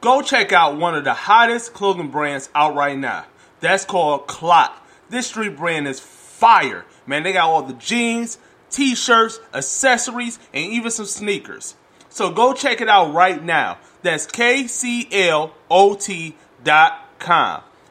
Go 0.00 0.22
check 0.22 0.52
out 0.52 0.76
one 0.76 0.94
of 0.94 1.02
the 1.02 1.12
hottest 1.12 1.74
clothing 1.74 2.06
brands 2.08 2.48
out 2.54 2.76
right 2.76 2.96
now. 2.96 3.24
That's 3.58 3.84
called 3.84 4.28
Clot. 4.28 4.70
This 5.10 5.26
street 5.26 5.56
brand 5.56 5.88
is 5.88 5.98
fire. 5.98 6.84
Man, 7.04 7.24
they 7.24 7.32
got 7.32 7.48
all 7.48 7.62
the 7.62 7.72
jeans, 7.72 8.38
t-shirts, 8.70 9.40
accessories, 9.52 10.38
and 10.54 10.72
even 10.72 10.92
some 10.92 11.06
sneakers. 11.06 11.74
So 12.10 12.30
go 12.30 12.54
check 12.54 12.80
it 12.80 12.88
out 12.88 13.12
right 13.12 13.42
now. 13.42 13.78
That's 14.02 14.28
kclot.com. 14.28 15.52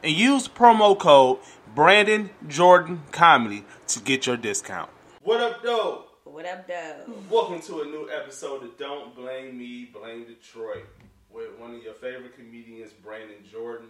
And 0.02 0.12
use 0.12 0.48
promo 0.48 0.98
code 0.98 1.40
Brandon 1.74 2.30
Jordan 2.46 3.02
Comedy 3.12 3.66
to 3.88 4.00
get 4.00 4.26
your 4.26 4.38
discount. 4.38 4.88
What 5.20 5.40
up, 5.40 5.62
though? 5.62 6.04
What 6.24 6.46
up, 6.46 6.66
though? 6.66 7.12
Welcome 7.28 7.60
to 7.62 7.82
a 7.82 7.84
new 7.84 8.08
episode 8.10 8.62
of 8.62 8.78
Don't 8.78 9.14
Blame 9.14 9.58
Me, 9.58 9.90
Blame 9.92 10.24
Detroit 10.24 10.86
with 11.30 11.58
one 11.58 11.74
of 11.74 11.82
your 11.82 11.94
favorite 11.94 12.34
comedians, 12.36 12.92
Brandon 12.92 13.36
Jordan. 13.50 13.88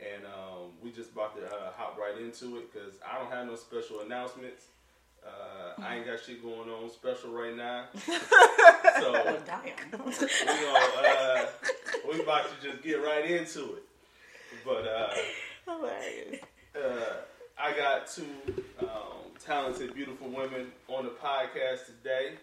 And 0.00 0.24
um, 0.26 0.70
we 0.82 0.90
just 0.90 1.12
about 1.12 1.36
to 1.36 1.46
uh, 1.46 1.70
hop 1.76 1.96
right 1.98 2.20
into 2.20 2.58
it 2.58 2.72
because 2.72 2.94
I 3.08 3.18
don't 3.18 3.30
have 3.30 3.46
no 3.46 3.54
special 3.54 4.00
announcements. 4.00 4.66
Uh, 5.24 5.80
I 5.82 5.96
ain't 5.96 6.06
got 6.06 6.20
shit 6.20 6.42
going 6.42 6.68
on 6.68 6.90
special 6.90 7.32
right 7.32 7.56
now. 7.56 7.86
so 7.96 9.12
we 10.42 10.66
gonna, 10.66 11.08
uh, 11.08 11.46
we 12.10 12.20
about 12.22 12.46
to 12.48 12.70
just 12.70 12.82
get 12.82 12.96
right 12.96 13.30
into 13.30 13.74
it. 13.74 13.82
But 14.64 14.86
uh, 14.86 15.14
uh, 16.76 17.16
I 17.58 17.76
got 17.76 18.08
two 18.08 18.26
um, 18.80 19.32
talented, 19.44 19.94
beautiful 19.94 20.28
women 20.28 20.72
on 20.88 21.04
the 21.04 21.10
podcast 21.10 21.86
today. 21.86 22.34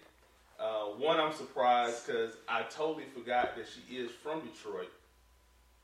Uh, 0.62 0.94
one, 0.98 1.20
I'm 1.20 1.34
surprised 1.34 2.06
because 2.06 2.36
I 2.48 2.62
totally 2.64 3.06
forgot 3.16 3.56
that 3.56 3.66
she 3.66 3.96
is 3.96 4.12
from 4.12 4.42
Detroit. 4.42 4.92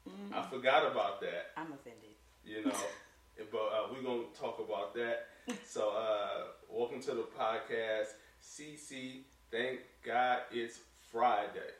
Mm-hmm. 0.08 0.35
I 0.35 0.44
forgot 0.44 0.91
about 0.91 1.20
that. 1.22 1.48
I'm 1.58 1.73
offended. 1.73 2.12
You 2.45 2.66
know, 2.66 2.76
but 3.52 3.57
uh, 3.57 3.87
we're 3.91 4.04
gonna 4.04 4.27
talk 4.40 4.60
about 4.60 4.93
that. 4.93 5.26
So, 5.65 5.90
uh, 5.90 6.49
welcome 6.70 7.02
to 7.02 7.12
the 7.15 7.26
podcast, 7.40 8.10
CC. 8.43 9.21
Thank 9.49 9.79
God 10.05 10.41
it's 10.52 10.80
Friday. 11.12 11.74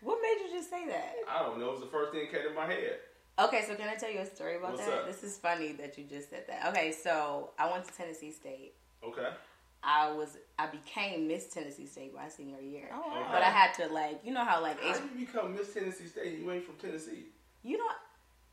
what 0.00 0.18
made 0.22 0.38
you 0.46 0.50
just 0.50 0.70
say 0.70 0.86
that? 0.86 1.14
I 1.28 1.42
don't 1.42 1.58
know. 1.58 1.68
It 1.68 1.72
was 1.72 1.80
the 1.80 1.88
first 1.88 2.12
thing 2.12 2.22
that 2.22 2.32
came 2.32 2.48
to 2.48 2.54
my 2.54 2.66
head. 2.66 3.00
Okay, 3.38 3.64
so 3.68 3.74
can 3.74 3.88
I 3.88 3.96
tell 3.96 4.10
you 4.10 4.20
a 4.20 4.26
story 4.26 4.56
about 4.56 4.72
What's 4.72 4.86
that? 4.86 4.94
up? 5.00 5.06
This 5.06 5.22
is 5.22 5.36
funny 5.36 5.72
that 5.72 5.98
you 5.98 6.04
just 6.04 6.30
said 6.30 6.44
that. 6.48 6.68
Okay, 6.68 6.92
so 6.92 7.50
I 7.58 7.70
went 7.70 7.84
to 7.84 7.92
Tennessee 7.92 8.32
State. 8.32 8.72
Okay. 9.04 9.28
I 9.82 10.12
was 10.12 10.36
I 10.58 10.66
became 10.66 11.28
Miss 11.28 11.46
Tennessee 11.48 11.86
State 11.86 12.14
my 12.14 12.28
senior 12.28 12.60
year, 12.60 12.90
Oh, 12.92 12.98
wow. 13.08 13.28
but 13.30 13.42
I 13.42 13.50
had 13.50 13.74
to 13.74 13.86
like 13.92 14.20
you 14.24 14.32
know 14.32 14.44
how 14.44 14.60
like 14.60 14.80
How 14.82 14.90
H- 14.94 15.00
you 15.18 15.26
become 15.26 15.54
Miss 15.54 15.72
Tennessee 15.72 16.06
State? 16.06 16.38
You 16.38 16.50
ain't 16.50 16.64
from 16.64 16.74
Tennessee. 16.76 17.26
you 17.62 17.78
know 17.78 17.84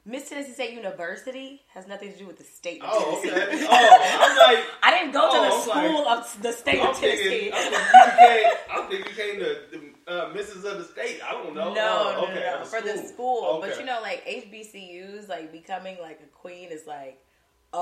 Miss 0.07 0.29
Tennessee 0.29 0.51
State 0.51 0.73
University 0.75 1.63
has 1.73 1.87
nothing 1.87 2.11
to 2.13 2.17
do 2.19 2.27
with 2.27 2.37
the 2.37 2.43
state 2.43 2.79
of 2.83 2.89
Oh, 2.93 3.19
Tennessee. 3.23 3.41
okay. 3.55 3.67
Oh, 3.67 4.19
I'm 4.21 4.37
like. 4.55 4.65
I 4.83 4.91
didn't 4.91 5.13
go 5.13 5.21
to 5.21 5.27
Oh, 5.27 5.41
the 5.65 5.71
I'm 5.71 5.83
like- 5.83 5.87
school 5.89 6.07
of 6.07 6.41
the 6.43 6.51
state 6.51 6.79
I'm 6.79 6.89
of 6.91 6.95
Tennessee. 6.99 7.49
thinking, 7.49 7.53
I'm 8.69 8.87
thinking 8.87 8.99
you 8.99 9.03
became, 9.05 9.39
I'm 9.39 9.39
you 9.39 9.39
came 9.39 9.39
to 9.39 9.95
the 10.05 10.13
uh, 10.29 10.29
Misses 10.35 10.63
of 10.63 10.77
the 10.77 10.83
State. 10.83 11.21
I 11.27 11.31
don't 11.31 11.55
know. 11.55 11.73
No, 11.73 12.13
Oh, 12.17 12.21
no, 12.21 12.27
okay, 12.27 12.45
no, 12.45 12.59
no, 12.59 12.65
for 12.65 12.81
the 12.81 12.97
school. 12.99 13.57
But 13.61 13.79
you 13.79 13.85
know, 13.85 13.97
like 14.03 14.23
HBCUs, 14.27 15.27
like 15.27 15.51
becoming 15.51 15.97
like 15.99 16.19
a 16.23 16.27
queen 16.27 16.69
is 16.71 16.85
like 16.85 17.19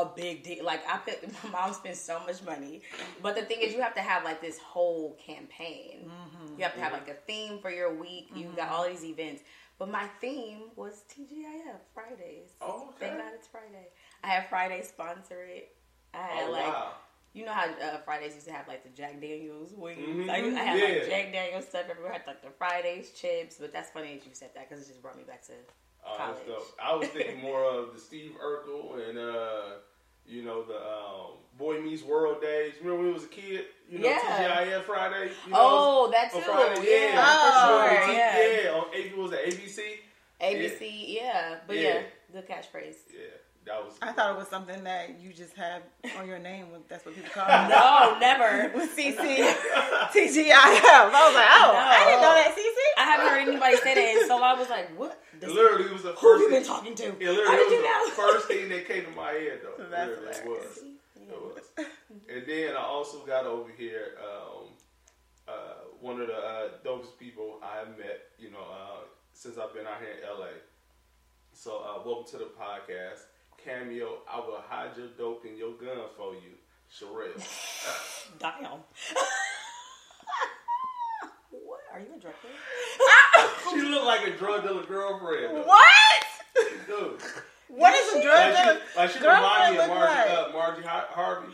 a 0.02 0.12
big 0.16 0.44
deal. 0.44 0.66
Like 0.66 0.82
I 0.90 0.98
put 0.98 1.22
my 1.44 1.50
mom 1.52 1.74
spends 1.74 2.00
so 2.00 2.20
much 2.26 2.42
money, 2.44 2.82
but 3.22 3.36
the 3.36 3.44
thing 3.44 3.60
is, 3.62 3.74
you 3.74 3.82
have 3.82 3.94
to 3.96 4.02
have 4.02 4.24
like 4.24 4.42
this 4.42 4.58
whole 4.60 5.18
campaign. 5.26 6.12
You 6.58 6.64
have 6.64 6.74
to 6.76 6.82
have 6.82 6.94
like 6.94 7.08
a 7.10 7.14
theme 7.28 7.60
for 7.60 7.70
your 7.72 7.94
week. 7.94 8.30
You 8.36 8.50
got 8.56 8.70
all 8.70 8.88
these 8.88 9.04
events. 9.06 9.42
But 9.80 9.90
my 9.90 10.06
theme 10.22 10.70
was 10.76 11.04
TGIF 11.12 11.80
Fridays. 11.94 12.52
Oh, 12.62 12.90
okay. 12.90 13.08
Thank 13.08 13.18
God 13.18 13.32
it's 13.34 13.48
Friday. 13.48 13.88
I 14.24 14.28
had 14.28 14.48
Friday 14.50 14.84
sponsor 14.84 15.44
it. 15.44 15.76
I 16.14 16.18
had 16.18 16.48
Oh, 16.50 16.52
like 16.52 16.68
wow. 16.68 16.92
you 17.34 17.44
know 17.46 17.52
how 17.54 17.66
uh, 17.66 17.98
Fridays 18.06 18.36
used 18.36 18.46
to 18.48 18.54
have 18.54 18.68
like 18.68 18.84
the 18.84 18.90
Jack 18.90 19.20
Daniels 19.20 19.74
wings. 19.76 20.00
Mhm. 20.00 20.28
Like, 20.28 20.44
I 20.44 20.64
had 20.64 20.78
Yeah. 20.80 20.86
like 20.86 21.10
Jack 21.10 21.34
Daniels 21.34 21.66
stuff 21.68 21.86
everywhere. 21.90 22.12
I 22.14 22.18
had 22.20 22.28
like 22.28 22.44
the 22.44 22.52
Fridays 22.52 23.12
chips, 23.12 23.56
but 23.60 23.74
that's 23.74 23.90
funny 23.90 24.14
that 24.16 24.26
you 24.28 24.32
said 24.34 24.52
that 24.54 24.70
because 24.70 24.86
it 24.86 24.90
just 24.90 25.02
brought 25.02 25.18
me 25.18 25.24
back 25.24 25.44
to 25.48 25.54
college. 26.16 26.38
I 26.82 26.94
was 26.96 27.08
thinking 27.08 27.42
more 27.42 27.64
of 27.66 27.94
the 27.96 28.00
Steve 28.00 28.34
Urkel 28.44 29.10
and 29.10 29.18
uh, 29.18 29.64
you 30.28 30.44
know 30.44 30.64
the 30.64 30.76
um, 30.76 31.38
Boy 31.58 31.80
Meets 31.82 32.04
World 32.04 32.42
days. 32.42 32.74
Remember 32.80 32.98
when 33.00 33.08
we 33.08 33.14
was 33.14 33.24
a 33.26 33.28
kid? 33.28 33.66
You 33.90 34.00
know 34.00 34.08
Yeah. 34.08 34.20
TGIF 34.20 34.84
Friday. 34.84 35.32
You 35.46 35.52
know, 35.52 35.60
oh, 35.60 36.12
that 36.12 36.32
too. 36.32 36.40
Friday, 36.40 37.12
yeah, 37.12 37.24
Oh, 37.26 37.90
for 37.90 38.06
sure. 38.06 38.16
Yeah. 38.16 38.64
yeah. 38.64 38.72
On 38.72 39.22
was 39.22 39.32
it 39.34 39.50
ABC? 39.50 39.82
ABC. 40.42 41.04
Yeah, 41.08 41.56
but 41.68 41.78
Yeah. 41.78 41.82
yeah, 41.94 42.02
good 42.32 42.48
catchprise. 42.48 42.98
Yeah, 43.14 43.20
that 43.66 43.84
was. 43.86 43.94
I 44.02 44.12
thought 44.12 44.32
it 44.32 44.38
was 44.38 44.48
something 44.48 44.84
that 44.84 45.20
you 45.22 45.34
just 45.34 45.56
have 45.56 45.82
on 46.20 46.28
your 46.28 46.40
name. 46.40 46.68
That's 46.90 47.06
what 47.06 47.16
people 47.16 47.30
call 47.34 47.46
it. 47.48 47.70
No, 47.70 48.18
never. 48.20 48.72
With 48.76 48.96
CC, 48.96 49.16
TGIF. 50.14 50.52
I 50.52 51.10
was 51.10 51.36
like, 51.36 51.52
oh, 51.52 51.74
I 51.76 52.06
didn't 52.06 52.22
know 52.22 52.34
that, 52.34 52.56
CC. 52.58 52.80
I 52.98 53.04
haven't 53.06 53.28
heard 53.28 53.48
anybody 53.50 53.78
say 53.78 53.94
that, 53.96 54.28
so 54.28 54.42
I 54.44 54.54
was 54.54 54.70
like, 54.70 54.98
"What? 54.98 55.22
This, 55.40 55.50
literally, 55.52 55.86
it 55.86 55.94
was 55.94 56.04
the 56.04 56.12
who 56.14 56.16
first. 56.28 56.42
you 56.44 56.50
been 56.50 56.64
thing- 56.64 56.72
talking 56.72 56.96
to? 56.96 57.04
Yeah, 57.20 57.30
literally, 57.32 57.46
How 57.48 57.54
it 57.54 57.58
did 57.58 57.66
was 57.66 57.74
you 57.74 57.84
know?" 57.84 58.32
first 58.34 58.48
thing 58.48 58.70
that 58.74 58.88
came 58.88 59.06
to 59.06 59.12
my 59.12 59.32
head, 59.32 59.60
though. 59.64 59.84
That's 59.90 60.10
literally, 60.10 60.30
it 60.30 60.44
hilarious. 60.44 60.66
was. 60.76 60.84
It 61.16 61.42
was. 61.78 61.88
And 62.30 62.44
then 62.48 62.76
I 62.78 62.82
also 62.84 63.20
got 63.26 63.46
over 63.46 63.70
here 63.78 64.18
um, 64.22 64.68
uh, 65.48 65.54
one 66.02 66.20
of 66.22 66.28
the 66.28 66.36
uh, 66.38 66.70
dopest 66.86 67.18
people 67.18 67.60
I 67.64 67.78
have 67.80 67.98
met, 67.98 68.20
you 68.38 68.52
know, 68.52 68.60
uh, 68.60 69.04
since 69.34 69.58
I've 69.58 69.74
been 69.74 69.88
out 69.88 70.00
here 70.00 70.12
in 70.22 70.40
LA. 70.40 70.48
So, 71.54 71.78
uh, 71.80 72.02
welcome 72.06 72.26
to 72.32 72.38
the 72.38 72.50
podcast. 72.60 73.24
Cameo, 73.66 74.20
I 74.32 74.38
will 74.38 74.62
hide 74.68 74.98
your 74.98 75.08
dope 75.18 75.46
in 75.46 75.56
your 75.58 75.72
gun 75.74 75.98
for 76.18 76.34
you, 76.34 76.58
Sherelle. 76.92 77.38
Damn. 78.40 78.62
what? 81.52 81.80
Are 81.94 82.00
you 82.00 82.08
a 82.16 82.20
drug 82.20 82.34
dealer? 82.42 82.54
she 83.72 83.82
looked 83.90 84.06
like 84.06 84.28
a 84.28 84.32
drug 84.38 84.64
dealer 84.64 84.84
girlfriend. 84.84 85.56
though. 85.58 85.64
What? 85.64 86.24
Dude. 86.88 87.22
What 87.70 87.94
is 87.94 88.16
a 88.16 88.22
drug 88.24 88.54
Like 88.54 88.64
dealer? 88.64 88.78
she, 88.94 88.98
like 89.00 89.10
she 89.12 89.20
remind 89.20 89.42
girlfriend 89.44 89.74
me 89.78 89.80
of 89.84 89.90
Margie, 89.90 90.14
like? 90.14 90.30
uh, 90.30 90.52
Margie 90.54 90.84
Har- 90.88 91.08
Harvey. 91.10 91.54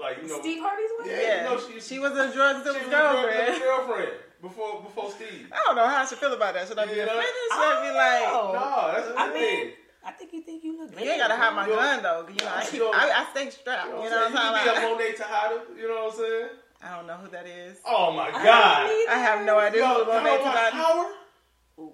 Like, 0.00 0.22
you 0.22 0.28
know. 0.28 0.40
Steve 0.40 0.60
Harvey's 0.60 0.90
wife? 0.98 1.08
Yeah, 1.10 1.20
Yeah, 1.22 1.36
you 1.50 1.56
know, 1.56 1.60
she- 1.68 1.80
she 1.80 1.98
was 1.98 2.12
a 2.12 2.32
drug 2.32 2.56
She 2.58 2.62
dealer's 2.64 2.78
was 2.78 2.86
a 2.86 2.90
drug 2.90 3.16
dealer's 3.16 3.58
girlfriend. 3.58 3.86
girlfriend 3.86 4.12
before 4.42 4.82
before 4.82 5.10
Steve. 5.10 5.48
I 5.52 5.62
don't 5.66 5.76
know 5.76 5.86
how 5.88 6.02
I 6.02 6.04
should 6.06 6.18
feel 6.18 6.32
about 6.34 6.54
that. 6.54 6.68
Should 6.68 6.78
I 6.78 6.84
be 6.86 6.92
Yeah. 6.96 7.04
offended? 7.04 7.24
Should 7.24 7.58
I 7.58 7.88
be 7.88 7.94
like, 7.96 8.22
Oh. 8.28 8.52
No, 8.52 8.92
that's 8.92 9.08
the 9.08 9.18
I 9.18 9.28
thing. 9.32 9.64
mean, 9.66 9.72
I 10.06 10.12
think 10.12 10.32
you 10.32 10.40
think 10.42 10.62
you 10.64 10.78
look 10.78 10.92
good. 10.94 11.02
you 11.04 11.10
ain't 11.10 11.20
gotta 11.20 11.34
hide 11.36 11.54
my 11.54 11.66
Yo, 11.66 11.74
gun 11.74 12.02
though. 12.02 12.26
You 12.28 12.36
know, 12.44 12.52
I, 12.54 12.64
keep, 12.64 12.80
yo, 12.80 12.90
I, 12.94 13.10
I 13.10 13.26
stay 13.32 13.50
strapped. 13.50 13.88
You 13.88 13.92
know 13.94 14.04
You 14.04 14.10
what 14.10 14.10
know 14.10 14.26
I'm 14.26 14.32
what 14.32 14.42
I'm 14.42 14.54
saying? 14.54 14.66
You 14.66 14.72
talking 14.72 14.86
could 14.86 14.86
be 14.86 14.86
a 14.86 14.86
about? 14.86 14.98
Monet 14.98 15.12
Tejada. 15.12 15.80
You 15.80 15.88
know 15.88 16.04
what 16.04 16.12
I'm 16.12 16.18
saying? 16.18 16.48
I 16.82 16.96
don't 16.96 17.06
know 17.08 17.16
who 17.16 17.28
that 17.30 17.46
is. 17.46 17.78
Oh 17.84 18.12
my 18.12 18.30
God. 18.30 18.86
either. 18.86 19.10
I 19.10 19.18
have 19.18 19.44
no 19.44 19.58
idea 19.58 19.80
Yo, 19.82 19.88
who 19.94 19.98
you 20.00 20.06
Monet 20.06 20.30
watch 20.30 20.54
Tejada. 20.54 20.70
Power? 20.70 21.06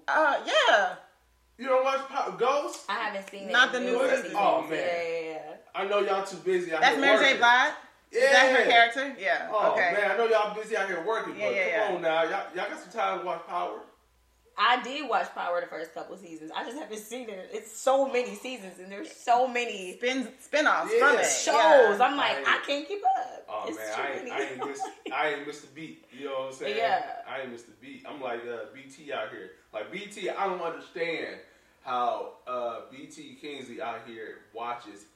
Uh, 0.08 0.36
yeah. 0.46 0.94
You 1.58 1.66
don't 1.68 1.84
watch 1.84 2.08
Power? 2.08 2.32
Ghost? 2.38 2.80
I 2.88 2.92
haven't 2.94 3.30
seen 3.30 3.48
it. 3.48 3.52
Not 3.52 3.72
the 3.72 3.80
years. 3.80 3.92
newest 3.92 4.34
Oh, 4.36 4.60
man. 4.62 4.70
Yeah, 4.72 5.02
yeah, 5.02 5.30
yeah. 5.32 5.56
I 5.74 5.86
know 5.86 6.00
y'all 6.00 6.24
too 6.24 6.36
busy. 6.38 6.72
Out 6.74 6.80
That's 6.82 6.96
here 6.96 7.00
Mary 7.00 7.16
J. 7.18 7.24
working. 7.24 7.38
Blige. 7.38 7.72
Yeah. 8.12 8.20
Is 8.20 8.30
that 8.32 8.56
her 8.56 8.70
character? 8.70 9.16
Yeah. 9.18 9.48
Oh 9.50 9.72
okay. 9.72 9.92
man, 9.96 10.10
I 10.10 10.16
know 10.18 10.26
y'all 10.26 10.54
busy 10.54 10.76
out 10.76 10.86
here 10.86 11.02
working, 11.02 11.34
Yeah, 11.34 11.46
but 11.46 11.54
yeah, 11.56 11.64
come 11.64 11.72
yeah. 11.72 11.96
on 11.96 12.02
now, 12.02 12.22
y'all, 12.24 12.44
y'all 12.54 12.68
got 12.70 12.78
some 12.78 12.92
time 12.92 13.20
to 13.20 13.24
watch 13.24 13.46
Power. 13.48 13.80
I 14.56 14.82
did 14.82 15.08
watch 15.08 15.34
Power 15.34 15.60
the 15.60 15.66
first 15.66 15.94
couple 15.94 16.16
seasons. 16.16 16.50
I 16.54 16.64
just 16.64 16.78
haven't 16.78 16.98
seen 16.98 17.28
it. 17.30 17.50
It's 17.52 17.74
so 17.74 18.06
many 18.06 18.34
seasons 18.34 18.78
and 18.78 18.92
there's 18.92 19.10
so 19.10 19.48
many 19.48 19.94
Spin 19.96 20.28
spin-offs 20.40 20.92
Yeah. 20.94 21.08
from 21.08 21.18
it. 21.18 21.24
shows. 21.24 21.98
Yeah. 21.98 22.04
I'm 22.04 22.16
like, 22.16 22.46
I- 22.46 22.58
I 22.58 22.66
can't 22.66 22.86
keep 22.86 23.02
up. 23.02 23.46
Oh 23.48 23.64
it's 23.68 23.76
man, 23.78 23.94
too 23.96 24.02
I 24.02 24.06
ain't, 24.12 24.24
many. 24.24 24.30
I 24.30 24.48
ain't 24.50 24.66
missed, 24.66 24.82
I 25.14 25.28
ain't 25.30 25.46
missed 25.46 25.62
the 25.62 25.68
beat. 25.68 26.04
You 26.12 26.26
know 26.26 26.32
what 26.32 26.46
I'm 26.48 26.52
saying? 26.52 26.76
Yeah. 26.76 27.02
I 27.28 27.40
ain't 27.40 27.52
missed 27.52 27.66
the 27.66 27.72
beat. 27.80 28.04
I'm 28.08 28.20
like 28.20 28.40
uh, 28.46 28.66
BT 28.74 29.12
out 29.12 29.30
here. 29.30 29.52
Like 29.72 29.90
BT, 29.90 30.28
I 30.30 30.46
don't 30.46 30.60
understand 30.60 31.36
how 31.82 32.34
uh, 32.46 32.80
BT 32.90 33.38
Kingsley 33.40 33.80
out 33.80 34.00
here 34.06 34.38
watches 34.54 35.06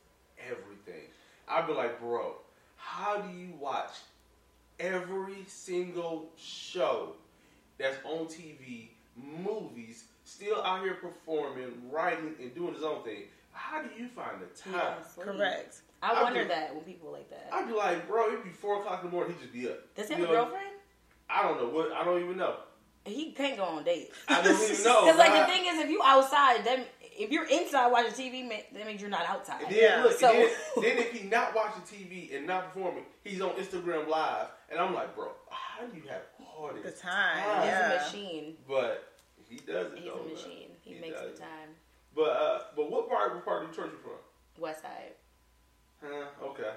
everything. 0.41 1.05
I'd 1.49 1.67
be 1.67 1.73
like, 1.75 2.01
bro, 2.01 2.35
how 2.77 3.19
do 3.19 3.37
you 3.39 3.53
watch 3.61 3.93
every 4.81 5.45
single 5.47 6.31
show 6.37 7.13
that's 7.79 7.97
on 8.05 8.27
TV, 8.27 8.89
movies, 9.17 10.05
still 10.25 10.63
out 10.63 10.83
here 10.83 10.95
performing, 10.95 11.73
writing, 11.91 12.35
and 12.41 12.55
doing 12.55 12.75
his 12.75 12.83
own 12.83 13.03
thing? 13.05 13.25
How 13.53 13.83
do 13.83 13.89
you 13.97 14.09
find 14.09 14.37
the 14.41 14.47
time? 14.61 14.75
Yeah, 14.75 15.03
sweet. 15.03 15.27
Correct. 15.27 15.81
I 16.03 16.11
I 16.13 16.23
wonder 16.23 16.43
do. 16.43 16.49
that 16.49 16.75
when 16.75 16.85
people 16.85 17.11
like 17.11 17.31
that. 17.31 17.49
I'd 17.53 17.67
be 17.67 17.73
like, 17.73 18.07
bro, 18.07 18.29
it'd 18.29 18.45
be 18.45 18.51
four 18.51 18.81
o'clock 18.81 19.03
in 19.03 19.09
the 19.11 19.13
morning. 19.17 19.35
He'd 19.35 19.41
just 19.43 19.53
be 19.53 19.69
up. 19.69 19.95
Does 19.95 20.09
he 20.09 20.15
You 20.15 20.21
have 20.21 20.31
a 20.31 20.33
know, 20.35 20.43
girlfriend? 20.45 20.67
I 21.31 21.43
don't 21.43 21.59
know 21.61 21.69
what. 21.71 21.91
I 21.93 22.05
don't 22.05 22.23
even 22.23 22.37
know. 22.37 22.57
He 23.07 23.33
can't 23.33 23.57
go 23.57 23.65
on 23.65 23.85
dates. 23.85 24.13
I 24.29 24.43
don't 24.43 24.55
even 24.61 24.85
know. 24.85 25.05
Because 25.05 25.19
like 25.19 25.31
Nah. 25.33 25.47
the 25.47 25.53
thing 25.53 25.65
is, 25.67 25.79
if 25.85 25.89
you 25.91 26.01
outside, 26.05 26.65
then 26.65 26.85
if 27.01 27.31
you're 27.31 27.47
inside 27.49 27.91
watching 27.91 28.13
TV, 28.13 28.47
that 28.75 28.87
means 28.87 29.01
you're 29.01 29.09
not 29.11 29.27
outside. 29.27 29.63
And 29.63 29.71
then 29.75 29.79
Yeah. 29.81 30.03
look, 30.05 30.19
So- 30.19 30.29
and 30.31 30.39
then, 30.39 30.51
then 30.83 30.99
if 30.99 31.13
he 31.13 31.27
not 31.29 31.55
watching 31.55 31.83
TV 31.83 32.37
and 32.37 32.47
not 32.47 32.75
performing, 32.75 33.05
he's 33.25 33.41
on 33.41 33.51
Instagram 33.53 34.07
Live, 34.07 34.49
and 34.71 34.79
I'm 34.79 34.93
like, 34.93 35.15
bro, 35.17 35.31
how 35.51 35.87
do 35.87 35.97
you 35.97 36.07
have 36.09 36.23
hardest. 36.59 36.85
The 36.85 36.93
time, 37.03 37.43
time. 37.43 37.67
yeah. 37.67 37.93
He's 37.93 38.13
a 38.15 38.17
machine. 38.17 38.55
But 38.69 39.13
he 39.49 39.57
does 39.57 39.93
it. 39.93 39.99
He's 39.99 40.05
though, 40.07 40.21
a 40.25 40.29
machine. 40.33 40.69
He, 40.83 40.95
He 40.95 41.01
makes 41.01 41.21
the 41.21 41.29
it. 41.29 41.37
time. 41.39 41.71
But 42.15 42.31
uh, 42.31 42.59
but 42.75 42.91
what 42.91 43.09
part? 43.09 43.35
What 43.35 43.45
part 43.45 43.65
of 43.65 43.71
Detroit 43.71 43.93
you 43.93 43.99
from? 43.99 44.63
West 44.63 44.83
Side. 44.83 45.13
Huh? 46.03 46.27
Okay. 46.45 46.71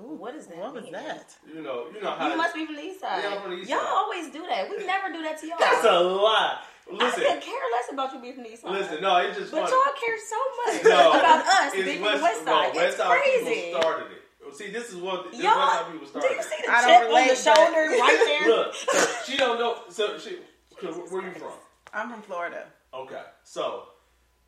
Ooh, 0.00 0.14
What 0.14 0.34
is 0.36 0.46
that 0.46 0.56
What 0.58 0.74
was 0.74 0.86
that? 0.92 1.34
You 1.52 1.62
know, 1.62 1.86
you 1.92 2.00
know 2.00 2.10
how. 2.12 2.28
You 2.30 2.36
must 2.36 2.54
be 2.54 2.64
from 2.66 2.76
the 2.76 2.82
East 2.82 3.00
Side. 3.00 3.22
Yeah, 3.24 3.34
I'm 3.34 3.42
from 3.42 3.50
the 3.50 3.56
East 3.58 3.70
y'all 3.70 3.80
Side. 3.80 3.88
always 3.90 4.30
do 4.30 4.46
that. 4.46 4.70
We 4.70 4.86
never 4.86 5.12
do 5.12 5.22
that 5.22 5.38
to 5.40 5.46
y'all. 5.46 5.56
That's 5.58 5.84
a 5.84 5.98
lie. 6.00 6.62
Listen, 6.90 7.22
I 7.22 7.34
could 7.34 7.42
care 7.42 7.60
less 7.74 7.92
about 7.92 8.12
you 8.14 8.20
being 8.20 8.34
from 8.34 8.42
the 8.44 8.52
East 8.52 8.62
Side. 8.62 8.70
listen. 8.72 9.00
No, 9.02 9.16
it's 9.18 9.36
just 9.38 9.50
But 9.52 9.68
funny. 9.68 9.72
y'all 9.72 9.94
care 9.94 10.18
so 10.18 10.38
much 10.66 10.84
No, 10.84 11.10
about 11.18 11.46
us 11.46 11.72
being 11.72 12.02
from 12.02 12.18
the 12.18 12.22
West 12.22 12.44
no, 12.46 12.52
Side. 12.52 12.74
West 12.74 12.86
it's 12.88 12.96
Side 12.96 13.20
crazy. 13.22 13.54
people 13.66 13.80
started 13.80 14.06
it. 14.12 14.19
See, 14.52 14.70
this 14.70 14.88
is 14.90 14.96
what 14.96 15.30
this 15.30 15.40
Y'all, 15.40 15.56
West 15.58 15.72
Side 15.72 15.92
people 15.92 16.20
do 16.20 16.26
you 16.34 16.42
see 16.42 16.48
the 16.66 16.72
I 16.72 16.86
don't 16.86 17.00
chip 17.02 17.14
on 17.14 17.28
the 17.28 17.28
but- 17.28 17.56
shoulder 17.56 18.00
right 18.00 18.38
there? 18.44 18.48
Look, 18.56 18.74
so 18.74 19.06
she 19.26 19.36
don't 19.36 19.58
know. 19.58 19.78
So 19.90 20.18
she, 20.18 20.38
'cause 20.80 21.10
where 21.12 21.22
you 21.24 21.32
from? 21.32 21.52
I'm 21.92 22.10
from 22.10 22.22
Florida. 22.22 22.66
Okay, 22.94 23.22
so 23.44 23.84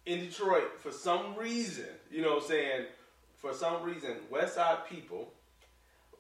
in 0.07 0.21
Detroit, 0.21 0.81
for 0.81 0.91
some 0.91 1.37
reason, 1.37 1.87
you 2.11 2.23
know 2.23 2.35
what 2.35 2.43
I'm 2.43 2.49
saying, 2.49 2.87
for 3.39 3.53
some 3.53 3.83
reason, 3.83 4.17
West 4.31 4.55
Side 4.57 4.79
people 4.89 5.33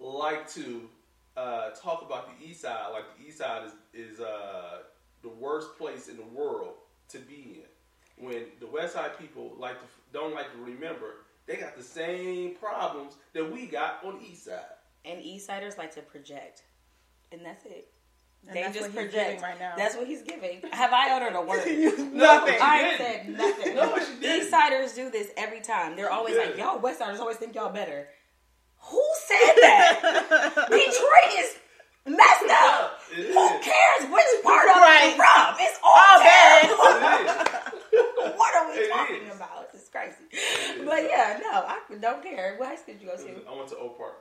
like 0.01 0.49
to 0.53 0.89
uh, 1.37 1.71
talk 1.71 2.03
about 2.03 2.29
the 2.39 2.47
East 2.47 2.63
Side 2.63 2.89
like 2.93 3.05
the 3.19 3.27
East 3.27 3.39
Side 3.39 3.63
is, 3.95 4.11
is 4.13 4.21
uh, 4.21 4.79
the 5.23 5.29
worst 5.29 5.77
place 5.79 6.09
in 6.09 6.17
the 6.17 6.25
world 6.25 6.75
to 7.09 7.19
be 7.19 7.63
in. 7.65 8.25
When 8.25 8.45
the 8.61 8.67
West 8.67 8.93
Side 8.95 9.19
people 9.19 9.55
like 9.59 9.79
to 9.81 9.87
don't 10.13 10.35
like 10.35 10.53
to 10.53 10.59
remember, 10.59 11.25
they 11.47 11.57
got 11.57 11.77
the 11.77 11.83
same 11.83 12.55
problems 12.55 13.15
that 13.35 13.51
we 13.53 13.67
got 13.67 14.05
on 14.05 14.19
the 14.19 14.25
East 14.31 14.45
Side. 14.47 14.61
And 15.05 15.21
East 15.23 15.47
Siders 15.47 15.77
like 15.79 15.95
to 15.95 16.03
project, 16.03 16.63
and 17.33 17.45
that's 17.45 17.65
it. 17.67 17.89
And 18.47 18.57
they 18.57 18.63
that's 18.63 18.75
just 18.77 18.93
what 18.95 19.03
he's 19.05 19.13
project. 19.13 19.31
giving 19.31 19.43
right 19.43 19.59
now. 19.59 19.73
That's 19.77 19.97
what 19.97 20.07
he's 20.07 20.23
giving. 20.23 20.63
Have 20.73 20.93
I 20.93 21.11
uttered 21.17 21.35
a 21.37 21.41
word? 21.47 22.13
Nothing. 22.13 22.57
I 22.61 22.83
didn't. 22.83 22.99
said 22.99 23.29
nothing. 23.39 23.75
No, 23.77 23.99
she 23.99 24.21
didn't. 24.21 24.43
East 24.43 24.51
Siders 24.51 24.93
do 24.95 25.11
this 25.11 25.31
every 25.37 25.61
time. 25.61 25.95
They're 25.97 26.11
always 26.11 26.37
like, 26.37 26.49
did. 26.51 26.59
y'all 26.59 26.79
West 26.81 26.99
Siders 27.01 27.21
always 27.21 27.37
think 27.37 27.55
y'all 27.55 27.73
better. 27.73 28.09
Who 28.91 29.03
said 29.27 29.55
that? 29.63 30.55
Detroit 30.71 31.39
is 31.39 31.55
messed 32.05 32.51
up. 32.51 32.99
It 33.13 33.33
Who 33.33 33.47
is. 33.47 33.65
cares 33.65 34.11
which 34.11 34.43
part 34.45 34.69
of 34.69 34.77
Right. 34.77 35.11
it 35.13 35.17
from? 35.17 35.55
It's 35.61 35.79
all 35.85 35.95
All 35.95 36.19
bad. 36.19 36.65
It 36.65 36.71
is. 36.73 38.35
what 38.39 38.55
are 38.57 38.71
we 38.73 38.79
It 38.79 38.91
talking 38.91 39.17
is. 39.29 39.37
about? 39.37 39.42
It's 40.33 40.67
crazy. 40.73 40.85
But 40.85 41.03
yeah, 41.05 41.39
no, 41.43 41.51
I 41.67 41.79
don't 42.01 42.23
care. 42.23 42.55
What 42.57 42.69
high 42.69 42.77
school 42.77 42.95
did 42.95 43.03
you 43.03 43.09
go 43.09 43.17
to? 43.17 43.49
I 43.51 43.57
went 43.57 43.69
to 43.69 43.77
Oak 43.79 43.99
Park. 43.99 44.15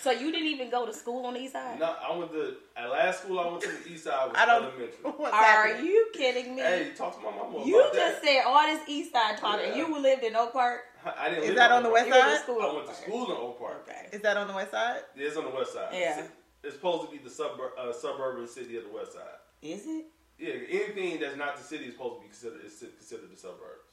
So 0.00 0.10
you 0.10 0.32
didn't 0.32 0.48
even 0.48 0.70
go 0.70 0.86
to 0.86 0.92
school 0.92 1.26
on 1.26 1.34
the 1.34 1.40
east 1.40 1.52
side? 1.52 1.78
No, 1.78 1.94
I 2.02 2.16
went 2.16 2.32
to 2.32 2.54
at 2.76 2.90
last 2.90 3.22
school. 3.22 3.38
I 3.38 3.46
went 3.48 3.60
to 3.62 3.68
the 3.68 3.92
east 3.92 4.04
side 4.04 4.26
was 4.28 4.36
I 4.36 4.46
don't. 4.46 4.62
elementary. 4.64 4.88
What's 5.02 5.32
Are 5.34 5.76
you 5.82 6.08
kidding 6.14 6.56
me? 6.56 6.62
Hey, 6.62 6.92
talk 6.96 7.16
to 7.18 7.22
my 7.24 7.30
mama 7.36 7.64
you 7.64 7.78
about 7.80 7.92
just 7.92 8.22
that. 8.22 8.24
said 8.24 8.42
all 8.46 8.62
this 8.66 8.80
east 8.88 9.12
side 9.12 9.36
talk, 9.36 9.60
and 9.62 9.76
you 9.76 10.00
lived 10.00 10.24
in 10.24 10.34
Oak 10.34 10.52
Park. 10.54 10.80
I 11.04 11.28
didn't 11.28 11.44
Is 11.44 11.48
live 11.50 11.56
that 11.58 11.70
in 11.70 11.76
on 11.76 11.82
the 11.84 11.90
west 11.90 12.08
Park. 12.10 12.22
To 12.24 12.30
side? 12.30 12.42
school. 12.42 12.62
I 12.62 12.68
in 12.70 12.74
went 12.76 12.88
to 12.88 12.94
school 12.94 13.24
in 13.26 13.36
Oak 13.36 13.58
Park. 13.60 13.86
Okay. 13.88 14.06
Is 14.16 14.22
that 14.22 14.36
on 14.38 14.48
the 14.48 14.54
west 14.54 14.70
side? 14.72 15.00
It's 15.14 15.36
on 15.36 15.44
the 15.44 15.50
west 15.50 15.74
side. 15.74 15.88
Yeah. 15.92 16.18
It's, 16.20 16.28
it's 16.64 16.74
supposed 16.76 17.04
to 17.04 17.10
be 17.16 17.22
the 17.22 17.30
suburb, 17.30 17.72
uh, 17.78 17.92
suburban 17.92 18.48
city 18.48 18.76
of 18.78 18.84
the 18.84 18.90
west 18.90 19.12
side. 19.12 19.22
Is 19.62 19.84
it? 19.86 20.06
Yeah, 20.38 20.54
anything 20.68 21.20
that's 21.20 21.36
not 21.36 21.56
the 21.56 21.62
city 21.62 21.84
is 21.84 21.92
supposed 21.92 22.16
to 22.16 22.20
be 22.22 22.26
considered 22.28 22.64
is 22.64 22.80
considered 22.98 23.30
the 23.30 23.36
suburbs. 23.36 23.85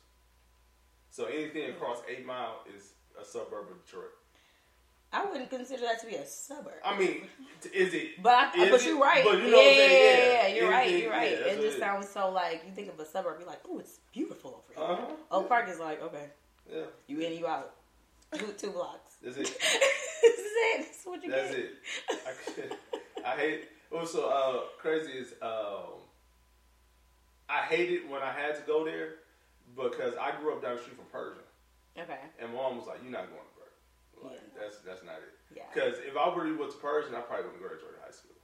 So 1.13 1.25
anything 1.25 1.69
across 1.69 1.99
eight 2.09 2.25
mile 2.25 2.63
is 2.75 2.93
a 3.21 3.23
suburb 3.23 3.67
of 3.69 3.85
Detroit. 3.85 4.09
I 5.11 5.23
wouldn't 5.25 5.51
consider 5.51 5.83
that 5.83 6.01
to 6.01 6.07
be 6.07 6.15
a 6.15 6.25
suburb. 6.25 6.73
I 6.83 6.97
mean, 6.97 7.27
is 7.71 7.93
it? 7.93 8.23
But 8.23 8.33
I, 8.57 8.63
is 8.63 8.71
but 8.71 8.83
you're 8.83 8.99
right. 8.99 9.23
But 9.23 9.37
you 9.37 9.51
know 9.51 9.61
yeah, 9.61 9.69
yeah, 9.69 9.77
Yeah, 9.77 10.47
yeah, 10.47 10.55
you're 10.55 10.71
right. 10.71 10.87
Anything- 10.87 11.01
You're 11.03 11.11
right. 11.11 11.31
yeah, 11.31 11.37
it 11.51 11.61
just 11.61 11.75
is. 11.75 11.79
sounds 11.79 12.09
so 12.09 12.31
like 12.31 12.63
you 12.67 12.73
think 12.73 12.89
of 12.91 12.99
a 12.99 13.05
suburb, 13.05 13.35
you're 13.37 13.47
like, 13.47 13.61
oh, 13.69 13.77
it's 13.77 13.99
beautiful 14.11 14.63
over 14.65 14.73
here. 14.87 14.97
Uh-huh. 15.05 15.13
Oak 15.29 15.47
Park 15.49 15.69
is 15.69 15.77
like, 15.79 16.01
okay, 16.01 16.29
Yeah, 16.67 16.85
you 17.05 17.19
in, 17.19 17.33
you 17.37 17.45
out, 17.45 17.75
two, 18.33 18.47
two 18.57 18.71
blocks. 18.71 19.11
that's 19.23 19.37
it. 19.37 19.43
this 20.23 20.39
is 20.39 20.51
it. 20.65 20.77
This 20.87 20.99
is 21.01 21.05
what 21.05 21.23
you 21.23 21.29
That's 21.29 21.51
get. 21.51 21.59
it. 21.59 22.73
I, 23.25 23.33
I 23.33 23.35
hate. 23.37 23.65
Also, 23.91 24.27
uh, 24.29 24.61
crazy 24.79 25.11
is 25.11 25.35
um, 25.43 26.01
I 27.47 27.59
hated 27.69 28.09
when 28.09 28.23
I 28.23 28.31
had 28.31 28.55
to 28.55 28.61
go 28.65 28.83
there 28.83 29.17
because 29.75 30.13
I 30.19 30.31
grew 30.39 30.53
up 30.53 30.61
down 30.61 30.75
the 30.77 30.81
street 30.81 30.97
from 30.97 31.05
Pershing, 31.11 31.43
Okay. 31.97 32.19
and 32.39 32.53
mom 32.53 32.77
was 32.77 32.87
like, 32.87 33.01
"You're 33.03 33.11
not 33.11 33.29
going 33.29 33.41
to 33.41 33.53
Pershing. 33.57 34.23
Like, 34.23 34.39
Yeah. 34.41 34.61
That's 34.61 34.77
that's 34.79 35.03
not 35.03 35.17
it." 35.17 35.33
Yeah. 35.55 35.63
Because 35.73 35.99
if 35.99 36.15
I 36.17 36.33
really 36.35 36.55
went 36.55 36.71
to 36.71 36.77
Pershing, 36.77 37.15
I 37.15 37.21
probably 37.21 37.45
wouldn't 37.51 37.61
graduate 37.61 37.95
high 38.03 38.11
school. 38.11 38.35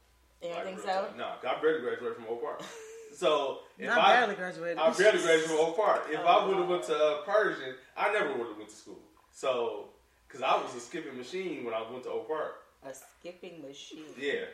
You 0.41 0.49
don't 0.49 0.57
Like, 0.57 0.65
think 0.65 0.79
so? 0.79 0.85
talk. 0.87 1.15
No, 1.17 1.35
I 1.43 1.61
barely 1.61 1.81
graduated 1.81 2.15
from 2.15 2.27
Oak 2.29 2.41
Park. 2.41 2.61
So 3.11 3.61
if 3.77 3.89
I 3.89 3.99
I 3.99 4.17
barely 4.19 4.35
graduated. 4.35 4.77
I 4.77 4.91
barely 4.93 5.17
graduated 5.19 5.45
from 5.49 5.57
Oak 5.57 5.75
Park. 5.75 6.05
If 6.09 6.19
I 6.19 6.23
Oh. 6.39 6.47
would 6.47 6.57
have 6.57 6.69
went 6.69 6.83
to 6.83 6.95
uh, 6.95 7.21
Pershing, 7.23 7.73
I 7.97 8.13
never 8.13 8.29
would 8.37 8.47
have 8.47 8.55
went 8.57 8.69
to 8.69 8.75
school. 8.75 8.99
So 9.31 9.89
because 10.27 10.41
I 10.43 10.55
was 10.61 10.73
a 10.75 10.79
skipping 10.79 11.17
machine 11.17 11.65
when 11.65 11.73
I 11.73 11.81
went 11.91 12.03
to 12.03 12.11
Oak 12.11 12.27
Park. 12.29 12.63
A 12.83 12.93
skipping 12.93 13.61
machine. 13.63 14.05
Yeah. 14.17 14.45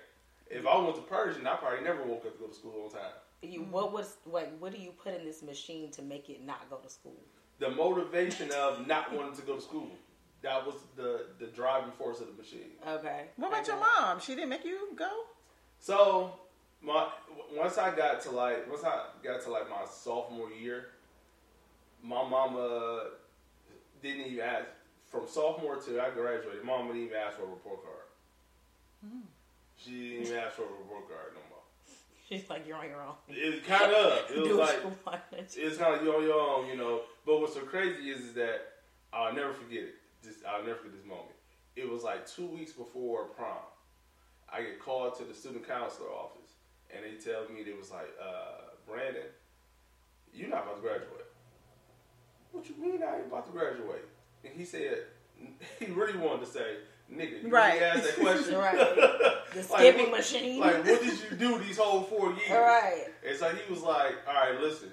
If 0.50 0.66
I 0.66 0.78
went 0.80 0.96
to 0.96 1.02
Pershing, 1.04 1.46
I 1.46 1.58
probably 1.58 1.82
never 1.84 2.04
woke 2.04 2.26
up 2.26 2.34
to 2.34 2.40
go 2.40 2.48
to 2.48 2.54
school 2.56 2.86
on 2.86 2.92
time. 2.92 3.12
You, 3.42 3.62
mm-hmm. 3.62 3.72
what 3.72 3.94
was 3.94 4.18
like? 4.26 4.58
What 4.60 4.74
do 4.74 4.80
you 4.80 4.92
put 4.92 5.14
in 5.14 5.26
this 5.26 5.44
machine 5.44 5.92
to 5.92 6.02
make 6.02 6.30
it 6.30 6.46
not 6.46 6.70
go 6.70 6.78
to 6.78 6.90
school? 6.90 7.20
The 7.60 7.70
motivation 7.70 8.52
of 8.52 8.88
not 8.88 9.14
wanting 9.14 9.36
to 9.36 9.42
go 9.44 9.56
to 9.56 9.62
school. 9.62 9.90
That 10.42 10.66
was 10.66 10.76
the, 10.96 11.28
the 11.40 11.48
driving 11.48 11.92
force 11.92 12.20
of 12.20 12.28
the 12.28 12.34
machine. 12.34 12.72
Okay. 12.88 13.28
What 13.38 13.48
about 13.48 13.66
your 13.68 13.80
mom? 13.80 14.20
She 14.20 14.36
didn't 14.36 14.50
make 14.50 14.64
you 14.64 14.90
go? 14.96 15.10
So 15.80 16.34
my 16.82 17.08
once 17.56 17.78
I 17.78 17.96
got 17.96 18.22
to 18.22 18.32
like 18.32 18.70
once 18.70 18.84
I 18.84 19.06
got 19.24 19.42
to 19.44 19.52
like 19.52 19.70
my 19.70 19.86
sophomore 19.92 20.52
year, 20.52 20.88
my 22.04 22.28
mama 22.28 23.10
didn't 24.02 24.28
even 24.28 24.46
ask 24.46 24.66
from 25.08 25.28
sophomore 25.28 25.78
to 25.78 26.02
I 26.02 26.10
graduated. 26.12 26.64
Mama 26.64 26.94
didn't 26.94 27.08
even 27.08 27.18
ask 27.18 27.38
for 27.38 27.44
a 27.44 27.48
report 27.48 27.84
card. 27.84 28.06
Mm. 29.06 29.22
She 29.78 30.10
didn't 30.10 30.28
even 30.28 30.38
ask 30.40 30.56
for 30.56 30.64
a 30.64 30.66
report 30.66 31.10
card 31.10 31.34
no 31.34 31.42
more. 31.50 31.55
She's 32.28 32.50
like, 32.50 32.68
you're 32.68 32.78
on 32.78 32.90
your 32.90 33.04
own. 33.04 33.14
It's 33.28 33.68
kind 33.68 33.92
of 33.92 34.24
it 34.32 34.48
was 34.48 34.58
like 34.58 34.80
it's 35.56 35.78
kind 35.78 35.96
of 35.96 36.04
you're 36.04 36.16
on 36.16 36.24
your 36.24 36.40
own, 36.40 36.68
you 36.68 36.76
know. 36.76 37.02
But 37.26 37.40
what's 37.40 37.54
so 37.54 37.62
crazy 37.62 38.10
is, 38.10 38.22
is 38.22 38.34
that 38.34 38.62
I'll 39.14 39.34
never 39.34 39.54
forget 39.54 39.84
it. 39.84 39.96
Just 40.24 40.40
I'll 40.46 40.64
never 40.64 40.78
forget 40.78 40.94
this 40.98 41.06
moment. 41.06 41.36
It 41.76 41.90
was 41.90 42.04
like 42.04 42.28
two 42.28 42.48
weeks 42.48 42.72
before 42.72 43.26
prom. 43.26 43.58
I 44.52 44.62
get 44.62 44.80
called 44.80 45.18
to 45.18 45.24
the 45.24 45.34
student 45.34 45.68
counselor 45.68 46.10
office, 46.10 46.54
and 46.94 47.04
they 47.04 47.22
tell 47.22 47.44
me 47.50 47.64
they 47.64 47.74
was 47.74 47.92
like, 47.92 48.10
uh, 48.22 48.74
Brandon, 48.88 49.24
you're 50.34 50.50
not 50.50 50.64
about 50.64 50.78
to 50.78 50.82
graduate. 50.82 51.26
What 52.52 52.70
you 52.70 52.76
mean 52.80 53.04
I 53.04 53.18
ain't 53.18 53.28
about 53.28 53.46
to 53.48 53.52
graduate? 53.52 54.06
And 54.44 54.54
he 54.56 54.66
said 54.66 55.00
he 55.80 55.86
really 55.88 56.18
wanted 56.18 56.46
to 56.46 56.52
say, 56.52 56.78
nigga, 57.12 57.44
you 57.44 57.50
Right. 57.50 57.74
really 57.74 57.86
asked 57.86 58.04
that 58.04 58.16
question. 58.20 58.56
Right. 58.60 58.78
The 59.56 59.62
Like, 59.62 59.80
skipping 59.80 60.12
what- 60.12 60.20
machine. 60.20 60.60
Like, 60.60 60.86
what 60.86 61.02
did 61.02 61.18
you 61.32 61.38
do 61.38 61.58
these 61.60 61.78
whole 61.78 62.04
four 62.04 62.32
years? 62.34 62.52
All 62.52 62.60
right. 62.62 63.06
And 63.26 63.38
so 63.38 63.48
he 63.56 63.72
was 63.72 63.82
like, 63.84 64.16
all 64.28 64.34
right, 64.34 64.60
listen, 64.60 64.90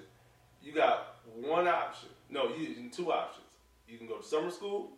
you 0.61 0.71
got 0.71 1.15
one 1.35 1.67
option. 1.67 2.07
No, 2.29 2.47
you 2.55 2.89
two 2.89 3.11
options. 3.11 3.45
You 3.89 3.97
can 3.97 4.07
go 4.07 4.17
to 4.19 4.23
summer 4.25 4.49
school, 4.51 4.91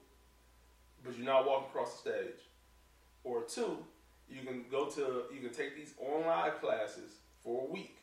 but 1.03 1.17
you're 1.17 1.25
not 1.25 1.47
walking 1.47 1.67
across 1.69 1.93
the 2.03 2.09
stage. 2.11 2.41
Or 3.23 3.41
two, 3.41 3.79
you 4.29 4.43
can 4.45 4.65
go 4.69 4.85
to, 4.85 5.23
you 5.33 5.39
can 5.41 5.51
take 5.51 5.75
these 5.75 5.95
online 5.99 6.51
classes 6.61 7.15
for 7.43 7.67
a 7.67 7.71
week. 7.71 7.97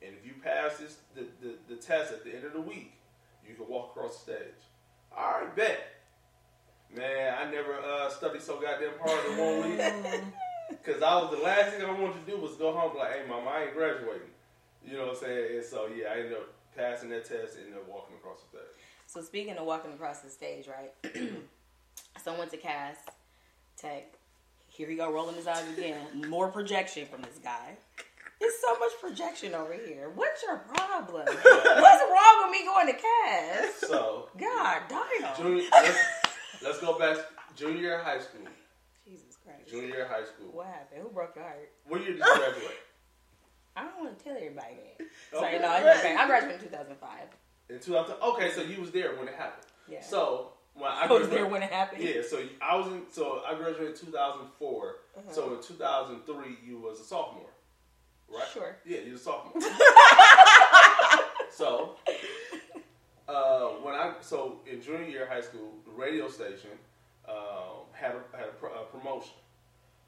And 0.00 0.14
if 0.18 0.24
you 0.26 0.32
pass 0.42 0.78
this, 0.78 0.96
the, 1.14 1.26
the, 1.42 1.54
the 1.68 1.76
test 1.76 2.10
at 2.12 2.24
the 2.24 2.34
end 2.34 2.44
of 2.46 2.54
the 2.54 2.60
week, 2.62 2.94
you 3.46 3.54
can 3.54 3.68
walk 3.68 3.90
across 3.94 4.22
the 4.24 4.32
stage. 4.32 4.62
All 5.14 5.40
right, 5.42 5.54
bet. 5.54 5.78
Man, 6.94 7.34
I 7.38 7.50
never 7.50 7.78
uh, 7.80 8.10
studied 8.10 8.42
so 8.42 8.60
goddamn 8.60 8.92
hard 9.02 9.24
in 9.30 9.38
one 9.38 9.70
week. 9.70 9.80
Cause 10.84 11.02
I 11.02 11.14
was 11.16 11.30
the 11.30 11.42
last 11.42 11.72
thing 11.72 11.84
I 11.84 11.92
wanted 11.92 12.24
to 12.24 12.30
do 12.32 12.38
was 12.38 12.52
go 12.56 12.72
home 12.72 12.96
like, 12.96 13.12
hey 13.12 13.22
mom, 13.28 13.46
I 13.46 13.64
ain't 13.64 13.74
graduating. 13.74 14.28
You 14.84 14.96
know 14.96 15.06
what 15.06 15.16
I'm 15.16 15.20
saying? 15.22 15.56
And 15.56 15.64
so 15.64 15.88
yeah, 15.94 16.08
I 16.08 16.18
ended 16.18 16.32
up 16.32 16.52
passing 16.76 17.10
that 17.10 17.24
test 17.24 17.56
and 17.56 17.66
ended 17.66 17.80
up 17.80 17.88
walking 17.88 18.16
across 18.16 18.40
the 18.42 18.58
stage. 18.58 18.82
So 19.06 19.22
speaking 19.22 19.56
of 19.56 19.66
walking 19.66 19.92
across 19.92 20.20
the 20.20 20.30
stage, 20.30 20.66
right? 20.66 20.92
so 22.24 22.34
I 22.34 22.38
went 22.38 22.50
to 22.50 22.56
Cass 22.56 22.96
Tech. 23.76 24.14
Here 24.68 24.88
we 24.88 24.96
go, 24.96 25.12
rolling 25.12 25.36
his 25.36 25.46
eyes 25.46 25.64
again. 25.76 26.28
More 26.28 26.48
projection 26.48 27.06
from 27.06 27.22
this 27.22 27.38
guy. 27.42 27.76
There's 28.40 28.54
so 28.66 28.78
much 28.78 28.92
projection 29.00 29.54
over 29.54 29.74
here. 29.74 30.10
What's 30.14 30.42
your 30.42 30.58
problem? 30.58 31.26
What's 31.26 31.42
wrong 31.44 32.42
with 32.42 32.50
me 32.50 32.64
going 32.64 32.86
to 32.86 32.94
Cass? 32.94 33.74
So 33.86 34.28
God 34.36 34.82
damn. 34.88 35.36
junior, 35.36 35.64
let's, 36.64 36.80
go 36.80 36.98
back. 36.98 37.18
Junior 37.56 37.98
high 37.98 38.18
school. 38.18 38.46
Jesus 39.04 39.36
Christ. 39.44 39.70
Junior 39.70 40.06
high 40.06 40.24
school. 40.24 40.52
What 40.52 40.66
happened? 40.66 41.02
Who 41.02 41.08
broke 41.08 41.34
your 41.36 41.44
heart? 41.44 41.70
What 41.86 42.00
year 42.00 42.10
did 42.12 42.18
you 42.18 42.24
graduate? 42.24 42.78
I 43.76 43.84
don't 43.84 44.04
want 44.04 44.18
to 44.18 44.24
tell 44.24 44.36
everybody 44.36 44.76
that. 44.98 45.06
Sorry, 45.30 45.54
Okay. 45.56 45.62
no. 45.62 45.68
I 45.68 46.26
graduated 46.26 46.62
in 46.62 46.68
2005. 46.68 47.10
In 47.70 47.78
2000. 47.80 48.16
Okay, 48.22 48.50
so 48.52 48.62
you 48.62 48.80
was 48.80 48.90
there 48.90 49.16
when 49.16 49.28
it 49.28 49.34
happened. 49.34 49.66
Yeah. 49.88 50.02
So 50.02 50.52
when 50.74 50.90
I, 50.90 51.04
I 51.08 51.12
was 51.12 51.28
there 51.28 51.46
when 51.46 51.62
it 51.62 51.70
happened. 51.70 52.02
Yeah, 52.02 52.22
so 52.28 52.42
I 52.60 52.76
was 52.76 52.86
in. 52.88 53.02
So 53.10 53.42
I 53.46 53.54
graduated 53.54 53.90
in 54.00 54.06
2004. 54.06 54.96
Uh-huh. 55.16 55.32
So 55.32 55.54
in 55.54 55.62
2003, 55.62 56.56
you 56.66 56.80
was 56.80 57.00
a 57.00 57.04
sophomore, 57.04 57.50
right? 58.28 58.44
Sure. 58.52 58.76
Yeah, 58.84 59.00
you 59.00 59.12
was 59.12 59.22
a 59.22 59.24
sophomore. 59.24 59.62
so, 61.50 61.96
uh, 63.28 63.66
when 63.82 63.94
I 63.94 64.14
so 64.20 64.60
in 64.70 64.82
junior 64.82 65.04
year 65.06 65.22
of 65.24 65.28
high 65.28 65.40
school, 65.40 65.72
the 65.84 65.92
radio 65.92 66.28
station 66.28 66.70
um, 67.28 67.86
had 67.92 68.12
a, 68.12 68.36
had 68.36 68.48
a, 68.48 68.52
pro- 68.52 68.72
a 68.72 68.84
promotion. 68.86 69.34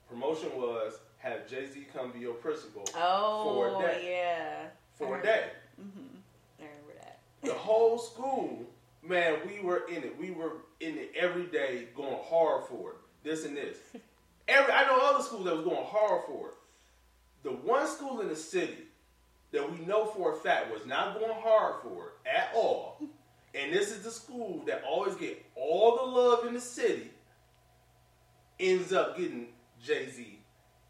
Promotion 0.09 0.50
was 0.56 0.99
have 1.18 1.49
Jay 1.49 1.66
Z 1.66 1.87
come 1.94 2.11
be 2.12 2.21
your 2.21 2.35
principal 2.35 2.85
Oh, 2.97 3.54
for 3.54 3.83
a 3.83 3.87
day. 3.87 4.11
yeah. 4.11 4.68
For 4.99 5.18
a 5.18 5.23
day. 5.23 5.49
I 5.78 5.83
remember 6.62 6.92
that. 7.00 7.18
The 7.42 7.54
whole 7.54 7.99
school, 7.99 8.64
man, 9.02 9.38
we 9.47 9.61
were 9.61 9.87
in 9.88 10.02
it. 10.04 10.16
We 10.21 10.30
were 10.30 10.52
in 10.80 10.97
it 10.99 11.12
every 11.16 11.47
day, 11.47 11.88
going 11.97 12.18
hard 12.25 12.64
for 12.66 12.90
it. 12.90 12.97
This 13.23 13.44
and 13.47 13.56
this. 13.56 13.78
Every 14.47 14.73
I 14.75 14.85
know 14.85 14.99
other 15.00 15.25
schools 15.25 15.47
that 15.47 15.56
was 15.56 15.64
going 15.64 15.87
hard 15.87 16.23
for 16.26 16.49
it. 16.49 16.54
The 17.44 17.50
one 17.50 17.87
school 17.88 18.21
in 18.21 18.28
the 18.28 18.37
city 18.37 18.76
that 19.52 19.71
we 19.73 19.78
know 19.87 20.04
for 20.04 20.35
a 20.35 20.37
fact 20.37 20.71
was 20.71 20.85
not 20.85 21.18
going 21.18 21.33
hard 21.40 21.76
for 21.83 22.09
it 22.09 22.12
at 22.26 22.50
all, 22.54 22.99
and 23.54 23.73
this 23.73 23.90
is 23.90 24.02
the 24.02 24.11
school 24.11 24.62
that 24.66 24.83
always 24.88 25.14
get 25.16 25.45
all 25.54 25.97
the 25.97 26.02
love 26.02 26.47
in 26.47 26.54
the 26.54 26.61
city, 26.61 27.11
ends 28.59 28.93
up 28.93 29.16
getting 29.16 29.49
Jay 29.83 30.09
Z 30.11 30.38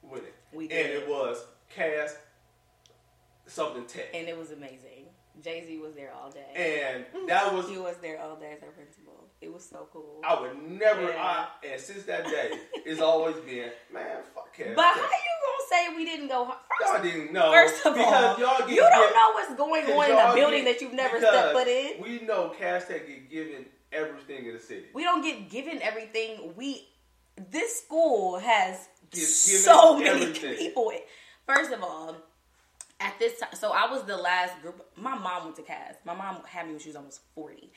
winning, 0.03 0.27
We 0.53 0.65
and 0.65 0.73
it 0.73 1.09
was 1.09 1.45
Cass 1.75 2.17
something 3.47 3.85
Tech, 3.87 4.11
And 4.15 4.29
it 4.29 4.37
was 4.39 4.51
amazing. 4.51 4.94
Jay 5.43 5.65
Z 5.67 5.79
was 5.79 5.95
there 5.95 6.13
all 6.13 6.31
day. 6.31 6.85
and 6.85 7.29
that 7.29 7.53
was 7.53 7.69
he 7.69 7.79
was 7.79 7.97
there 8.01 8.21
all 8.21 8.37
day 8.37 8.53
as 8.57 8.63
our 8.63 8.71
principal. 8.71 9.13
It 9.41 9.53
was 9.53 9.65
so 9.65 9.89
cool. 9.93 10.21
I 10.25 10.41
would 10.41 10.63
never. 10.71 11.03
Yeah. 11.03 11.47
I, 11.63 11.69
and 11.73 11.81
since 11.81 12.05
that 12.05 12.25
day, 12.25 12.51
it's 12.87 13.01
always 13.01 13.37
been 13.37 13.71
man. 13.93 14.19
Fuck 14.35 14.55
Cass. 14.57 14.69
but 14.77 14.85
how 14.85 14.95
you 14.95 15.03
gonna 15.03 15.69
say 15.69 15.97
we 15.97 16.05
didn't 16.05 16.29
go 16.29 16.45
hard? 16.47 16.59
Y'all 16.81 17.03
didn't 17.03 17.33
know. 17.33 17.51
first 17.53 17.85
of 17.85 17.95
because 17.95 18.15
all, 18.15 18.39
y'all 18.39 18.69
you 18.71 18.77
don't 18.77 19.13
know 19.15 19.31
what's 19.35 19.55
going 19.57 19.85
on 19.85 20.11
in 20.11 20.17
a 20.19 20.35
building 20.35 20.65
get- 20.65 20.73
that 20.75 20.81
you've 20.81 20.95
never 20.95 21.19
stepped 21.19 21.53
foot 21.53 21.69
in. 21.69 22.03
We 22.03 22.21
know 22.25 22.53
Cass 22.59 22.87
Tech 22.89 23.07
get 23.07 23.29
given 23.31 23.67
everything 23.93 24.47
in 24.47 24.55
the 24.55 24.61
city. 24.61 24.87
We 24.95 25.03
don't 25.03 25.23
get 25.23 25.51
given 25.51 25.83
everything. 25.83 26.53
We 26.57 26.89
this 27.51 27.83
school 27.83 28.39
has 28.39 28.89
so 29.13 29.99
many 29.99 30.09
everything. 30.09 30.55
people. 30.57 30.93
First 31.47 31.73
of 31.73 31.83
all, 31.83 32.17
at 33.05 33.19
this 33.19 33.39
time, 33.39 33.51
so 33.53 33.71
I 33.73 33.91
was 33.91 34.03
the 34.05 34.17
last 34.17 34.61
group. 34.63 34.85
My 34.97 35.15
mom 35.15 35.45
went 35.45 35.57
to 35.57 35.63
Cass. 35.63 35.95
My 36.05 36.15
mom 36.15 36.39
had 36.47 36.67
me 36.67 36.73
when 36.73 36.81
she 36.81 36.89
was 36.89 36.97
almost 36.97 37.21
forty. 37.35 37.71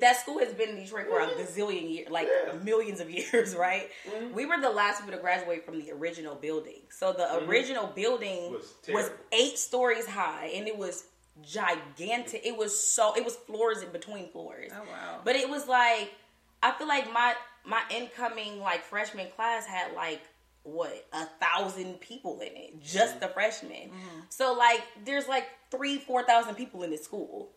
That 0.00 0.16
school 0.16 0.38
has 0.38 0.52
been 0.54 0.70
in 0.70 0.76
Detroit 0.76 1.06
for 1.08 1.18
a 1.18 1.26
mm-hmm. 1.26 1.40
gazillion 1.40 1.92
years, 1.92 2.10
like 2.10 2.28
Yeah. 2.28 2.52
millions 2.62 3.00
of 3.00 3.10
years, 3.10 3.56
right? 3.58 3.90
Mm-hmm. 4.08 4.34
We 4.34 4.46
were 4.46 4.60
the 4.60 4.70
last 4.70 5.00
people 5.00 5.16
to 5.16 5.20
graduate 5.20 5.64
from 5.64 5.80
the 5.80 5.90
original 5.90 6.36
building. 6.36 6.82
So 6.90 7.12
the 7.12 7.24
mm-hmm. 7.24 7.50
original 7.50 7.86
building 7.88 8.52
Was 8.52 8.74
was, 8.88 9.10
eight 9.32 9.58
stories 9.58 10.06
high, 10.06 10.52
and 10.54 10.68
it 10.68 10.76
was 10.76 11.04
gigantic. 11.42 12.42
It 12.44 12.56
was 12.56 12.76
so 12.76 13.14
it 13.16 13.24
was 13.24 13.34
floors 13.34 13.82
in 13.82 13.90
between 13.90 14.30
floors. 14.30 14.70
Oh, 14.74 14.82
wow. 14.82 15.20
But 15.24 15.36
it 15.36 15.48
was 15.48 15.66
like 15.66 16.12
I 16.62 16.72
feel 16.72 16.88
like 16.88 17.12
my 17.12 17.34
my 17.64 17.82
incoming 17.90 18.60
like 18.60 18.82
freshman 18.82 19.28
class 19.36 19.66
had 19.66 19.94
like 19.94 20.22
what 20.62 21.06
a 21.12 21.24
thousand 21.44 22.00
people 22.00 22.40
in 22.40 22.48
it, 22.54 22.82
just 22.82 23.12
Mm-hmm. 23.14 23.20
the 23.20 23.28
freshmen. 23.28 23.90
So 24.28 24.52
like 24.52 24.82
there's 25.04 25.26
like 25.28 25.46
three 25.70 25.98
four 25.98 26.22
thousand 26.22 26.54
people 26.56 26.82
in 26.82 26.90
this 26.90 27.04
school. 27.04 27.50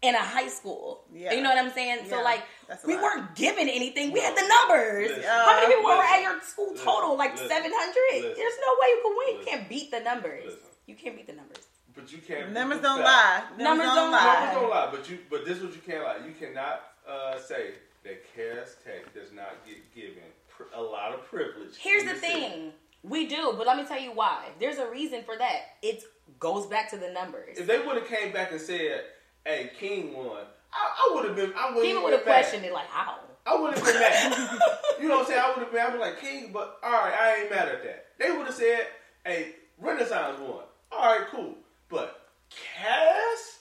In 0.00 0.14
a 0.14 0.18
high 0.22 0.46
school, 0.46 1.02
Yeah. 1.12 1.32
you 1.32 1.42
know 1.42 1.50
what 1.50 1.58
I'm 1.58 1.72
saying. 1.72 2.08
So 2.08 2.22
like, 2.22 2.44
we 2.86 2.94
lot. 2.94 3.02
weren't 3.02 3.34
given 3.34 3.68
anything. 3.68 4.12
We 4.12 4.20
had 4.20 4.36
the 4.36 4.46
numbers. 4.46 5.08
Listen. 5.08 5.24
How 5.24 5.56
many 5.60 5.74
people 5.74 5.90
were 5.90 6.04
at 6.04 6.22
your 6.22 6.40
school 6.40 6.72
total? 6.76 7.16
Like 7.18 7.36
seven 7.36 7.72
hundred. 7.74 8.36
There's 8.36 8.58
no 8.64 8.76
way 8.80 8.88
you 8.94 9.00
can 9.02 9.16
win. 9.18 9.40
You 9.40 9.44
can't 9.44 9.68
beat 9.68 9.90
the 9.90 9.98
numbers. 9.98 10.44
Listen. 10.44 10.60
You 10.86 10.94
can't 10.94 11.16
beat 11.16 11.26
the 11.26 11.32
numbers. 11.32 11.58
But 11.96 12.12
you 12.12 12.18
can't. 12.18 12.52
Numbers 12.52 12.80
don't 12.80 13.02
fact- 13.02 13.58
lie. 13.58 13.64
Numbers 13.64 13.86
don't 13.88 14.12
lie. 14.12 14.22
Numbers 14.22 14.54
lie. 14.54 14.54
don't 14.54 14.70
lie. 14.70 14.88
But 14.92 15.10
you. 15.10 15.18
But 15.28 15.44
this 15.44 15.58
is 15.58 15.64
what 15.64 15.74
you 15.74 15.82
can't 15.84 16.04
lie. 16.04 16.18
You 16.24 16.32
cannot 16.38 16.80
uh, 17.04 17.36
say 17.40 17.72
that 18.04 18.22
Cass 18.36 18.76
Tech 18.84 19.12
does 19.14 19.32
not 19.32 19.66
get 19.66 19.78
given 19.96 20.22
pr- 20.22 20.37
a 20.74 20.82
lot 20.82 21.14
of 21.14 21.24
privilege. 21.24 21.76
Here's 21.78 22.02
in 22.02 22.08
the 22.08 22.14
thing. 22.14 22.72
We 23.02 23.26
do, 23.26 23.54
but 23.56 23.66
let 23.66 23.76
me 23.76 23.84
tell 23.84 24.00
you 24.00 24.12
why. 24.12 24.46
There's 24.58 24.78
a 24.78 24.90
reason 24.90 25.22
for 25.24 25.36
that. 25.38 25.60
It 25.82 26.02
goes 26.38 26.66
back 26.66 26.90
to 26.90 26.96
the 26.96 27.10
numbers. 27.10 27.58
If 27.58 27.66
they 27.66 27.78
would 27.78 27.96
have 27.96 28.08
came 28.08 28.32
back 28.32 28.50
and 28.50 28.60
said, 28.60 29.04
"Hey, 29.44 29.70
King 29.78 30.16
won," 30.16 30.44
I, 30.72 31.10
I 31.10 31.14
would 31.14 31.24
have 31.26 31.36
been. 31.36 31.52
I 31.56 31.74
would 31.74 31.82
People 31.82 32.02
would 32.02 32.12
have 32.12 32.24
questioned 32.24 32.64
it, 32.64 32.72
like, 32.72 32.88
how? 32.88 33.20
I 33.46 33.58
would 33.58 33.74
have 33.74 33.84
been 33.84 33.94
mad. 33.94 34.32
you 35.00 35.08
know 35.08 35.16
what 35.16 35.20
I'm 35.22 35.26
saying? 35.26 35.42
I 35.42 35.48
would 35.50 35.58
have 35.64 35.72
been. 35.72 35.80
I'd 35.80 35.92
be 35.92 35.98
like, 35.98 36.20
King, 36.20 36.50
but 36.52 36.78
all 36.82 36.92
right, 36.92 37.14
I 37.14 37.42
ain't 37.42 37.50
mad 37.50 37.68
at 37.68 37.82
that. 37.84 38.06
They 38.18 38.30
would 38.30 38.46
have 38.46 38.54
said, 38.54 38.86
"Hey, 39.24 39.54
Renaissance 39.78 40.38
won." 40.40 40.64
All 40.90 41.18
right, 41.18 41.26
cool. 41.30 41.54
But 41.88 42.28
Cass, 42.50 43.60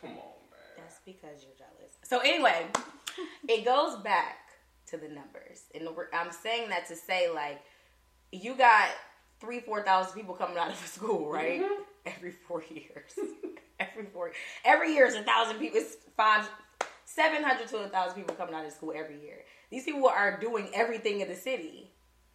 come 0.00 0.10
on, 0.10 0.16
man. 0.16 0.76
That's 0.78 1.00
because 1.04 1.44
you're 1.44 1.56
jealous. 1.58 1.96
So 2.02 2.20
anyway, 2.20 2.66
it 3.48 3.64
goes 3.64 3.96
back 3.96 4.45
to 4.88 4.96
the 4.96 5.08
numbers, 5.08 5.64
and 5.74 5.88
I'm 6.12 6.30
saying 6.30 6.70
that 6.70 6.86
to 6.88 6.96
say 6.96 7.30
like, 7.32 7.60
you 8.32 8.54
got 8.54 8.88
three, 9.40 9.60
four 9.60 9.82
thousand 9.82 10.14
people 10.14 10.34
coming 10.34 10.56
out 10.56 10.70
of 10.70 10.76
school, 10.76 11.30
right? 11.30 11.60
Mm-hmm. 11.60 11.82
Every 12.06 12.30
four 12.30 12.62
years. 12.70 13.12
every 13.80 14.06
four. 14.06 14.32
Every 14.64 14.94
year 14.94 15.06
is 15.06 15.14
a 15.14 15.22
thousand 15.22 15.58
people. 15.58 15.80
It's 15.80 15.96
five, 16.16 16.48
seven 17.04 17.42
hundred 17.42 17.68
to 17.68 17.78
a 17.78 17.88
thousand 17.88 18.16
people 18.16 18.34
coming 18.36 18.54
out 18.54 18.64
of 18.64 18.72
school 18.72 18.92
every 18.96 19.20
year. 19.20 19.38
These 19.70 19.84
people 19.84 20.08
are 20.08 20.38
doing 20.38 20.70
everything 20.74 21.20
in 21.20 21.28
the 21.28 21.36
city. 21.36 21.90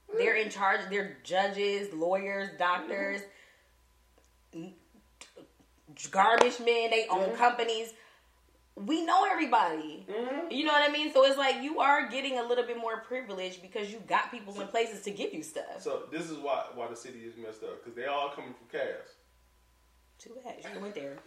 Mm-hmm. 0.10 0.18
They're 0.20 0.36
in 0.36 0.50
charge. 0.50 0.82
They're 0.90 1.18
judges, 1.24 1.94
lawyers, 1.94 2.50
doctors, 2.60 3.22
mm-hmm. 4.56 4.72
garbage 6.12 6.60
men. 6.60 6.92
They 6.92 7.08
own 7.10 7.36
companies. 7.36 7.94
We 8.76 9.06
know 9.06 9.28
everybody. 9.30 10.06
You 10.50 10.66
know 10.66 10.72
what 10.72 10.90
I 10.90 10.92
mean? 10.92 11.12
So 11.14 11.26
it's 11.26 11.38
like 11.38 11.62
you 11.62 11.80
are 11.80 12.10
getting 12.10 12.40
a 12.40 12.44
little 12.44 12.66
bit 12.66 12.78
more 12.78 13.02
privilege 13.02 13.62
because 13.62 13.92
you 13.92 14.02
got 14.08 14.32
people 14.32 14.60
in 14.60 14.68
places 14.68 15.02
to 15.04 15.12
give 15.12 15.34
you 15.34 15.44
stuff. 15.44 15.82
So 15.82 16.04
this 16.12 16.30
is 16.30 16.38
why 16.38 16.66
why 16.74 16.88
the 16.88 16.96
city 16.96 17.20
is 17.20 17.36
messed 17.38 17.64
up 17.64 17.84
because 17.84 17.96
they 17.96 18.06
all 18.06 18.30
coming 18.30 18.54
from 18.54 18.68
Cass. 18.80 19.16
Too 20.18 20.38
bad 20.44 20.56
you 20.74 20.80
went 20.80 20.96
there. 20.96 21.18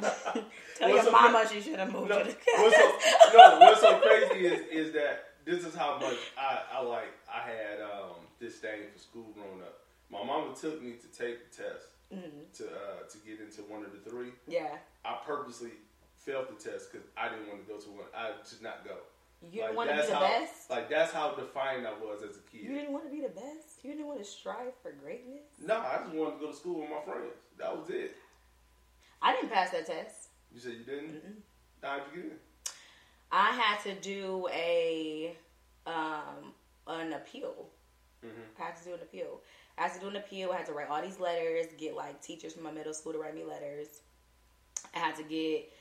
Tell 0.00 0.90
What's 0.90 0.94
your 0.94 1.02
so 1.04 1.10
mama 1.12 1.46
she 1.50 1.60
should 1.60 1.78
have 1.78 1.92
moved 1.92 2.08
No, 2.08 2.20
to 2.20 2.24
the 2.24 2.36
what's 2.56 2.76
so, 2.76 2.92
no, 3.36 3.58
what's 3.60 3.80
so 3.80 3.98
crazy 4.00 4.46
is 4.46 4.60
is 4.88 4.92
that 4.94 5.34
this 5.44 5.64
is 5.64 5.74
how 5.74 5.98
much 5.98 6.16
I, 6.38 6.62
I 6.72 6.80
like. 6.82 7.12
I 7.32 7.40
had 7.40 7.80
um, 7.80 8.16
disdain 8.40 8.90
for 8.92 8.98
school 8.98 9.26
growing 9.34 9.60
up. 9.62 9.80
My 10.10 10.24
mama 10.24 10.54
took 10.58 10.82
me 10.82 10.92
to 10.92 11.06
take 11.18 11.50
the 11.50 11.62
test 11.62 11.86
to 12.10 12.64
uh, 12.64 13.08
to 13.08 13.18
get 13.18 13.40
into 13.40 13.62
one 13.62 13.84
of 13.84 13.92
the 13.92 14.10
three. 14.10 14.32
Yeah. 14.48 14.76
I 15.04 15.18
purposely 15.24 15.72
failed 16.24 16.46
the 16.48 16.70
test 16.70 16.92
because 16.92 17.06
I 17.16 17.28
didn't 17.28 17.48
want 17.48 17.66
to 17.66 17.72
go 17.72 17.78
to 17.78 17.90
one. 17.90 18.06
I 18.14 18.30
did 18.48 18.62
not 18.62 18.84
go. 18.84 18.96
You 19.42 19.50
didn't 19.62 19.68
Like, 19.68 19.76
want 19.76 19.88
to 19.88 19.94
be 19.94 19.96
that's 19.98 20.10
the 20.10 20.16
how, 20.16 20.20
best? 20.20 20.70
Like 20.70 20.90
that's 20.90 21.12
how 21.12 21.32
defined 21.32 21.86
I 21.86 21.92
was 21.92 22.22
as 22.22 22.36
a 22.36 22.40
kid. 22.40 22.62
You 22.68 22.74
didn't 22.74 22.92
want 22.92 23.04
to 23.04 23.10
be 23.10 23.22
the 23.22 23.30
best? 23.30 23.82
You 23.82 23.92
didn't 23.92 24.06
want 24.06 24.18
to 24.18 24.24
strive 24.24 24.72
for 24.82 24.92
greatness? 24.92 25.44
No, 25.64 25.78
I 25.78 25.98
just 26.02 26.14
wanted 26.14 26.38
to 26.38 26.44
go 26.44 26.50
to 26.50 26.56
school 26.56 26.80
with 26.82 26.90
my 26.90 27.00
friends. 27.10 27.32
That 27.58 27.74
was 27.76 27.88
it. 27.88 28.16
I 29.22 29.34
didn't 29.34 29.50
pass 29.50 29.70
that 29.70 29.86
test. 29.86 30.28
You 30.52 30.60
said 30.60 30.72
you 30.72 30.84
didn't. 30.84 31.22
How'd 31.82 32.02
you 32.14 32.22
get 32.22 32.30
in? 32.32 32.38
I 33.32 33.50
had 33.52 33.80
to 33.84 33.94
do 34.00 34.48
a 34.52 35.34
um 35.86 36.52
an 36.86 37.12
appeal. 37.14 37.68
I 38.22 38.62
had 38.62 38.76
to 38.76 38.84
do 38.84 38.94
an 38.94 39.00
appeal. 39.00 39.40
I 39.78 39.82
had 39.84 39.94
to 39.94 40.00
do 40.00 40.08
an 40.08 40.16
appeal. 40.16 40.50
I 40.52 40.58
had 40.58 40.66
to 40.66 40.72
write 40.72 40.90
all 40.90 41.00
these 41.00 41.18
letters, 41.18 41.66
get 41.78 41.94
like 41.94 42.20
teachers 42.20 42.52
from 42.52 42.64
my 42.64 42.70
middle 42.70 42.92
school 42.92 43.12
to 43.14 43.18
write 43.18 43.34
me 43.34 43.44
letters. 43.44 43.86
I 44.94 44.98
had 44.98 45.16
to 45.16 45.22
get 45.22 45.72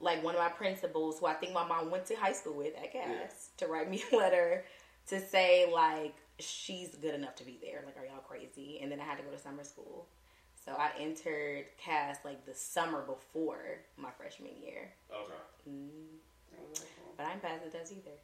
like 0.00 0.22
one 0.24 0.34
of 0.34 0.40
my 0.40 0.48
principals, 0.48 1.18
who 1.18 1.26
I 1.26 1.34
think 1.34 1.52
my 1.52 1.66
mom 1.66 1.90
went 1.90 2.06
to 2.06 2.14
high 2.14 2.32
school 2.32 2.54
with 2.54 2.74
at 2.76 2.92
Cass, 2.92 3.50
to 3.58 3.66
write 3.66 3.90
me 3.90 4.02
a 4.12 4.16
letter 4.16 4.64
to 5.08 5.20
say 5.20 5.70
like 5.72 6.14
she's 6.38 6.94
good 6.96 7.14
enough 7.14 7.34
to 7.36 7.44
be 7.44 7.58
there. 7.62 7.82
Like, 7.84 7.96
are 7.96 8.04
y'all 8.06 8.24
crazy? 8.26 8.80
And 8.82 8.90
then 8.90 9.00
I 9.00 9.04
had 9.04 9.18
to 9.18 9.24
go 9.24 9.30
to 9.30 9.38
summer 9.38 9.64
school. 9.64 10.06
So 10.64 10.72
I 10.72 10.90
entered 10.98 11.66
Cass 11.78 12.18
like 12.24 12.44
the 12.46 12.54
summer 12.54 13.02
before 13.02 13.78
my 13.96 14.10
freshman 14.10 14.52
year. 14.62 14.90
Okay. 15.10 15.32
But 17.16 17.26
I 17.26 17.30
didn't 17.30 17.42
pass 17.42 17.60
the 17.64 17.70
test 17.70 17.92
either. 17.92 18.16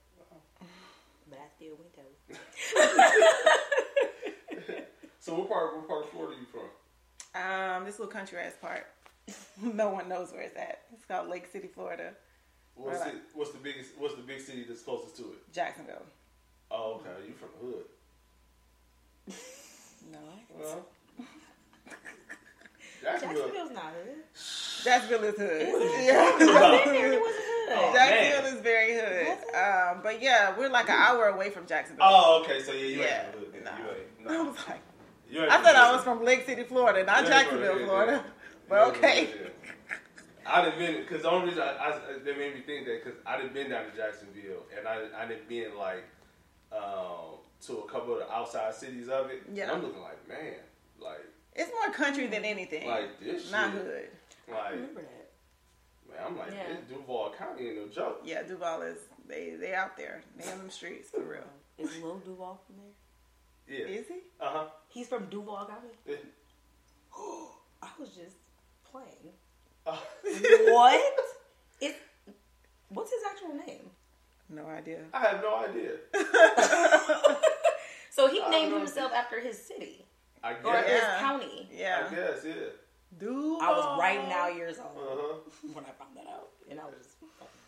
But 1.28 1.40
I 1.40 1.48
still 1.56 1.74
went 1.74 1.92
though. 1.96 3.32
So 5.26 5.34
what 5.34 5.48
part 5.48 5.74
what 5.74 5.88
part 5.88 6.04
of 6.04 6.10
Florida 6.10 6.36
are 6.36 6.38
you 6.38 6.46
from? 6.46 7.80
Um, 7.80 7.84
this 7.84 7.98
little 7.98 8.12
country 8.12 8.38
ass 8.38 8.52
part. 8.60 8.86
no 9.62 9.88
one 9.90 10.08
knows 10.08 10.32
where 10.32 10.42
it's 10.42 10.56
at. 10.56 10.82
It's 10.94 11.04
called 11.04 11.28
Lake 11.28 11.46
City, 11.52 11.68
Florida. 11.68 12.10
What's 12.74 13.04
it, 13.06 13.14
what's 13.34 13.52
the 13.52 13.58
biggest 13.58 13.92
what's 13.98 14.14
the 14.14 14.22
big 14.22 14.40
city 14.40 14.64
that's 14.68 14.82
closest 14.82 15.16
to 15.16 15.22
it? 15.22 15.52
Jacksonville. 15.52 16.02
Oh, 16.70 17.00
okay. 17.00 17.26
You 17.26 17.34
from 17.34 17.48
the 17.60 17.66
hood. 17.66 17.84
No. 20.12 20.18
Well, 20.56 20.86
Jacksonville. 23.02 23.38
Jacksonville's 23.48 23.72
not 23.72 23.92
hood. 23.92 24.84
Jacksonville 24.84 25.24
is 25.24 25.36
hood. 25.36 25.62
I've 25.62 26.04
Yeah. 26.04 26.36
been 26.38 26.46
there. 26.46 27.12
It 27.12 27.20
wasn't 27.20 27.44
hood. 27.44 27.76
hood. 27.76 27.94
Jacksonville 27.94 28.42
man. 28.42 28.54
is 28.54 28.60
very 28.62 28.94
hood. 28.94 29.54
Um, 29.56 30.00
but 30.04 30.22
yeah, 30.22 30.56
we're 30.56 30.68
like 30.68 30.88
an 30.88 30.94
hour 30.96 31.26
away 31.26 31.50
from 31.50 31.66
Jacksonville. 31.66 32.06
Oh, 32.08 32.40
okay. 32.44 32.62
So 32.62 32.72
yeah, 32.72 32.86
you 32.86 33.00
yeah. 33.00 33.24
ain't 33.26 33.32
from 33.34 33.40
hood. 33.52 33.64
Nah. 33.64 33.70
You 33.78 34.30
ain't. 34.30 34.30
I 34.30 34.42
was 34.42 34.56
like, 34.68 35.50
I 35.50 35.62
thought 35.62 35.74
I 35.76 35.92
was 35.92 36.04
from 36.04 36.24
Lake 36.24 36.46
City, 36.46 36.62
Florida, 36.62 37.04
not 37.04 37.26
You 37.26 37.32
ain't 37.32 37.48
from 37.48 37.58
the 37.60 37.66
Jacksonville, 37.66 37.86
Florida. 37.86 38.24
Then. 38.68 38.68
But 38.68 38.76
You 38.76 38.82
ain't 38.86 38.92
from 38.94 39.02
the 39.02 39.08
okay. 39.08 39.24
hood, 39.26 39.52
then. 39.88 39.96
I 40.48 40.62
done 40.64 40.78
been 40.78 41.00
because 41.02 41.22
the 41.22 41.30
only 41.30 41.48
reason 41.48 41.62
I, 41.64 41.88
I 41.88 41.98
they 42.24 42.36
made 42.36 42.54
me 42.54 42.60
think 42.60 42.86
that 42.86 43.02
because 43.04 43.18
I'd 43.26 43.40
have 43.40 43.52
been 43.52 43.68
down 43.70 43.90
to 43.90 43.96
Jacksonville 43.96 44.62
and 44.76 44.86
I 44.86 45.06
I 45.16 45.26
done 45.26 45.38
been 45.48 45.76
like 45.76 46.04
um, 46.72 47.38
to 47.66 47.78
a 47.78 47.88
couple 47.90 48.12
of 48.14 48.20
the 48.20 48.32
outside 48.32 48.72
cities 48.74 49.08
of 49.08 49.30
it. 49.30 49.42
Yeah. 49.52 49.64
And 49.64 49.72
I'm 49.72 49.82
looking 49.82 50.02
like 50.02 50.26
man, 50.28 50.54
like 51.00 51.24
It's 51.54 51.70
more 51.72 51.92
country 51.92 52.26
than 52.28 52.44
anything. 52.44 52.86
like 52.88 53.18
this 53.20 53.50
not 53.50 53.72
shit. 53.72 53.82
hood. 53.82 54.08
I 54.48 54.52
Like 54.52 54.70
remember 54.72 55.00
that. 55.00 55.30
man, 56.08 56.18
I'm 56.26 56.38
like 56.38 56.52
Yeah. 56.52 56.68
this 56.68 56.96
Duval 56.96 57.34
County 57.36 57.66
ain't 57.68 57.76
no 57.78 57.86
joke. 57.88 58.20
Yeah, 58.24 58.42
Duval 58.44 58.82
is 58.82 58.98
they 59.26 59.56
they 59.60 59.74
out 59.74 59.96
there. 59.96 60.22
They 60.38 60.48
on 60.52 60.58
them 60.58 60.70
streets 60.70 61.10
for 61.10 61.22
real. 61.22 61.42
Is 61.78 61.90
Lil 62.00 62.18
Duval 62.24 62.60
from 62.66 62.76
there? 62.76 63.78
Yeah. 63.80 63.98
Is 64.00 64.06
he? 64.06 64.14
Uh 64.40 64.48
huh. 64.48 64.64
He's 64.88 65.08
from 65.08 65.26
Duval 65.26 65.66
County. 65.66 65.88
Yeah. 66.06 66.16
I 67.82 67.88
was 67.98 68.10
just 68.10 68.36
playing. 68.96 69.32
Uh, 69.86 69.96
what? 70.72 71.14
It's 71.80 71.96
what's 72.88 73.12
his 73.12 73.20
actual 73.30 73.54
name? 73.66 73.88
No 74.48 74.66
idea. 74.66 74.98
I 75.14 75.20
have 75.20 75.40
no 75.42 75.56
idea. 75.56 75.92
So 78.10 78.28
he 78.28 78.40
I 78.40 78.48
named 78.50 78.70
don't 78.70 78.78
know. 78.78 78.78
himself 78.78 79.12
after 79.12 79.38
his 79.40 79.56
city 79.62 80.06
I 80.42 80.54
or 80.64 80.76
his 80.78 80.88
Yeah. 81.02 81.18
county. 81.20 81.68
Yeah. 81.70 82.06
I 82.10 82.14
guess. 82.14 82.44
Yeah. 82.44 82.54
Duval. 83.18 83.60
I 83.62 83.70
was 83.70 83.98
right 84.00 84.26
now 84.28 84.48
years 84.48 84.78
old 84.78 84.96
Uh 84.96 85.16
huh. 85.20 85.34
when 85.74 85.84
I 85.84 85.90
found 86.00 86.16
that 86.16 86.26
out, 86.26 86.48
and 86.70 86.80
I 86.80 86.84
was 86.86 86.94
just 86.96 87.16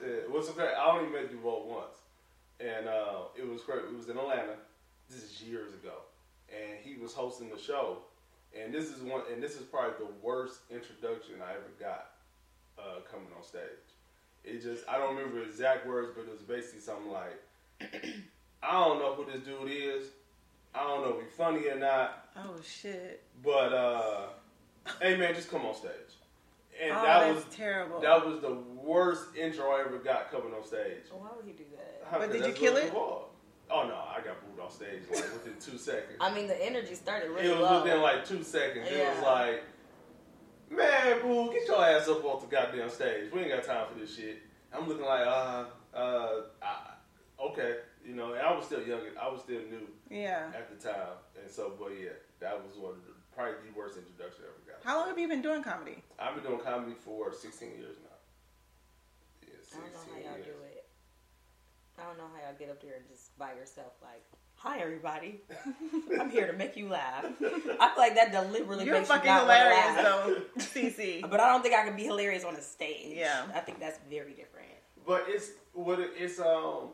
Yeah, 0.00 0.26
what's 0.30 0.48
so 0.48 0.54
great? 0.54 0.74
I 0.74 0.90
only 0.90 1.10
met 1.12 1.30
Duval 1.30 1.68
once, 1.68 1.98
and 2.60 2.88
uh, 2.88 3.28
it 3.36 3.46
was 3.46 3.62
great. 3.62 3.80
It 3.84 3.94
was 3.96 4.08
in 4.08 4.16
Atlanta. 4.16 4.56
This 5.10 5.22
is 5.22 5.42
years 5.42 5.72
ago, 5.74 5.94
and 6.48 6.78
he 6.82 6.96
was 7.00 7.12
hosting 7.14 7.50
the 7.50 7.58
show. 7.58 7.98
And 8.64 8.72
this 8.74 8.88
is 8.90 9.00
one, 9.02 9.22
and 9.32 9.42
this 9.42 9.54
is 9.56 9.62
probably 9.62 9.92
the 9.98 10.12
worst 10.22 10.60
introduction 10.70 11.34
I 11.46 11.52
ever 11.52 11.70
got 11.78 12.10
uh, 12.78 13.00
coming 13.10 13.28
on 13.36 13.42
stage. 13.44 13.62
It 14.44 14.62
just, 14.62 14.88
I 14.88 14.98
don't 14.98 15.14
remember 15.16 15.42
exact 15.42 15.86
words, 15.86 16.12
but 16.16 16.22
it 16.22 16.30
was 16.30 16.40
basically 16.42 16.80
something 16.80 17.10
like, 17.10 17.40
"I 18.62 18.72
don't 18.72 18.98
know 18.98 19.14
who 19.14 19.30
this 19.30 19.42
dude 19.42 19.70
is. 19.70 20.06
I 20.74 20.82
don't 20.84 21.02
know 21.02 21.16
if 21.18 21.24
he's 21.24 21.34
funny 21.34 21.66
or 21.68 21.78
not, 21.78 22.28
Oh 22.36 22.56
shit. 22.64 23.22
but 23.42 23.72
uh, 23.72 24.26
hey 25.00 25.16
man, 25.16 25.34
just 25.34 25.50
come 25.50 25.64
on 25.66 25.74
stage." 25.74 25.90
And 26.80 26.92
oh, 26.92 27.02
that 27.02 27.20
that's 27.32 27.44
was 27.46 27.54
terrible. 27.54 28.00
that 28.00 28.24
was 28.24 28.40
the 28.40 28.54
worst 28.82 29.34
intro 29.36 29.66
I 29.72 29.80
ever 29.80 29.98
got 29.98 30.30
coming 30.30 30.54
on 30.54 30.64
stage. 30.64 31.02
why 31.10 31.28
would 31.36 31.44
he 31.44 31.52
do 31.52 31.64
that? 31.76 32.02
Huh, 32.08 32.18
But 32.20 32.32
did 32.32 32.46
you 32.46 32.52
kill 32.52 32.74
what 32.74 32.84
it? 32.84 32.92
was. 32.94 33.24
Oh 33.70 33.86
no, 33.86 33.94
I 33.94 34.20
got 34.24 34.40
booed 34.40 34.64
off 34.64 34.74
stage 34.74 35.02
like 35.10 35.32
within 35.32 35.54
two 35.60 35.78
seconds. 35.78 36.16
I 36.20 36.32
mean, 36.34 36.46
the 36.46 36.64
energy 36.64 36.94
started 36.94 37.30
really 37.30 37.48
it 37.48 37.58
was 37.58 37.60
low. 37.60 37.82
within 37.82 38.00
like 38.00 38.26
two 38.26 38.42
seconds. 38.42 38.88
It 38.90 39.06
was 39.14 39.22
like, 39.22 39.64
man, 40.70 41.20
boo, 41.20 41.52
get 41.52 41.66
your 41.66 41.84
ass 41.84 42.08
up 42.08 42.24
off 42.24 42.48
the 42.48 42.54
goddamn 42.54 42.90
stage. 42.90 43.30
We 43.32 43.40
ain't 43.40 43.50
got 43.50 43.64
time 43.64 43.86
for 43.92 43.98
this 43.98 44.16
shit. 44.16 44.42
I'm 44.72 44.88
looking 44.88 45.04
like, 45.04 45.26
uh, 45.26 45.64
uh, 45.94 46.30
I, 46.62 46.94
okay, 47.50 47.76
you 48.06 48.14
know. 48.14 48.32
And 48.32 48.42
I 48.42 48.54
was 48.54 48.66
still 48.66 48.82
young. 48.82 49.00
I 49.20 49.28
was 49.28 49.42
still 49.42 49.60
new 49.70 49.86
yeah. 50.10 50.50
at 50.54 50.68
the 50.68 50.88
time, 50.88 51.16
and 51.40 51.50
so, 51.50 51.72
but 51.78 51.90
yeah, 51.90 52.16
that 52.40 52.54
was 52.54 52.76
one 52.76 52.92
of 52.92 53.04
the, 53.04 53.12
probably 53.34 53.54
the 53.70 53.78
worst 53.78 53.98
introduction 53.98 54.44
I 54.44 54.48
ever 54.48 54.78
got. 54.78 54.88
How 54.88 54.98
long 54.98 55.08
have 55.08 55.18
you 55.18 55.28
been 55.28 55.42
doing 55.42 55.62
comedy? 55.62 56.02
I've 56.18 56.34
been 56.34 56.44
doing 56.44 56.60
comedy 56.60 56.94
for 56.98 57.32
16 57.32 57.68
years 57.68 57.96
now. 58.02 58.16
Yeah, 59.44 59.54
I 59.72 59.80
don't 59.80 59.92
know 59.92 59.98
16 59.98 60.14
how 60.14 60.30
y'all 60.30 60.38
years. 60.38 60.67
Do 61.98 62.02
it. 62.02 62.04
I 62.04 62.08
don't 62.08 62.18
know 62.18 62.24
how 62.34 62.46
y'all 62.46 62.58
get 62.58 62.70
up 62.70 62.82
there 62.82 62.94
and 62.96 63.08
just 63.08 63.36
by 63.38 63.54
yourself, 63.54 63.92
like, 64.02 64.22
"Hi, 64.56 64.78
everybody, 64.80 65.40
I'm 66.20 66.30
here 66.30 66.46
to 66.46 66.52
make 66.52 66.76
you 66.76 66.88
laugh." 66.88 67.24
I 67.24 67.28
feel 67.30 67.92
like 67.96 68.14
that 68.14 68.32
deliberately 68.32 68.86
You're 68.86 68.94
makes 68.94 69.08
you 69.08 69.14
fucking 69.14 69.28
not 69.28 69.46
wanna 69.46 69.58
hilarious 69.58 69.96
laugh. 69.96 70.04
though, 70.04 70.42
CC. 70.80 71.20
But 71.28 71.40
I 71.40 71.48
don't 71.48 71.62
think 71.62 71.74
I 71.74 71.84
can 71.84 71.96
be 71.96 72.04
hilarious 72.04 72.44
on 72.44 72.54
a 72.56 72.62
stage. 72.62 73.16
Yeah. 73.16 73.46
I 73.54 73.60
think 73.60 73.80
that's 73.80 73.98
very 74.08 74.32
different. 74.32 74.68
But 75.06 75.24
it's 75.28 75.50
what 75.72 76.00
it, 76.00 76.10
it's 76.16 76.38
um 76.38 76.90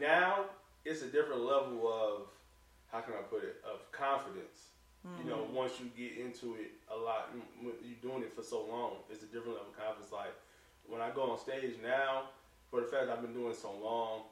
now 0.00 0.44
it's 0.84 1.02
a 1.02 1.06
different 1.06 1.42
level 1.42 1.88
of 1.90 2.28
how 2.90 3.00
can 3.00 3.14
I 3.14 3.22
put 3.22 3.44
it 3.44 3.56
of 3.64 3.90
confidence. 3.92 4.68
You 5.24 5.30
know, 5.30 5.46
once 5.54 5.80
you 5.80 5.88
get 5.96 6.18
into 6.22 6.56
it 6.56 6.72
a 6.92 6.96
lot, 6.96 7.30
you're 7.62 7.72
doing 8.02 8.22
it 8.22 8.34
for 8.34 8.42
so 8.42 8.66
long, 8.66 8.96
it's 9.08 9.22
a 9.22 9.26
different 9.26 9.56
level 9.56 9.68
of 9.70 9.78
confidence. 9.78 10.12
Like 10.12 10.34
when 10.86 11.00
I 11.00 11.08
go 11.10 11.30
on 11.30 11.38
stage 11.38 11.76
now, 11.82 12.24
for 12.70 12.80
the 12.80 12.86
fact 12.86 13.08
I've 13.10 13.22
been 13.22 13.34
doing 13.34 13.54
so 13.54 13.72
long, 13.72 14.22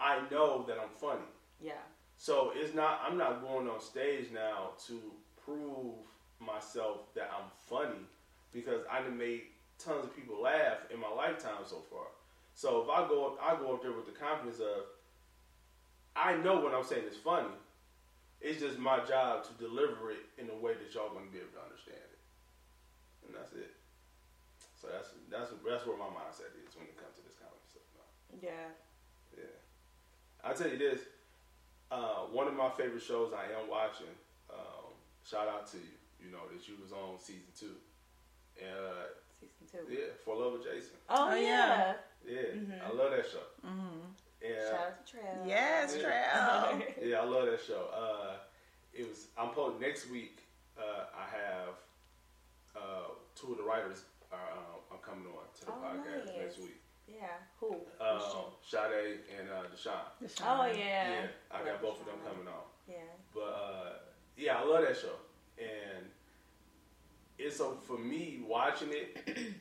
I 0.00 0.20
know 0.30 0.64
that 0.66 0.78
I'm 0.78 0.90
funny. 1.00 1.28
Yeah. 1.60 1.72
So 2.16 2.52
it's 2.54 2.74
not 2.74 3.00
I'm 3.06 3.16
not 3.16 3.42
going 3.42 3.68
on 3.68 3.80
stage 3.80 4.28
now 4.32 4.70
to 4.86 5.00
prove 5.44 5.94
myself 6.40 7.12
that 7.14 7.30
I'm 7.36 7.50
funny 7.68 8.06
because 8.52 8.82
I 8.90 9.00
done 9.02 9.18
made 9.18 9.42
tons 9.78 10.04
of 10.04 10.14
people 10.14 10.42
laugh 10.42 10.78
in 10.92 11.00
my 11.00 11.10
lifetime 11.10 11.64
so 11.66 11.82
far. 11.90 12.06
So 12.54 12.82
if 12.82 12.90
I 12.90 13.08
go 13.08 13.26
up 13.26 13.38
I 13.42 13.56
go 13.58 13.74
up 13.74 13.82
there 13.82 13.92
with 13.92 14.06
the 14.06 14.12
confidence 14.12 14.60
of 14.60 14.86
I 16.14 16.36
know 16.36 16.60
what 16.60 16.74
I'm 16.74 16.84
saying 16.84 17.04
is 17.10 17.16
funny. 17.16 17.54
It's 18.40 18.60
just 18.60 18.78
my 18.78 18.98
job 19.04 19.44
to 19.46 19.52
deliver 19.54 20.10
it 20.10 20.26
in 20.36 20.50
a 20.50 20.58
way 20.58 20.74
that 20.74 20.92
y'all 20.94 21.14
gonna 21.14 21.30
be 21.30 21.38
able 21.38 21.54
to 21.56 21.62
understand 21.62 22.02
it. 22.10 22.20
And 23.26 23.34
that's 23.34 23.52
it. 23.54 23.70
So 24.82 24.90
that's 24.90 25.14
that's 25.30 25.50
that's 25.62 25.86
where 25.86 25.96
my 25.96 26.10
mindset 26.10 26.50
is 26.58 26.74
when 26.74 26.90
it 26.90 26.98
comes 26.98 27.14
to 27.18 27.22
this 27.22 27.38
comedy 27.38 27.66
stuff 27.70 27.86
now. 27.94 28.31
Yeah. 28.42 28.50
Yeah. 29.36 29.44
I'll 30.44 30.54
tell 30.54 30.68
you 30.68 30.78
this. 30.78 31.00
Uh, 31.90 32.26
one 32.32 32.48
of 32.48 32.54
my 32.54 32.70
favorite 32.70 33.02
shows 33.02 33.32
I 33.32 33.44
am 33.60 33.68
watching, 33.70 34.06
um, 34.50 34.90
shout 35.24 35.46
out 35.46 35.66
to 35.72 35.76
you, 35.76 35.92
you 36.26 36.32
know, 36.32 36.38
that 36.52 36.66
you 36.66 36.74
was 36.82 36.90
on 36.92 37.18
season 37.18 37.42
two. 37.58 37.76
And, 38.60 38.70
uh, 38.74 39.06
Season 39.40 39.86
two. 39.86 39.92
yeah, 39.92 40.06
For 40.24 40.34
Love 40.36 40.54
of 40.54 40.64
Jason. 40.64 40.96
Oh, 41.10 41.28
Oh, 41.30 41.34
yeah. 41.34 41.94
yeah. 42.26 42.32
Yeah, 42.32 42.84
I 42.88 42.92
love 42.94 43.10
that 43.10 43.26
show. 43.30 43.44
Mm-hmm. 43.66 44.08
And, 44.42 44.68
Shout 44.70 44.80
out 44.80 45.06
to 45.06 45.12
Trail. 45.12 45.44
Yes, 45.46 45.96
Yeah. 45.96 46.02
Trail. 46.02 46.82
yeah, 47.10 47.20
I 47.20 47.24
love 47.24 47.46
that 47.46 47.60
show. 47.66 47.86
Uh, 47.94 48.36
it 48.94 49.08
was, 49.08 49.26
I'm 49.36 49.50
posting 49.50 49.80
next 49.80 50.10
week, 50.10 50.38
uh, 50.78 51.04
I 51.14 51.24
have, 51.36 51.74
uh, 52.74 53.08
two 53.36 53.52
of 53.52 53.58
the 53.58 53.64
writers 53.64 54.02
are, 54.32 54.38
uh, 54.56 54.94
are 54.94 54.98
coming 54.98 55.26
on 55.26 55.44
to 55.60 55.66
the 55.66 55.72
Oh, 55.72 55.74
podcast 55.84 56.26
nice. 56.26 56.36
next 56.38 56.58
week. 56.58 56.80
Yeah. 57.14 57.26
Who? 57.60 57.76
Uh, 58.00 58.20
Sade 58.66 59.20
and, 59.38 59.48
uh, 59.50 59.62
Deshaun. 59.74 60.28
she? 60.28 60.42
Oh, 60.46 60.66
yeah. 60.66 61.10
Yeah, 61.10 61.26
I 61.50 61.58
got 61.58 61.66
Love 61.66 61.82
both 61.82 62.00
of 62.00 62.06
them 62.06 62.16
coming 62.24 62.48
on. 62.48 62.62
Yeah. 62.88 62.96
But 63.34 63.40
uh, 63.40 63.92
yeah, 64.36 64.56
I 64.58 64.64
love 64.64 64.84
that 64.86 64.96
show, 64.96 65.14
and 65.58 66.04
it's 67.38 67.56
so 67.56 67.76
for 67.82 67.98
me 67.98 68.40
watching 68.46 68.88
it. 68.90 69.36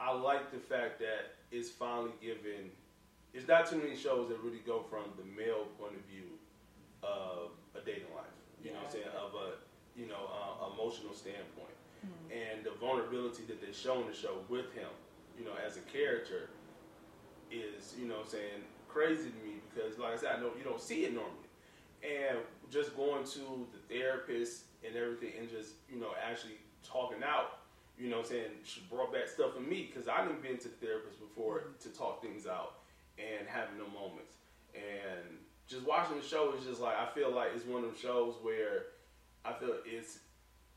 I 0.00 0.12
like 0.12 0.50
the 0.50 0.58
fact 0.58 0.98
that 1.00 1.36
it's 1.50 1.70
finally 1.70 2.12
given. 2.20 2.70
It's 3.32 3.48
not 3.48 3.68
too 3.68 3.76
many 3.76 3.96
shows 3.96 4.28
that 4.28 4.38
really 4.42 4.62
go 4.64 4.84
from 4.88 5.04
the 5.16 5.24
male 5.24 5.66
point 5.78 5.94
of 5.94 6.02
view 6.06 6.30
of 7.02 7.50
a 7.74 7.84
dating 7.84 8.14
life. 8.14 8.26
You 8.62 8.70
know 8.70 8.76
what 8.78 8.86
I'm 8.86 8.92
saying? 8.92 9.06
Of 9.18 9.34
a 9.34 9.98
you 9.98 10.06
know 10.06 10.30
uh, 10.30 10.72
emotional 10.72 11.14
standpoint, 11.14 11.74
and 12.30 12.64
the 12.64 12.72
vulnerability 12.80 13.42
that 13.48 13.60
they 13.60 13.72
show 13.72 14.00
in 14.00 14.06
the 14.06 14.14
show 14.14 14.38
with 14.48 14.72
him, 14.74 14.88
you 15.38 15.44
know, 15.44 15.52
as 15.66 15.76
a 15.76 15.80
character, 15.80 16.50
is 17.62 17.94
you 17.98 18.06
know 18.06 18.14
what 18.14 18.26
I'm 18.26 18.30
saying 18.30 18.62
crazy 18.88 19.30
to 19.30 19.46
me 19.46 19.58
because 19.72 19.98
like 19.98 20.14
I 20.14 20.16
said, 20.16 20.36
I 20.36 20.40
know 20.40 20.50
you 20.56 20.64
don't 20.64 20.80
see 20.80 21.04
it 21.04 21.14
normally. 21.14 21.50
And 22.02 22.38
just 22.70 22.96
going 22.96 23.24
to 23.24 23.66
the 23.72 23.94
therapist 23.94 24.64
and 24.86 24.96
everything 24.96 25.32
and 25.38 25.48
just 25.48 25.74
you 25.90 25.98
know 25.98 26.10
actually 26.22 26.58
talking 26.82 27.22
out 27.24 27.60
you 27.98 28.10
know 28.10 28.18
i'm 28.18 28.24
saying 28.24 28.50
she 28.62 28.82
brought 28.90 29.10
back 29.10 29.26
stuff 29.26 29.56
in 29.56 29.66
me 29.66 29.88
because 29.90 30.08
i 30.08 30.22
didn't 30.22 30.42
been 30.42 30.58
to 30.58 30.68
the 30.68 30.86
therapist 30.86 31.18
before 31.18 31.60
mm-hmm. 31.60 31.80
to 31.80 31.88
talk 31.96 32.20
things 32.20 32.46
out 32.46 32.74
and 33.16 33.48
having 33.48 33.78
them 33.78 33.92
moments. 33.94 34.34
And 34.74 35.38
just 35.66 35.86
watching 35.86 36.16
the 36.16 36.22
show 36.22 36.52
is 36.58 36.64
just 36.64 36.80
like 36.80 36.96
i 36.96 37.06
feel 37.14 37.32
like 37.32 37.50
it's 37.54 37.64
one 37.64 37.84
of 37.84 37.90
them 37.90 37.98
shows 37.98 38.34
where 38.42 38.86
i 39.44 39.52
feel 39.52 39.76
it's 39.86 40.18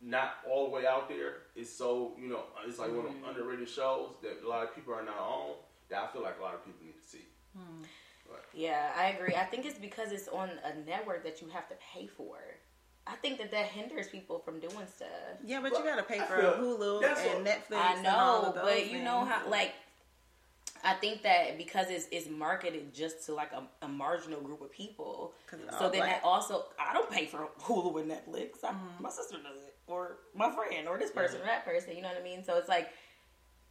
not 0.01 0.35
all 0.47 0.65
the 0.65 0.71
way 0.71 0.85
out 0.85 1.09
there. 1.09 1.37
It's 1.55 1.73
so 1.73 2.13
you 2.21 2.29
know 2.29 2.41
it's 2.67 2.79
like 2.79 2.89
one 2.89 2.99
of 2.99 3.05
them 3.05 3.15
mm-hmm. 3.15 3.29
underrated 3.29 3.67
shows 3.67 4.11
that 4.21 4.45
a 4.45 4.47
lot 4.47 4.63
of 4.63 4.75
people 4.75 4.93
are 4.93 5.03
not 5.03 5.17
on 5.17 5.55
that 5.89 6.01
i 6.03 6.07
feel 6.07 6.21
like 6.21 6.37
a 6.39 6.41
lot 6.43 6.53
of 6.53 6.63
people 6.65 6.79
need 6.83 6.95
to 7.01 7.07
see 7.07 7.25
Yeah, 8.53 8.91
I 8.97 9.07
agree. 9.09 9.35
I 9.35 9.45
think 9.45 9.65
it's 9.65 9.79
because 9.79 10.11
it's 10.11 10.27
on 10.27 10.49
a 10.65 10.75
network 10.89 11.23
that 11.23 11.41
you 11.41 11.47
have 11.49 11.67
to 11.69 11.75
pay 11.93 12.07
for. 12.07 12.37
I 13.05 13.15
think 13.15 13.37
that 13.37 13.51
that 13.51 13.67
hinders 13.67 14.07
people 14.09 14.39
from 14.39 14.59
doing 14.59 14.85
stuff. 14.93 15.09
Yeah, 15.45 15.61
but 15.61 15.71
you 15.71 15.83
gotta 15.83 16.03
pay 16.03 16.19
for 16.19 16.35
Hulu 16.35 17.03
and 17.03 17.45
what- 17.45 17.45
Netflix. 17.45 17.77
I 17.77 17.93
and 17.97 18.07
all 18.07 18.41
know, 18.43 18.47
of 18.49 18.55
those 18.55 18.63
but 18.65 18.91
you 18.91 19.01
know 19.01 19.19
things. 19.21 19.31
how 19.31 19.49
like 19.49 19.73
I 20.83 20.93
think 20.93 21.23
that 21.23 21.57
because 21.57 21.89
it's 21.89 22.07
it's 22.11 22.29
marketed 22.29 22.93
just 22.93 23.25
to 23.27 23.33
like 23.33 23.51
a, 23.53 23.63
a 23.85 23.87
marginal 23.87 24.41
group 24.41 24.61
of 24.61 24.71
people, 24.71 25.33
So 25.79 25.89
then 25.89 26.01
black. 26.01 26.21
that 26.21 26.27
also 26.27 26.65
I 26.79 26.93
don't 26.93 27.09
pay 27.09 27.25
for 27.27 27.47
Hulu 27.61 28.01
and 28.01 28.11
Netflix. 28.11 28.63
I, 28.63 28.71
Mm-hmm. 28.73 29.03
My 29.03 29.09
sister 29.09 29.37
does 29.37 29.57
it, 29.67 29.75
or 29.87 30.17
my 30.35 30.51
friend, 30.51 30.87
or 30.87 30.97
this 30.97 31.11
person, 31.11 31.41
or 31.41 31.45
that 31.45 31.63
person. 31.65 31.95
You 31.95 32.01
know 32.01 32.09
what 32.09 32.19
I 32.19 32.23
mean? 32.23 32.43
So 32.43 32.57
it's 32.57 32.69
like 32.69 32.89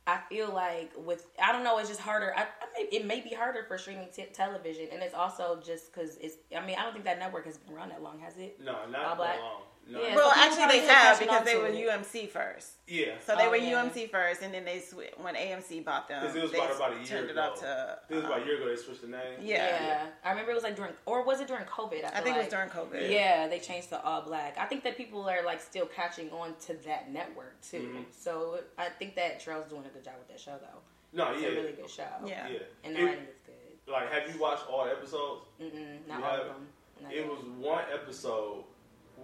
I 0.07 0.19
feel 0.29 0.53
like 0.53 0.93
with 0.97 1.27
I 1.43 1.51
don't 1.53 1.65
know, 1.65 1.79
it's 1.79 1.89
just 1.89 2.01
harder. 2.01 2.33
I, 2.37 2.43
I 2.43 2.67
may, 2.77 2.97
it 2.97 3.05
may 3.05 3.21
be 3.21 3.31
harder 3.35 3.65
for 3.67 3.77
streaming 3.77 4.09
t- 4.15 4.27
television, 4.33 4.87
and 4.93 5.03
it's 5.03 5.15
also 5.15 5.61
just 5.65 5.93
because 5.93 6.17
it's. 6.19 6.37
I 6.57 6.65
mean, 6.65 6.77
I 6.79 6.83
don't 6.83 6.93
think 6.93 7.05
that 7.07 7.19
network 7.19 7.45
has 7.47 7.59
been 7.59 7.75
around 7.75 7.91
that 7.91 8.03
long, 8.03 8.21
has 8.21 8.39
it? 8.39 8.61
No, 8.61 8.87
not 8.89 8.93
that 8.93 9.17
black? 9.17 9.41
long. 9.41 9.63
No. 9.89 10.03
Yeah. 10.03 10.17
Well, 10.17 10.33
so 10.35 10.41
actually, 10.41 10.81
they 10.81 10.87
have 10.87 11.19
because 11.21 11.45
they 11.45 11.57
were 11.57 11.69
it. 11.69 11.75
UMC 11.89 12.29
first. 12.29 12.73
Yeah. 12.89 13.15
So 13.25 13.37
they 13.37 13.47
Oh, 13.47 13.51
were 13.51 13.57
yeah. 13.57 13.85
UMC 13.85 14.11
first, 14.11 14.43
and 14.43 14.53
then 14.53 14.65
they 14.65 14.81
sw- 14.81 15.17
when 15.19 15.37
AMC 15.37 15.85
bought 15.85 16.09
them, 16.09 16.27
'Cause 16.27 16.35
it 16.35 16.43
was 16.43 16.51
they 16.51 16.59
about, 16.59 16.75
about 16.77 16.93
a 16.93 16.97
year 16.97 17.05
turned 17.05 17.31
ago. 17.31 17.41
it 17.41 17.45
up 17.45 17.57
to. 17.61 17.99
it 18.09 18.15
was 18.17 18.25
about 18.25 18.39
a 18.39 18.43
um, 18.43 18.49
year 18.49 18.57
ago 18.57 18.69
they 18.69 18.77
switched 18.77 19.03
the 19.03 19.07
name. 19.09 19.39
Yeah. 19.41 19.57
Yeah. 19.87 20.07
I 20.25 20.31
remember 20.31 20.51
it 20.51 20.55
was 20.55 20.65
like 20.65 20.75
during, 20.75 20.93
or 21.07 21.23
was 21.25 21.41
it 21.41 21.47
during 21.47 21.65
COVID? 21.67 22.05
I, 22.05 22.09
I 22.09 22.11
feel 22.15 22.23
think 22.25 22.37
it 22.37 22.41
was 22.41 22.49
during 22.49 22.69
COVID. 22.71 23.11
Yeah, 23.11 23.47
they 23.47 23.61
changed 23.61 23.91
to 23.91 24.03
all 24.03 24.23
black. 24.23 24.57
I 24.59 24.65
think 24.67 24.83
that 24.83 24.97
people 24.97 25.29
are 25.29 25.45
like 25.45 25.61
still 25.61 25.87
catching 25.87 26.31
on 26.33 26.55
to 26.67 26.75
that 26.85 27.11
network 27.13 27.61
too. 27.61 27.81
Mhm. 27.97 28.05
So 28.11 28.61
I 28.77 28.89
think 28.89 29.15
that 29.15 29.39
Terrell's 29.39 29.69
doing 29.71 29.85
a 29.87 29.91
good 29.91 30.03
job 30.05 30.15
with 30.19 30.29
that 30.29 30.41
show 30.41 30.59
though. 30.61 30.81
No, 31.13 31.33
It's 31.33 31.43
yeah. 31.43 31.49
a 31.49 31.53
really 31.53 31.73
good 31.73 31.89
show. 31.89 32.03
Yeah. 32.25 32.49
Yeah. 32.49 32.59
and 32.83 32.97
the 32.97 33.01
It- 33.01 33.05
writing 33.05 33.25
is 33.25 33.37
good. 33.47 33.93
like, 33.93 34.11
have 34.13 34.35
you 34.35 34.41
watched 34.41 34.69
all 34.69 34.85
the 34.85 34.91
episodes? 34.91 35.43
Mm-mm, 35.61 36.07
not 36.09 36.19
You 36.19 36.25
all 36.25 36.41
of 36.41 36.47
them. 36.49 36.69
It 37.11 37.27
was 37.29 37.41
one 37.45 37.85
episode 37.93 38.65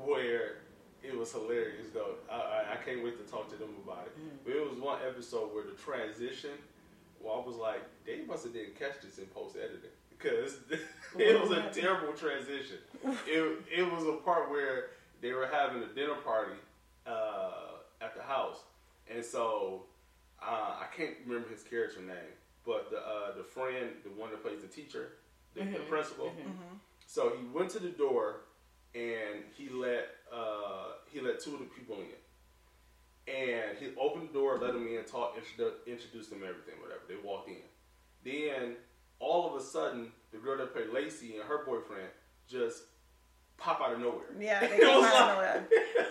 where 0.04 0.56
it 1.02 1.16
was 1.16 1.32
hilarious 1.32 1.88
though. 1.92 2.14
I, 2.30 2.34
I, 2.36 2.72
I 2.74 2.76
can't 2.84 3.02
wait 3.04 3.24
to 3.24 3.30
talk 3.30 3.50
to 3.50 3.56
them 3.56 3.74
about 3.84 4.06
it. 4.06 4.18
Mm. 4.18 4.38
But 4.44 4.54
it 4.54 4.70
was 4.70 4.78
one 4.78 4.98
episode 5.06 5.52
where 5.54 5.64
the 5.64 5.72
transition, 5.72 6.50
well, 7.20 7.42
I 7.44 7.46
was 7.46 7.56
like, 7.56 7.82
they 8.06 8.20
must 8.26 8.44
have 8.44 8.52
didn't 8.52 8.78
catch 8.78 9.00
this 9.02 9.18
in 9.18 9.26
post 9.26 9.56
editing 9.56 9.90
because 10.16 10.56
it 11.18 11.40
was 11.40 11.50
a 11.50 11.62
terrible 11.78 12.12
transition. 12.12 12.78
It 13.26 13.58
it 13.70 13.92
was 13.92 14.04
a 14.06 14.12
part 14.24 14.50
where 14.50 14.90
they 15.20 15.32
were 15.32 15.48
having 15.52 15.82
a 15.82 15.86
dinner 15.94 16.14
party 16.24 16.56
uh, 17.06 17.78
at 18.00 18.14
the 18.16 18.22
house, 18.22 18.58
and 19.12 19.24
so 19.24 19.84
uh, 20.40 20.80
I 20.80 20.86
can't 20.96 21.14
remember 21.26 21.48
his 21.48 21.62
character 21.62 22.00
name, 22.00 22.34
but 22.64 22.90
the 22.90 22.98
uh, 22.98 23.36
the 23.36 23.42
friend, 23.44 23.90
the 24.04 24.10
one 24.10 24.30
that 24.30 24.42
plays 24.42 24.60
the 24.60 24.68
teacher, 24.68 25.12
the, 25.54 25.60
the 25.64 25.78
Mhm, 25.78 25.88
principal. 25.88 26.26
Mm-hmm. 26.26 26.76
So 27.06 27.32
he 27.38 27.44
went 27.52 27.70
to 27.70 27.78
the 27.78 27.90
door 27.90 28.40
and 28.94 29.42
he 29.56 29.68
let 29.70 30.06
uh, 30.32 30.92
he 31.10 31.20
let 31.20 31.40
two 31.40 31.54
of 31.54 31.60
the 31.60 31.66
people 31.66 31.96
in. 31.96 33.32
And 33.32 33.78
he 33.78 33.90
opened 34.00 34.30
the 34.30 34.32
door, 34.32 34.58
let 34.60 34.72
them 34.72 34.86
in, 34.88 35.04
talk, 35.04 35.36
introdu- 35.36 35.86
introduced 35.86 36.30
them, 36.30 36.40
everything, 36.42 36.74
whatever. 36.82 37.02
They 37.08 37.14
walked 37.22 37.48
in. 37.48 37.56
Then 38.24 38.74
all 39.20 39.48
of 39.48 39.60
a 39.60 39.64
sudden, 39.64 40.10
the 40.32 40.38
girl 40.38 40.58
that 40.58 40.72
played 40.74 40.88
Lacey 40.92 41.36
and 41.36 41.44
her 41.44 41.64
boyfriend 41.64 42.08
just 42.48 42.82
pop 43.58 43.80
out 43.80 43.92
of 43.92 44.00
nowhere. 44.00 44.26
Yeah, 44.40 44.58
they 44.66 44.66
It 44.74 44.80
came 44.80 44.96
was 45.00 45.04
out 45.12 45.30
of 45.30 45.38
like- 45.38 45.70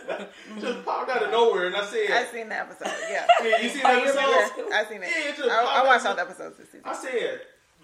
nowhere. 0.10 0.30
just 0.62 0.86
popped 0.86 1.10
out 1.12 1.24
of 1.24 1.32
nowhere, 1.32 1.68
and 1.68 1.76
I 1.76 1.86
said, 1.86 2.12
I've 2.12 2.28
seen 2.30 2.48
the 2.48 2.56
episode. 2.58 2.88
Yeah, 3.10 3.28
Yeah, 3.44 3.62
you 3.62 3.70
seen 3.70 3.82
Oh, 3.84 3.96
the 3.96 4.02
you 4.02 4.08
episode? 4.08 4.72
I've 4.74 4.88
seen 4.88 5.04
it. 5.04 5.10
Yeah, 5.14 5.30
it 5.32 5.36
just 5.38 5.50
I, 5.50 5.82
I 5.82 5.86
watched 5.86 6.06
out. 6.06 6.10
all 6.12 6.16
the 6.16 6.22
episodes 6.22 6.58
this 6.60 6.68
season. 6.68 6.82
I 6.86 6.96
said, 6.96 7.42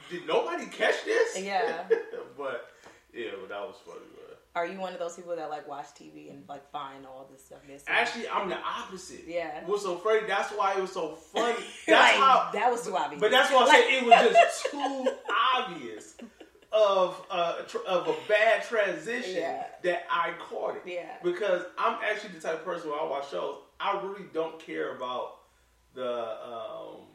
did 0.09 0.25
nobody 0.25 0.67
catch 0.67 1.03
this? 1.03 1.41
Yeah. 1.43 1.83
but 2.37 2.69
yeah, 3.13 3.31
but 3.41 3.49
that 3.49 3.59
was 3.59 3.75
funny. 3.85 3.99
Are 4.57 4.65
you 4.65 4.79
one 4.79 4.91
of 4.93 4.97
those 4.99 5.15
people 5.15 5.35
that 5.35 5.51
like 5.51 5.67
watch 5.67 5.85
TV 5.93 6.31
and 6.31 6.43
like 6.49 6.67
find 6.71 7.05
all 7.05 7.29
this 7.31 7.45
stuff 7.45 7.59
missing? 7.67 7.85
Actually, 7.87 8.27
I'm 8.27 8.49
the 8.49 8.57
opposite. 8.57 9.25
Yeah. 9.27 9.61
What's 9.67 9.83
so 9.83 9.97
funny? 9.97 10.21
That's 10.27 10.51
why 10.51 10.73
it 10.75 10.81
was 10.81 10.91
so 10.91 11.13
funny. 11.15 11.53
That's 11.87 11.87
like, 11.87 12.15
how. 12.15 12.49
that 12.53 12.71
was 12.71 12.83
too 12.83 12.97
obvious. 12.97 13.21
But 13.21 13.29
that's 13.31 13.51
why 13.51 13.59
I 13.59 13.67
said 13.69 13.83
it 13.87 14.05
was 14.05 14.33
just 14.33 14.65
too 14.71 15.07
obvious 15.55 16.15
of 16.71 17.23
uh, 17.29 17.61
tr- 17.67 17.85
of 17.87 18.07
a 18.07 18.15
bad 18.27 18.63
transition 18.63 19.35
Yeah. 19.41 19.63
that 19.83 20.03
I 20.09 20.33
caught 20.39 20.77
it. 20.77 20.81
Yeah. 20.85 21.05
Because 21.23 21.61
I'm 21.77 21.99
actually 22.03 22.33
the 22.33 22.39
type 22.41 22.55
of 22.55 22.65
person 22.65 22.89
when 22.89 22.99
I 22.99 23.03
watch 23.03 23.29
shows, 23.29 23.57
I 23.79 24.01
really 24.03 24.25
don't 24.33 24.59
care 24.59 24.95
about 24.95 25.35
the 25.93 26.19
um, 26.43 27.05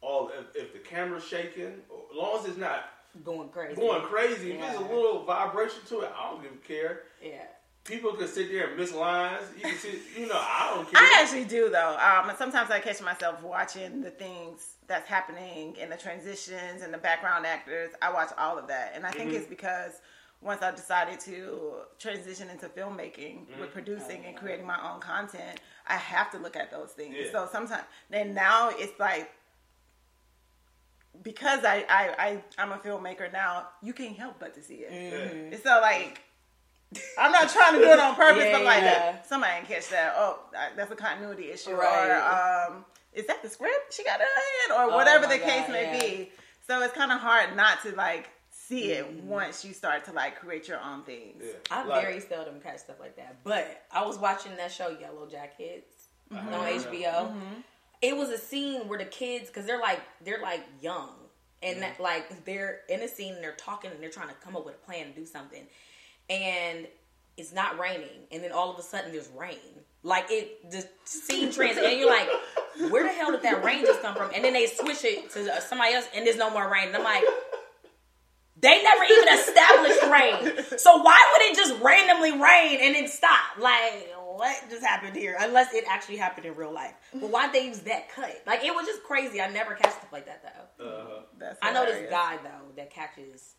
all 0.00 0.30
if, 0.38 0.56
if 0.56 0.72
the 0.72 0.78
camera's 0.78 1.26
shaking, 1.26 1.66
as 1.66 2.16
long 2.16 2.40
as 2.40 2.46
it's 2.46 2.56
not 2.58 2.84
going 3.24 3.48
crazy. 3.48 3.80
going 3.80 4.02
crazy. 4.02 4.52
If 4.52 4.60
there's 4.60 4.76
a 4.76 4.80
little 4.80 5.24
vibration 5.24 5.80
to 5.88 6.00
it, 6.00 6.12
I 6.16 6.30
don't 6.30 6.42
give 6.42 6.52
a 6.52 6.56
care. 6.56 7.02
Yeah. 7.22 7.42
People 7.84 8.12
can 8.12 8.28
sit 8.28 8.50
there 8.52 8.68
and 8.68 8.76
miss 8.78 8.92
lines. 8.92 9.42
You 9.56 9.62
can 9.62 9.76
sit, 9.76 10.00
you 10.16 10.26
know, 10.26 10.34
I 10.36 10.72
don't 10.74 10.90
care. 10.90 11.00
I 11.02 11.18
actually 11.22 11.44
do 11.46 11.70
though. 11.70 11.96
Um, 11.98 12.28
and 12.28 12.38
sometimes 12.38 12.70
I 12.70 12.78
catch 12.78 13.00
myself 13.00 13.42
watching 13.42 14.02
the 14.02 14.10
things 14.10 14.74
that's 14.86 15.08
happening 15.08 15.76
and 15.80 15.90
the 15.90 15.96
transitions 15.96 16.82
and 16.82 16.92
the 16.92 16.98
background 16.98 17.46
actors. 17.46 17.90
I 18.02 18.12
watch 18.12 18.30
all 18.36 18.58
of 18.58 18.68
that, 18.68 18.92
and 18.94 19.06
I 19.06 19.10
think 19.10 19.30
Mhm. 19.30 19.34
it's 19.36 19.46
because 19.46 20.00
once 20.42 20.62
I 20.62 20.70
decided 20.70 21.20
to 21.20 21.82
transition 21.98 22.48
into 22.50 22.68
filmmaking 22.68 23.58
with 23.58 23.72
producing 23.72 24.24
and 24.24 24.36
creating 24.36 24.66
my 24.66 24.78
own 24.92 25.00
content, 25.00 25.60
I 25.86 25.96
have 25.96 26.30
to 26.32 26.38
look 26.38 26.56
at 26.56 26.70
those 26.70 26.92
things. 26.92 27.14
Yeah. 27.18 27.32
So 27.32 27.48
sometimes, 27.50 27.84
then 28.08 28.34
now 28.34 28.70
it's 28.70 28.98
like 28.98 29.30
because 31.22 31.64
I, 31.64 31.84
I, 31.88 32.14
I 32.18 32.42
I'm 32.58 32.72
a 32.72 32.78
filmmaker 32.78 33.32
now, 33.32 33.68
you 33.82 33.92
can't 33.92 34.16
help 34.16 34.36
but 34.38 34.54
to 34.54 34.62
see 34.62 34.76
it. 34.86 34.90
Yeah. 34.92 35.54
It's 35.56 35.62
so 35.62 35.78
like 35.82 36.20
I'm 37.18 37.30
not 37.32 37.48
trying 37.50 37.74
to 37.74 37.78
do 37.80 37.90
it 37.90 37.98
on 38.00 38.14
purpose, 38.16 38.44
Yeah, 38.44 38.52
but 38.58 38.64
like 38.64 38.82
yeah. 38.82 39.22
somebody 39.22 39.52
can 39.58 39.66
catch 39.66 39.88
that. 39.90 40.14
Oh, 40.16 40.40
that's 40.76 40.90
a 40.90 40.96
continuity 40.96 41.50
issue, 41.50 41.74
Right. 41.74 42.66
or 42.68 42.72
um, 42.74 42.84
is 43.12 43.26
that 43.26 43.42
the 43.42 43.48
script 43.48 43.92
she 43.94 44.02
got 44.04 44.20
in 44.20 44.26
her 44.26 44.74
head, 44.76 44.86
or 44.88 44.92
Oh 44.92 44.96
whatever 44.96 45.26
my 45.26 45.36
the 45.36 45.42
case 45.44 45.68
may 45.68 45.84
yeah. 45.94 46.00
be. 46.00 46.30
So 46.66 46.80
it's 46.82 46.94
kind 46.94 47.12
of 47.12 47.18
hard 47.20 47.54
not 47.56 47.82
to 47.82 47.92
like 47.94 48.28
see 48.50 48.92
it 48.92 49.04
Mm-hmm. 49.06 49.28
once 49.28 49.64
you 49.64 49.72
start 49.72 50.04
to 50.06 50.12
like 50.12 50.38
create 50.40 50.66
your 50.68 50.80
own 50.80 51.02
things. 51.02 51.42
Yeah. 51.44 51.52
I 51.70 51.84
Like- 51.84 52.02
very 52.02 52.20
seldom 52.20 52.60
catch 52.60 52.78
stuff 52.78 52.98
like 53.00 53.16
that. 53.16 53.36
But 53.44 53.84
I 53.92 54.04
was 54.06 54.18
watching 54.18 54.56
that 54.56 54.70
show 54.72 54.94
Yellowjackets 54.94 56.06
Uh-huh. 56.32 56.56
on 56.56 56.66
HBO. 56.66 57.32
It 58.02 58.16
was 58.16 58.30
a 58.30 58.38
scene 58.38 58.88
where 58.88 58.98
the 58.98 59.04
kids, 59.04 59.48
because 59.48 59.66
they're 59.66 59.80
like 59.80 60.00
they're 60.24 60.40
like 60.40 60.64
young, 60.80 61.10
and 61.62 61.82
that, 61.82 62.00
like 62.00 62.44
they're 62.44 62.80
in 62.88 63.00
a 63.00 63.08
scene 63.08 63.34
and 63.34 63.44
they're 63.44 63.52
talking 63.52 63.90
and 63.90 64.02
they're 64.02 64.10
trying 64.10 64.28
to 64.28 64.34
come 64.34 64.56
up 64.56 64.64
with 64.64 64.76
a 64.76 64.78
plan 64.78 65.06
to 65.06 65.12
do 65.12 65.26
something, 65.26 65.62
and 66.28 66.86
it's 67.36 67.52
not 67.52 67.78
raining, 67.78 68.26
and 68.32 68.42
then 68.42 68.52
all 68.52 68.70
of 68.70 68.78
a 68.78 68.82
sudden 68.82 69.12
there's 69.12 69.28
rain. 69.36 69.56
Like 70.02 70.26
it, 70.30 70.70
the 70.70 70.86
scene 71.04 71.52
trans, 71.52 71.76
and 71.76 71.98
you're 71.98 72.08
like, 72.08 72.28
where 72.90 73.02
the 73.02 73.10
hell 73.10 73.32
did 73.32 73.42
that 73.42 73.62
rain 73.64 73.84
just 73.84 74.00
come 74.02 74.14
from? 74.14 74.30
And 74.34 74.44
then 74.44 74.54
they 74.54 74.66
switch 74.66 75.04
it 75.04 75.30
to 75.32 75.52
uh, 75.52 75.60
somebody 75.60 75.94
else, 75.94 76.08
and 76.14 76.26
there's 76.26 76.38
no 76.38 76.50
more 76.50 76.70
rain. 76.70 76.88
And 76.88 76.96
I'm 76.96 77.04
like. 77.04 77.24
They 78.62 78.82
never 78.82 79.04
even 79.04 79.28
established 79.38 80.02
rain. 80.02 80.78
So 80.78 81.02
why 81.02 81.32
would 81.32 81.50
it 81.50 81.56
just 81.56 81.80
randomly 81.82 82.32
rain 82.32 82.78
and 82.82 82.94
then 82.94 83.08
stop? 83.08 83.56
Like, 83.58 84.12
what 84.36 84.56
just 84.70 84.84
happened 84.84 85.16
here? 85.16 85.36
Unless 85.38 85.74
it 85.74 85.84
actually 85.88 86.16
happened 86.16 86.46
in 86.46 86.54
real 86.54 86.72
life. 86.72 86.94
But 87.12 87.30
why'd 87.30 87.52
they 87.52 87.66
use 87.66 87.80
that 87.80 88.10
cut? 88.14 88.42
Like, 88.46 88.64
it 88.64 88.74
was 88.74 88.86
just 88.86 89.02
crazy. 89.02 89.40
I 89.40 89.50
never 89.50 89.74
catch 89.74 89.92
stuff 89.92 90.12
like 90.12 90.26
that, 90.26 90.42
though. 90.42 90.84
Uh-huh. 90.86 91.22
That's 91.38 91.58
I 91.62 91.72
know 91.72 91.84
this 91.86 92.10
guy, 92.10 92.38
though, 92.42 92.72
that 92.76 92.90
catches 92.90 93.54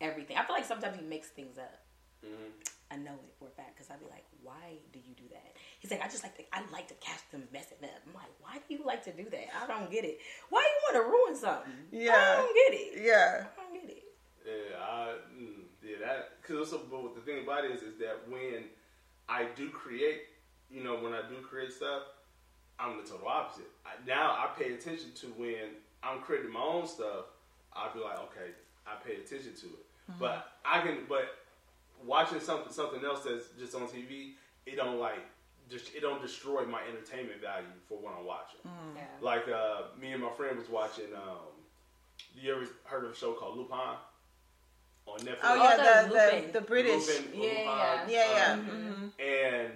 everything. 0.00 0.36
I 0.36 0.44
feel 0.44 0.56
like 0.56 0.64
sometimes 0.64 0.96
he 0.96 1.04
makes 1.04 1.28
things 1.28 1.58
up. 1.58 1.80
Mhm. 2.24 2.50
I 2.90 2.96
know 2.96 3.12
it 3.12 3.34
for 3.38 3.46
a 3.46 3.50
fact 3.50 3.76
because 3.76 3.90
I'd 3.90 4.00
be 4.00 4.06
like, 4.06 4.24
why 4.42 4.78
do 4.92 4.98
you 4.98 5.14
do 5.14 5.28
that? 5.30 5.56
He's 5.78 5.90
like, 5.90 6.02
I 6.04 6.08
just 6.08 6.24
like 6.24 6.36
to, 6.36 6.42
I 6.52 6.62
like 6.72 6.88
to 6.88 6.94
catch 6.94 7.20
them 7.30 7.46
messing 7.52 7.78
up. 7.84 7.90
I'm 8.06 8.14
like, 8.14 8.32
why 8.40 8.58
do 8.66 8.74
you 8.74 8.82
like 8.84 9.04
to 9.04 9.12
do 9.12 9.30
that? 9.30 9.46
I 9.62 9.66
don't 9.66 9.90
get 9.90 10.04
it. 10.04 10.18
Why 10.48 10.60
you 10.60 10.94
want 10.94 11.04
to 11.06 11.10
ruin 11.10 11.36
something? 11.36 11.72
Yeah. 11.92 12.12
I 12.12 12.36
don't 12.36 12.54
get 12.54 12.80
it. 12.80 13.02
Yeah. 13.04 13.46
I 13.46 13.62
don't 13.62 13.80
get 13.80 13.96
it. 13.96 14.04
Yeah, 14.44 14.76
I, 14.80 15.14
mm, 15.36 15.62
yeah, 15.84 15.96
that 16.00 16.42
because 16.42 16.70
but 16.72 17.14
the 17.14 17.20
thing 17.20 17.44
about 17.44 17.64
it 17.64 17.72
is, 17.72 17.82
is 17.82 17.98
that 17.98 18.26
when 18.26 18.64
I 19.30 19.46
do 19.54 19.70
create, 19.70 20.22
you 20.70 20.82
know, 20.82 20.96
when 20.96 21.12
I 21.12 21.20
do 21.28 21.36
create 21.36 21.72
stuff, 21.72 22.02
I'm 22.80 22.96
the 22.96 23.08
total 23.08 23.28
opposite. 23.28 23.70
I, 23.86 23.90
now 24.06 24.32
I 24.32 24.48
pay 24.58 24.72
attention 24.72 25.12
to 25.16 25.26
when 25.28 25.76
I'm 26.02 26.20
creating 26.20 26.52
my 26.52 26.60
own 26.60 26.86
stuff. 26.86 27.26
I'll 27.72 27.94
be 27.94 28.00
like, 28.00 28.18
okay, 28.18 28.50
I 28.86 28.96
pay 29.06 29.14
attention 29.14 29.54
to 29.60 29.66
it. 29.66 29.86
But 30.18 30.48
I 30.64 30.80
can, 30.80 31.04
but 31.08 31.36
watching 32.04 32.40
something 32.40 32.72
something 32.72 33.04
else 33.04 33.20
that's 33.24 33.44
just 33.58 33.76
on 33.76 33.82
TV, 33.82 34.32
it 34.66 34.76
don't 34.76 34.98
like, 34.98 35.20
just 35.70 35.94
it 35.94 36.00
don't 36.00 36.20
destroy 36.20 36.64
my 36.64 36.80
entertainment 36.88 37.40
value 37.40 37.66
for 37.88 37.98
what 37.98 38.14
I'm 38.18 38.26
watching. 38.26 38.60
Yeah. 38.96 39.02
Like 39.20 39.46
uh, 39.48 39.82
me 40.00 40.12
and 40.12 40.22
my 40.22 40.30
friend 40.30 40.58
was 40.58 40.68
watching. 40.68 41.14
Um, 41.14 41.54
you 42.34 42.52
ever 42.54 42.66
heard 42.84 43.04
of 43.04 43.12
a 43.12 43.14
show 43.14 43.34
called 43.34 43.56
Lupin 43.56 43.96
on 45.12 45.20
Netflix? 45.20 45.36
Oh 45.42 45.58
Oh, 45.58 45.62
yeah, 45.62 46.02
the 46.04 46.08
the, 46.08 46.46
the 46.46 46.52
the 46.60 46.60
British. 46.66 47.06
Lupin, 47.06 47.24
Yeah, 47.34 47.48
Lupin, 47.48 47.64
yeah. 47.66 48.06
Yeah, 48.08 48.32
yeah. 48.32 48.52
um, 48.52 49.12
Mhm. 49.18 49.24
and 49.64 49.72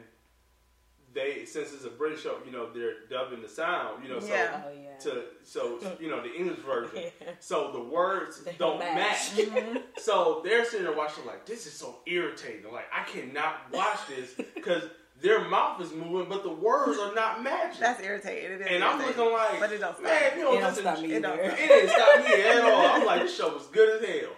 they 1.13 1.45
since 1.45 1.73
it's 1.73 1.85
a 1.85 1.91
British 1.91 2.23
show, 2.23 2.39
you 2.45 2.51
know, 2.51 2.69
they're 2.73 3.07
dubbing 3.09 3.41
the 3.43 3.49
sound, 3.49 4.03
you 4.05 4.11
know, 4.13 4.19
so 4.21 4.27
Yeah. 4.29 4.63
Oh 4.67 4.73
yeah. 4.73 4.99
to 5.01 5.25
so 5.45 5.79
you 6.01 6.09
know 6.11 6.21
the 6.23 6.33
English 6.35 6.59
version. 6.59 6.97
Yeah. 7.21 7.31
So 7.41 7.71
the 7.73 7.81
words 7.81 8.43
They 8.43 8.53
don't 8.59 8.81
don't 8.81 8.95
match. 8.95 9.37
match. 9.37 9.83
So 9.99 10.41
they're 10.45 10.65
sitting 10.65 10.85
there 10.87 10.95
watching 10.97 11.25
like 11.27 11.47
this 11.47 11.67
is 11.67 11.73
so 11.73 11.99
irritating. 12.07 12.71
Like 12.73 12.87
I 12.93 13.05
cannot 13.05 13.71
watch 13.73 13.99
this 14.09 14.35
because 14.55 14.83
their 15.23 15.41
mouth 15.49 15.81
is 15.81 15.93
moving, 15.93 16.29
but 16.29 16.43
the 16.43 16.51
words 16.53 16.99
are 16.99 17.15
not 17.15 17.43
matching. 17.43 17.81
That's 17.81 18.03
irritating. 18.03 18.51
It 18.51 18.61
is 18.63 18.67
and 18.73 18.83
I'm 18.85 19.01
irritating. 19.01 19.23
looking 19.25 19.39
like, 19.39 19.61
but 19.61 19.73
it 19.73 19.79
don't 19.79 19.93
stop. 19.95 20.03
man, 20.05 20.37
you 20.39 20.45
don't 20.45 20.57
It 20.57 20.61
don't 20.61 20.69
listen, 20.71 20.83
stop 20.85 21.01
me 21.01 21.13
it 21.13 21.23
don't- 21.23 21.39
it 21.39 21.57
didn't 21.57 21.91
stop 21.91 22.19
me 22.19 22.43
at 22.43 22.65
all. 22.65 22.87
I'm 22.87 23.07
like, 23.07 23.23
this 23.23 23.37
show 23.37 23.55
was 23.55 23.67
good 23.69 24.03
as 24.03 24.09
hell. 24.09 24.31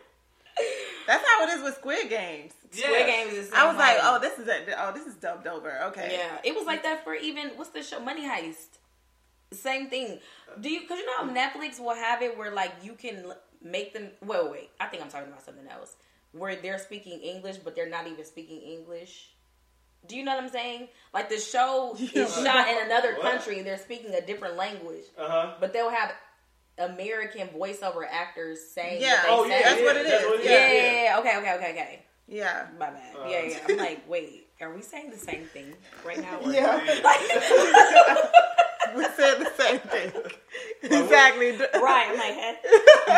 That's 1.06 1.24
how 1.28 1.44
it 1.46 1.50
is 1.58 1.62
with 1.62 1.74
Squid 1.76 2.08
Games. 2.10 2.52
Squid 2.70 2.90
Yeah. 3.00 3.06
Games 3.06 3.32
is. 3.34 3.52
I 3.52 3.66
was 3.68 3.76
like, 3.76 3.98
oh, 4.02 4.18
this 4.20 4.38
is 4.38 4.48
a, 4.48 4.82
oh, 4.82 4.92
this 4.92 5.06
is 5.06 5.14
dubbed 5.14 5.46
over. 5.46 5.72
Okay. 5.88 6.18
yeah. 6.18 6.38
It 6.44 6.54
was 6.54 6.66
like 6.66 6.82
that 6.82 7.04
for 7.04 7.14
even 7.14 7.50
what's 7.56 7.70
the 7.70 7.82
show? 7.82 8.00
Money 8.00 8.22
Heist. 8.22 8.78
Same 9.52 9.88
thing. 9.88 10.18
Do 10.60 10.68
you? 10.68 10.80
Because 10.80 10.98
you 10.98 11.06
know 11.06 11.32
Netflix 11.32 11.78
will 11.78 11.94
have 11.94 12.20
it 12.22 12.36
where 12.36 12.50
like 12.52 12.72
you 12.82 12.94
can 12.94 13.32
make 13.62 13.94
them. 13.94 14.08
Wait, 14.24 14.50
wait. 14.50 14.70
I 14.80 14.86
think 14.86 15.02
I'm 15.02 15.08
talking 15.08 15.28
about 15.28 15.44
something 15.44 15.66
else. 15.68 15.94
Where 16.32 16.56
they're 16.56 16.78
speaking 16.78 17.20
English, 17.20 17.58
but 17.58 17.76
they're 17.76 17.88
not 17.88 18.06
even 18.08 18.24
speaking 18.24 18.60
English. 18.60 19.30
Do 20.08 20.16
you 20.16 20.24
know 20.24 20.34
what 20.34 20.44
I'm 20.44 20.50
saying? 20.50 20.88
Like 21.14 21.28
the 21.30 21.38
show 21.38 21.96
is 21.98 22.34
shot 22.34 22.68
in 22.68 22.86
another 22.86 23.14
What? 23.14 23.22
country 23.22 23.58
and 23.58 23.66
they're 23.66 23.78
speaking 23.78 24.12
a 24.14 24.20
different 24.20 24.56
language, 24.56 25.04
Uh 25.16 25.28
huh. 25.28 25.54
but 25.60 25.72
they'll 25.72 25.90
have 25.90 26.12
American 26.78 27.48
voiceover 27.48 28.04
actors 28.10 28.60
saying. 28.62 29.00
Yeah. 29.02 29.14
what 29.14 29.22
they 29.22 29.28
Oh 29.30 29.44
say. 29.48 29.60
yeah, 29.60 29.68
That's 29.68 29.80
what 29.82 29.96
it 29.96 30.06
that's 30.06 30.22
is. 30.24 30.30
what 30.30 30.40
it 30.40 30.44
Yeah, 30.44 30.66
is. 30.68 30.72
yeah, 30.72 31.04
yeah. 31.04 31.18
Okay, 31.20 31.36
okay, 31.38 31.54
okay, 31.54 31.70
okay. 31.70 32.02
Yeah. 32.28 32.66
My 32.78 32.90
bad. 32.90 33.16
Uh, 33.16 33.28
yeah, 33.28 33.42
yeah. 33.42 33.58
I'm 33.68 33.76
like, 33.76 34.08
wait, 34.08 34.46
are 34.60 34.74
we 34.74 34.82
saying 34.82 35.10
the 35.10 35.16
same 35.18 35.44
thing 35.44 35.72
right 36.04 36.20
now? 36.20 36.38
or- 36.42 36.52
Yeah. 36.52 36.80
we 38.96 39.04
said 39.16 39.38
the 39.38 39.50
same 39.56 39.78
thing. 39.80 40.12
exactly. 41.02 41.50
right. 41.74 42.08
I'm 42.10 42.18
like, 42.18 42.62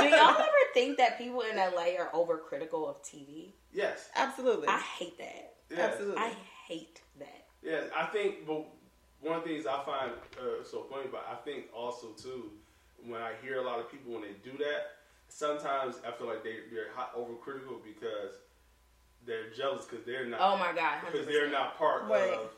do 0.02 0.08
y'all 0.16 0.34
ever 0.36 0.48
think 0.74 0.96
that 0.98 1.18
people 1.18 1.40
in 1.42 1.56
LA 1.56 1.96
are 1.98 2.10
overcritical 2.14 2.88
of 2.88 3.02
TV? 3.02 3.52
Yes. 3.72 4.08
Absolutely. 4.16 4.68
I 4.68 4.78
hate 4.78 5.18
that. 5.18 5.54
Yes. 5.70 5.92
Absolutely. 5.92 6.18
I 6.22 6.32
hate 6.66 7.00
that. 7.18 7.46
Yeah, 7.62 7.80
I 7.96 8.06
think, 8.06 8.46
but 8.46 8.64
one 9.20 9.36
of 9.38 9.44
the 9.44 9.50
things 9.50 9.66
I 9.66 9.82
find 9.84 10.12
uh, 10.38 10.64
so 10.64 10.86
funny 10.90 11.08
about, 11.08 11.24
I 11.30 11.34
think 11.44 11.66
also 11.74 12.08
too, 12.12 12.52
when 13.06 13.20
I 13.20 13.32
hear 13.42 13.58
a 13.58 13.62
lot 13.62 13.78
of 13.78 13.90
people 13.90 14.12
when 14.12 14.22
they 14.22 14.34
do 14.44 14.56
that, 14.58 14.96
sometimes 15.28 15.96
I 16.06 16.10
feel 16.16 16.26
like 16.26 16.42
they 16.42 16.56
they're 16.72 16.92
hot 16.94 17.14
overcritical 17.16 17.82
because 17.84 18.34
they're 19.26 19.50
jealous 19.50 19.84
because 19.84 20.04
they're 20.04 20.26
not. 20.26 20.40
Oh 20.42 20.56
my 20.56 20.72
god, 20.72 21.00
because 21.04 21.26
100%. 21.26 21.30
they're 21.30 21.50
not 21.50 21.76
part 21.78 22.04
Right. 22.04 22.32
of 22.32 22.50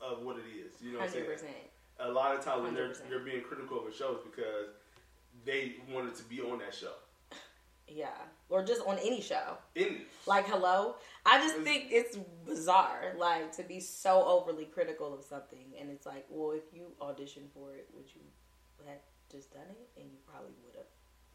of 0.00 0.22
what 0.22 0.36
it 0.36 0.44
is. 0.48 0.72
You 0.80 0.92
know 0.92 0.98
what 1.00 1.08
I'm 1.08 1.12
saying? 1.14 1.54
A 2.00 2.08
lot 2.10 2.34
of 2.36 2.44
times 2.44 2.62
when 2.62 2.74
they're 2.74 2.92
they're 3.08 3.20
being 3.24 3.42
critical 3.42 3.80
of 3.80 3.86
a 3.86 3.94
show 3.94 4.12
is 4.16 4.22
because 4.24 4.68
they 5.44 5.76
wanted 5.92 6.14
to 6.16 6.22
be 6.24 6.40
on 6.40 6.58
that 6.60 6.74
show. 6.74 6.92
Yeah, 7.90 8.08
or 8.50 8.62
just 8.62 8.82
on 8.86 8.98
any 8.98 9.22
show. 9.22 9.56
In 9.74 10.02
Like, 10.26 10.46
hello. 10.46 10.96
I 11.24 11.38
just 11.40 11.56
think 11.60 11.86
it's 11.90 12.18
bizarre, 12.44 13.14
like 13.16 13.52
to 13.56 13.62
be 13.62 13.80
so 13.80 14.22
overly 14.24 14.66
critical 14.66 15.14
of 15.14 15.24
something, 15.24 15.72
and 15.80 15.90
it's 15.90 16.04
like, 16.04 16.26
well, 16.28 16.52
if 16.52 16.64
you 16.74 16.92
auditioned 17.00 17.50
for 17.54 17.72
it, 17.74 17.88
would 17.94 18.04
you 18.14 18.20
have 18.86 18.98
just 19.30 19.52
done 19.52 19.62
it? 19.70 20.00
And 20.00 20.10
you 20.10 20.18
probably 20.30 20.52
would 20.64 20.74
have. 20.76 20.86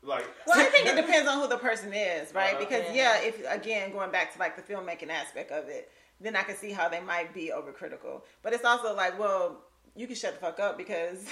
like 0.02 0.26
Well, 0.48 0.60
I 0.60 0.66
think 0.70 0.88
it 0.88 0.96
depends 1.06 1.30
on 1.30 1.40
who 1.42 1.48
the 1.48 1.58
person 1.58 1.94
is, 1.94 2.34
right? 2.34 2.56
Uh, 2.56 2.60
Because 2.60 2.84
Yeah. 2.94 3.20
yeah, 3.22 3.28
if 3.30 3.44
again 3.50 3.92
going 3.92 4.12
back 4.12 4.34
to 4.34 4.40
like 4.40 4.56
the 4.56 4.62
filmmaking 4.74 5.10
aspect 5.10 5.52
of 5.52 5.68
it, 5.70 5.92
then 6.20 6.36
I 6.36 6.44
can 6.44 6.56
see 6.56 6.72
how 6.72 6.88
they 6.90 7.02
might 7.02 7.34
be 7.34 7.52
overcritical. 7.54 8.22
But 8.42 8.54
it's 8.54 8.66
also 8.66 8.96
like, 8.96 9.20
well, 9.20 9.62
you 9.96 10.08
can 10.08 10.16
shut 10.16 10.34
the 10.34 10.40
fuck 10.40 10.60
up 10.60 10.76
because 10.78 11.24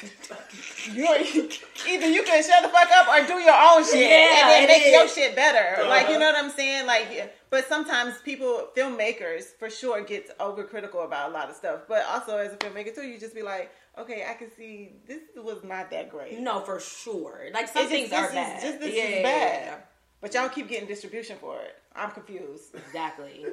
you're 0.93 1.07
either 1.15 2.07
you 2.09 2.23
can 2.23 2.43
shut 2.43 2.61
the 2.61 2.69
fuck 2.69 2.89
up 2.91 3.07
or 3.07 3.25
do 3.25 3.39
your 3.39 3.53
own 3.55 3.83
shit 3.83 4.07
Yeah, 4.09 4.39
and 4.41 4.49
then 4.51 4.67
make 4.67 4.83
is. 4.83 4.91
your 4.93 5.07
shit 5.07 5.35
better. 5.35 5.87
Like 5.87 6.03
Uh-huh. 6.03 6.13
you 6.13 6.19
know 6.19 6.27
what 6.31 6.35
I'm 6.43 6.51
saying? 6.51 6.85
Like, 6.85 7.35
but 7.49 7.67
sometimes 7.67 8.15
people, 8.23 8.67
filmmakers, 8.77 9.45
for 9.57 9.69
sure, 9.69 10.01
get 10.03 10.37
overcritical 10.37 11.03
about 11.05 11.31
a 11.31 11.33
lot 11.33 11.49
of 11.49 11.55
stuff. 11.55 11.81
But 11.87 12.05
also 12.05 12.37
as 12.37 12.53
a 12.53 12.57
filmmaker 12.57 12.93
too, 12.93 13.01
you 13.03 13.19
just 13.19 13.33
be 13.33 13.41
like, 13.41 13.71
okay, 13.97 14.25
I 14.29 14.33
can 14.33 14.49
see 14.55 14.93
this 15.07 15.19
was 15.35 15.63
not 15.63 15.91
that 15.91 16.09
great. 16.09 16.39
No, 16.39 16.61
for 16.61 16.79
sure. 16.79 17.45
Like 17.53 17.67
some 17.67 17.83
It's 17.83 17.91
things 17.91 18.11
are 18.13 18.21
this 18.21 18.29
is- 18.29 18.35
bad. 18.35 18.61
just 18.61 18.79
this 18.79 18.95
yeah, 18.95 19.03
is 19.03 19.23
bad. 19.23 19.63
yeah. 19.65 19.75
But 20.21 20.33
y'all 20.35 20.49
keep 20.49 20.67
getting 20.69 20.87
distribution 20.87 21.37
for 21.39 21.59
it. 21.61 21.75
I'm 21.95 22.11
confused. 22.11 22.75
Exactly. 22.75 23.45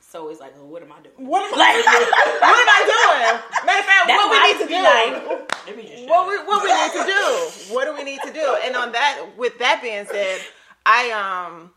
So 0.00 0.28
it's 0.28 0.38
like, 0.38 0.54
well, 0.56 0.68
what 0.68 0.80
am 0.82 0.92
I 0.92 1.00
doing? 1.00 1.26
What 1.26 1.42
am, 1.42 1.50
Like, 1.58 1.84
what 1.84 1.86
am 1.86 2.68
I 2.68 2.82
doing? 2.86 3.66
Matter 3.66 3.80
of 3.80 3.84
fact, 3.84 4.08
what 4.08 4.30
we 4.30 4.52
need 4.52 4.62
to 4.62 4.68
do? 4.68 4.82
like, 4.84 5.88
just 5.88 6.08
what 6.08 6.28
we 6.28 6.36
what 6.46 6.62
we 6.62 6.72
need 6.72 6.92
to 6.92 7.04
do? 7.04 7.74
What 7.74 7.84
do 7.86 7.94
we 7.96 8.04
need 8.04 8.20
to 8.24 8.32
do? 8.32 8.56
And 8.64 8.76
on 8.76 8.92
that, 8.92 9.26
with 9.36 9.58
that 9.58 9.80
being 9.82 10.04
said, 10.06 10.40
I 10.86 11.10
um 11.10 11.70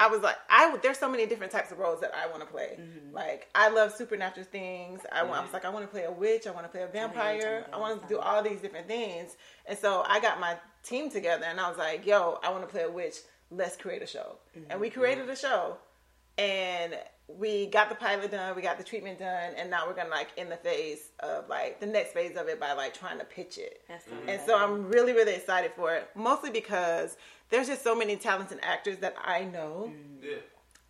I 0.00 0.06
was 0.06 0.22
like 0.22 0.38
I 0.48 0.74
there's 0.82 0.98
so 0.98 1.10
many 1.10 1.26
different 1.26 1.52
types 1.52 1.70
of 1.70 1.78
roles 1.78 2.00
that 2.00 2.12
I 2.14 2.26
want 2.26 2.40
to 2.40 2.46
play. 2.46 2.78
Mm-hmm. 2.80 3.14
Like 3.14 3.48
I 3.54 3.68
love 3.68 3.92
supernatural 3.92 4.46
things. 4.50 5.00
I, 5.12 5.22
want, 5.22 5.40
I 5.40 5.42
was 5.42 5.52
like 5.52 5.66
I 5.66 5.68
want 5.68 5.84
to 5.84 5.90
play 5.90 6.04
a 6.04 6.10
witch. 6.10 6.46
I 6.46 6.50
want 6.50 6.64
to 6.64 6.70
play 6.70 6.82
a 6.82 6.86
vampire. 6.86 7.60
talking 7.60 7.74
I 7.74 7.78
want 7.78 8.02
to 8.02 8.08
do 8.08 8.18
all 8.18 8.42
these 8.42 8.60
different 8.60 8.88
things. 8.88 9.36
And 9.66 9.78
so 9.78 10.02
I 10.08 10.18
got 10.18 10.40
my 10.40 10.56
team 10.82 11.10
together, 11.10 11.44
and 11.44 11.60
I 11.60 11.68
was 11.68 11.76
like, 11.76 12.06
Yo, 12.06 12.38
I 12.42 12.50
want 12.50 12.62
to 12.62 12.66
play 12.66 12.82
a 12.82 12.90
witch. 12.90 13.16
Let's 13.50 13.76
create 13.76 14.02
a 14.02 14.06
show. 14.06 14.38
And 14.70 14.80
we 14.80 14.88
created 14.88 15.28
a 15.28 15.36
show, 15.36 15.76
and 16.38 16.96
we 17.28 17.66
got 17.66 17.88
the 17.88 17.94
pilot 17.94 18.30
done, 18.30 18.56
we 18.56 18.62
got 18.62 18.78
the 18.78 18.84
treatment 18.84 19.18
done, 19.18 19.52
and 19.56 19.70
now 19.70 19.86
we're 19.86 19.94
gonna 19.94 20.08
like 20.08 20.28
in 20.36 20.48
the 20.48 20.56
phase 20.56 21.10
of 21.20 21.48
like 21.48 21.80
the 21.80 21.86
next 21.86 22.12
phase 22.12 22.36
of 22.36 22.48
it 22.48 22.58
by 22.58 22.72
like 22.72 22.94
trying 22.94 23.18
to 23.18 23.24
pitch 23.24 23.58
it. 23.58 23.82
That's 23.88 24.04
so 24.06 24.12
And 24.26 24.40
so 24.46 24.56
I'm 24.56 24.88
really, 24.88 25.12
really 25.12 25.34
excited 25.34 25.72
for 25.76 25.94
it, 25.94 26.08
mostly 26.14 26.50
because 26.50 27.16
there's 27.50 27.66
just 27.66 27.84
so 27.84 27.94
many 27.94 28.16
talented 28.16 28.58
actors 28.62 28.98
that 28.98 29.14
I 29.22 29.44
know, 29.44 29.92
mm-hmm. 29.92 30.24
yeah. 30.24 30.36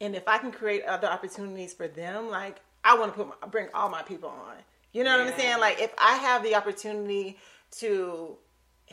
and 0.00 0.14
if 0.14 0.28
I 0.28 0.38
can 0.38 0.52
create 0.52 0.84
other 0.84 1.08
opportunities 1.08 1.74
for 1.74 1.88
them, 1.88 2.30
like 2.30 2.60
I 2.84 2.98
want 2.98 3.12
to 3.14 3.24
put 3.24 3.28
my, 3.28 3.48
bring 3.48 3.68
all 3.74 3.88
my 3.88 4.02
people 4.02 4.28
on. 4.28 4.56
You 4.92 5.04
know 5.04 5.18
what 5.18 5.26
I'm 5.26 5.38
saying? 5.38 5.60
Like 5.60 5.80
if 5.80 5.92
I 5.98 6.16
have 6.16 6.42
the 6.42 6.54
opportunity 6.54 7.38
to 7.78 8.36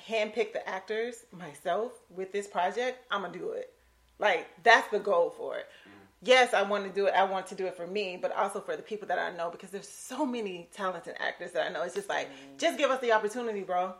handpick 0.07 0.53
the 0.53 0.67
actors 0.67 1.25
myself 1.31 1.91
with 2.09 2.31
this 2.31 2.47
project, 2.47 2.99
I'm 3.11 3.21
gonna 3.21 3.37
do 3.37 3.51
it. 3.51 3.73
Like 4.19 4.47
that's 4.63 4.89
the 4.91 4.99
goal 4.99 5.29
for 5.29 5.57
it. 5.57 5.67
Mm-hmm. 5.81 5.97
Yes, 6.23 6.53
I 6.53 6.63
want 6.63 6.85
to 6.85 6.89
do 6.89 7.07
it. 7.07 7.13
I 7.13 7.23
want 7.23 7.47
to 7.47 7.55
do 7.55 7.65
it 7.67 7.75
for 7.75 7.85
me, 7.85 8.17
but 8.19 8.35
also 8.35 8.59
for 8.59 8.75
the 8.75 8.81
people 8.81 9.07
that 9.07 9.19
I 9.19 9.35
know 9.35 9.49
because 9.49 9.69
there's 9.69 9.89
so 9.89 10.25
many 10.25 10.69
talented 10.73 11.15
actors 11.19 11.51
that 11.51 11.67
I 11.67 11.73
know. 11.73 11.83
It's 11.83 11.95
just 11.95 12.09
like, 12.09 12.27
mm-hmm. 12.27 12.57
just 12.57 12.77
give 12.77 12.89
us 12.89 13.01
the 13.01 13.11
opportunity, 13.11 13.61
bro. 13.61 13.93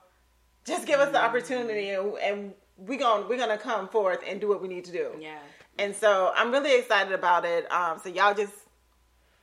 Just 0.66 0.86
give 0.86 1.00
us 1.00 1.12
the 1.14 1.24
opportunity, 1.24 1.92
and, 1.92 2.18
and 2.18 2.54
we 2.78 2.98
gon' 2.98 3.28
we're 3.28 3.38
gonna 3.38 3.58
come 3.58 3.88
forth 3.90 4.20
and 4.28 4.40
do 4.40 4.48
what 4.48 4.62
we 4.62 4.68
need 4.68 4.86
to 4.86 4.92
do. 4.92 5.12
Yeah. 5.20 5.38
And 5.80 5.96
so 5.96 6.32
I'm 6.36 6.52
really 6.52 6.78
excited 6.80 7.14
about 7.14 7.46
it. 7.46 7.72
Um, 7.72 8.00
so 8.00 8.10
y'all 8.10 8.34
just 8.34 8.54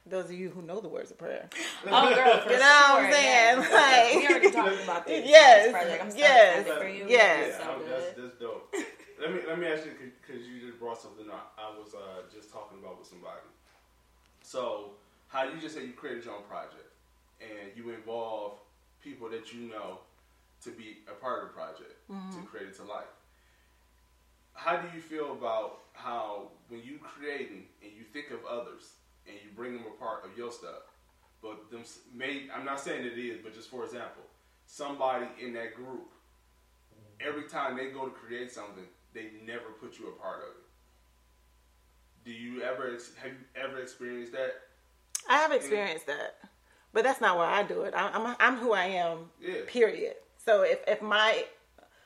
those 0.06 0.26
of 0.26 0.32
you 0.32 0.50
who 0.50 0.60
know 0.62 0.80
the 0.80 0.88
words 0.88 1.10
of 1.10 1.18
prayer. 1.18 1.48
Oh, 1.86 2.14
girl, 2.14 2.38
for 2.40 2.50
You 2.50 2.58
know 2.58 2.86
what 2.92 3.04
I'm 3.04 3.12
saying? 3.12 3.58
Yeah. 3.62 3.68
Like- 3.72 4.14
we 4.16 4.28
already 4.28 4.50
talked 4.50 4.84
about 4.84 5.06
this. 5.06 5.26
Yes, 5.28 5.64
this 5.64 5.72
project. 5.72 6.02
I'm 6.04 6.10
so 6.10 6.16
yes, 6.18 6.60
excited 6.60 6.82
for 6.82 6.88
you. 6.88 7.04
yes. 7.08 7.48
It's 7.48 7.58
Yeah, 7.58 7.64
so 7.64 7.70
I'm- 7.70 7.78
good. 7.80 7.90
that's, 7.90 8.20
that's 8.20 8.34
dope. 8.40 8.74
let 9.20 9.32
me 9.32 9.40
let 9.48 9.58
me 9.58 9.66
ask 9.66 9.84
you 9.86 9.92
because 10.20 10.46
you 10.46 10.60
just 10.66 10.78
brought 10.78 11.00
something 11.00 11.28
up. 11.30 11.52
I 11.58 11.70
was 11.78 11.94
uh, 11.94 12.22
just 12.34 12.52
talking 12.52 12.78
about 12.82 12.98
with 12.98 13.08
somebody. 13.08 13.48
So, 14.42 14.90
how 15.28 15.44
you 15.44 15.58
just 15.60 15.74
said 15.74 15.84
you 15.84 15.92
created 15.92 16.24
your 16.24 16.34
own 16.34 16.42
project 16.48 16.84
and 17.40 17.70
you 17.76 17.90
involve 17.90 18.52
people 19.02 19.28
that 19.30 19.52
you 19.52 19.68
know 19.70 19.98
to 20.62 20.70
be 20.70 20.98
a 21.08 21.12
part 21.14 21.42
of 21.42 21.48
the 21.48 21.54
project 21.54 21.92
Mm-hmm. 22.12 22.38
to 22.40 22.46
create 22.46 22.68
it 22.68 22.76
to 22.76 22.84
life. 22.84 23.08
How 24.54 24.76
do 24.76 24.88
you 24.94 25.00
feel 25.00 25.32
about 25.32 25.80
how 25.92 26.48
when 26.68 26.82
you 26.82 26.98
creating 26.98 27.64
and 27.82 27.92
you 27.92 28.04
think 28.12 28.30
of 28.30 28.44
others 28.46 28.94
and 29.26 29.36
you 29.36 29.50
bring 29.54 29.74
them 29.74 29.84
a 29.86 29.98
part 30.02 30.24
of 30.24 30.36
your 30.36 30.50
stuff, 30.50 30.82
but 31.42 31.70
them 31.70 31.82
may 32.14 32.48
I'm 32.54 32.64
not 32.64 32.80
saying 32.80 33.04
it 33.04 33.18
is, 33.18 33.40
but 33.42 33.54
just 33.54 33.70
for 33.70 33.84
example, 33.84 34.22
somebody 34.66 35.26
in 35.40 35.52
that 35.54 35.74
group 35.74 36.10
every 37.20 37.44
time 37.44 37.76
they 37.76 37.90
go 37.90 38.04
to 38.06 38.10
create 38.10 38.50
something, 38.50 38.84
they 39.12 39.30
never 39.44 39.70
put 39.80 39.98
you 39.98 40.08
a 40.08 40.12
part 40.12 40.38
of 40.38 40.48
it. 40.48 40.64
Do 42.24 42.32
you 42.32 42.62
ever 42.62 42.98
have 43.20 43.32
you 43.32 43.44
ever 43.54 43.80
experienced 43.80 44.32
that? 44.32 44.52
I 45.28 45.38
have 45.38 45.52
experienced 45.52 46.06
that, 46.06 46.38
but 46.92 47.04
that's 47.04 47.20
not 47.20 47.36
why 47.36 47.52
I 47.52 47.62
do 47.62 47.82
it. 47.82 47.94
I, 47.94 48.08
I'm 48.08 48.36
I'm 48.40 48.56
who 48.56 48.72
I 48.72 48.86
am. 48.86 49.30
Yeah. 49.40 49.60
Period. 49.66 50.14
So 50.44 50.62
if 50.62 50.80
if 50.86 51.02
my 51.02 51.44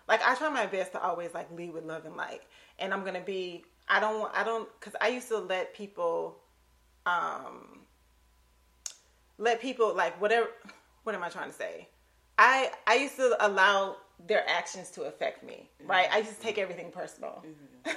like 0.08 0.22
I 0.22 0.34
try 0.34 0.48
my 0.48 0.66
best 0.66 0.92
to 0.92 1.00
always 1.00 1.34
like 1.34 1.48
lead 1.56 1.72
with 1.72 1.84
love 1.84 2.06
and 2.06 2.16
light, 2.16 2.42
and 2.78 2.92
I'm 2.92 3.04
gonna 3.04 3.20
be. 3.20 3.64
I 3.88 4.00
don't. 4.00 4.30
I 4.34 4.44
don't 4.44 4.68
because 4.78 4.94
I 5.00 5.08
used 5.08 5.28
to 5.28 5.38
let 5.38 5.74
people, 5.74 6.38
um, 7.06 7.80
let 9.38 9.60
people 9.60 9.94
like 9.94 10.20
whatever. 10.20 10.48
What 11.04 11.14
am 11.14 11.22
I 11.22 11.30
trying 11.30 11.48
to 11.48 11.56
say? 11.56 11.88
I 12.38 12.70
I 12.86 12.96
used 12.96 13.16
to 13.16 13.34
allow 13.40 13.96
their 14.26 14.46
actions 14.48 14.90
to 14.90 15.02
affect 15.04 15.44
me. 15.44 15.70
Right. 15.84 16.08
I 16.12 16.18
used 16.18 16.34
to 16.34 16.40
take 16.40 16.58
everything 16.58 16.90
personal. 16.90 17.42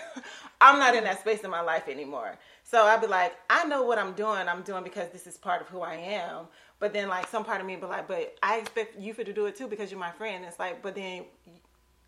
I'm 0.62 0.80
not 0.80 0.96
in 0.96 1.04
that 1.04 1.20
space 1.20 1.42
in 1.42 1.50
my 1.50 1.62
life 1.62 1.90
anymore. 1.90 2.38
So 2.64 2.84
I'd 2.84 3.02
be 3.02 3.08
like, 3.08 3.34
I 3.50 3.66
know 3.66 3.84
what 3.84 3.98
I'm 3.98 4.14
doing. 4.14 4.48
I'm 4.48 4.62
doing 4.62 4.84
because 4.84 5.10
this 5.10 5.26
is 5.28 5.38
part 5.38 5.62
of 5.62 5.68
who 5.68 5.82
I 5.82 5.96
am. 5.96 6.46
But 6.80 6.94
then 6.94 7.10
like 7.10 7.28
some 7.28 7.44
part 7.44 7.60
of 7.60 7.68
me 7.68 7.76
be 7.76 7.86
like, 7.86 8.08
but 8.08 8.36
I 8.44 8.60
expect 8.60 9.00
you 9.00 9.14
for 9.14 9.24
to 9.24 9.34
do 9.34 9.48
it 9.48 9.56
too 9.56 9.68
because 9.68 9.92
you're 9.92 10.00
my 10.00 10.12
friend. 10.12 10.46
It's 10.48 10.60
like, 10.60 10.82
but 10.82 10.96
then 10.96 11.26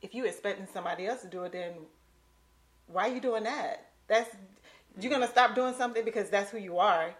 if 0.03 0.13
you 0.13 0.25
expecting 0.25 0.67
somebody 0.71 1.07
else 1.07 1.21
to 1.21 1.27
do 1.27 1.43
it, 1.43 1.53
then 1.53 1.71
why 2.87 3.09
are 3.09 3.13
you 3.13 3.21
doing 3.21 3.43
that? 3.43 3.87
That's 4.07 4.29
you're 4.99 5.11
gonna 5.11 5.27
stop 5.27 5.55
doing 5.55 5.73
something 5.73 6.05
because 6.05 6.29
that's 6.29 6.51
who 6.51 6.59
you 6.59 6.77
are. 6.77 7.15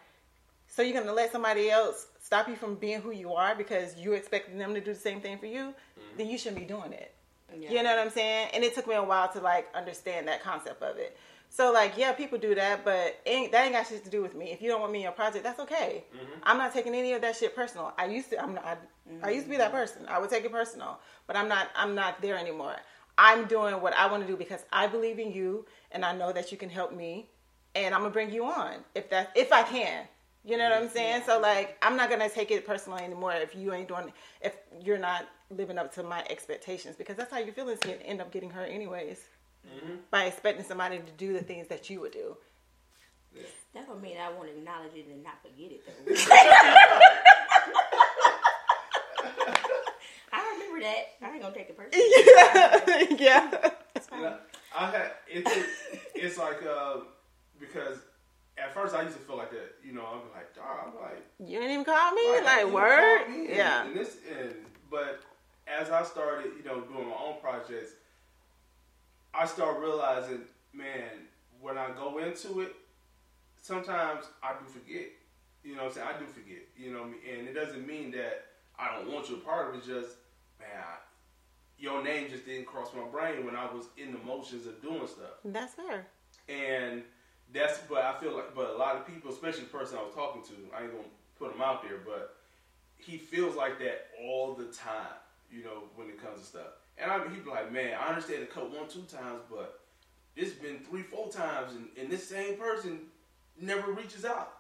So 0.68 0.82
you're 0.84 1.00
gonna 1.00 1.14
let 1.14 1.32
somebody 1.32 1.72
else 1.72 2.08
stop 2.22 2.48
you 2.48 2.56
from 2.56 2.76
being 2.76 3.02
who 3.02 3.12
you 3.12 3.34
are 3.34 3.56
because 3.56 3.98
you're 3.98 4.16
expecting 4.16 4.58
them 4.58 4.74
to 4.74 4.82
do 4.82 4.94
the 4.94 5.00
same 5.00 5.22
thing 5.22 5.40
for 5.40 5.48
you. 5.48 5.62
Mm-hmm. 5.62 6.18
Then 6.18 6.28
you 6.28 6.38
shouldn't 6.38 6.60
be 6.60 6.66
doing 6.66 6.94
it. 6.94 7.16
Yeah. 7.58 7.72
You 7.72 7.84
know 7.84 7.96
what 7.96 8.00
I'm 8.00 8.12
saying? 8.12 8.50
And 8.54 8.64
it 8.64 8.76
took 8.76 8.88
me 8.88 8.96
a 8.96 9.04
while 9.04 9.32
to 9.34 9.40
like 9.40 9.68
understand 9.74 10.28
that 10.28 10.44
concept 10.44 10.84
of 10.84 10.98
it. 10.98 11.18
So 11.56 11.72
like, 11.72 11.94
yeah, 11.98 12.14
people 12.14 12.40
do 12.40 12.56
that, 12.56 12.84
but 12.84 13.22
ain't, 13.28 13.52
that 13.52 13.66
ain't 13.66 13.74
got 13.74 13.86
shit 13.86 14.04
to 14.06 14.10
do 14.10 14.24
with 14.24 14.34
me. 14.34 14.52
If 14.52 14.60
you 14.60 14.70
don't 14.70 14.82
want 14.82 14.92
me 14.92 15.00
in 15.00 15.04
your 15.04 15.12
project, 15.12 15.44
that's 15.44 15.60
okay. 15.60 16.04
Mm-hmm. 16.12 16.40
I'm 16.42 16.58
not 16.58 16.74
taking 16.74 16.96
any 16.96 17.14
of 17.14 17.22
that 17.22 17.36
shit 17.36 17.56
personal. 17.56 17.94
I 17.96 18.08
used 18.08 18.32
to, 18.32 18.42
I'm 18.42 18.56
not, 18.56 18.66
I, 18.66 18.78
I 19.22 19.30
used 19.30 19.46
to 19.46 19.52
be 19.52 19.58
that 19.58 19.70
mm. 19.70 19.76
person. 19.76 20.08
I 20.08 20.18
would 20.18 20.32
take 20.32 20.46
it 20.46 20.52
personal, 20.52 20.98
but 21.28 21.36
I'm 21.36 21.48
not, 21.48 21.68
I'm 21.76 21.94
not 21.94 22.20
there 22.24 22.40
anymore. 22.40 22.78
I'm 23.20 23.46
doing 23.46 23.80
what 23.82 23.94
I 23.94 24.10
want 24.10 24.24
to 24.24 24.28
do 24.28 24.36
because 24.36 24.62
I 24.74 24.88
believe 24.88 25.20
in 25.20 25.32
you, 25.32 25.68
and 25.92 26.04
I 26.04 26.16
know 26.16 26.34
that 26.34 26.52
you 26.52 26.58
can 26.58 26.70
help 26.70 26.92
me, 26.92 27.30
and 27.76 27.94
I'm 27.94 28.02
gonna 28.02 28.12
bring 28.12 28.34
you 28.34 28.46
on 28.46 28.78
if 28.96 29.12
that, 29.12 29.30
if 29.36 29.54
I 29.54 29.62
can. 29.62 30.08
You 30.44 30.58
know 30.58 30.68
what 30.68 30.82
I'm 30.82 30.90
saying? 30.90 31.22
So 31.28 31.40
like, 31.40 31.78
I'm 31.84 31.96
not 31.96 32.10
gonna 32.10 32.30
take 32.30 32.50
it 32.50 32.66
personally 32.66 33.04
anymore 33.04 33.34
if 33.34 33.56
you 33.56 33.74
ain't 33.74 33.88
doing, 33.88 34.12
if 34.42 34.56
you're 34.82 34.98
not 34.98 35.28
living 35.52 35.78
up 35.78 35.94
to 35.94 36.04
my 36.04 36.26
expectations, 36.32 36.96
because 36.96 37.16
that's 37.16 37.32
how 37.32 37.38
your 37.38 37.54
feelings 37.54 37.80
get, 37.84 38.02
end 38.04 38.22
up 38.22 38.32
getting 38.32 38.50
hurt 38.50 38.72
anyways 38.72 39.20
by 40.12 40.26
expecting 40.26 40.64
somebody 40.66 40.98
to 41.00 41.12
do 41.18 41.34
the 41.34 41.42
things 41.42 41.68
that 41.70 41.90
you 41.90 42.00
would 42.02 42.12
do. 42.14 42.38
That 43.74 43.88
don't 43.88 44.02
mean 44.02 44.18
I 44.18 44.30
want 44.32 44.50
to 44.50 44.56
acknowledge 44.58 44.94
it 44.96 45.08
and 45.12 45.24
not 45.24 45.42
forget 45.42 45.72
it 45.72 45.84
though. 45.86 46.14
I 50.32 50.54
remember 50.54 50.80
that. 50.82 51.04
I 51.22 51.32
ain't 51.34 51.42
gonna 51.42 51.54
take 51.56 51.70
it 51.70 51.78
personally. 51.78 53.18
yeah. 53.24 53.70
It's 53.96 54.08
fine. 54.08 54.22
Yeah, 54.24 54.38
I 54.76 54.90
had 54.90 55.12
it's 55.28 55.52
it's 56.16 56.38
like 56.40 56.64
uh 56.66 57.02
because 57.60 57.98
at 58.58 58.74
first 58.74 58.96
I 58.96 59.04
used 59.04 59.16
to 59.16 59.22
feel 59.22 59.38
like 59.38 59.52
that, 59.52 59.76
you 59.86 59.94
know, 59.94 60.04
I'm 60.06 60.22
like, 60.36 60.54
dog, 60.56 60.66
I'm 60.88 60.96
like, 61.02 61.24
You 61.40 61.60
didn't 61.60 61.74
even 61.74 61.86
call 61.86 62.12
me? 62.14 62.32
like, 62.32 62.44
Like, 62.44 62.66
you 62.68 62.74
word? 62.74 63.18
called 63.26 63.30
me 63.38 63.46
and- 63.48 63.56
Yeah. 63.56 63.86
And 63.86 63.96
this 63.96 64.18
and 64.40 64.54
but 64.90 65.22
as 65.68 65.90
I 65.92 66.04
started, 66.04 66.52
you 66.58 66.64
know, 66.64 66.82
doing 66.82 67.08
my 67.08 67.16
own 67.16 67.40
projects, 67.40 67.92
I 69.44 69.46
start 69.46 69.82
realizing, 69.82 70.40
man, 70.72 71.28
when 71.60 71.78
I 71.78 71.90
go 71.98 72.20
into 72.20 72.62
it, 72.62 72.74
sometimes 73.62 74.24
I 74.42 74.54
do 74.54 74.66
forget. 74.66 75.08
You 75.66 75.76
know 75.76 75.84
what 75.84 75.90
I'm 75.90 75.96
saying? 75.96 76.08
I 76.16 76.18
do 76.18 76.26
forget. 76.28 76.62
You 76.78 76.94
know, 76.94 77.00
what 77.00 77.08
I 77.08 77.12
mean? 77.12 77.40
and 77.40 77.48
it 77.50 77.54
doesn't 77.54 77.86
mean 77.86 78.12
that 78.12 78.46
I 78.80 78.96
don't 78.96 79.12
want 79.12 79.30
you 79.30 79.36
a 79.36 79.40
part 79.40 79.68
of 79.68 79.76
it. 79.76 79.80
It's 79.80 79.88
just, 79.88 80.16
man, 80.62 80.70
I, 80.80 80.96
your 81.78 82.02
name 82.02 82.30
just 82.30 82.46
didn't 82.46 82.68
cross 82.68 82.92
my 82.96 83.04
brain 83.04 83.46
when 83.46 83.54
I 83.54 83.66
was 83.66 83.88
in 83.98 84.14
the 84.14 84.20
motions 84.20 84.66
of 84.66 84.82
doing 84.82 85.08
stuff. 85.08 85.36
That's 85.44 85.74
fair. 85.74 86.08
And 86.48 87.04
that's, 87.52 87.80
but 87.90 88.06
I 88.06 88.14
feel 88.14 88.36
like, 88.36 88.56
but 88.56 88.70
a 88.70 88.78
lot 88.78 88.96
of 88.96 89.06
people, 89.06 89.30
especially 89.30 89.64
the 89.64 89.78
person 89.78 89.98
I 89.98 90.04
was 90.04 90.14
talking 90.16 90.42
to, 90.44 90.54
I 90.74 90.84
ain't 90.84 90.94
gonna 90.94 91.04
put 91.38 91.54
him 91.54 91.62
out 91.62 91.84
there, 91.84 92.00
but 92.06 92.38
he 92.96 93.18
feels 93.18 93.58
like 93.58 93.78
that 93.80 94.08
all 94.24 94.54
the 94.54 94.68
time, 94.68 95.20
you 95.52 95.66
know, 95.66 95.84
when 95.98 96.08
it 96.08 96.24
comes 96.24 96.40
to 96.40 96.46
stuff. 96.46 96.72
And 96.98 97.12
I, 97.12 97.28
he'd 97.30 97.44
be 97.44 97.50
like, 97.50 97.72
man, 97.72 97.96
I 98.00 98.10
understand 98.10 98.44
it 98.44 98.54
cut 98.54 98.70
one, 98.70 98.88
two 98.88 99.02
times, 99.02 99.42
but 99.50 99.80
it's 100.36 100.54
been 100.54 100.80
three, 100.80 101.02
four 101.02 101.30
times, 101.30 101.74
and, 101.74 101.88
and 102.00 102.10
this 102.10 102.28
same 102.28 102.58
person 102.58 103.02
never 103.60 103.92
reaches 103.92 104.26
out. 104.26 104.54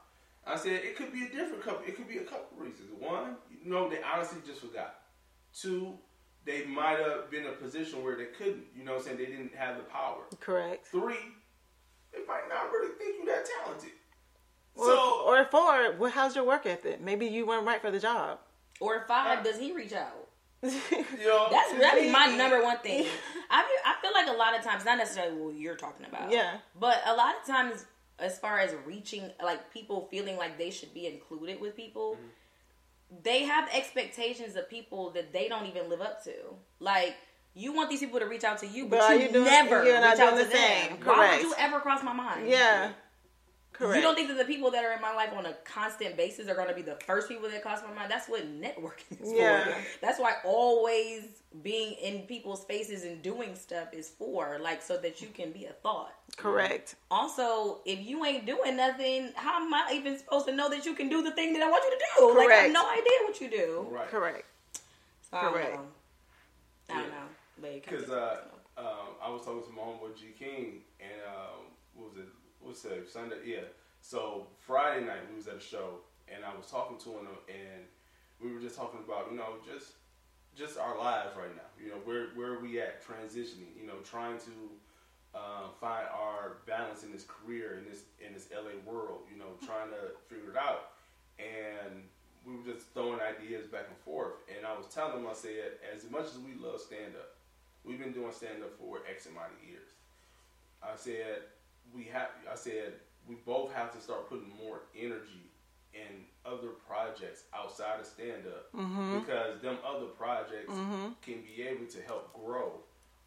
I 0.45 0.57
said 0.57 0.73
it 0.73 0.97
could 0.97 1.13
be 1.13 1.23
a 1.23 1.29
different 1.29 1.63
couple. 1.63 1.85
It 1.87 1.95
could 1.95 2.07
be 2.07 2.17
a 2.17 2.23
couple 2.23 2.57
reasons. 2.57 2.89
One, 2.99 3.37
you 3.49 3.71
know, 3.71 3.89
they 3.89 3.99
honestly 4.01 4.39
just 4.45 4.59
forgot. 4.59 4.95
Two, 5.57 5.97
they 6.45 6.65
might 6.65 6.99
have 6.99 7.31
been 7.31 7.45
in 7.45 7.49
a 7.49 7.53
position 7.53 8.03
where 8.03 8.17
they 8.17 8.25
couldn't. 8.25 8.65
You 8.75 8.83
know, 8.83 8.93
what 8.93 9.01
I'm 9.01 9.05
saying 9.05 9.17
they 9.17 9.25
didn't 9.25 9.55
have 9.55 9.77
the 9.77 9.83
power. 9.83 10.23
Correct. 10.39 10.85
Three, 10.87 11.15
they 12.11 12.19
might 12.27 12.49
not 12.49 12.71
really 12.71 12.93
think 12.97 13.15
you're 13.17 13.33
that 13.33 13.47
talented. 13.63 13.91
Or, 14.75 14.85
so 14.85 15.23
or 15.25 15.45
four, 15.45 15.95
well, 15.97 16.11
how's 16.11 16.35
your 16.35 16.45
work 16.45 16.65
ethic? 16.65 16.99
Maybe 16.99 17.27
you 17.27 17.45
weren't 17.45 17.65
right 17.65 17.81
for 17.81 17.91
the 17.91 17.99
job. 17.99 18.39
Or 18.79 19.05
five, 19.07 19.43
does 19.43 19.59
he 19.59 19.71
reach 19.71 19.93
out? 19.93 20.22
You 20.63 20.69
know, 21.28 21.47
That's 21.52 21.73
that 21.80 21.97
be 21.99 22.10
my 22.10 22.28
number 22.28 22.63
one 22.63 22.78
thing. 22.80 23.06
I 23.49 23.63
feel, 23.63 23.78
I 23.86 23.95
feel 24.02 24.12
like 24.13 24.28
a 24.28 24.38
lot 24.38 24.58
of 24.58 24.63
times, 24.63 24.86
not 24.86 24.97
necessarily 24.97 25.36
what 25.36 25.56
you're 25.56 25.76
talking 25.76 26.06
about. 26.06 26.32
Yeah. 26.32 26.58
But 26.80 27.02
a 27.06 27.13
lot 27.13 27.36
of 27.39 27.45
times, 27.45 27.86
as 28.19 28.39
far 28.39 28.60
as 28.60 28.73
reaching, 28.86 29.30
like 29.43 29.71
people 29.73 30.08
feeling 30.10 30.38
like 30.38 30.58
they 30.58 30.71
should 30.71 30.93
be 30.93 31.08
included 31.08 31.60
with 31.60 31.76
people, 31.76 32.13
mm-hmm. 32.13 33.17
they 33.23 33.43
have 33.43 33.69
expectations 33.73 34.56
of 34.56 34.69
people 34.69 35.12
that 35.12 35.34
they 35.34 35.47
don't 35.47 35.65
even 35.67 35.89
live 35.89 36.02
up 36.02 36.23
to. 36.23 36.34
Like 36.80 37.15
you 37.56 37.73
want 37.73 37.89
these 37.89 37.99
people 37.99 38.19
to 38.19 38.26
reach 38.26 38.43
out 38.43 38.58
to 38.60 38.67
you, 38.67 38.88
but, 38.88 38.99
But 38.99 39.19
you, 39.19 39.26
you 39.28 39.32
doing- 39.32 39.45
never 39.45 39.84
you're 39.84 39.99
not 39.99 40.13
reach 40.13 40.19
out 40.21 40.32
doing 40.32 40.45
to 40.45 40.49
the 40.49 40.56
same. 40.56 40.89
them. 40.97 41.06
Why 41.06 41.36
would 41.36 41.43
you 41.43 41.54
ever 41.58 41.80
cross 41.80 42.04
my 42.04 42.13
mind? 42.13 42.47
yeah. 42.47 42.91
Correct. 43.73 43.95
You 43.95 44.01
don't 44.03 44.15
think 44.15 44.27
that 44.29 44.38
the 44.38 44.45
people 44.45 44.69
that 44.71 44.86
are 44.86 44.93
in 44.93 45.01
my 45.01 45.13
life 45.13 45.31
on 45.36 45.45
a 45.47 45.53
constant 45.65 46.15
basis 46.15 46.47
are 46.47 46.53
going 46.55 46.67
to 46.69 46.75
be 46.75 46.83
the 46.83 46.95
first 47.07 47.27
people 47.27 47.49
that 47.49 47.62
cross 47.63 47.79
my 47.88 47.93
mind? 47.93 48.09
That's 48.12 48.29
what 48.29 48.43
networking 48.62 49.19
is 49.21 49.33
Yeah. 49.33 49.63
for. 49.63 49.75
That's 50.01 50.19
why 50.19 50.36
always 50.45 51.23
being 51.63 51.93
in 51.93 52.21
people's 52.27 52.63
faces 52.65 53.03
and 53.03 53.21
doing 53.21 53.55
stuff 53.55 53.88
is 53.91 54.09
for, 54.09 54.59
like, 54.62 54.81
so 54.81 54.97
that 54.97 55.21
you 55.21 55.27
can 55.29 55.51
be 55.51 55.65
a 55.65 55.73
thought. 55.73 56.13
Correct. 56.38 56.95
Also, 57.12 57.81
if 57.86 57.99
you 58.05 58.23
ain't 58.25 58.45
doing 58.45 58.77
nothing, 58.77 59.31
how 59.36 59.63
am 59.63 59.73
I 59.73 59.91
even 59.93 60.17
supposed 60.17 60.45
to 60.47 60.53
know 60.55 60.69
that 60.69 60.86
you 60.86 60.93
can 60.93 61.09
do 61.09 61.21
the 61.23 61.31
thing 61.31 61.53
that 61.53 61.62
I 61.63 61.69
want 61.69 61.83
you 61.83 61.91
to 61.91 62.03
do? 62.17 62.27
Like, 62.38 62.38
I 62.38 62.47
Correct. 62.47 62.62
have 62.63 62.71
no 62.73 62.89
idea 62.89 63.12
what 63.23 63.41
you 63.41 63.49
do. 63.49 63.88
right? 63.89 64.07
Correct. 64.07 64.45
So, 65.31 65.38
Correct. 65.39 65.77
I 66.89 66.93
don't 66.93 67.09
know. 67.09 67.15
But 67.59 67.69
it 67.71 67.83
kinda 67.83 67.99
Because 67.99 68.12
uh, 68.13 68.38
um, 68.77 69.15
I 69.21 69.29
was 69.29 69.43
talking 69.45 69.63
to 69.63 69.69
my 69.71 69.81
homeboy 69.81 70.15
G 70.19 70.33
King, 70.38 70.81
and 70.99 71.21
um, 71.27 71.65
what 71.69 71.72
was 72.73 72.86
it? 72.86 73.09
Sunday? 73.12 73.36
Yeah. 73.45 73.69
So 74.01 74.47
Friday 74.59 75.05
night 75.05 75.29
we 75.29 75.36
was 75.36 75.47
at 75.47 75.55
a 75.55 75.59
show, 75.59 76.01
and 76.27 76.43
I 76.43 76.55
was 76.57 76.69
talking 76.69 76.97
to 76.97 77.09
him, 77.09 77.27
and 77.47 77.86
we 78.41 78.51
were 78.51 78.59
just 78.59 78.75
talking 78.75 78.99
about 79.05 79.27
you 79.31 79.38
know 79.38 79.62
just 79.63 79.93
just 80.55 80.77
our 80.77 80.97
lives 80.97 81.38
right 81.38 81.53
now. 81.55 81.69
You 81.81 81.91
know 81.91 82.01
where 82.03 82.33
where 82.36 82.53
are 82.53 82.59
we 82.59 82.81
at 82.81 83.05
transitioning? 83.05 83.77
You 83.79 83.86
know 83.86 84.01
trying 84.03 84.39
to 84.39 84.55
um, 85.36 85.69
find 85.79 86.07
our 86.09 86.57
balance 86.65 87.03
in 87.03 87.12
this 87.12 87.25
career 87.25 87.77
in 87.77 87.89
this 87.89 88.03
in 88.25 88.33
this 88.33 88.47
LA 88.51 88.75
world. 88.89 89.21
You 89.31 89.38
know 89.38 89.53
trying 89.65 89.89
to 89.89 90.17
figure 90.27 90.51
it 90.51 90.57
out, 90.57 90.97
and 91.38 92.01
we 92.45 92.57
were 92.57 92.73
just 92.73 92.88
throwing 92.93 93.21
ideas 93.21 93.67
back 93.67 93.86
and 93.88 93.97
forth. 94.03 94.33
And 94.49 94.65
I 94.65 94.75
was 94.75 94.88
telling 94.88 95.21
him, 95.21 95.27
I 95.29 95.33
said, 95.33 95.79
as 95.95 96.03
much 96.12 96.25
as 96.25 96.38
we 96.43 96.59
love 96.59 96.81
stand 96.81 97.15
up, 97.15 97.39
we've 97.86 97.99
been 97.99 98.12
doing 98.12 98.33
stand 98.33 98.63
up 98.63 98.75
for 98.75 98.99
X 99.07 99.27
amount 99.27 99.55
of 99.55 99.63
years. 99.63 99.88
I 100.83 100.97
said 100.97 101.47
we 101.95 102.03
have. 102.12 102.29
I 102.51 102.56
said 102.56 102.93
we 103.27 103.36
both 103.45 103.71
have 103.73 103.91
to 103.93 104.01
start 104.01 104.29
putting 104.29 104.51
more 104.63 104.82
energy 104.97 105.49
in 105.93 106.25
other 106.45 106.69
projects 106.88 107.43
outside 107.53 107.99
of 107.99 108.06
stand 108.06 108.43
up 108.47 108.71
mm-hmm. 108.73 109.19
because 109.19 109.62
them 109.62 109.77
other 109.86 110.08
projects 110.08 110.73
mm-hmm. 110.73 111.10
can 111.21 111.41
be 111.41 111.63
able 111.63 111.86
to 111.86 112.01
help 112.01 112.34
grow 112.34 112.73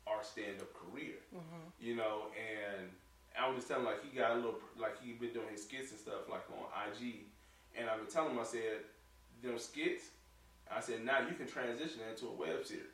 our 0.07 0.23
stand 0.23 0.61
up 0.61 0.69
career. 0.75 1.17
Mm-hmm. 1.35 1.65
You 1.81 1.97
know, 1.97 2.27
and 2.37 2.89
I 3.39 3.49
was 3.49 3.57
just 3.57 3.69
telling 3.69 3.85
him, 3.85 3.93
like 3.93 4.05
he 4.05 4.17
got 4.17 4.33
a 4.33 4.35
little 4.37 4.59
like 4.79 5.03
he 5.03 5.13
been 5.13 5.33
doing 5.33 5.49
his 5.51 5.63
skits 5.63 5.91
and 5.93 6.01
stuff 6.01 6.29
like 6.31 6.43
on 6.51 6.67
IG, 6.89 7.27
and 7.77 7.89
I've 7.89 7.99
been 7.99 8.13
telling 8.13 8.33
him 8.33 8.39
I 8.39 8.45
said 8.45 8.85
them 9.43 9.59
skits. 9.59 10.11
I 10.71 10.81
said 10.81 11.05
now 11.05 11.21
you 11.21 11.35
can 11.35 11.47
transition 11.47 12.01
into 12.11 12.27
a 12.27 12.33
web 12.33 12.65
series. 12.65 12.85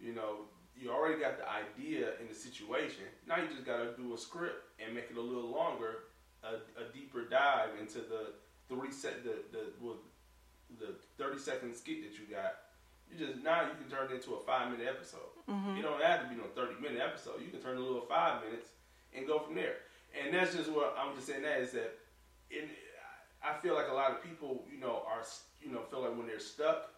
You 0.00 0.14
know, 0.14 0.48
you 0.80 0.90
already 0.90 1.20
got 1.20 1.38
the 1.38 1.46
idea 1.48 2.18
in 2.20 2.28
the 2.28 2.34
situation. 2.34 3.04
Now 3.26 3.36
you 3.36 3.48
just 3.48 3.64
got 3.64 3.78
to 3.78 3.94
do 3.96 4.14
a 4.14 4.18
script 4.18 4.64
and 4.84 4.94
make 4.94 5.08
it 5.10 5.16
a 5.16 5.20
little 5.20 5.50
longer, 5.50 6.10
a, 6.42 6.60
a 6.80 6.92
deeper 6.92 7.24
dive 7.24 7.70
into 7.80 7.98
the 7.98 8.34
three 8.68 8.90
set 8.90 9.24
the 9.24 9.36
the 9.52 9.64
well, 9.80 9.96
the 10.80 10.94
thirty 11.18 11.38
second 11.38 11.74
skit 11.74 12.02
that 12.02 12.18
you 12.18 12.26
got. 12.26 12.56
You 13.10 13.26
just 13.26 13.42
now 13.42 13.62
you 13.62 13.76
can 13.80 13.88
turn 13.90 14.10
it 14.10 14.14
into 14.14 14.34
a 14.34 14.40
five 14.40 14.70
minute 14.70 14.86
episode. 14.88 15.32
Mm-hmm. 15.48 15.76
You 15.76 15.82
don't 15.82 16.02
have 16.02 16.22
to 16.22 16.28
be 16.28 16.36
no 16.36 16.48
thirty 16.54 16.80
minute 16.80 17.00
episode. 17.00 17.40
You 17.44 17.50
can 17.50 17.60
turn 17.60 17.76
it 17.76 17.80
a 17.80 17.84
little 17.84 18.06
five 18.08 18.44
minutes 18.44 18.68
and 19.14 19.26
go 19.26 19.38
from 19.38 19.54
there. 19.54 19.76
And 20.14 20.34
that's 20.34 20.54
just 20.54 20.70
what 20.70 20.96
I'm 20.98 21.14
just 21.14 21.26
saying. 21.26 21.42
That 21.42 21.60
is 21.60 21.72
that. 21.72 21.98
In, 22.50 22.68
I 23.42 23.60
feel 23.60 23.74
like 23.74 23.88
a 23.90 23.92
lot 23.92 24.10
of 24.10 24.22
people, 24.22 24.64
you 24.72 24.80
know, 24.80 25.02
are 25.06 25.22
you 25.60 25.70
know 25.70 25.82
feel 25.90 26.00
like 26.00 26.16
when 26.16 26.26
they're 26.26 26.40
stuck, 26.40 26.93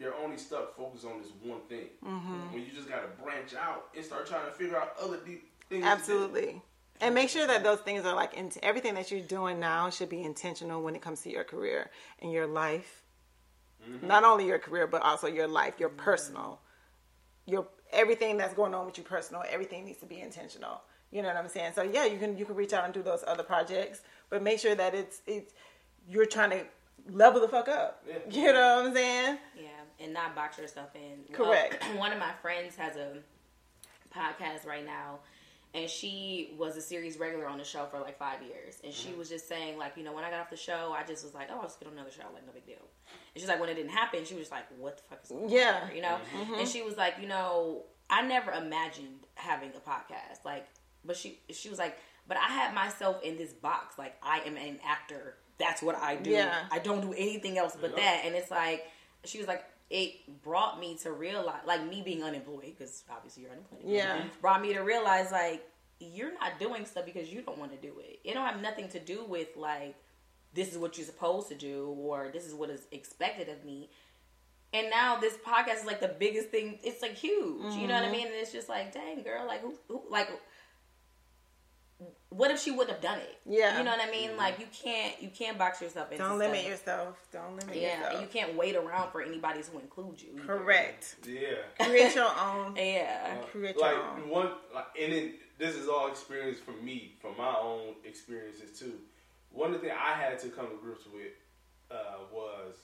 they're 0.00 0.16
only 0.16 0.38
stuck 0.38 0.74
focused 0.76 1.04
on 1.04 1.20
this 1.20 1.30
one 1.42 1.60
thing. 1.68 1.88
Mm-hmm. 2.04 2.54
When 2.54 2.64
you 2.64 2.72
just 2.74 2.88
got 2.88 3.02
to 3.02 3.22
branch 3.22 3.54
out 3.54 3.88
and 3.94 4.04
start 4.04 4.26
trying 4.26 4.46
to 4.46 4.52
figure 4.52 4.76
out 4.76 4.94
other 5.00 5.18
deep 5.24 5.44
things. 5.68 5.84
Absolutely. 5.84 6.62
And 7.02 7.14
make 7.14 7.28
sure 7.28 7.46
that 7.46 7.62
those 7.62 7.80
things 7.80 8.04
are 8.04 8.14
like 8.14 8.34
in, 8.34 8.50
everything 8.62 8.94
that 8.94 9.10
you're 9.10 9.20
doing 9.20 9.60
now 9.60 9.90
should 9.90 10.08
be 10.08 10.22
intentional 10.22 10.82
when 10.82 10.96
it 10.96 11.02
comes 11.02 11.20
to 11.22 11.30
your 11.30 11.44
career 11.44 11.90
and 12.20 12.32
your 12.32 12.46
life. 12.46 13.02
Mm-hmm. 13.88 14.06
Not 14.06 14.24
only 14.24 14.46
your 14.46 14.58
career, 14.58 14.86
but 14.86 15.02
also 15.02 15.26
your 15.26 15.46
life, 15.46 15.74
your 15.78 15.90
mm-hmm. 15.90 15.98
personal, 15.98 16.60
your 17.46 17.68
everything 17.92 18.36
that's 18.38 18.54
going 18.54 18.74
on 18.74 18.86
with 18.86 18.96
you 18.98 19.04
personal. 19.04 19.44
Everything 19.48 19.84
needs 19.84 19.98
to 19.98 20.06
be 20.06 20.20
intentional. 20.20 20.82
You 21.10 21.22
know 21.22 21.28
what 21.28 21.36
I'm 21.36 21.48
saying? 21.48 21.72
So 21.74 21.82
yeah, 21.82 22.06
you 22.06 22.18
can 22.18 22.38
you 22.38 22.46
can 22.46 22.54
reach 22.54 22.72
out 22.72 22.84
and 22.84 22.94
do 22.94 23.02
those 23.02 23.24
other 23.26 23.42
projects, 23.42 24.00
but 24.30 24.42
make 24.42 24.60
sure 24.60 24.74
that 24.74 24.94
it's 24.94 25.22
it's 25.26 25.52
you're 26.08 26.26
trying 26.26 26.50
to 26.50 26.64
level 27.10 27.40
the 27.40 27.48
fuck 27.48 27.68
up. 27.68 28.04
Yeah. 28.06 28.18
You 28.30 28.52
know 28.52 28.76
what 28.76 28.86
I'm 28.86 28.94
saying? 28.94 29.38
Yeah, 29.56 29.68
and 30.00 30.12
not 30.12 30.34
box 30.34 30.58
yourself 30.58 30.90
in. 30.94 31.32
Correct. 31.34 31.82
Well, 31.82 31.98
one 31.98 32.12
of 32.12 32.18
my 32.18 32.32
friends 32.42 32.76
has 32.76 32.96
a 32.96 33.18
podcast 34.14 34.66
right 34.66 34.84
now, 34.84 35.20
and 35.74 35.88
she 35.88 36.54
was 36.58 36.76
a 36.76 36.80
series 36.80 37.18
regular 37.18 37.46
on 37.46 37.58
the 37.58 37.64
show 37.64 37.86
for 37.90 38.00
like 38.00 38.18
five 38.18 38.42
years. 38.42 38.78
And 38.82 38.92
she 38.92 39.10
mm-hmm. 39.10 39.18
was 39.18 39.28
just 39.28 39.48
saying, 39.48 39.78
like, 39.78 39.96
you 39.96 40.04
know, 40.04 40.12
when 40.12 40.24
I 40.24 40.30
got 40.30 40.40
off 40.40 40.50
the 40.50 40.56
show, 40.56 40.94
I 40.96 41.04
just 41.04 41.24
was 41.24 41.34
like, 41.34 41.48
oh, 41.50 41.56
I'll 41.56 41.62
just 41.62 41.78
get 41.78 41.86
on 41.86 41.94
another 41.94 42.10
show, 42.10 42.24
like, 42.34 42.46
no 42.46 42.52
big 42.52 42.66
deal. 42.66 42.76
And 43.34 43.40
she's 43.40 43.48
like, 43.48 43.60
when 43.60 43.68
it 43.68 43.74
didn't 43.74 43.92
happen, 43.92 44.24
she 44.24 44.34
was 44.34 44.42
just 44.42 44.52
like, 44.52 44.64
what 44.78 44.96
the 44.96 45.02
fuck 45.04 45.20
is 45.22 45.30
going 45.30 45.48
Yeah. 45.48 45.86
here? 45.86 45.96
You 45.96 46.02
know? 46.02 46.18
Mm-hmm. 46.18 46.42
Mm-hmm. 46.42 46.54
And 46.60 46.68
she 46.68 46.82
was 46.82 46.96
like, 46.96 47.14
you 47.20 47.28
know, 47.28 47.84
I 48.08 48.22
never 48.22 48.50
imagined 48.50 49.20
having 49.36 49.70
a 49.70 49.88
podcast. 49.88 50.44
Like, 50.44 50.66
but 51.04 51.16
she 51.16 51.38
she 51.50 51.70
was 51.70 51.78
like, 51.78 51.96
But 52.28 52.36
I 52.36 52.48
had 52.48 52.74
myself 52.74 53.22
in 53.22 53.36
this 53.36 53.52
box, 53.52 53.96
like 53.98 54.16
I 54.22 54.40
am 54.40 54.56
an 54.56 54.78
actor. 54.84 55.36
That's 55.58 55.82
what 55.82 55.96
I 55.96 56.16
do. 56.16 56.30
Yeah. 56.30 56.64
I 56.70 56.78
don't 56.78 57.00
do 57.00 57.12
anything 57.12 57.56
else 57.58 57.76
but 57.80 57.90
Yeah. 57.90 57.96
that. 57.96 58.22
And 58.24 58.34
it's 58.34 58.50
like 58.50 58.84
she 59.24 59.38
was 59.38 59.46
like, 59.46 59.64
it 59.90 60.42
brought 60.42 60.78
me 60.78 60.96
to 61.02 61.12
realize, 61.12 61.62
like 61.66 61.86
me 61.86 62.00
being 62.02 62.22
unemployed, 62.22 62.74
because 62.78 63.02
obviously 63.10 63.42
you're 63.42 63.52
unemployed. 63.52 63.82
Yeah. 63.84 64.18
Mm-hmm. 64.18 64.28
Brought 64.40 64.62
me 64.62 64.72
to 64.72 64.80
realize, 64.80 65.32
like, 65.32 65.66
you're 66.00 66.32
not 66.32 66.58
doing 66.58 66.86
stuff 66.86 67.04
because 67.04 67.30
you 67.30 67.42
don't 67.42 67.58
want 67.58 67.72
to 67.72 67.78
do 67.78 67.98
it. 67.98 68.20
It 68.24 68.34
don't 68.34 68.46
have 68.46 68.62
nothing 68.62 68.88
to 68.88 68.98
do 68.98 69.24
with 69.24 69.48
like 69.56 69.94
this 70.54 70.72
is 70.72 70.78
what 70.78 70.96
you're 70.96 71.06
supposed 71.06 71.48
to 71.48 71.54
do 71.54 71.94
or 71.98 72.30
this 72.32 72.46
is 72.46 72.54
what 72.54 72.70
is 72.70 72.86
expected 72.90 73.48
of 73.48 73.64
me. 73.64 73.90
And 74.72 74.88
now 74.88 75.18
this 75.18 75.34
podcast 75.36 75.80
is 75.80 75.84
like 75.84 76.00
the 76.00 76.14
biggest 76.18 76.48
thing. 76.48 76.78
It's 76.82 77.02
like 77.02 77.14
huge. 77.14 77.74
You 77.74 77.86
know 77.86 77.94
what 77.94 78.04
I 78.04 78.06
mm-hmm. 78.06 78.12
mean? 78.12 78.26
And 78.28 78.36
it's 78.36 78.52
just 78.52 78.68
like, 78.68 78.94
dang, 78.94 79.22
girl, 79.22 79.46
like 79.46 79.60
who, 79.60 79.74
who 79.88 80.02
like. 80.08 80.28
What 82.30 82.50
if 82.52 82.60
she 82.60 82.70
wouldn't 82.70 82.90
have 82.90 83.00
done 83.02 83.18
it? 83.18 83.38
Yeah. 83.44 83.78
you 83.78 83.84
know 83.84 83.90
what 83.90 84.06
I 84.06 84.10
mean. 84.10 84.36
Like 84.36 84.58
you 84.60 84.66
can't 84.72 85.20
you 85.20 85.28
can't 85.30 85.58
box 85.58 85.80
yourself 85.82 86.12
into 86.12 86.22
Don't 86.24 86.38
limit 86.38 86.60
stuff. 86.60 86.68
yourself. 86.70 87.16
Don't 87.32 87.56
limit 87.56 87.76
yourself. 87.76 87.98
Yeah, 88.02 88.10
and 88.12 88.20
you 88.22 88.26
can't 88.28 88.56
wait 88.56 88.76
around 88.76 89.10
for 89.10 89.20
anybody 89.22 89.62
to 89.62 89.78
include 89.80 90.22
you. 90.22 90.28
either. 90.36 90.46
Correct. 90.46 91.16
Yeah. 91.26 91.56
Create 91.86 92.14
your 92.14 92.30
own. 92.40 92.76
Yeah, 92.76 93.36
Create 93.50 93.74
your 93.76 93.84
like 93.84 93.96
own. 93.96 94.28
one, 94.28 94.50
like, 94.74 94.86
and 95.00 95.12
then 95.12 95.32
this 95.58 95.74
is 95.76 95.88
all 95.88 96.08
experience 96.08 96.58
from 96.58 96.82
me, 96.84 97.16
from 97.20 97.36
my 97.36 97.54
own 97.60 97.94
experiences 98.04 98.78
too. 98.78 98.94
One 99.52 99.74
of 99.74 99.80
the 99.80 99.88
things 99.88 99.98
I 100.00 100.14
had 100.14 100.38
to 100.40 100.48
come 100.48 100.68
to 100.68 100.76
grips 100.82 101.04
with 101.12 101.32
uh, 101.90 102.18
was 102.32 102.76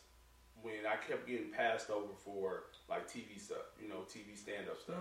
when 0.60 0.84
I 0.86 0.96
kept 1.08 1.26
getting 1.28 1.50
passed 1.52 1.88
over 1.90 2.12
for 2.24 2.64
like 2.88 3.08
TV 3.08 3.40
stuff, 3.40 3.66
you 3.82 3.88
know, 3.88 4.06
TV 4.08 4.36
stand 4.36 4.68
up 4.68 4.80
stuff, 4.80 4.96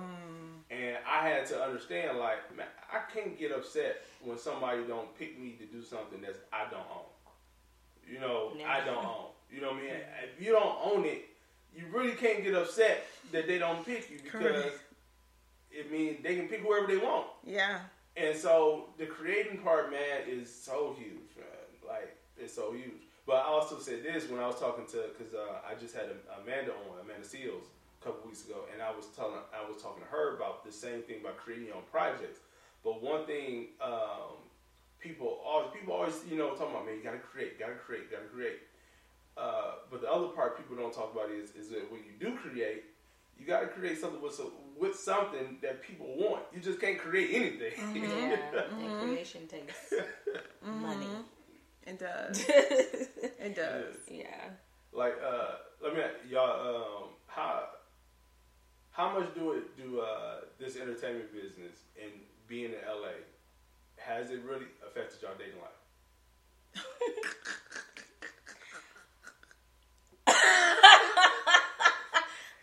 and 0.71 0.97
I 1.07 1.27
had 1.27 1.45
to 1.47 1.61
understand 1.61 2.17
like, 2.17 2.55
man, 2.55 2.67
I 2.91 3.11
can't 3.13 3.37
get 3.37 3.51
upset 3.51 4.01
when 4.23 4.37
somebody 4.37 4.83
don't 4.87 5.17
pick 5.17 5.39
me 5.39 5.55
to 5.59 5.65
do 5.65 5.83
something 5.83 6.21
that 6.21 6.35
I 6.51 6.69
don't 6.71 6.87
own. 6.91 7.05
You 8.11 8.19
know, 8.19 8.53
I 8.67 8.83
don't 8.83 9.05
own. 9.05 9.25
You 9.51 9.61
know 9.61 9.69
what 9.69 9.77
I 9.77 9.81
mean? 9.81 9.91
If 10.37 10.45
you 10.45 10.51
don't 10.53 10.77
own 10.83 11.05
it, 11.05 11.25
you 11.75 11.85
really 11.93 12.13
can't 12.15 12.43
get 12.43 12.55
upset 12.55 13.05
that 13.31 13.47
they 13.47 13.57
don't 13.57 13.85
pick 13.85 14.09
you 14.09 14.17
because 14.23 14.41
Correct. 14.41 14.79
it 15.71 15.91
means 15.91 16.23
they 16.23 16.35
can 16.35 16.47
pick 16.47 16.61
whoever 16.61 16.87
they 16.87 16.97
want. 16.97 17.27
Yeah. 17.45 17.79
And 18.17 18.35
so 18.35 18.89
the 18.97 19.05
creating 19.05 19.59
part, 19.59 19.91
man, 19.91 20.21
is 20.27 20.53
so 20.53 20.95
huge, 20.97 21.35
man. 21.37 21.47
Like 21.87 22.15
it's 22.37 22.53
so 22.53 22.71
huge. 22.71 23.03
But 23.25 23.37
I 23.37 23.47
also 23.47 23.79
said 23.79 24.03
this 24.03 24.29
when 24.29 24.39
I 24.39 24.47
was 24.47 24.59
talking 24.59 24.85
to, 24.87 25.05
because 25.17 25.33
uh, 25.33 25.59
I 25.67 25.73
just 25.79 25.95
had 25.95 26.05
Amanda 26.41 26.71
on, 26.71 27.01
Amanda 27.03 27.25
Seales, 27.25 27.65
a 27.65 27.74
couple 28.05 28.29
weeks 28.29 28.45
ago, 28.45 28.65
and 28.71 28.81
I 28.83 28.91
was 28.95 29.07
telling, 29.17 29.41
I 29.49 29.67
was 29.67 29.81
talking 29.81 30.03
to 30.03 30.09
her 30.09 30.35
about 30.37 30.63
the 30.63 30.71
same 30.71 31.01
thing 31.01 31.21
about 31.21 31.37
creating 31.37 31.65
your 31.65 31.77
own 31.77 31.89
projects. 31.91 32.39
But 32.83 33.01
one 33.01 33.25
thing, 33.25 33.69
um, 33.81 34.37
people 34.99 35.39
always, 35.43 35.71
people 35.73 35.93
always, 35.95 36.13
you 36.29 36.37
know, 36.37 36.51
talking 36.51 36.69
about, 36.69 36.85
man, 36.85 36.97
you 36.97 37.03
gotta 37.03 37.17
create, 37.17 37.59
gotta 37.59 37.73
create, 37.73 38.11
gotta 38.11 38.25
create. 38.25 38.59
Uh, 39.35 39.81
but 39.89 40.01
the 40.01 40.11
other 40.11 40.27
part 40.27 40.55
people 40.55 40.75
don't 40.75 40.93
talk 40.93 41.11
about 41.13 41.31
is, 41.31 41.49
is 41.55 41.69
that 41.69 41.91
when 41.91 42.01
you 42.05 42.13
do 42.19 42.37
create, 42.37 42.83
you 43.39 43.45
gotta 43.45 43.67
create 43.67 43.99
something 43.99 44.21
with, 44.21 44.35
some, 44.35 44.51
with 44.79 44.95
something 44.95 45.57
that 45.63 45.81
people 45.81 46.05
want. 46.15 46.43
You 46.53 46.61
just 46.61 46.79
can't 46.79 46.99
create 46.99 47.31
anything. 47.33 47.73
yeah. 47.95 48.37
And 48.79 49.01
creation 49.09 49.47
takes 49.47 49.93
money. 50.63 51.07
It 51.87 51.99
does. 51.99 52.45
It 53.45 53.55
does. 53.55 53.95
yeah. 54.09 54.49
Like, 54.91 55.15
uh, 55.23 55.55
let 55.83 55.93
me 55.93 56.01
ask 56.01 56.13
y'all, 56.29 56.75
um, 56.75 57.09
how 57.27 57.63
how 58.95 59.17
much 59.19 59.33
do 59.35 59.53
it 59.53 59.75
do 59.77 59.99
uh, 60.01 60.41
this 60.59 60.75
entertainment 60.77 61.31
business 61.33 61.83
and 62.01 62.11
being 62.47 62.71
in 62.71 62.79
LA 62.87 63.15
has 63.97 64.31
it 64.31 64.41
really 64.43 64.65
affected 64.85 65.21
y'all 65.21 65.31
dating 65.37 65.59
life? 65.61 65.71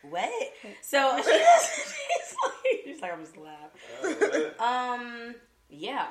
What? 0.03 0.31
So 0.83 1.17
she's, 1.19 1.27
she's 1.27 2.37
like, 2.45 2.81
she's 2.85 3.03
like, 3.03 3.13
I'm 3.13 3.21
just 3.25 3.37
laughing. 3.37 4.51
Uh, 4.59 4.63
Um, 4.63 5.35
yeah. 5.71 6.07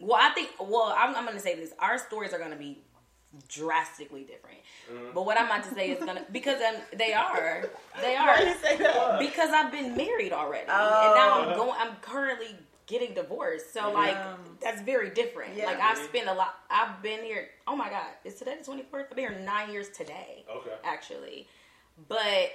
Well, 0.00 0.18
I 0.20 0.30
think. 0.30 0.50
Well, 0.58 0.94
I'm, 0.96 1.14
I'm 1.14 1.24
going 1.24 1.36
to 1.36 1.42
say 1.42 1.54
this. 1.56 1.72
Our 1.78 1.98
stories 1.98 2.32
are 2.32 2.38
going 2.38 2.50
to 2.50 2.56
be 2.56 2.78
drastically 3.48 4.22
different. 4.24 4.58
But 5.14 5.24
what 5.26 5.38
I'm 5.38 5.46
about 5.46 5.64
to 5.64 5.74
say 5.74 5.90
is 5.90 5.98
going 6.04 6.16
to 6.16 6.24
because 6.32 6.60
um, 6.62 6.74
they 6.96 7.12
are. 7.12 7.68
They 8.00 8.14
Why 8.14 8.40
you 8.42 8.48
are 8.50 8.54
say 8.62 8.76
that? 8.78 9.18
because 9.18 9.50
I've 9.50 9.72
been 9.72 9.96
married 9.96 10.32
already, 10.32 10.62
and 10.68 10.70
Oh. 10.70 11.12
now 11.16 11.40
I'm 11.50 11.56
going. 11.56 11.74
I'm 11.78 11.96
currently 12.02 12.48
getting 12.86 13.14
divorced. 13.14 13.72
So 13.72 13.92
like 13.92 14.16
that's 14.60 14.80
very 14.82 15.10
different. 15.10 15.56
yeah. 15.56 15.66
Like 15.66 15.80
I've 15.80 15.98
spent 15.98 16.28
a 16.28 16.34
lot. 16.34 16.54
I've 16.70 17.02
been 17.02 17.22
here. 17.24 17.48
Oh 17.66 17.74
my 17.76 17.90
God, 17.90 18.06
is 18.24 18.34
today 18.34 18.56
the 18.62 18.70
24th? 18.70 19.10
I've 19.10 19.16
been 19.16 19.30
here 19.30 19.38
nine 19.44 19.72
years 19.72 19.88
today 19.88 20.44
okay. 20.50 20.70
actually. 20.84 21.48
But 22.08 22.50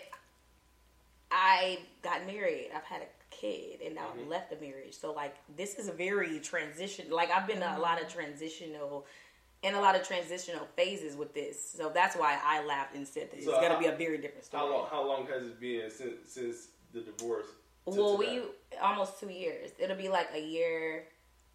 I 1.32 1.80
got 2.02 2.26
married. 2.26 2.70
I've 2.76 2.84
had 2.84 3.02
a 3.02 3.36
kid, 3.36 3.80
and 3.86 3.96
now 3.96 4.08
I've 4.14 4.28
left 4.28 4.50
the 4.50 4.58
marriage. 4.66 4.94
So 4.94 5.14
like 5.14 5.36
this 5.58 5.76
is 5.76 5.88
a 5.88 5.94
very 5.94 6.40
transition. 6.40 7.06
Like 7.10 7.32
I've 7.32 7.48
been 7.48 7.58
in 7.58 7.64
a 7.64 7.80
lot 7.80 8.02
of 8.02 8.08
transitional, 8.10 9.06
in 9.64 9.76
a 9.76 9.80
lot 9.80 9.96
of 9.96 10.08
transitional 10.08 10.68
phases 10.76 11.16
with 11.16 11.34
this. 11.34 11.74
So 11.78 11.92
that's 11.94 12.16
why 12.16 12.38
I 12.44 12.66
laughed 12.66 12.96
and 12.96 13.08
said 13.08 13.32
that 13.32 13.38
it's 13.38 13.46
gonna 13.46 13.80
be 13.80 13.86
a 13.86 13.96
very 13.96 14.18
different 14.18 14.46
story. 14.46 14.64
How 14.64 14.72
long? 14.72 14.88
How 14.90 15.08
long 15.08 15.28
has 15.28 15.48
it 15.48 15.60
been 15.60 15.90
since 15.90 16.16
since 16.26 16.68
the 16.94 17.02
divorce? 17.02 17.48
well, 17.86 18.18
today? 18.18 18.42
we 18.72 18.78
almost 18.80 19.20
two 19.20 19.30
years. 19.30 19.72
It'll 19.80 19.98
be 19.98 20.10
like 20.10 20.30
a 20.34 20.42
year. 20.42 21.06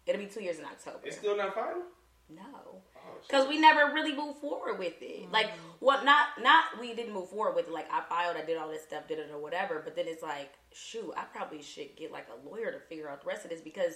It'll 0.05 0.21
be 0.21 0.27
two 0.27 0.41
years 0.41 0.59
in 0.59 0.65
October. 0.65 0.99
It's 1.03 1.17
still 1.17 1.37
not 1.37 1.53
final. 1.53 1.83
no. 2.29 2.43
Oh. 2.53 2.81
Because 3.27 3.47
we 3.47 3.59
never 3.59 3.93
really 3.93 4.15
moved 4.15 4.39
forward 4.39 4.79
with 4.79 5.01
it. 5.01 5.27
Mm. 5.27 5.31
Like, 5.31 5.49
what? 5.79 6.03
Not, 6.05 6.27
not 6.41 6.65
we 6.79 6.93
didn't 6.93 7.13
move 7.13 7.29
forward 7.29 7.55
with 7.55 7.67
it. 7.67 7.73
Like, 7.73 7.87
I 7.91 8.01
filed, 8.01 8.37
I 8.37 8.45
did 8.45 8.57
all 8.57 8.69
this 8.69 8.83
stuff, 8.83 9.07
did 9.07 9.19
it 9.19 9.29
or 9.33 9.39
whatever. 9.39 9.81
But 9.83 9.95
then 9.95 10.05
it's 10.07 10.23
like, 10.23 10.53
shoot, 10.73 11.13
I 11.15 11.23
probably 11.23 11.61
should 11.61 11.95
get 11.95 12.11
like 12.11 12.27
a 12.29 12.49
lawyer 12.49 12.71
to 12.71 12.79
figure 12.79 13.09
out 13.09 13.21
the 13.21 13.27
rest 13.27 13.43
of 13.43 13.49
this 13.49 13.61
because 13.61 13.95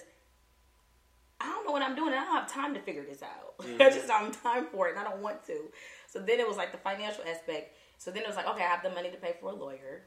I 1.42 1.46
don't 1.46 1.66
know 1.66 1.72
what 1.72 1.82
I'm 1.82 1.94
doing. 1.94 2.12
and 2.12 2.20
I 2.20 2.24
don't 2.24 2.34
have 2.34 2.52
time 2.52 2.74
to 2.74 2.80
figure 2.80 3.04
this 3.04 3.22
out. 3.22 3.54
I 3.60 3.64
mm-hmm. 3.64 3.78
just 3.78 4.06
don't 4.06 4.34
have 4.34 4.42
time 4.42 4.66
for 4.72 4.88
it, 4.88 4.96
and 4.96 5.00
I 5.00 5.10
don't 5.10 5.20
want 5.20 5.44
to. 5.46 5.58
So 6.06 6.20
then 6.20 6.40
it 6.40 6.46
was 6.46 6.56
like 6.56 6.72
the 6.72 6.78
financial 6.78 7.24
aspect. 7.24 7.76
So 7.98 8.10
then 8.10 8.22
it 8.22 8.28
was 8.28 8.36
like, 8.36 8.46
okay, 8.48 8.64
I 8.64 8.68
have 8.68 8.82
the 8.82 8.90
money 8.90 9.10
to 9.10 9.16
pay 9.16 9.34
for 9.40 9.50
a 9.50 9.54
lawyer, 9.54 10.02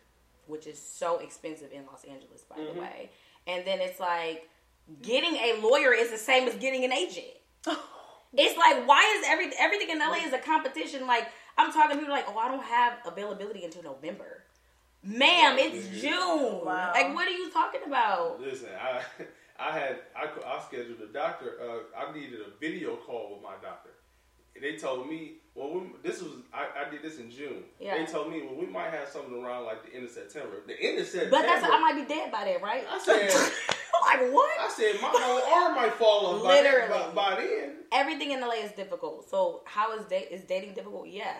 which 0.47 0.67
is 0.67 0.81
so 0.81 1.19
expensive 1.19 1.71
in 1.71 1.85
Los 1.85 2.03
Angeles, 2.03 2.43
by 2.49 2.57
the 2.57 2.63
mm-hmm. 2.63 2.79
way. 2.79 3.09
And 3.47 3.65
then 3.65 3.79
it's 3.81 3.99
like 3.99 4.49
getting 5.01 5.35
a 5.35 5.59
lawyer 5.61 5.93
is 5.93 6.11
the 6.11 6.17
same 6.17 6.47
as 6.47 6.55
getting 6.55 6.83
an 6.83 6.93
agent. 6.93 7.27
It's 8.37 8.57
like 8.57 8.85
why 8.85 9.15
is 9.17 9.25
every 9.29 9.49
everything 9.57 9.91
in 9.91 9.99
LA 9.99 10.25
is 10.25 10.33
a 10.33 10.37
competition? 10.37 11.07
Like 11.07 11.29
I'm 11.57 11.71
talking 11.71 11.91
to 11.91 11.97
people 11.97 12.13
like, 12.13 12.25
oh, 12.27 12.37
I 12.37 12.49
don't 12.49 12.63
have 12.63 12.97
availability 13.05 13.63
until 13.63 13.83
November. 13.83 14.43
Ma'am, 15.03 15.57
it's 15.59 16.01
June. 16.01 16.65
Wow. 16.65 16.91
Like, 16.93 17.13
what 17.13 17.27
are 17.27 17.31
you 17.31 17.51
talking 17.51 17.81
about? 17.85 18.41
Listen, 18.41 18.69
I 18.79 19.01
I 19.59 19.71
had 19.71 19.97
I, 20.15 20.27
I 20.45 20.61
scheduled 20.65 21.01
a 21.01 21.11
doctor. 21.11 21.57
Uh, 21.61 21.97
I 21.97 22.11
needed 22.13 22.39
a 22.41 22.59
video 22.59 22.95
call 22.95 23.33
with 23.33 23.43
my 23.43 23.53
doctor. 23.61 23.91
They 24.59 24.77
told 24.77 25.09
me, 25.09 25.33
well, 25.53 25.73
we, 25.73 25.81
this 26.01 26.21
was 26.21 26.31
I, 26.53 26.85
I 26.85 26.89
did 26.89 27.01
this 27.01 27.19
in 27.19 27.29
June. 27.29 27.63
Yeah. 27.79 27.97
They 27.97 28.05
told 28.05 28.31
me, 28.31 28.41
well, 28.41 28.55
we 28.55 28.65
might 28.67 28.91
have 28.91 29.09
something 29.09 29.43
around 29.43 29.65
like 29.65 29.85
the 29.85 29.93
end 29.95 30.05
of 30.05 30.11
September. 30.11 30.61
The 30.65 30.79
end 30.81 30.99
of 30.99 31.07
September. 31.07 31.37
But 31.37 31.41
that's 31.43 31.65
I 31.65 31.79
might 31.79 31.95
be 31.95 32.13
dead 32.13 32.31
by 32.31 32.45
then, 32.45 32.61
right? 32.61 32.85
I 32.89 32.99
said, 32.99 33.29
like 34.01 34.33
what? 34.33 34.59
I 34.59 34.69
said, 34.69 35.01
my 35.01 35.09
whole 35.11 35.63
arm 35.63 35.75
might 35.75 35.93
fall 35.93 36.25
off 36.27 36.43
by, 36.43 36.61
Literally. 36.61 37.13
by, 37.13 37.35
by 37.35 37.41
then. 37.41 37.71
Everything 37.91 38.31
in 38.31 38.41
LA 38.41 38.63
is 38.63 38.71
difficult. 38.71 39.29
So 39.29 39.61
how 39.65 39.97
is 39.97 40.05
date 40.05 40.29
is 40.31 40.41
dating 40.41 40.73
difficult? 40.73 41.07
Yeah, 41.07 41.35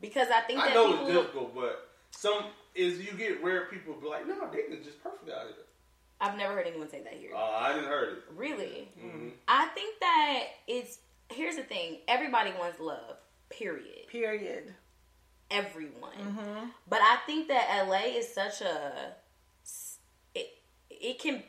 because 0.00 0.28
I 0.34 0.40
think 0.40 0.60
I 0.60 0.68
that 0.68 0.74
know 0.74 0.90
people. 0.92 1.06
it's 1.06 1.16
difficult, 1.16 1.54
but 1.54 1.88
some 2.10 2.44
is 2.74 2.98
you 2.98 3.12
get 3.12 3.42
rare 3.42 3.66
people 3.66 3.94
be 3.94 4.08
like, 4.08 4.26
no, 4.26 4.48
dating 4.50 4.78
is 4.78 4.84
just 4.86 5.02
perfect 5.02 5.30
out 5.30 5.46
here. 5.46 5.56
I've 6.22 6.36
never 6.38 6.54
heard 6.54 6.66
anyone 6.68 6.88
say 6.88 7.02
that 7.02 7.14
here. 7.14 7.34
Uh, 7.34 7.38
I 7.58 7.72
didn't 7.74 7.88
heard 7.88 8.12
it. 8.18 8.18
Really? 8.36 8.88
hmm 9.00 9.28
I 9.48 9.66
think 9.74 9.98
that 10.00 10.44
it's 10.68 10.98
here's 11.30 11.56
the 11.56 11.62
thing. 11.64 11.98
Everybody 12.08 12.52
wants 12.58 12.78
love. 12.80 13.16
Period. 13.50 14.06
Period. 14.08 14.72
Everyone. 15.50 16.70
But 16.88 17.00
I 17.02 17.16
think 17.26 17.48
that 17.48 17.84
LA 17.88 18.16
is 18.18 18.32
such 18.32 18.60
a 18.62 19.14
it 20.34 20.46
it 20.90 21.18
can 21.18 21.42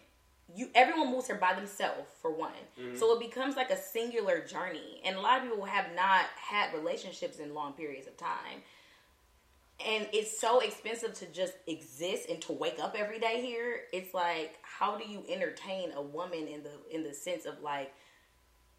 you 0.55 0.67
everyone 0.75 1.09
moves 1.11 1.27
here 1.27 1.37
by 1.37 1.53
themselves 1.53 2.09
for 2.21 2.31
one. 2.31 2.51
So 2.97 3.13
it 3.15 3.19
becomes 3.19 3.55
like 3.55 3.69
a 3.69 3.77
singular 3.77 4.43
journey. 4.45 5.01
And 5.05 5.15
a 5.15 5.21
lot 5.21 5.41
of 5.41 5.49
people 5.49 5.65
have 5.65 5.87
not 5.95 6.25
had 6.35 6.73
relationships 6.73 7.39
in 7.39 7.53
long 7.53 7.73
periods 7.73 8.07
of 8.07 8.17
time. 8.17 8.61
And 9.85 10.07
it's 10.13 10.39
so 10.39 10.59
expensive 10.59 11.13
to 11.15 11.25
just 11.27 11.53
exist 11.67 12.29
and 12.29 12.41
to 12.43 12.53
wake 12.53 12.79
up 12.81 12.95
every 12.97 13.19
day 13.19 13.41
here. 13.41 13.81
It's 13.91 14.13
like 14.13 14.57
how 14.61 14.97
do 14.97 15.05
you 15.07 15.23
entertain 15.27 15.91
a 15.95 16.01
woman 16.01 16.47
in 16.47 16.63
the 16.63 16.71
in 16.93 17.03
the 17.03 17.13
sense 17.13 17.45
of 17.45 17.61
like 17.61 17.93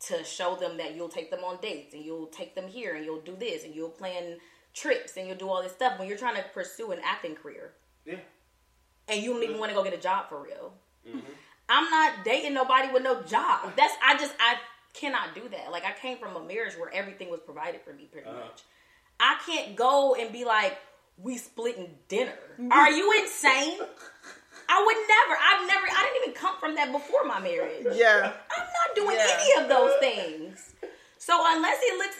to 0.06 0.22
show 0.24 0.54
them 0.56 0.76
that 0.78 0.94
you'll 0.94 1.08
take 1.08 1.30
them 1.30 1.44
on 1.44 1.58
dates 1.60 1.94
and 1.94 2.04
you'll 2.04 2.26
take 2.26 2.54
them 2.54 2.68
here 2.68 2.94
and 2.94 3.04
you'll 3.04 3.20
do 3.20 3.36
this 3.38 3.64
and 3.64 3.74
you'll 3.74 3.88
plan 3.90 4.36
trips 4.72 5.16
and 5.16 5.26
you'll 5.26 5.36
do 5.36 5.48
all 5.48 5.62
this 5.62 5.72
stuff 5.72 5.98
when 5.98 6.08
you're 6.08 6.18
trying 6.18 6.36
to 6.36 6.44
pursue 6.52 6.90
an 6.92 6.98
acting 7.04 7.34
career 7.34 7.72
Yeah. 8.04 8.16
and 9.08 9.22
you 9.22 9.32
don't 9.32 9.42
even 9.44 9.58
want 9.58 9.70
to 9.70 9.74
go 9.74 9.84
get 9.84 9.94
a 9.94 9.98
job 9.98 10.28
for 10.28 10.42
real. 10.42 10.74
hmm 11.08 11.20
I'm 11.68 11.88
not 11.90 12.24
dating 12.26 12.52
nobody 12.52 12.92
with 12.92 13.02
no 13.02 13.22
job. 13.22 13.72
That's 13.76 13.94
I 14.04 14.18
just 14.18 14.34
I 14.38 14.56
cannot 14.92 15.34
do 15.34 15.48
that. 15.50 15.70
Like 15.72 15.84
I 15.84 15.92
came 15.92 16.18
from 16.18 16.36
a 16.36 16.44
marriage 16.44 16.74
where 16.74 16.92
everything 16.92 17.30
was 17.30 17.40
provided 17.40 17.80
for 17.82 17.92
me 17.94 18.04
pretty 18.12 18.28
Uh-huh. 18.28 18.40
much. 18.40 18.62
I 19.20 19.36
can't 19.46 19.76
go 19.76 20.14
and 20.14 20.32
be 20.32 20.44
like, 20.44 20.76
we 21.18 21.36
splitting 21.38 21.94
dinner. 22.08 22.32
Mm-hmm. 22.60 22.72
Are 22.72 22.90
you 22.90 23.12
insane? 23.22 23.78
I 24.68 24.82
would 24.84 24.96
never. 25.08 25.38
I've 25.40 25.66
never. 25.68 25.86
I 25.86 26.02
didn't 26.10 26.22
even 26.28 26.34
come 26.40 26.56
from 26.58 26.74
that 26.76 26.90
before 26.90 27.22
my 27.24 27.38
marriage. 27.40 27.86
Yeah. 27.94 28.32
I'm 28.50 28.66
not 28.66 28.94
doing 28.96 29.16
Yeah. 29.16 29.38
any 29.38 29.52
of 29.62 29.68
those 29.68 29.92
things. 30.00 30.74
So 31.18 31.40
unless 31.46 31.78
it 31.82 31.96
looks 31.98 32.16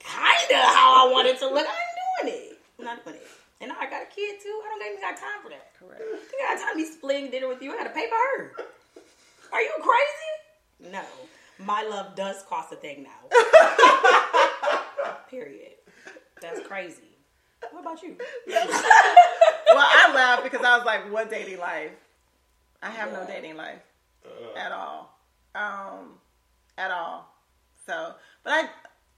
kind 0.00 0.50
of 0.50 0.56
how 0.74 1.06
I 1.06 1.08
want 1.12 1.28
it 1.28 1.38
to 1.40 1.46
look, 1.46 1.66
I 1.66 1.70
ain't 1.70 2.26
doing 2.26 2.34
it. 2.50 2.58
I'm 2.78 2.84
not 2.84 3.04
doing 3.04 3.16
it. 3.16 3.26
And 3.62 3.70
I 3.72 3.88
got 3.90 4.02
a 4.02 4.06
kid 4.06 4.40
too. 4.42 4.60
I 4.64 4.68
don't 4.78 4.82
even 4.90 5.00
got 5.02 5.16
time 5.18 5.42
for 5.42 5.50
that. 5.50 5.72
Correct. 5.78 6.00
You 6.00 6.38
got 6.48 6.58
time 6.58 6.72
to 6.72 6.76
be 6.76 6.84
splitting 6.90 7.30
dinner 7.30 7.46
with 7.48 7.60
you. 7.62 7.72
I 7.72 7.76
got 7.76 7.84
to 7.84 7.90
pay 7.90 8.08
for 8.08 8.16
her. 8.16 8.52
Are 9.52 9.60
you 9.60 9.70
crazy? 9.82 10.90
No. 10.92 11.02
My 11.58 11.82
love 11.82 12.14
does 12.16 12.42
cost 12.48 12.72
a 12.72 12.76
thing 12.76 13.02
now. 13.04 13.28
Period. 15.30 15.72
That's 16.40 16.66
crazy. 16.66 17.02
What 17.72 17.80
about 17.80 18.02
you? 18.02 18.16
Well, 19.72 19.86
I 19.88 20.12
laughed 20.14 20.42
because 20.42 20.64
I 20.66 20.76
was 20.76 20.84
like, 20.84 21.12
"What 21.12 21.30
dating 21.30 21.58
life? 21.60 21.92
I 22.82 22.90
have 22.90 23.12
no 23.12 23.24
dating 23.24 23.56
life 23.56 23.80
Uh, 24.26 24.58
at 24.58 24.72
all, 24.72 25.16
um, 25.54 26.18
at 26.76 26.90
all." 26.90 27.32
So, 27.86 28.14
but 28.42 28.52
I, 28.52 28.68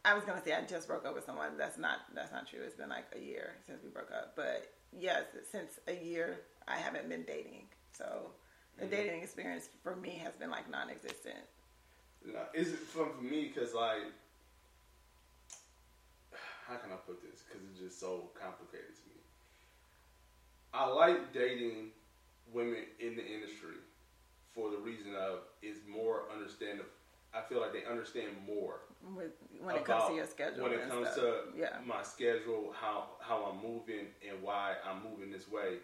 I 0.04 0.12
was 0.14 0.24
gonna 0.24 0.42
say 0.44 0.52
I 0.52 0.60
just 0.66 0.86
broke 0.88 1.06
up 1.06 1.14
with 1.14 1.24
someone. 1.24 1.56
That's 1.56 1.78
not 1.78 2.00
that's 2.14 2.32
not 2.32 2.46
true. 2.46 2.60
It's 2.66 2.74
been 2.76 2.90
like 2.90 3.06
a 3.16 3.18
year 3.18 3.54
since 3.66 3.82
we 3.82 3.88
broke 3.88 4.10
up. 4.12 4.34
But 4.36 4.70
yes, 4.92 5.22
since 5.50 5.80
a 5.88 5.94
year, 5.94 6.40
I 6.68 6.76
haven't 6.76 7.08
been 7.08 7.22
dating. 7.22 7.64
So 7.96 8.32
the 8.78 8.84
dating 8.86 9.22
experience 9.22 9.70
for 9.82 9.96
me 9.96 10.20
has 10.22 10.34
been 10.34 10.50
like 10.50 10.68
non-existent. 10.70 11.44
No, 12.26 12.40
Is 12.52 12.72
it 12.74 12.78
fun 12.80 13.08
for 13.16 13.22
me? 13.22 13.50
Because 13.54 13.72
like, 13.72 14.02
how 16.66 16.76
can 16.76 16.90
I 16.92 16.96
put 16.96 17.22
this? 17.22 17.42
Because 17.42 17.62
it's 17.70 17.80
just 17.80 18.00
so 18.00 18.30
complicated 18.40 18.94
to 18.94 19.02
me. 19.08 19.20
I 20.72 20.86
like 20.86 21.32
dating 21.32 21.90
women 22.52 22.84
in 23.00 23.16
the 23.16 23.24
industry 23.24 23.76
for 24.54 24.70
the 24.70 24.78
reason 24.78 25.14
of 25.14 25.40
is 25.62 25.78
more 25.88 26.24
understandable. 26.32 26.88
I 27.34 27.40
feel 27.48 27.60
like 27.60 27.72
they 27.72 27.84
understand 27.90 28.28
more 28.46 28.80
With, 29.16 29.32
when 29.60 29.76
it 29.76 29.84
comes 29.86 30.08
to 30.08 30.14
your 30.14 30.26
schedule, 30.26 30.64
When 30.64 30.72
it 30.72 30.88
comes 30.88 31.08
stuff. 31.08 31.24
to 31.24 31.58
yeah, 31.58 31.78
my 31.86 32.02
schedule, 32.02 32.74
how 32.78 33.16
how 33.20 33.44
I'm 33.50 33.62
moving, 33.66 34.06
and 34.28 34.42
why 34.42 34.74
I'm 34.86 35.02
moving 35.02 35.30
this 35.30 35.48
way 35.48 35.78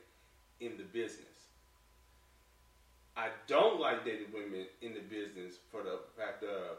in 0.61 0.77
the 0.77 0.85
business. 0.85 1.25
I 3.17 3.29
don't 3.47 3.81
like 3.81 4.05
dating 4.05 4.33
women 4.33 4.67
in 4.83 4.93
the 4.95 5.01
business 5.01 5.57
for 5.71 5.83
the 5.83 6.01
fact 6.17 6.45
of 6.45 6.79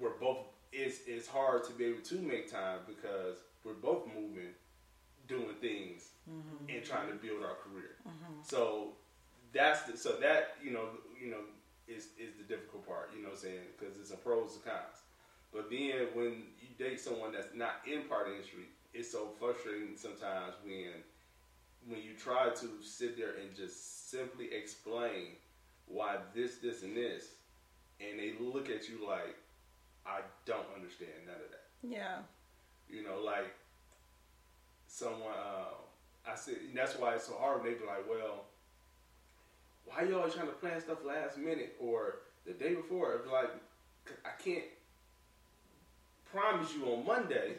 we're 0.00 0.18
both. 0.18 0.38
It's 0.72 1.00
it's 1.06 1.26
hard 1.26 1.64
to 1.64 1.72
be 1.72 1.86
able 1.86 2.02
to 2.02 2.14
make 2.16 2.50
time 2.50 2.80
because 2.86 3.38
we're 3.64 3.74
both 3.74 4.06
moving, 4.06 4.52
doing 5.26 5.54
things, 5.60 6.10
mm-hmm. 6.28 6.68
and 6.68 6.84
trying 6.84 7.08
to 7.08 7.14
build 7.14 7.42
our 7.42 7.56
career. 7.56 7.96
Mm-hmm. 8.06 8.40
So 8.42 8.92
that's 9.52 9.82
the, 9.82 9.96
so 9.96 10.16
that 10.20 10.56
you 10.62 10.72
know 10.72 10.88
you 11.20 11.30
know 11.30 11.40
is 11.86 12.08
is 12.18 12.34
the 12.36 12.44
difficult 12.44 12.86
part. 12.86 13.10
You 13.14 13.22
know 13.22 13.30
what 13.30 13.38
I'm 13.38 13.42
saying 13.42 13.66
because 13.78 13.98
it's 13.98 14.10
a 14.10 14.16
pros 14.16 14.54
and 14.54 14.64
cons. 14.64 15.02
But 15.52 15.70
then 15.70 16.08
when 16.12 16.44
you 16.60 16.68
date 16.78 17.00
someone 17.00 17.32
that's 17.32 17.54
not 17.54 17.80
in 17.86 18.02
part 18.02 18.28
industry, 18.28 18.68
it's 18.92 19.10
so 19.10 19.30
frustrating 19.38 19.96
sometimes 19.96 20.54
when 20.64 20.92
when 21.86 22.02
you 22.02 22.12
try 22.18 22.50
to 22.50 22.68
sit 22.82 23.16
there 23.16 23.34
and 23.40 23.54
just 23.56 24.10
simply 24.10 24.52
explain 24.52 25.36
why 25.86 26.16
this, 26.34 26.56
this, 26.56 26.82
and 26.82 26.96
this, 26.96 27.24
and 28.00 28.18
they 28.18 28.34
look 28.38 28.68
at 28.68 28.88
you 28.88 29.06
like, 29.06 29.36
I 30.08 30.20
don't 30.46 30.66
understand 30.74 31.10
none 31.26 31.36
of 31.36 31.50
that. 31.50 31.64
yeah, 31.82 32.18
You 32.88 33.02
know, 33.04 33.20
like 33.22 33.54
someone, 34.86 35.34
uh, 35.34 35.74
I 36.30 36.34
said, 36.34 36.56
and 36.68 36.76
that's 36.76 36.98
why 36.98 37.14
it's 37.14 37.26
so 37.26 37.34
hard. 37.38 37.62
They 37.62 37.74
be 37.74 37.84
like, 37.86 38.08
well, 38.08 38.44
why 39.84 40.02
you 40.02 40.16
always 40.18 40.34
trying 40.34 40.46
to 40.48 40.52
plan 40.54 40.80
stuff 40.80 41.04
last 41.04 41.36
minute 41.38 41.76
or 41.80 42.20
the 42.46 42.52
day 42.52 42.74
before? 42.74 43.14
It's 43.14 43.26
like, 43.30 43.50
I 44.24 44.30
can't 44.42 44.64
promise 46.32 46.74
you 46.74 46.84
on 46.92 47.06
Monday 47.06 47.54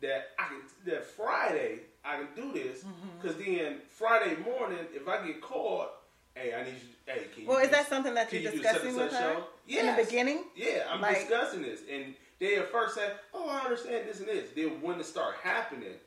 that 0.00 0.28
I 0.38 0.48
can, 0.48 0.56
that 0.86 1.04
Friday 1.04 1.80
I 2.04 2.18
can 2.18 2.28
do 2.36 2.52
this, 2.52 2.84
because 3.20 3.36
then 3.36 3.78
Friday 3.88 4.36
morning, 4.42 4.78
if 4.92 5.08
I 5.08 5.26
get 5.26 5.40
caught, 5.40 5.90
hey, 6.34 6.54
I 6.54 6.62
need 6.64 6.74
you, 6.74 7.12
hey, 7.12 7.26
can 7.32 7.42
you 7.42 7.48
Well, 7.48 7.58
is 7.58 7.68
do- 7.68 7.74
that 7.74 7.88
something 7.88 8.14
that 8.14 8.32
you're 8.32 8.42
you 8.42 8.50
discussing 8.50 8.94
with 8.96 9.10
her 9.12 9.18
show? 9.18 9.44
In 9.66 9.86
the 9.86 10.02
beginning? 10.04 10.44
Yeah, 10.54 10.86
I'm 10.88 11.00
Like- 11.00 11.18
discussing 11.20 11.62
this, 11.62 11.82
and 11.90 12.14
they 12.38 12.56
at 12.56 12.70
first 12.70 12.94
say, 12.94 13.12
"Oh, 13.34 13.48
I 13.48 13.60
understand 13.60 14.08
this 14.08 14.20
and 14.20 14.28
this." 14.28 14.50
Then 14.52 14.80
when 14.82 15.00
it 15.00 15.04
start 15.04 15.36
happening, 15.36 15.98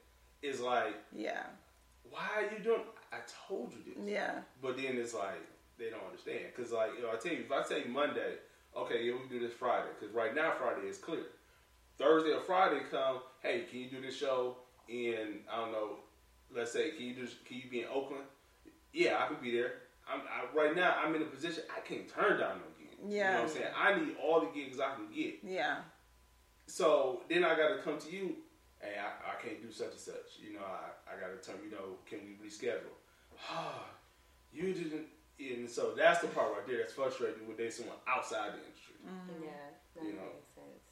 it's 0.41 0.59
like, 0.59 0.95
Yeah, 1.11 1.45
"Why 2.09 2.27
are 2.35 2.51
you 2.53 2.59
doing?" 2.59 2.83
I 3.11 3.17
told 3.47 3.73
you 3.73 3.79
this, 3.83 4.03
yeah, 4.05 4.41
but 4.61 4.77
then 4.77 4.97
it's 4.97 5.13
like 5.15 5.41
they 5.77 5.89
don't 5.89 6.03
understand 6.05 6.45
because, 6.55 6.71
like, 6.71 6.93
you 6.95 7.01
know, 7.01 7.11
I 7.11 7.15
tell 7.15 7.33
you, 7.33 7.39
if 7.39 7.51
I 7.51 7.63
say 7.63 7.85
Monday, 7.85 8.35
okay, 8.75 9.03
yeah, 9.03 9.13
we 9.13 9.19
can 9.21 9.29
do 9.29 9.39
this 9.39 9.53
Friday 9.53 9.89
because 9.99 10.13
right 10.13 10.35
now 10.35 10.51
Friday 10.51 10.87
is 10.87 10.97
clear. 10.99 11.25
Thursday 11.97 12.31
or 12.33 12.41
Friday 12.41 12.81
come, 12.91 13.21
hey, 13.41 13.63
can 13.69 13.79
you 13.79 13.89
do 13.89 13.99
this 14.01 14.15
show 14.15 14.57
in 14.87 15.43
I 15.51 15.55
don't 15.57 15.71
know, 15.71 15.97
let's 16.51 16.71
say, 16.71 16.91
can 16.91 17.01
you 17.05 17.13
do? 17.15 17.27
Can 17.45 17.57
you 17.57 17.69
be 17.69 17.81
in 17.81 17.87
Oakland? 17.87 18.25
Yeah, 18.93 19.23
I 19.23 19.27
could 19.27 19.41
be 19.41 19.51
there. 19.51 19.73
I'm 20.07 20.21
I, 20.21 20.45
right 20.55 20.75
now. 20.75 20.95
I'm 21.03 21.13
in 21.15 21.21
a 21.23 21.25
position 21.25 21.63
I 21.75 21.79
can't 21.81 22.07
turn 22.07 22.39
down 22.39 22.59
no 22.59 22.65
gig. 23.01 23.11
you 23.11 23.17
Yeah. 23.17 23.31
know 23.33 23.41
what 23.41 23.49
I'm 23.49 23.55
saying. 23.55 23.73
I 23.75 23.99
need 23.99 24.15
all 24.23 24.41
the 24.41 24.47
gigs 24.47 24.79
I 24.79 24.95
can 24.95 25.07
get. 25.13 25.39
yeah, 25.43 25.77
So 26.67 27.21
then 27.29 27.43
I 27.43 27.55
got 27.55 27.69
to 27.75 27.81
come 27.83 27.97
to 27.99 28.11
you. 28.11 28.35
Hey, 28.79 28.95
I, 28.97 29.31
I 29.31 29.41
can't 29.41 29.61
do 29.61 29.71
such 29.71 29.91
and 29.91 29.99
such. 29.99 30.39
You 30.41 30.53
know, 30.53 30.61
I, 30.65 31.13
I 31.13 31.19
got 31.19 31.29
to 31.41 31.45
tell 31.45 31.59
you 31.63 31.69
know, 31.71 31.97
can 32.05 32.19
we 32.25 32.47
reschedule? 32.47 32.95
you 34.53 34.73
didn't. 34.73 35.07
And 35.39 35.69
so 35.69 35.93
that's 35.95 36.19
the 36.19 36.27
part 36.27 36.51
right 36.51 36.67
there 36.67 36.77
that's 36.79 36.93
frustrating 36.93 37.47
with 37.47 37.57
dating 37.57 37.71
someone 37.71 37.95
outside 38.07 38.51
the 38.53 38.57
industry. 38.65 38.95
Mm-hmm. 39.07 39.43
Yeah, 39.43 39.49
that 39.95 40.03
You 40.05 40.13
know. 40.13 40.21
makes 40.33 40.53
sense. 40.55 40.83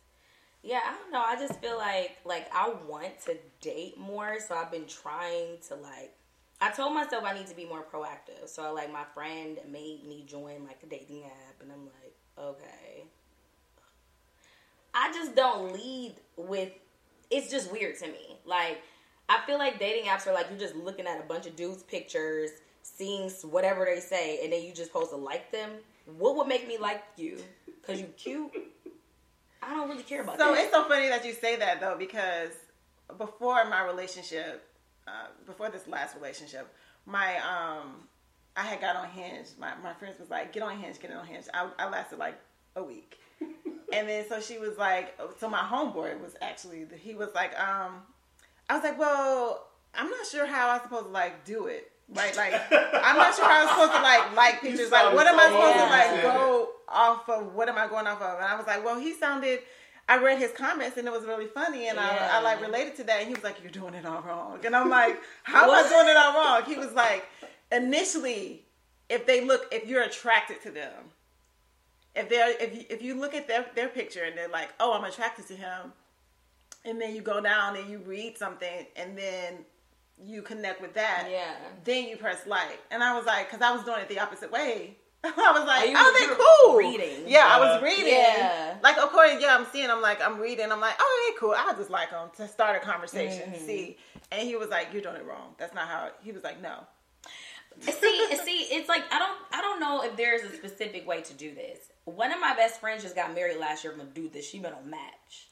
Yeah, 0.64 0.80
I 0.86 0.96
don't 0.98 1.12
know. 1.12 1.22
I 1.26 1.36
just 1.36 1.60
feel 1.62 1.78
like 1.78 2.18
like 2.26 2.48
I 2.54 2.74
want 2.88 3.20
to 3.26 3.38
date 3.62 3.98
more, 3.98 4.38
so 4.46 4.56
I've 4.56 4.72
been 4.72 4.88
trying 4.88 5.58
to 5.68 5.76
like. 5.76 6.14
I 6.60 6.72
told 6.72 6.94
myself 6.94 7.24
I 7.24 7.34
need 7.34 7.48
to 7.48 7.56
be 7.56 7.66
more 7.66 7.84
proactive. 7.84 8.48
So 8.48 8.74
like 8.74 8.92
my 8.92 9.04
friend 9.14 9.60
made 9.72 10.06
me 10.08 10.24
join 10.28 10.64
like 10.66 10.80
a 10.84 10.88
dating 10.88 11.24
app, 11.26 11.62
and 11.62 11.72
I'm 11.72 11.86
like, 11.86 12.16
okay. 12.40 13.04
I 14.94 15.12
just 15.14 15.36
don't 15.36 15.74
lead 15.74 16.16
with. 16.36 16.72
It's 17.30 17.52
just 17.52 17.72
weird 17.72 17.98
to 18.00 18.08
me. 18.08 18.38
Like 18.46 18.82
I 19.30 19.40
feel 19.46 19.58
like 19.58 19.80
dating 19.80 20.10
apps 20.10 20.26
are 20.28 20.34
like 20.34 20.48
you're 20.50 20.60
just 20.60 20.76
looking 20.76 21.06
at 21.06 21.20
a 21.20 21.24
bunch 21.24 21.46
of 21.46 21.56
dudes' 21.56 21.84
pictures, 21.84 22.52
seeing 22.82 23.30
whatever 23.44 23.86
they 23.86 24.00
say, 24.00 24.44
and 24.44 24.52
then 24.54 24.64
you 24.64 24.72
just 24.74 24.92
supposed 24.92 25.12
to 25.12 25.18
like 25.18 25.52
them. 25.52 25.72
What 26.18 26.36
would 26.38 26.48
make 26.48 26.68
me 26.68 26.78
like 26.78 27.04
you? 27.18 27.38
Cause 27.86 28.00
you 28.00 28.08
cute. 28.18 28.52
I 29.62 29.74
don't 29.74 29.90
really 29.90 30.04
care 30.04 30.22
about 30.22 30.38
So 30.40 30.54
that. 30.54 30.64
it's 30.64 30.72
so 30.74 30.86
funny 30.88 31.10
that 31.10 31.26
you 31.26 31.34
say 31.34 31.58
that 31.58 31.80
though, 31.82 31.96
because 31.98 32.52
before 33.18 33.66
my 33.70 33.84
relationship, 33.86 34.67
uh, 35.08 35.28
before 35.46 35.70
this 35.70 35.88
last 35.88 36.16
relationship, 36.16 36.68
my 37.06 37.38
um, 37.38 38.08
I 38.56 38.64
had 38.64 38.82
got 38.82 38.96
on 38.96 39.08
Hinge. 39.10 39.48
My 39.60 39.74
my 39.82 39.94
friends 39.94 40.20
was 40.20 40.30
like, 40.30 40.52
"Get 40.52 40.64
on 40.64 40.78
Hinge, 40.78 41.00
get 41.00 41.12
on 41.12 41.26
Hinge." 41.26 41.46
I, 41.54 41.70
I 41.80 41.90
lasted 41.90 42.20
like 42.20 42.38
a 42.76 42.84
week, 42.84 43.18
and 43.94 44.10
then 44.10 44.26
so 44.28 44.42
she 44.42 44.58
was 44.58 44.78
like, 44.78 45.18
so 45.40 45.50
my 45.50 45.60
homeboy 45.60 46.20
was 46.22 46.36
actually 46.42 46.86
he 46.98 47.16
was 47.16 47.30
like, 47.34 47.58
um, 47.60 48.02
I 48.70 48.76
was 48.76 48.84
like, 48.84 49.00
well, 49.00 49.68
I'm 49.94 50.10
not 50.10 50.26
sure 50.26 50.46
how 50.46 50.70
I'm 50.70 50.82
supposed 50.82 51.06
to 51.06 51.12
like 51.12 51.46
do 51.46 51.68
it. 51.68 51.92
Right, 52.10 52.36
like 52.38 52.54
I'm 52.72 53.18
not 53.18 53.36
sure 53.36 53.46
how 53.46 53.64
I'm 53.64 53.70
supposed 53.70 53.92
to 53.92 54.02
like 54.02 54.36
like 54.36 54.62
pictures. 54.62 54.92
Like, 54.92 55.14
what 55.14 55.28
am 55.28 55.40
I 55.40 55.48
supposed 55.48 55.78
to 55.78 55.84
like 55.84 56.22
go 56.22 56.70
off 56.88 57.30
of? 57.30 57.54
What 57.54 57.68
am 57.70 57.78
I 57.78 57.88
going 57.88 58.08
off 58.08 58.22
of? 58.22 58.36
And 58.38 58.46
I 58.46 58.56
was 58.56 58.66
like, 58.66 58.84
well, 58.84 59.00
he 59.00 59.14
sounded. 59.14 59.60
I 60.10 60.18
read 60.18 60.38
his 60.40 60.52
comments 60.52 60.98
and 60.98 61.06
it 61.08 61.12
was 61.12 61.24
really 61.26 61.48
funny, 61.48 61.88
and 61.90 62.00
I, 62.00 62.38
I 62.38 62.42
like 62.42 62.62
related 62.62 62.96
to 62.98 63.04
that. 63.06 63.20
And 63.20 63.28
he 63.28 63.34
was 63.34 63.44
like, 63.44 63.62
"You're 63.62 63.72
doing 63.72 63.94
it 63.94 64.06
all 64.06 64.22
wrong," 64.22 64.60
and 64.66 64.76
I'm 64.76 64.90
like, 64.90 65.20
"How 65.44 65.64
am 65.70 65.86
I 65.86 65.90
doing 65.90 66.08
it 66.08 66.18
all 66.18 66.34
wrong?" 66.34 66.64
He 66.66 66.76
was 66.78 66.94
like, 66.94 67.26
"Initially, 67.72 68.64
if 69.10 69.26
they 69.26 69.44
look, 69.44 69.68
if 69.72 69.86
you're 69.88 70.04
attracted 70.04 70.62
to 70.64 70.72
them, 70.72 70.94
if 72.16 72.30
they're 72.30 72.56
if 72.62 72.74
you, 72.76 72.84
if 72.90 73.02
you 73.02 73.20
look 73.20 73.34
at 73.34 73.48
their 73.48 73.66
their 73.76 73.90
picture 73.90 74.24
and 74.24 74.38
they're 74.38 74.48
like, 74.48 74.70
oh, 74.80 74.94
I'm 74.94 75.04
attracted 75.04 75.48
to 75.48 75.56
him,' 75.56 75.92
and 76.86 77.02
then 77.02 77.14
you 77.14 77.22
go 77.22 77.42
down 77.42 77.76
and 77.76 77.90
you 77.90 78.00
read 78.00 78.38
something, 78.38 78.86
and 78.96 79.18
then 79.18 79.66
you 80.24 80.42
connect 80.42 80.82
with 80.82 80.94
that, 80.94 81.28
Yeah. 81.30 81.54
then 81.84 82.08
you 82.08 82.16
press 82.16 82.48
like." 82.48 82.80
And 82.92 83.04
I 83.04 83.16
was 83.18 83.26
like, 83.26 83.50
because 83.52 83.62
I 83.62 83.76
was 83.76 83.84
doing 83.84 84.00
it 84.00 84.08
the 84.10 84.20
opposite 84.20 84.52
way. 84.52 84.96
I 85.24 85.52
was 85.54 85.66
like, 85.68 85.90
Oh, 85.90 85.94
"Oh, 85.96 86.14
they 86.20 86.36
cool." 86.36 86.78
reading. 86.78 87.24
Yeah, 87.28 87.46
I 87.48 87.58
Uh, 87.58 87.60
was 87.60 87.84
reading. 87.84 88.14
Yeah. 88.14 88.78
Like 88.84 88.98
of 88.98 89.10
course, 89.12 89.32
yeah, 89.40 89.56
I'm 89.58 89.66
seeing. 89.72 89.90
I'm 89.90 90.02
like, 90.02 90.22
I'm 90.22 90.40
reading. 90.40 90.72
I'm 90.72 90.80
like, 90.80 90.96
oh, 91.00 91.32
they 91.34 91.40
cool. 91.40 91.56
I 91.58 91.74
just 91.78 91.90
like 91.90 92.12
them 92.12 92.30
to 92.38 92.48
start 92.48 92.76
a 92.82 92.86
conversation. 92.86 93.52
Mm-hmm. 93.52 93.66
See, 93.66 93.98
and 94.32 94.42
he 94.48 94.56
was 94.56 94.70
like, 94.70 94.90
you're 94.94 95.02
doing 95.02 95.16
it 95.16 95.26
wrong. 95.26 95.56
That's 95.58 95.74
not 95.74 95.88
how. 95.88 96.10
He 96.22 96.32
was 96.32 96.44
like, 96.44 96.62
no. 96.62 96.86
see, 97.82 97.92
see, 98.44 98.60
it's 98.76 98.88
like 98.90 99.04
I 99.12 99.20
don't, 99.20 99.38
I 99.52 99.62
don't 99.62 99.80
know 99.80 100.04
if 100.04 100.16
there's 100.16 100.42
a 100.44 100.56
specific 100.56 101.08
way 101.08 101.22
to 101.22 101.34
do 101.34 101.54
this. 101.54 101.80
One 102.06 102.32
of 102.32 102.40
my 102.40 102.56
best 102.56 102.80
friends 102.80 103.04
just 103.04 103.16
got 103.16 103.34
married 103.36 103.58
last 103.58 103.84
year 103.84 103.94
from 103.94 104.02
a 104.02 104.06
dude 104.06 104.34
that 104.34 104.44
she 104.44 104.60
met 104.60 104.74
on 104.74 104.90
Match, 104.90 105.48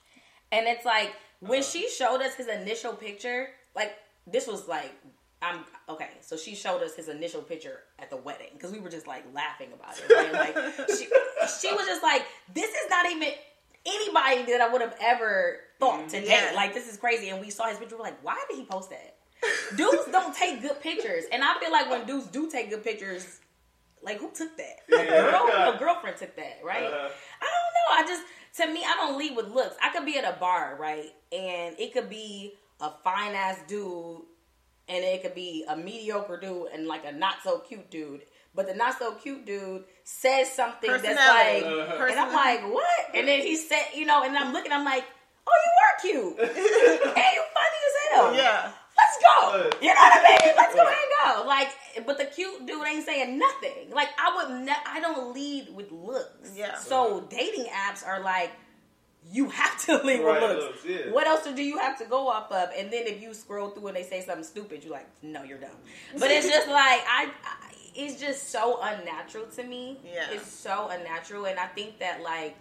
and 0.51 0.67
it's 0.67 0.85
like 0.85 1.13
when 1.39 1.59
Uh-huh. 1.59 1.69
she 1.69 1.89
showed 1.89 2.21
us 2.21 2.33
his 2.35 2.47
initial 2.47 2.93
picture, 2.93 3.49
like 3.75 3.93
this 4.27 4.47
was 4.47 4.67
like. 4.67 4.91
I'm 5.41 5.59
okay. 5.89 6.09
So 6.21 6.37
she 6.37 6.55
showed 6.55 6.81
us 6.81 6.95
his 6.95 7.07
initial 7.07 7.41
picture 7.41 7.81
at 7.99 8.09
the 8.09 8.17
wedding 8.17 8.49
because 8.53 8.71
we 8.71 8.79
were 8.79 8.89
just 8.89 9.07
like 9.07 9.25
laughing 9.33 9.69
about 9.73 9.97
it. 9.97 10.11
Right? 10.11 10.33
Like 10.33 10.89
she, 10.89 11.05
she 11.61 11.73
was 11.73 11.85
just 11.85 12.01
like, 12.01 12.25
"This 12.53 12.69
is 12.69 12.89
not 12.89 13.05
even 13.11 13.29
anybody 13.85 14.51
that 14.51 14.61
I 14.61 14.69
would 14.71 14.81
have 14.81 14.95
ever 15.01 15.59
thought 15.79 16.09
to 16.09 16.21
date. 16.21 16.29
Yeah. 16.29 16.51
Like 16.55 16.73
this 16.73 16.91
is 16.91 16.97
crazy." 16.97 17.29
And 17.29 17.41
we 17.41 17.49
saw 17.49 17.67
his 17.67 17.77
picture. 17.77 17.95
We're 17.95 18.03
like, 18.03 18.23
"Why 18.23 18.41
did 18.49 18.57
he 18.57 18.65
post 18.65 18.89
that?" 18.89 19.15
dudes 19.75 20.05
don't 20.11 20.35
take 20.35 20.61
good 20.61 20.81
pictures, 20.81 21.25
and 21.31 21.43
I 21.43 21.59
feel 21.59 21.71
like 21.71 21.89
when 21.89 22.05
dudes 22.05 22.27
do 22.27 22.49
take 22.49 22.69
good 22.69 22.83
pictures, 22.83 23.39
like 24.01 24.19
who 24.19 24.31
took 24.31 24.55
that? 24.57 24.77
A 24.87 25.05
girl, 25.05 25.75
a 25.75 25.77
girlfriend 25.77 26.17
took 26.17 26.35
that, 26.35 26.59
right? 26.63 26.83
Uh-huh. 26.83 27.09
I 27.41 27.45
don't 27.45 27.73
know. 27.75 27.91
I 27.91 28.05
just 28.07 28.23
to 28.57 28.73
me, 28.73 28.83
I 28.85 28.95
don't 28.95 29.17
lead 29.17 29.35
with 29.35 29.49
looks. 29.49 29.75
I 29.83 29.89
could 29.89 30.05
be 30.05 30.17
at 30.17 30.23
a 30.23 30.39
bar, 30.39 30.77
right, 30.79 31.13
and 31.31 31.75
it 31.77 31.93
could 31.93 32.09
be 32.09 32.53
a 32.79 32.91
fine 33.03 33.35
ass 33.35 33.59
dude, 33.67 34.21
and 34.87 35.03
it 35.03 35.21
could 35.21 35.35
be 35.35 35.65
a 35.67 35.75
mediocre 35.75 36.37
dude 36.39 36.67
and 36.73 36.87
like 36.87 37.05
a 37.05 37.11
not 37.11 37.35
so 37.43 37.59
cute 37.59 37.89
dude. 37.89 38.21
But 38.53 38.67
the 38.67 38.73
not 38.73 38.97
so 38.97 39.11
cute 39.15 39.45
dude 39.45 39.83
says 40.05 40.49
something 40.51 40.89
that's 40.89 41.03
like, 41.03 41.63
Uh-huh. 41.63 42.05
and 42.09 42.19
I'm 42.19 42.31
like, 42.33 42.61
what? 42.73 43.05
And 43.13 43.27
then 43.27 43.41
he 43.41 43.57
said, 43.57 43.83
you 43.93 44.05
know, 44.05 44.23
and 44.23 44.37
I'm 44.37 44.53
looking, 44.53 44.71
I'm 44.71 44.85
like, 44.85 45.03
oh, 45.45 45.51
you 45.65 46.21
are 46.21 46.35
cute. 46.37 46.55
hey, 46.55 47.31
you 47.35 47.43
funny 47.53 47.79
as 47.87 48.11
hell. 48.13 48.33
Yeah. 48.33 48.71
Let's 48.97 49.17
go. 49.21 49.69
You 49.81 49.89
know 49.89 49.99
what 49.99 50.13
I 50.25 50.39
mean? 50.45 50.53
Let's 50.55 50.73
go 50.73 50.83
Right. 50.85 50.95
and 51.25 51.35
go. 51.35 51.47
Like, 51.47 51.67
but 52.05 52.17
the 52.17 52.25
cute 52.25 52.65
dude 52.65 52.87
ain't 52.87 53.05
saying 53.05 53.37
nothing. 53.37 53.89
Like, 53.93 54.07
I 54.17 54.33
would, 54.37 54.63
ne- 54.65 54.71
I 54.85 55.01
don't 55.01 55.33
lead 55.33 55.75
with 55.75 55.91
looks. 55.91 56.51
Yeah. 56.55 56.77
So 56.77 57.27
dating 57.29 57.65
apps 57.65 58.07
are 58.07 58.21
like, 58.21 58.51
you 59.31 59.49
have 59.49 59.83
to 59.85 59.97
lead 60.03 60.21
Right, 60.21 60.41
with 60.41 60.51
looks. 60.63 60.85
looks, 60.85 61.05
yeah. 61.05 61.11
What 61.11 61.27
else 61.27 61.47
do 61.55 61.63
you 61.63 61.77
have 61.79 61.97
to 61.99 62.05
go 62.05 62.27
off 62.27 62.51
of? 62.51 62.69
And 62.77 62.91
then 62.91 63.07
if 63.07 63.21
you 63.21 63.33
scroll 63.33 63.69
through 63.69 63.87
and 63.87 63.97
they 63.97 64.03
say 64.03 64.21
something 64.21 64.43
stupid, 64.43 64.83
you're 64.83 64.93
like, 64.93 65.07
no, 65.23 65.43
you're 65.43 65.57
dumb. 65.57 65.71
But 66.19 66.31
it's 66.31 66.47
just 66.47 66.67
like 66.67 67.01
I, 67.07 67.29
I 67.43 67.71
it's 67.95 68.19
just 68.19 68.49
so 68.49 68.79
unnatural 68.81 69.45
to 69.55 69.63
me. 69.63 69.99
Yeah. 70.03 70.27
It's 70.31 70.47
so 70.51 70.89
unnatural, 70.91 71.45
and 71.45 71.57
I 71.57 71.67
think 71.67 71.99
that 71.99 72.21
like 72.21 72.55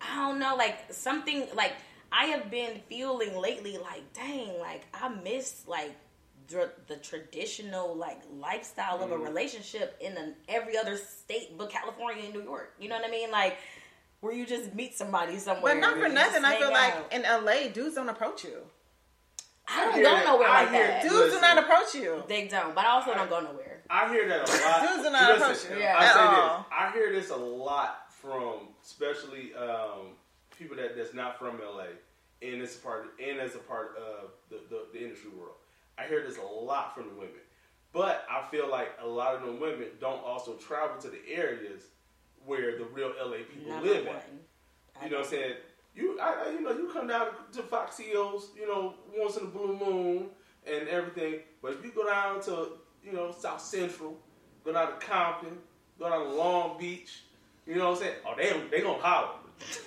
I 0.00 0.16
don't 0.16 0.38
know, 0.38 0.56
like 0.56 0.92
something 0.92 1.46
like 1.54 1.72
I 2.12 2.26
have 2.26 2.50
been 2.50 2.80
feeling 2.88 3.36
lately, 3.36 3.78
like 3.78 4.12
dang, 4.14 4.58
like 4.58 4.84
I 4.94 5.08
miss 5.08 5.64
like 5.66 5.94
the, 6.48 6.70
the 6.88 6.96
traditional 6.96 7.94
like 7.94 8.20
lifestyle 8.38 9.02
of 9.02 9.10
a 9.10 9.14
Mm-hmm. 9.14 9.24
relationship 9.24 9.96
in 10.00 10.14
an, 10.16 10.34
every 10.48 10.76
other 10.76 10.96
state 10.96 11.56
but 11.56 11.70
California 11.70 12.24
and 12.24 12.34
New 12.34 12.42
York. 12.42 12.74
You 12.78 12.88
know 12.90 12.96
what 12.96 13.06
I 13.06 13.10
mean? 13.10 13.30
Like 13.30 13.56
where 14.24 14.32
you 14.34 14.46
just 14.46 14.74
meet 14.74 14.96
somebody 14.96 15.36
somewhere. 15.36 15.74
But 15.74 15.80
not 15.80 15.98
for 15.98 16.08
nothing, 16.08 16.44
I 16.46 16.52
hang 16.52 16.60
feel 16.60 16.72
like 16.72 16.94
out. 16.94 17.12
in 17.12 17.22
LA, 17.22 17.68
dudes 17.72 17.94
don't 17.94 18.08
approach 18.08 18.42
you. 18.44 18.56
I 19.68 19.84
don't 19.84 19.94
hear 19.94 20.02
go 20.04 20.10
that. 20.10 20.24
nowhere 20.24 20.48
I 20.48 20.62
like 20.62 20.72
hear 20.72 20.86
that. 20.86 21.02
Dudes 21.02 21.14
Listen. 21.14 21.34
do 21.36 21.40
not 21.42 21.58
approach 21.58 21.94
you. 21.94 22.22
They 22.26 22.48
don't, 22.48 22.74
but 22.74 22.84
I 22.86 22.88
also 22.90 23.14
don't 23.14 23.28
go 23.28 23.40
nowhere. 23.40 23.82
I 23.90 24.08
hear 24.12 24.26
that 24.28 24.48
a 24.48 24.52
lot. 24.68 24.80
Dudes 24.88 25.02
do 25.04 25.10
not 25.12 25.38
Listen, 25.38 25.42
approach 25.68 25.78
you 25.78 25.82
Yeah. 25.84 25.96
I 25.98 26.04
at 26.06 26.12
say 26.14 26.20
all. 26.20 26.56
this. 26.58 26.66
I 26.72 26.92
hear 26.92 27.12
this 27.12 27.30
a 27.30 27.36
lot 27.36 28.12
from, 28.12 28.68
especially 28.82 29.52
um, 29.54 30.16
people 30.58 30.76
that 30.78 30.96
that's 30.96 31.12
not 31.12 31.38
from 31.38 31.60
LA, 31.60 31.84
and 32.40 32.62
it's 32.62 32.76
a 32.76 32.78
part, 32.78 33.08
and 33.22 33.38
as 33.40 33.54
a 33.54 33.58
part 33.58 33.96
of 33.98 34.30
the, 34.48 34.60
the, 34.70 34.86
the 34.94 35.02
industry 35.04 35.30
world. 35.38 35.56
I 35.98 36.04
hear 36.06 36.26
this 36.26 36.38
a 36.38 36.42
lot 36.42 36.94
from 36.94 37.08
the 37.08 37.14
women, 37.14 37.44
but 37.92 38.26
I 38.30 38.42
feel 38.50 38.70
like 38.70 38.88
a 39.02 39.06
lot 39.06 39.34
of 39.34 39.42
the 39.42 39.52
women 39.52 39.88
don't 40.00 40.22
also 40.24 40.54
travel 40.54 40.98
to 41.02 41.08
the 41.08 41.20
areas 41.30 41.82
where 42.46 42.78
the 42.78 42.84
real 42.84 43.12
LA 43.20 43.38
people 43.50 43.68
Number 43.72 43.88
live 43.88 44.06
one. 44.06 44.16
at. 44.16 44.24
You 45.04 45.10
know 45.10 45.16
what 45.18 45.24
I'm 45.26 45.30
saying? 45.30 45.54
You, 45.94 46.18
I, 46.20 46.44
I- 46.46 46.50
you 46.50 46.60
know, 46.60 46.72
you 46.72 46.90
come 46.92 47.06
down 47.06 47.28
to 47.52 47.62
Fox 47.62 47.98
Hills, 47.98 48.50
you 48.58 48.66
know, 48.66 48.94
once 49.16 49.36
in 49.36 49.44
a 49.44 49.46
blue 49.48 49.76
moon 49.78 50.26
and 50.66 50.88
everything. 50.88 51.40
But 51.62 51.72
if 51.74 51.84
you 51.84 51.92
go 51.92 52.06
down 52.06 52.40
to, 52.42 52.68
you 53.04 53.12
know, 53.12 53.32
South 53.32 53.60
Central, 53.60 54.16
go 54.64 54.72
down 54.72 54.88
to 54.98 55.06
Compton, 55.06 55.58
go 55.98 56.08
down 56.10 56.20
to 56.24 56.30
Long 56.32 56.78
Beach, 56.78 57.22
you 57.66 57.76
know 57.76 57.90
what 57.90 57.98
I'm 57.98 58.02
saying? 58.04 58.14
Oh, 58.26 58.34
they 58.36 58.60
they 58.70 58.82
gonna 58.82 59.02
holler. 59.02 59.28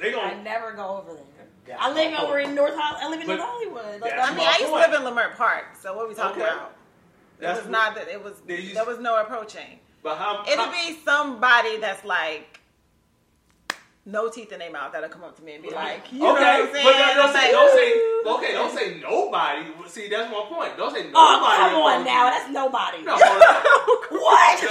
They 0.00 0.10
I 0.10 0.12
gonna. 0.12 0.26
I 0.34 0.42
never 0.42 0.72
go 0.74 0.98
over 0.98 1.12
there. 1.14 1.24
That's 1.66 1.82
I 1.82 1.92
live 1.92 2.12
my 2.12 2.22
over 2.22 2.34
point. 2.34 2.50
in 2.50 2.54
North 2.54 2.74
Hollywood. 2.76 3.02
I 3.02 3.08
live 3.10 3.20
in 3.20 3.26
But 3.26 3.36
North 3.36 3.48
Hollywood. 3.50 4.00
Like, 4.00 4.12
I 4.16 4.30
mean, 4.30 4.46
I 4.46 4.56
used 4.60 4.66
to 4.66 4.72
live 4.74 4.92
in 4.94 5.00
Leimert 5.02 5.36
Park, 5.36 5.64
so 5.82 5.96
what 5.96 6.04
are 6.04 6.08
we 6.08 6.14
talking 6.14 6.40
Okay. 6.40 6.50
about? 6.52 6.70
It 6.70 7.40
That's 7.42 7.58
was 7.58 7.64
what- 7.66 7.72
not 7.72 7.94
that 7.96 8.06
it 8.08 8.22
was 8.22 8.34
used- 8.46 8.76
there 8.76 8.84
was 8.84 9.00
no 9.00 9.20
approaching. 9.20 9.80
But 10.02 10.18
how? 10.18 10.44
It'll 10.48 10.64
how- 10.64 10.72
be 10.72 10.98
somebody 11.04 11.78
that's 11.78 12.04
like 12.04 12.58
no 14.08 14.30
teeth 14.30 14.52
in 14.52 14.58
their 14.58 14.72
mouth 14.72 14.92
that'll 14.92 15.10
come 15.10 15.22
up 15.22 15.36
to 15.36 15.42
me 15.42 15.54
and 15.54 15.62
be 15.62 15.70
like, 15.70 16.10
you 16.10 16.20
know 16.20 16.34
okay, 16.34 16.42
what 16.42 16.68
I'm 16.68 16.72
saying? 16.72 16.84
but 16.84 16.92
don't, 16.92 17.16
don't 17.16 17.32
say, 17.34 17.42
like, 17.42 17.52
don't 17.52 17.76
say, 17.76 18.30
okay, 18.30 18.52
don't 18.52 18.76
say 18.76 19.00
nobody. 19.00 19.66
See, 19.88 20.08
that's 20.08 20.32
my 20.32 20.44
point. 20.48 20.76
Don't 20.76 20.94
say 20.94 21.02
oh, 21.02 21.04
nobody. 21.04 21.14
Oh, 21.14 21.68
come 21.70 21.82
on 21.82 22.04
now. 22.04 22.24
you. 22.24 22.30
That's 22.30 22.50
nobody. 22.50 23.02
No, 23.02 23.16
hold. 23.20 24.22
What? 24.22 24.62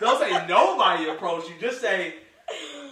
No, 0.00 0.08
don't 0.08 0.20
say 0.20 0.46
nobody 0.46 1.08
approach 1.08 1.48
you. 1.48 1.54
Just 1.58 1.80
say 1.80 2.14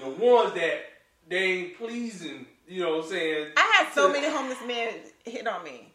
the 0.00 0.08
ones 0.08 0.54
that 0.54 0.80
they 1.28 1.36
ain't 1.36 1.78
pleasing. 1.78 2.46
You 2.66 2.82
know 2.82 2.96
what 2.96 3.04
I'm 3.04 3.10
saying? 3.10 3.48
I 3.58 3.72
had 3.78 3.92
so 3.92 4.10
many 4.10 4.28
homeless 4.28 4.58
men 4.66 4.94
hit 5.24 5.46
on 5.46 5.62
me. 5.62 5.92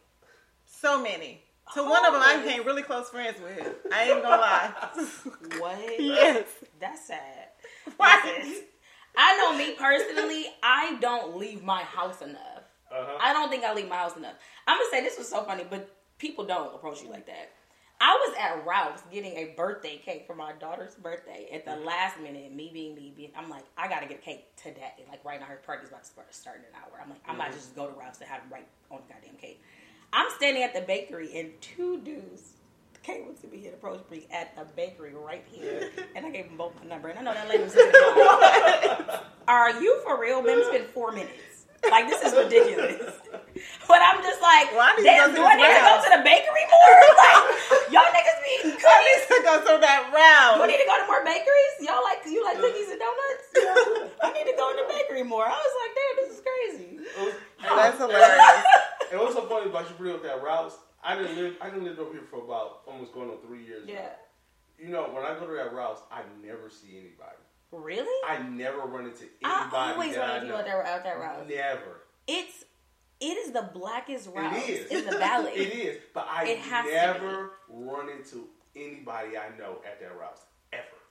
So 0.66 1.02
many. 1.02 1.42
To 1.74 1.84
one 1.84 2.04
of 2.04 2.12
them 2.12 2.22
I 2.24 2.40
became 2.42 2.64
really 2.66 2.82
close 2.82 3.08
friends 3.10 3.40
with. 3.40 3.76
I 3.92 4.10
ain't 4.10 4.22
gonna 4.22 4.36
lie. 4.36 4.72
What? 5.58 6.00
yes. 6.00 6.46
That's 6.80 7.06
sad. 7.06 7.48
Right. 7.98 8.42
Listen, 8.42 8.64
I 9.16 9.36
know 9.36 9.56
me 9.56 9.74
personally, 9.74 10.46
I 10.62 10.96
don't 11.00 11.36
leave 11.36 11.62
my 11.62 11.82
house 11.82 12.22
enough. 12.22 12.62
Uh-huh. 12.90 13.18
I 13.20 13.32
don't 13.32 13.50
think 13.50 13.64
I 13.64 13.74
leave 13.74 13.88
my 13.88 13.96
house 13.96 14.16
enough. 14.16 14.34
I'm 14.66 14.78
gonna 14.78 14.90
say 14.90 15.02
this 15.02 15.18
was 15.18 15.28
so 15.28 15.42
funny, 15.44 15.64
but 15.68 15.94
people 16.18 16.44
don't 16.44 16.74
approach 16.74 17.02
you 17.02 17.10
like 17.10 17.26
that. 17.26 17.50
I 18.02 18.14
was 18.14 18.34
at 18.40 18.66
Ralph's 18.66 19.02
getting 19.12 19.36
a 19.36 19.52
birthday 19.56 19.98
cake 19.98 20.24
for 20.26 20.34
my 20.34 20.52
daughter's 20.52 20.94
birthday. 20.94 21.48
At 21.52 21.66
the 21.66 21.76
last 21.84 22.18
minute, 22.18 22.54
me 22.54 22.70
being 22.72 22.94
me, 22.94 23.12
being, 23.14 23.30
I'm 23.36 23.50
like, 23.50 23.64
I 23.76 23.88
gotta 23.88 24.06
get 24.06 24.18
a 24.18 24.22
cake 24.22 24.56
today. 24.56 25.04
Like 25.10 25.22
right 25.22 25.38
now, 25.38 25.46
her 25.46 25.60
party's 25.66 25.90
about 25.90 26.04
to 26.04 26.10
start, 26.10 26.34
start 26.34 26.56
in 26.58 26.62
an 26.62 26.70
hour. 26.76 26.98
I'm 27.02 27.10
like, 27.10 27.20
I'm 27.28 27.36
not 27.36 27.52
just 27.52 27.76
go 27.76 27.88
to 27.88 27.98
Ralph's 27.98 28.18
to 28.18 28.24
have 28.24 28.38
it 28.38 28.52
right 28.52 28.66
on 28.90 29.00
the 29.06 29.12
goddamn 29.12 29.36
cake. 29.36 29.62
I'm 30.12 30.30
standing 30.36 30.62
at 30.62 30.74
the 30.74 30.80
bakery 30.80 31.38
and 31.38 31.50
two 31.60 32.00
dudes 32.00 32.42
came 33.02 33.22
up 33.28 33.40
to 33.40 33.46
me 33.48 33.64
and 33.64 33.74
approached 33.74 34.10
me 34.10 34.26
at 34.30 34.54
the 34.56 34.64
bakery 34.76 35.14
right 35.14 35.44
here, 35.50 35.90
and 36.14 36.26
I 36.26 36.30
gave 36.30 36.46
them 36.48 36.56
both 36.56 36.74
my 36.82 36.88
number. 36.88 37.08
And 37.08 37.18
I 37.18 37.22
know 37.22 37.32
that 37.32 37.48
lady 37.48 37.64
was 37.64 37.72
sitting 37.72 37.92
there. 37.92 38.02
Oh, 38.04 39.24
are 39.48 39.80
you 39.80 40.00
for 40.04 40.20
real, 40.20 40.42
man? 40.42 40.58
It's 40.58 40.68
been 40.70 40.84
four 40.92 41.12
minutes. 41.12 41.64
Like 41.90 42.08
this 42.08 42.22
is 42.22 42.36
ridiculous. 42.36 43.16
But 43.88 43.98
I'm 44.00 44.22
just 44.22 44.40
like, 44.40 44.70
Well, 44.72 44.88
to 44.96 45.02
damn, 45.02 45.30
to 45.30 45.36
do 45.36 45.42
I 45.42 45.58
need 45.58 45.66
to 45.66 45.82
go 45.82 45.98
to 46.00 46.10
the 46.16 46.22
bakery 46.22 46.64
more? 46.70 46.96
Like, 47.20 47.90
y'all 47.90 48.08
niggas 48.14 48.38
be 48.40 48.50
eating 48.62 48.78
I 48.78 48.80
cookies. 48.80 49.20
need 49.26 49.36
to 49.36 49.38
go 49.42 49.54
through 49.66 49.80
that 49.82 50.00
Do 50.14 50.62
I 50.62 50.66
need 50.70 50.78
to 50.80 50.86
go 50.86 50.96
to 50.96 51.06
more 51.10 51.24
bakeries? 51.26 51.74
Y'all 51.82 52.00
like 52.06 52.22
you 52.24 52.40
like 52.46 52.62
cookies 52.62 52.88
and 52.94 53.00
donuts? 53.02 53.44
I 54.22 54.30
need 54.32 54.46
to 54.48 54.54
go 54.56 54.70
in 54.70 54.76
the 54.80 54.86
bakery 54.88 55.24
more. 55.26 55.44
I 55.44 55.58
was 55.58 55.74
like, 55.82 55.92
damn, 55.98 56.14
this 56.22 56.30
is 56.38 56.40
crazy. 56.46 56.90
That's 57.58 57.98
hilarious. 57.98 58.64
And 59.10 59.20
what's 59.20 59.34
so 59.34 59.46
funny 59.46 59.68
about 59.70 59.88
you 59.88 59.94
bring 59.96 60.14
up 60.14 60.22
that 60.22 60.42
Ralph's? 60.42 60.76
I 61.02 61.16
didn't 61.16 61.36
live. 61.36 61.56
I 61.60 61.70
didn't 61.70 61.84
live 61.84 61.98
over 61.98 62.12
here 62.12 62.22
for 62.30 62.44
about 62.44 62.82
almost 62.86 63.12
going 63.12 63.30
on 63.30 63.38
three 63.46 63.64
years. 63.64 63.86
now. 63.86 63.92
Yeah. 63.94 64.08
You 64.78 64.88
know, 64.88 65.04
when 65.12 65.24
I 65.24 65.34
go 65.38 65.46
to 65.46 65.52
that 65.54 65.72
Ralph's, 65.74 66.02
I 66.10 66.22
never 66.44 66.70
see 66.70 66.92
anybody. 66.92 67.36
Really? 67.72 68.28
I 68.28 68.42
never 68.48 68.80
run 68.80 69.06
into 69.06 69.24
I 69.44 69.62
anybody 69.62 69.92
always 69.92 70.14
that 70.14 70.20
run 70.20 70.30
I 70.30 70.34
into 70.36 70.46
you 70.48 70.54
out 70.54 70.64
there 70.64 70.84
out 70.86 71.04
that 71.04 71.18
route. 71.18 71.48
Never. 71.48 72.02
It's 72.26 72.64
it 73.20 73.36
is 73.36 73.52
the 73.52 73.70
blackest 73.74 74.28
route 74.34 74.56
It 74.56 74.68
is. 74.70 74.90
in 74.90 75.04
the 75.06 75.18
valley. 75.18 75.52
it 75.52 75.72
is. 75.74 75.98
But 76.14 76.26
I 76.30 76.46
It 76.46 76.58
has 76.58 76.86
never 76.86 77.50
run 77.68 78.08
into 78.08 78.48
anybody 78.74 79.36
I 79.36 79.56
know 79.58 79.76
at 79.86 80.00
that 80.00 80.16
ever. 80.16 80.40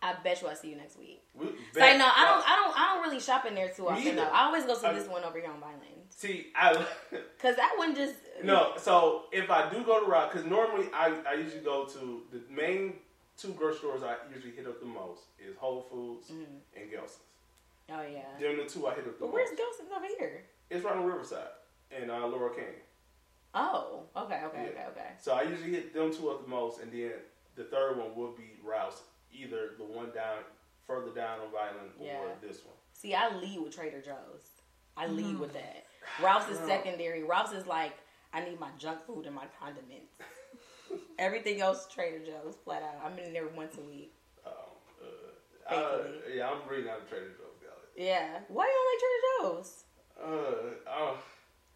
I 0.02 0.14
bet 0.24 0.41
you 0.41 0.47
I'll 0.47 0.56
see 0.56 0.70
you 0.70 0.78
next 0.78 0.97
week. 0.97 1.22
We, 1.36 1.47
I 1.82 1.97
know 1.97 2.10
I 2.16 2.26
don't 2.26 2.50
I 2.50 2.56
don't 2.56 2.80
I 2.80 2.93
don't 2.95 3.04
really 3.10 3.20
shop 3.20 3.45
in 3.45 3.56
there 3.56 3.70
too 3.70 3.89
often 3.89 4.16
though. 4.16 4.24
I 4.24 4.45
always 4.45 4.66
go 4.66 4.80
to 4.80 4.88
I- 4.88 4.93
this 4.93 5.08
one 5.08 5.24
over 5.24 5.39
here 5.39 5.50
on 5.50 5.60
Vineland. 5.60 5.84
See, 6.10 6.47
I 6.56 6.74
Cause 7.41 7.56
that 7.56 7.74
one 7.78 7.95
just 7.95 8.16
no. 8.43 8.74
So 8.78 9.24
if 9.32 9.50
I 9.50 9.70
do 9.70 9.84
go 9.84 10.04
to 10.04 10.10
Ralph's, 10.10 10.34
because 10.34 10.50
normally 10.50 10.88
I, 10.93 11.14
I 11.30 11.34
usually 11.36 11.62
go 11.64 11.86
to 11.86 12.22
the 12.32 12.41
main 12.54 12.93
two 13.38 13.50
grocery 13.54 13.80
stores 13.80 14.04
I 14.04 14.16
usually 14.34 14.54
hit 14.54 14.68
up 14.68 14.80
the 14.80 14.86
most 14.86 15.22
is 15.39 15.56
Whole 15.58 15.86
Foods 15.91 16.30
and 16.32 16.91
Gelson's. 16.91 17.20
Oh 17.91 18.02
yeah. 18.02 18.22
Them 18.39 18.58
the 18.58 18.66
two 18.70 18.88
I 18.88 18.95
hit 18.95 19.06
up 19.08 19.18
the 19.20 19.26
But 19.26 19.34
where's 19.34 19.50
most. 19.52 19.60
Ghost 19.80 19.91
over 19.95 20.06
here? 20.18 20.43
It's 20.70 20.84
right 20.84 20.95
on 20.95 21.06
Riverside 21.06 21.47
and 21.91 22.12
uh, 22.12 22.26
Laurel 22.28 22.50
Canyon. 22.50 22.74
Oh, 23.54 24.02
okay, 24.16 24.41
okay, 24.45 24.64
Yeah. 24.64 24.70
okay, 24.70 24.86
okay. 24.91 25.08
So 25.20 25.34
I 25.34 25.41
usually 25.43 25.72
hit 25.72 25.93
them 25.93 26.14
two 26.14 26.30
up 26.30 26.43
the 26.43 26.50
most, 26.50 26.82
and 26.82 26.91
then 26.91 27.14
the 27.56 27.64
third 27.64 27.97
one 27.97 28.16
would 28.16 28.38
be 28.38 28.52
Rouse, 28.64 29.02
either 29.34 29.72
the 29.78 29.84
one 29.84 30.12
down 30.12 30.40
further 30.88 31.12
down 31.12 31.40
on 31.42 31.52
Vineland 31.52 31.92
or 32.00 32.06
Yeah. 32.06 32.20
this 32.42 32.64
one. 32.66 32.76
See, 32.94 33.14
I 33.14 33.36
lead 33.36 33.60
with 33.62 33.76
Trader 33.76 34.02
Joe's. 34.02 34.44
I 34.98 35.08
lead 35.08 35.40
with 35.40 35.54
that. 35.54 35.86
Ralph's 36.22 36.50
is 36.50 36.58
secondary. 36.68 37.24
Ralph's 37.24 37.54
is 37.54 37.66
like 37.68 37.94
I 38.34 38.42
need 38.42 38.60
my 38.60 38.70
junk 38.78 39.06
food 39.06 39.26
and 39.26 39.34
my 39.36 39.46
condiments. 39.60 40.14
Everything 41.20 41.62
else, 41.62 41.88
Trader 41.94 42.20
Joe's, 42.26 42.56
flat 42.64 42.82
out. 42.84 42.96
I'm 43.04 43.18
in 43.20 43.34
there 43.34 43.48
once 43.48 43.78
a 43.78 43.82
week. 43.82 44.14
Um, 44.46 44.54
uh, 45.70 45.74
uh, 45.74 46.04
yeah, 46.34 46.50
I'm 46.50 46.68
reading 46.70 46.90
out 46.90 47.02
of 47.02 47.10
Trader 47.10 47.28
Joe's 47.30 47.58
Galley. 47.62 48.08
Yeah. 48.08 48.40
Why 48.48 48.66
you 48.66 48.74
don't 48.74 48.90
like 48.92 49.00
Trader 49.00 49.58
Joe's? 49.58 49.84
Uh, 50.22 50.90
uh, 50.90 51.16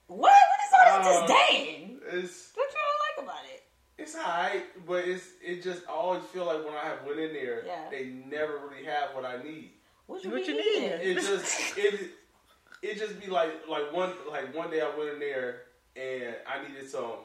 What? 0.07 0.31
What 0.31 0.59
is 0.65 0.73
all 0.73 1.03
this 1.03 1.17
Uh, 1.17 1.27
disdain? 1.27 1.99
it's 2.11 2.51
What 2.55 2.69
you 2.69 2.77
don't 2.79 3.25
like 3.27 3.33
about 3.33 3.45
it? 3.45 3.62
It's 3.97 4.15
alright, 4.15 4.63
but 4.87 5.05
it's 5.07 5.25
it 5.43 5.61
just 5.63 5.81
I 5.87 5.91
always 5.91 6.23
feel 6.23 6.45
like 6.45 6.63
when 6.65 6.73
I 6.73 6.83
have 6.85 7.03
went 7.05 7.19
in 7.19 7.33
there, 7.33 7.63
Yeah. 7.65 7.89
they 7.91 8.05
never 8.29 8.59
really 8.67 8.83
have 8.85 9.13
what 9.13 9.25
I 9.25 9.41
need. 9.41 9.71
What 10.07 10.23
you, 10.23 10.31
What 10.31 10.45
you 10.47 10.55
need? 10.55 10.83
It 10.83 11.15
just 11.21 11.77
it 11.77 12.11
it 12.81 12.97
just 12.97 13.19
be 13.21 13.27
like 13.27 13.51
like 13.69 13.91
one 13.93 14.11
like 14.29 14.53
one 14.55 14.69
day 14.71 14.81
I 14.81 14.95
went 14.97 15.11
in 15.11 15.19
there 15.19 15.61
and 15.95 16.35
I 16.47 16.67
needed 16.67 16.89
some. 16.89 17.19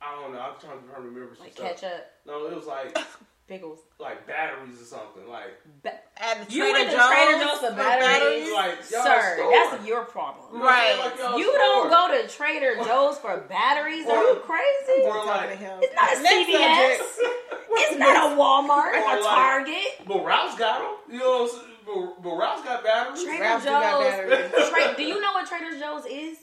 I 0.00 0.20
don't 0.20 0.32
know. 0.32 0.40
I'm 0.40 0.58
trying 0.60 0.80
to 0.82 1.00
remember 1.00 1.34
some 1.36 1.44
Like 1.44 1.52
stuff. 1.54 1.80
ketchup, 1.80 2.10
No, 2.26 2.46
it 2.46 2.56
was 2.56 2.66
like 2.66 2.96
pickles. 3.52 3.78
like 4.00 4.26
batteries 4.26 4.80
or 4.80 4.84
something. 4.84 5.28
Like 5.28 5.52
Ba- 5.82 6.00
At 6.16 6.48
the 6.48 6.54
You 6.54 6.60
Trader 6.62 6.78
went 6.78 6.90
to 6.90 6.96
Joe's 6.96 7.08
Trader 7.12 7.38
Joe's 7.44 7.58
for 7.60 7.70
for 7.70 7.76
batteries? 7.76 8.52
like 8.52 8.78
y'all 8.90 9.04
Sir, 9.04 9.20
store. 9.36 9.52
that's 9.52 9.86
your 9.86 10.04
problem. 10.04 10.46
You 10.52 10.58
know 10.58 10.64
what 10.64 10.72
I'm 10.72 10.80
saying? 10.80 10.98
Right. 10.98 11.04
Like 11.04 11.18
y'all 11.18 11.38
store. 11.38 11.58
don't 11.58 11.88
go 11.90 12.02
to 12.16 12.28
Trader 12.28 12.74
Joe's 12.84 13.18
for 13.18 13.34
batteries? 13.48 14.06
Are 14.06 14.22
you 14.24 14.34
crazy? 14.46 15.02
Or 15.04 15.24
like- 15.26 15.58
It's 15.60 15.94
not 15.94 16.16
a 16.16 16.22
Next 16.22 16.48
CVS. 16.50 17.00
It's 17.74 17.98
not 17.98 18.32
a 18.32 18.36
Walmart, 18.36 18.92
Or 19.00 19.16
a 19.16 19.20
like- 19.20 19.24
Target. 19.24 20.06
But 20.06 20.24
Ralph's 20.24 20.58
got 20.58 20.80
them. 20.80 21.14
You 21.14 21.20
know, 21.20 21.30
what 21.30 21.42
I'm 21.42 21.48
saying? 21.48 21.68
but, 21.86 22.22
but 22.22 22.36
Ralph's 22.36 22.62
got 22.64 22.84
batteries. 22.84 23.24
Trader 23.24 23.42
Ralph's 23.42 23.64
got 23.64 23.82
batteries. 24.02 24.50
Joe's. 24.52 24.68
Tra- 24.70 24.94
do 24.96 25.02
you 25.04 25.20
know 25.20 25.32
what 25.32 25.46
Trader 25.48 25.78
Joe's 25.78 26.04
is? 26.06 26.38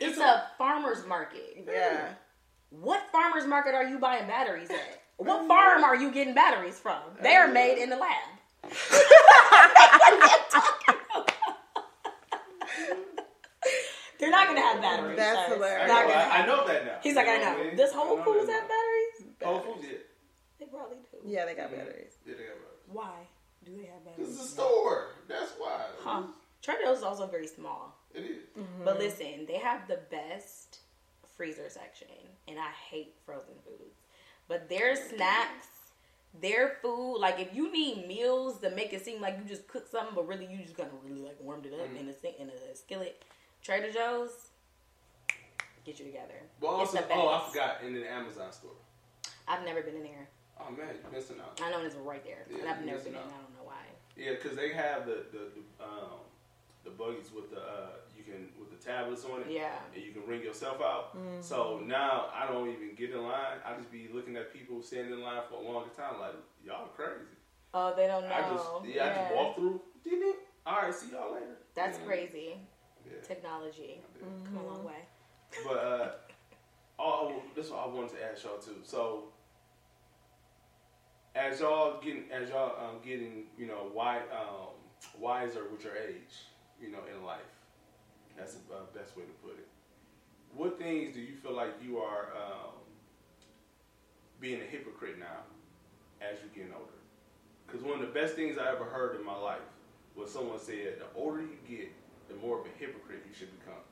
It's 0.00 0.16
It's, 0.16 0.18
a 0.18 0.44
farmer's 0.56 1.04
market. 1.06 1.64
Yeah. 1.66 2.10
What 2.70 3.02
farmer's 3.10 3.46
market 3.46 3.74
are 3.74 3.84
you 3.84 3.98
buying 3.98 4.28
batteries 4.28 4.70
at? 4.70 5.02
What 5.18 5.46
farm 5.48 5.84
are 5.84 5.96
you 5.96 6.10
getting 6.12 6.34
batteries 6.34 6.78
from? 6.78 7.02
They 7.22 7.34
are 7.34 7.48
uh, 7.48 7.52
made 7.52 7.78
in 7.82 7.90
the 7.90 7.96
lab. 7.96 8.12
They're 14.18 14.30
not 14.30 14.48
gonna 14.48 14.60
have 14.60 14.80
batteries. 14.80 15.16
That's 15.16 15.48
sir. 15.48 15.54
hilarious. 15.54 15.82
I 15.84 15.86
know, 15.86 16.08
gonna 16.08 16.14
I, 16.14 16.42
I 16.42 16.46
know 16.46 16.66
that 16.66 16.86
now. 16.86 16.96
He's 17.02 17.14
like, 17.14 17.26
You 17.26 17.32
I 17.32 17.38
what 17.38 17.58
know. 17.58 17.64
mean? 17.64 17.76
Does 17.76 17.92
Whole 17.92 18.16
know 18.16 18.24
Foods 18.24 18.46
that 18.46 18.60
have 18.60 18.68
batteries? 18.68 19.34
Whole 19.42 19.60
Foods, 19.74 19.86
yeah. 19.88 19.98
They 20.58 20.66
probably 20.66 20.96
do. 20.96 21.18
Yeah, 21.24 21.44
they 21.46 21.54
got 21.54 21.70
batteries. 21.70 22.14
Yeah, 22.26 22.34
they 22.36 22.44
got 22.44 22.54
batteries. 22.58 22.86
Why 22.92 23.14
do 23.64 23.76
they 23.76 23.86
have 23.86 24.04
batteries? 24.04 24.28
This 24.28 24.40
is 24.40 24.44
a 24.44 24.48
store. 24.48 25.06
That's 25.28 25.52
why. 25.58 25.82
Huh. 26.00 26.22
Trader 26.62 26.80
Joe's 26.84 26.98
is 26.98 27.04
also 27.04 27.26
very 27.26 27.46
small. 27.46 27.96
It 28.12 28.20
is. 28.24 28.42
Mm-hmm. 28.58 28.84
But 28.84 28.98
listen, 28.98 29.46
they 29.46 29.58
have 29.58 29.86
the 29.86 30.00
best 30.10 30.78
freezer 31.36 31.68
section, 31.68 32.08
and 32.48 32.58
I 32.58 32.70
hate 32.90 33.14
frozen 33.24 33.54
foods. 33.64 33.97
But 34.48 34.70
their 34.70 34.96
snacks, 34.96 35.68
their 36.40 36.76
food, 36.82 37.18
like 37.18 37.38
if 37.38 37.54
you 37.54 37.70
need 37.70 38.08
meals 38.08 38.58
to 38.60 38.70
make 38.70 38.92
it 38.94 39.04
seem 39.04 39.20
like 39.20 39.38
you 39.38 39.44
just 39.48 39.68
cooked 39.68 39.90
something, 39.90 40.14
but 40.14 40.26
really 40.26 40.46
you 40.50 40.58
just 40.62 40.76
kind 40.76 40.88
of 40.88 41.04
really 41.08 41.22
like 41.22 41.36
warmed 41.40 41.66
it 41.66 41.74
up 41.74 41.86
in 41.90 42.08
a 42.08 42.42
in 42.42 42.48
a 42.48 42.74
skillet. 42.74 43.22
Trader 43.62 43.92
Joe's, 43.92 44.30
get 45.84 45.98
you 45.98 46.06
together. 46.06 46.40
It's 46.60 46.66
also, 46.66 47.04
oh, 47.12 47.28
I 47.28 47.48
forgot, 47.48 47.82
in 47.84 47.92
the 47.92 48.10
Amazon 48.10 48.52
store. 48.52 48.70
I've 49.46 49.64
never 49.64 49.82
been 49.82 49.96
in 49.96 50.02
there. 50.02 50.28
Oh 50.60 50.70
man, 50.70 50.94
you're 51.02 51.12
missing 51.12 51.36
out. 51.40 51.60
I 51.62 51.70
know 51.70 51.84
it's 51.84 51.94
right 51.96 52.24
there, 52.24 52.46
and 52.48 52.58
Yeah, 52.58 52.70
I've 52.70 52.84
never 52.84 52.98
been 52.98 53.12
missing 53.12 53.12
in. 53.12 53.18
I 53.18 53.22
don't 53.22 53.54
know 53.54 53.64
why. 53.64 53.84
Yeah, 54.16 54.32
because 54.32 54.56
they 54.56 54.72
have 54.72 55.06
the 55.06 55.24
the, 55.30 55.52
the 55.54 55.84
um 55.84 56.20
the 56.84 56.90
buggies 56.90 57.30
with 57.34 57.50
the 57.50 57.60
uh 57.60 57.90
can 58.30 58.48
with 58.58 58.70
the 58.70 58.84
tablets 58.84 59.24
on 59.24 59.40
it. 59.42 59.46
Yeah. 59.50 59.72
And 59.94 60.02
you 60.04 60.12
can 60.12 60.26
ring 60.26 60.42
yourself 60.42 60.80
out. 60.80 61.16
So 61.40 61.80
now 61.84 62.26
I 62.34 62.46
don't 62.46 62.68
even 62.68 62.94
get 62.96 63.10
in 63.10 63.22
line. 63.22 63.58
I 63.64 63.76
just 63.76 63.90
be 63.90 64.08
looking 64.12 64.36
at 64.36 64.52
people 64.52 64.82
standing 64.82 65.12
in 65.12 65.22
line 65.22 65.42
for 65.50 65.56
a 65.56 65.62
longer 65.62 65.90
time. 65.96 66.20
Like 66.20 66.34
y'all 66.64 66.88
crazy. 66.88 67.24
Oh, 67.74 67.94
they 67.96 68.06
don't 68.06 68.22
know. 68.22 68.34
I 68.34 68.40
just 68.40 68.66
yeah, 68.86 69.04
I 69.04 69.14
just 69.22 69.34
walk 69.34 69.56
through. 69.56 69.80
Did 70.04 70.22
it? 70.22 70.36
All 70.66 70.82
right, 70.82 70.94
see 70.94 71.10
y'all 71.12 71.34
later. 71.34 71.58
That's 71.74 71.98
Yeah. 71.98 72.04
crazy. 72.06 72.54
Yeah. 73.06 73.20
Technology, 73.22 74.00
come 74.44 74.56
a 74.58 74.66
long 74.66 74.84
way. 74.84 75.06
But 75.66 75.78
uh, 75.78 76.10
oh, 76.98 77.42
this 77.54 77.66
is 77.66 77.72
what 77.72 77.84
I 77.84 77.86
wanted 77.86 78.10
to 78.16 78.24
ask 78.24 78.44
y'all 78.44 78.58
too. 78.58 78.76
So, 78.82 79.24
as 81.34 81.60
y'all 81.60 82.00
getting, 82.02 82.24
as 82.30 82.50
y'all 82.50 82.72
um, 82.78 82.96
getting, 83.04 83.44
you 83.56 83.66
know, 83.66 83.88
why, 83.92 84.18
um, 84.32 84.74
wiser 85.18 85.64
with 85.70 85.84
your 85.84 85.94
age, 85.96 86.34
you 86.80 86.90
know, 86.90 86.98
in 87.14 87.24
life. 87.24 87.38
That's 88.38 88.54
the 88.54 88.74
uh, 88.74 88.78
best 88.94 89.16
way 89.16 89.24
to 89.24 89.46
put 89.46 89.58
it. 89.58 89.66
What 90.54 90.78
things 90.78 91.14
do 91.14 91.20
you 91.20 91.34
feel 91.34 91.54
like 91.54 91.74
you 91.82 91.98
are 91.98 92.28
um, 92.36 92.72
being 94.40 94.60
a 94.60 94.64
hypocrite 94.64 95.18
now 95.18 95.42
as 96.22 96.38
you're 96.40 96.54
getting 96.54 96.72
older? 96.72 96.92
Because 97.66 97.82
one 97.82 98.00
of 98.00 98.00
the 98.00 98.18
best 98.18 98.34
things 98.34 98.56
I 98.56 98.72
ever 98.72 98.84
heard 98.84 99.18
in 99.18 99.26
my 99.26 99.36
life 99.36 99.60
was 100.16 100.32
someone 100.32 100.58
said, 100.58 100.98
the 100.98 101.20
older 101.20 101.40
you 101.40 101.58
get, 101.68 101.92
the 102.28 102.34
more 102.36 102.60
of 102.60 102.66
a 102.66 102.70
hypocrite 102.78 103.24
you 103.28 103.34
should 103.34 103.50
become. 103.58 103.82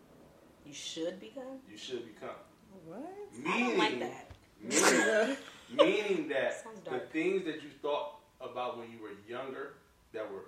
You 0.64 0.72
should 0.72 1.20
become. 1.20 1.58
You 1.70 1.76
should 1.76 2.04
become. 2.14 2.36
What? 2.84 3.12
I 3.46 3.60
don't 3.60 3.78
like 3.78 4.00
that. 4.00 4.30
Meaning, 4.62 5.36
meaning 5.76 6.28
that 6.28 6.64
the 6.84 7.00
things 7.12 7.44
that 7.44 7.62
you 7.62 7.70
thought 7.82 8.16
about 8.40 8.78
when 8.78 8.90
you 8.90 8.98
were 9.00 9.10
younger, 9.28 9.74
that 10.12 10.30
were, 10.30 10.46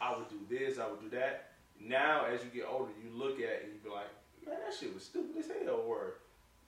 I 0.00 0.16
would 0.16 0.28
do 0.28 0.38
this, 0.48 0.78
I 0.78 0.88
would 0.88 1.00
do 1.00 1.16
that. 1.16 1.51
Now, 1.86 2.26
as 2.26 2.40
you 2.44 2.50
get 2.50 2.68
older, 2.70 2.90
you 3.02 3.16
look 3.16 3.38
at 3.38 3.48
it 3.48 3.60
and 3.64 3.72
you 3.74 3.80
be 3.82 3.90
like, 3.90 4.06
man, 4.46 4.56
that 4.64 4.74
shit 4.74 4.94
was 4.94 5.04
stupid 5.04 5.36
as 5.38 5.46
hell. 5.64 5.82
Or, 5.86 6.14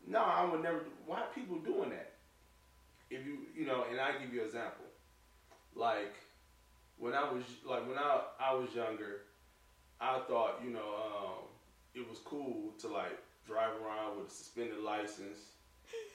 no, 0.07 0.19
I 0.21 0.45
would 0.45 0.63
never. 0.63 0.81
Why 1.07 1.21
are 1.21 1.27
people 1.35 1.59
doing 1.59 1.91
that? 1.91 2.13
If 3.11 3.25
you, 3.25 3.39
you 3.57 3.67
know, 3.67 3.85
and 3.91 4.01
I 4.01 4.13
give 4.19 4.33
you 4.33 4.41
an 4.41 4.47
example. 4.47 4.85
Like 5.77 6.15
when 6.99 7.15
I 7.15 7.31
was, 7.33 7.43
like 7.65 7.87
when 7.89 7.99
I 7.99 8.21
I 8.41 8.55
was 8.55 8.73
younger, 8.75 9.23
I 10.01 10.21
thought, 10.29 10.61
you 10.65 10.71
know, 10.71 10.79
um, 10.81 11.45
it 11.95 12.09
was 12.09 12.19
cool 12.19 12.73
to 12.81 12.89
like 12.89 13.19
drive 13.47 13.71
around 13.85 14.19
with 14.19 14.29
a 14.29 14.31
suspended 14.31 14.79
license, 14.81 15.39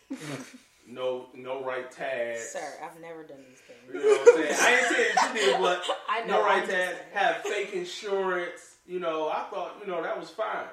no 0.87 1.27
no 1.33 1.63
right 1.63 1.91
tags. 1.91 2.49
Sir, 2.49 2.73
I've 2.83 2.99
never 3.01 3.23
done 3.23 3.39
these 3.47 3.59
things. 3.59 3.79
You 3.93 3.99
know 3.99 4.17
what 4.17 4.39
I'm 4.39 4.43
saying? 4.43 4.55
I 4.59 4.77
ain't 4.77 4.95
saying 4.95 5.09
that 5.15 5.31
you 5.35 5.41
did, 5.41 5.61
but 5.61 5.83
I 6.09 6.21
know. 6.21 6.37
no 6.39 6.43
right 6.45 6.63
I'm 6.63 6.69
tags, 6.69 6.97
have 7.13 7.35
fake 7.43 7.73
insurance. 7.73 8.75
You 8.89 8.99
know, 8.99 9.29
I 9.29 9.45
thought, 9.51 9.77
you 9.79 9.87
know, 9.87 10.01
that 10.01 10.19
was 10.19 10.31
fine. 10.31 10.65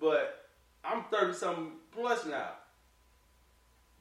But 0.00 0.48
I'm 0.82 1.04
30 1.10 1.34
something 1.34 1.72
plus 1.92 2.24
now. 2.24 2.52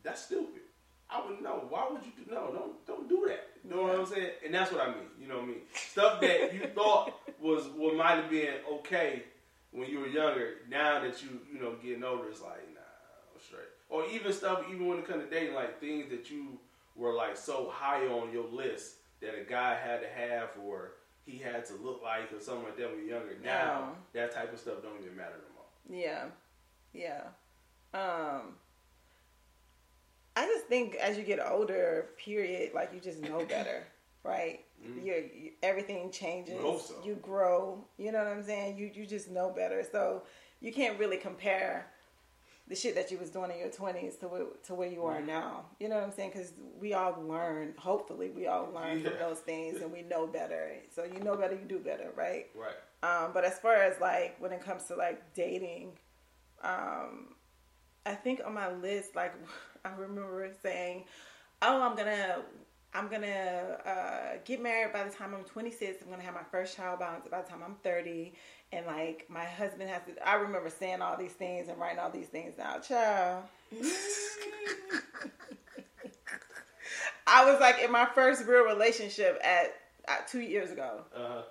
That's 0.03 0.23
stupid. 0.23 0.61
I 1.09 1.21
wouldn't 1.21 1.43
know. 1.43 1.65
Why 1.67 1.85
would 1.91 2.01
you 2.05 2.11
do 2.15 2.31
no, 2.31 2.51
don't 2.53 2.87
don't 2.87 3.09
do 3.09 3.25
that. 3.27 3.47
You 3.63 3.75
know 3.75 3.83
what 3.83 3.99
I'm 3.99 4.05
saying? 4.05 4.31
And 4.45 4.53
that's 4.53 4.71
what 4.71 4.81
I 4.81 4.87
mean. 4.87 5.09
You 5.19 5.27
know 5.27 5.35
what 5.35 5.43
I 5.43 5.47
mean? 5.47 5.61
Stuff 5.73 6.21
that 6.21 6.53
you 6.53 6.61
thought 6.75 7.13
was 7.41 7.65
what 7.75 7.95
might 7.95 8.15
have 8.15 8.29
been 8.29 8.55
okay 8.71 9.23
when 9.71 9.89
you 9.89 9.99
were 9.99 10.07
younger, 10.07 10.55
now 10.69 11.01
that 11.01 11.21
you, 11.21 11.41
you 11.51 11.59
know, 11.59 11.75
getting 11.83 12.03
older, 12.03 12.29
it's 12.29 12.41
like, 12.41 12.65
nah, 12.73 12.79
I'm 13.33 13.41
straight. 13.45 13.67
Or 13.89 14.05
even 14.07 14.31
stuff, 14.31 14.63
even 14.71 14.87
when 14.87 14.99
it 14.99 15.07
comes 15.07 15.23
to 15.25 15.29
dating, 15.29 15.55
like 15.55 15.81
things 15.81 16.09
that 16.09 16.31
you 16.31 16.57
were 16.95 17.13
like 17.13 17.35
so 17.35 17.69
high 17.71 18.07
on 18.07 18.31
your 18.31 18.47
list 18.47 18.95
that 19.21 19.35
a 19.39 19.43
guy 19.43 19.75
had 19.75 20.01
to 20.01 20.07
have 20.07 20.49
or 20.63 20.93
he 21.27 21.37
had 21.37 21.65
to 21.65 21.73
look 21.75 22.01
like 22.01 22.31
or 22.31 22.39
something 22.39 22.63
like 22.63 22.77
that 22.77 22.89
when 22.89 22.99
you're 22.99 23.17
younger. 23.17 23.37
Now 23.43 23.91
that 24.13 24.33
type 24.33 24.51
of 24.53 24.59
stuff 24.59 24.81
don't 24.81 24.99
even 25.03 25.15
matter 25.15 25.35
no 25.35 25.53
more. 25.53 26.01
Yeah, 26.01 26.25
yeah. 26.93 27.23
Um, 27.93 28.55
I 30.35 30.45
just 30.45 30.65
think 30.67 30.95
as 30.95 31.17
you 31.17 31.23
get 31.23 31.39
older, 31.45 32.07
period, 32.17 32.73
like 32.73 32.91
you 32.93 32.99
just 33.01 33.21
know 33.21 33.45
better, 33.45 33.85
right? 34.23 34.61
You're, 35.03 35.17
you 35.17 35.51
everything 35.63 36.11
changes. 36.11 36.55
You 37.03 37.15
grow. 37.15 37.83
You 37.97 38.11
know 38.11 38.19
what 38.19 38.27
I'm 38.27 38.43
saying? 38.43 38.77
You 38.77 38.89
you 38.93 39.05
just 39.05 39.29
know 39.29 39.49
better, 39.49 39.83
so 39.91 40.23
you 40.61 40.71
can't 40.71 40.97
really 40.97 41.17
compare 41.17 41.87
the 42.67 42.75
shit 42.75 42.95
that 42.95 43.11
you 43.11 43.17
was 43.17 43.29
doing 43.29 43.51
in 43.51 43.59
your 43.59 43.69
20s 43.69 44.19
to 44.19 44.27
where, 44.27 44.45
to 44.65 44.75
where 44.75 44.89
you 44.89 45.05
are 45.05 45.21
now. 45.21 45.65
You 45.79 45.87
know 45.87 45.95
what 45.95 46.03
I'm 46.03 46.11
saying? 46.11 46.31
Because 46.33 46.53
we 46.79 46.93
all 46.93 47.15
learn. 47.21 47.73
Hopefully, 47.77 48.29
we 48.29 48.47
all 48.47 48.69
learn 48.73 49.01
from 49.01 49.13
those 49.19 49.39
things, 49.39 49.81
and 49.81 49.91
we 49.91 50.01
know 50.01 50.27
better. 50.27 50.73
So 50.93 51.03
you 51.03 51.19
know 51.19 51.35
better, 51.35 51.55
you 51.55 51.65
do 51.67 51.79
better, 51.79 52.11
right? 52.15 52.47
Right. 52.55 52.75
Um, 53.03 53.31
but 53.33 53.45
as 53.45 53.57
far 53.59 53.75
as 53.75 53.99
like 54.01 54.35
when 54.39 54.51
it 54.51 54.61
comes 54.61 54.85
to 54.85 54.95
like 54.95 55.33
dating, 55.33 55.93
um, 56.63 57.35
I 58.05 58.15
think 58.15 58.41
on 58.45 58.53
my 58.53 58.73
list, 58.73 59.15
like 59.15 59.33
I 59.85 59.91
remember 59.91 60.51
saying, 60.61 61.05
"Oh, 61.61 61.81
I'm 61.81 61.95
gonna, 61.95 62.39
I'm 62.93 63.07
gonna 63.07 63.77
uh, 63.85 64.37
get 64.43 64.61
married 64.61 64.91
by 64.91 65.03
the 65.03 65.11
time 65.11 65.33
I'm 65.33 65.43
26. 65.43 66.03
I'm 66.03 66.09
gonna 66.09 66.23
have 66.23 66.33
my 66.33 66.43
first 66.51 66.75
child 66.75 66.99
by, 66.99 67.17
by 67.29 67.41
the 67.41 67.47
time 67.49 67.61
I'm 67.63 67.75
30, 67.83 68.33
and 68.71 68.85
like 68.85 69.25
my 69.29 69.45
husband 69.45 69.89
has 69.89 70.01
to." 70.07 70.27
I 70.27 70.35
remember 70.35 70.69
saying 70.69 71.01
all 71.01 71.17
these 71.17 71.33
things 71.33 71.67
and 71.69 71.79
writing 71.79 71.99
all 71.99 72.11
these 72.11 72.27
things 72.27 72.55
down, 72.55 72.81
child. 72.81 73.43
I 77.27 77.51
was 77.51 77.59
like 77.59 77.79
in 77.83 77.91
my 77.91 78.07
first 78.15 78.45
real 78.45 78.63
relationship 78.63 79.39
at, 79.43 79.73
at 80.07 80.27
two 80.29 80.39
years 80.39 80.71
ago 80.71 81.01
Uh, 81.13 81.41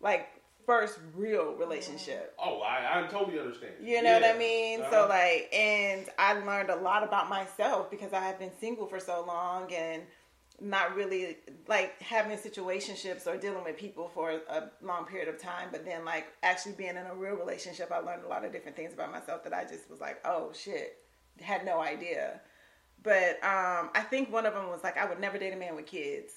like 0.00 0.28
first 0.64 0.98
real 1.14 1.54
relationship. 1.54 2.34
Oh, 2.42 2.60
I, 2.60 3.04
I 3.04 3.06
totally 3.06 3.38
understand. 3.38 3.74
You 3.80 4.02
know 4.02 4.14
what 4.14 4.24
I 4.24 4.36
mean? 4.36 4.80
Uh-huh. 4.80 4.90
So 4.90 5.08
like, 5.08 5.48
and 5.54 6.06
I 6.18 6.32
learned 6.32 6.70
a 6.70 6.76
lot 6.76 7.04
about 7.04 7.28
myself 7.28 7.90
because 7.90 8.12
I 8.12 8.20
have 8.20 8.38
been 8.38 8.50
single 8.58 8.86
for 8.86 8.98
so 8.98 9.24
long 9.26 9.72
and 9.72 10.02
not 10.60 10.94
really 10.94 11.36
like 11.68 12.00
having 12.00 12.36
situationships 12.36 13.26
or 13.26 13.36
dealing 13.36 13.64
with 13.64 13.76
people 13.76 14.10
for 14.14 14.30
a 14.30 14.70
long 14.82 15.04
period 15.04 15.28
of 15.28 15.40
time. 15.40 15.68
But 15.70 15.84
then 15.84 16.04
like 16.04 16.26
actually 16.42 16.72
being 16.72 16.90
in 16.90 16.98
a 16.98 17.14
real 17.14 17.36
relationship, 17.36 17.92
I 17.92 17.98
learned 17.98 18.24
a 18.24 18.28
lot 18.28 18.44
of 18.44 18.52
different 18.52 18.76
things 18.76 18.92
about 18.92 19.12
myself 19.12 19.44
that 19.44 19.52
I 19.52 19.64
just 19.64 19.90
was 19.90 20.00
like, 20.00 20.20
oh 20.24 20.52
shit, 20.54 20.98
had 21.40 21.64
no 21.64 21.80
idea. 21.80 22.40
But 23.02 23.42
um, 23.44 23.90
I 23.94 24.04
think 24.08 24.32
one 24.32 24.46
of 24.46 24.54
them 24.54 24.68
was 24.68 24.82
like, 24.82 24.96
I 24.96 25.06
would 25.06 25.20
never 25.20 25.38
date 25.38 25.52
a 25.52 25.56
man 25.56 25.76
with 25.76 25.86
kids. 25.86 26.32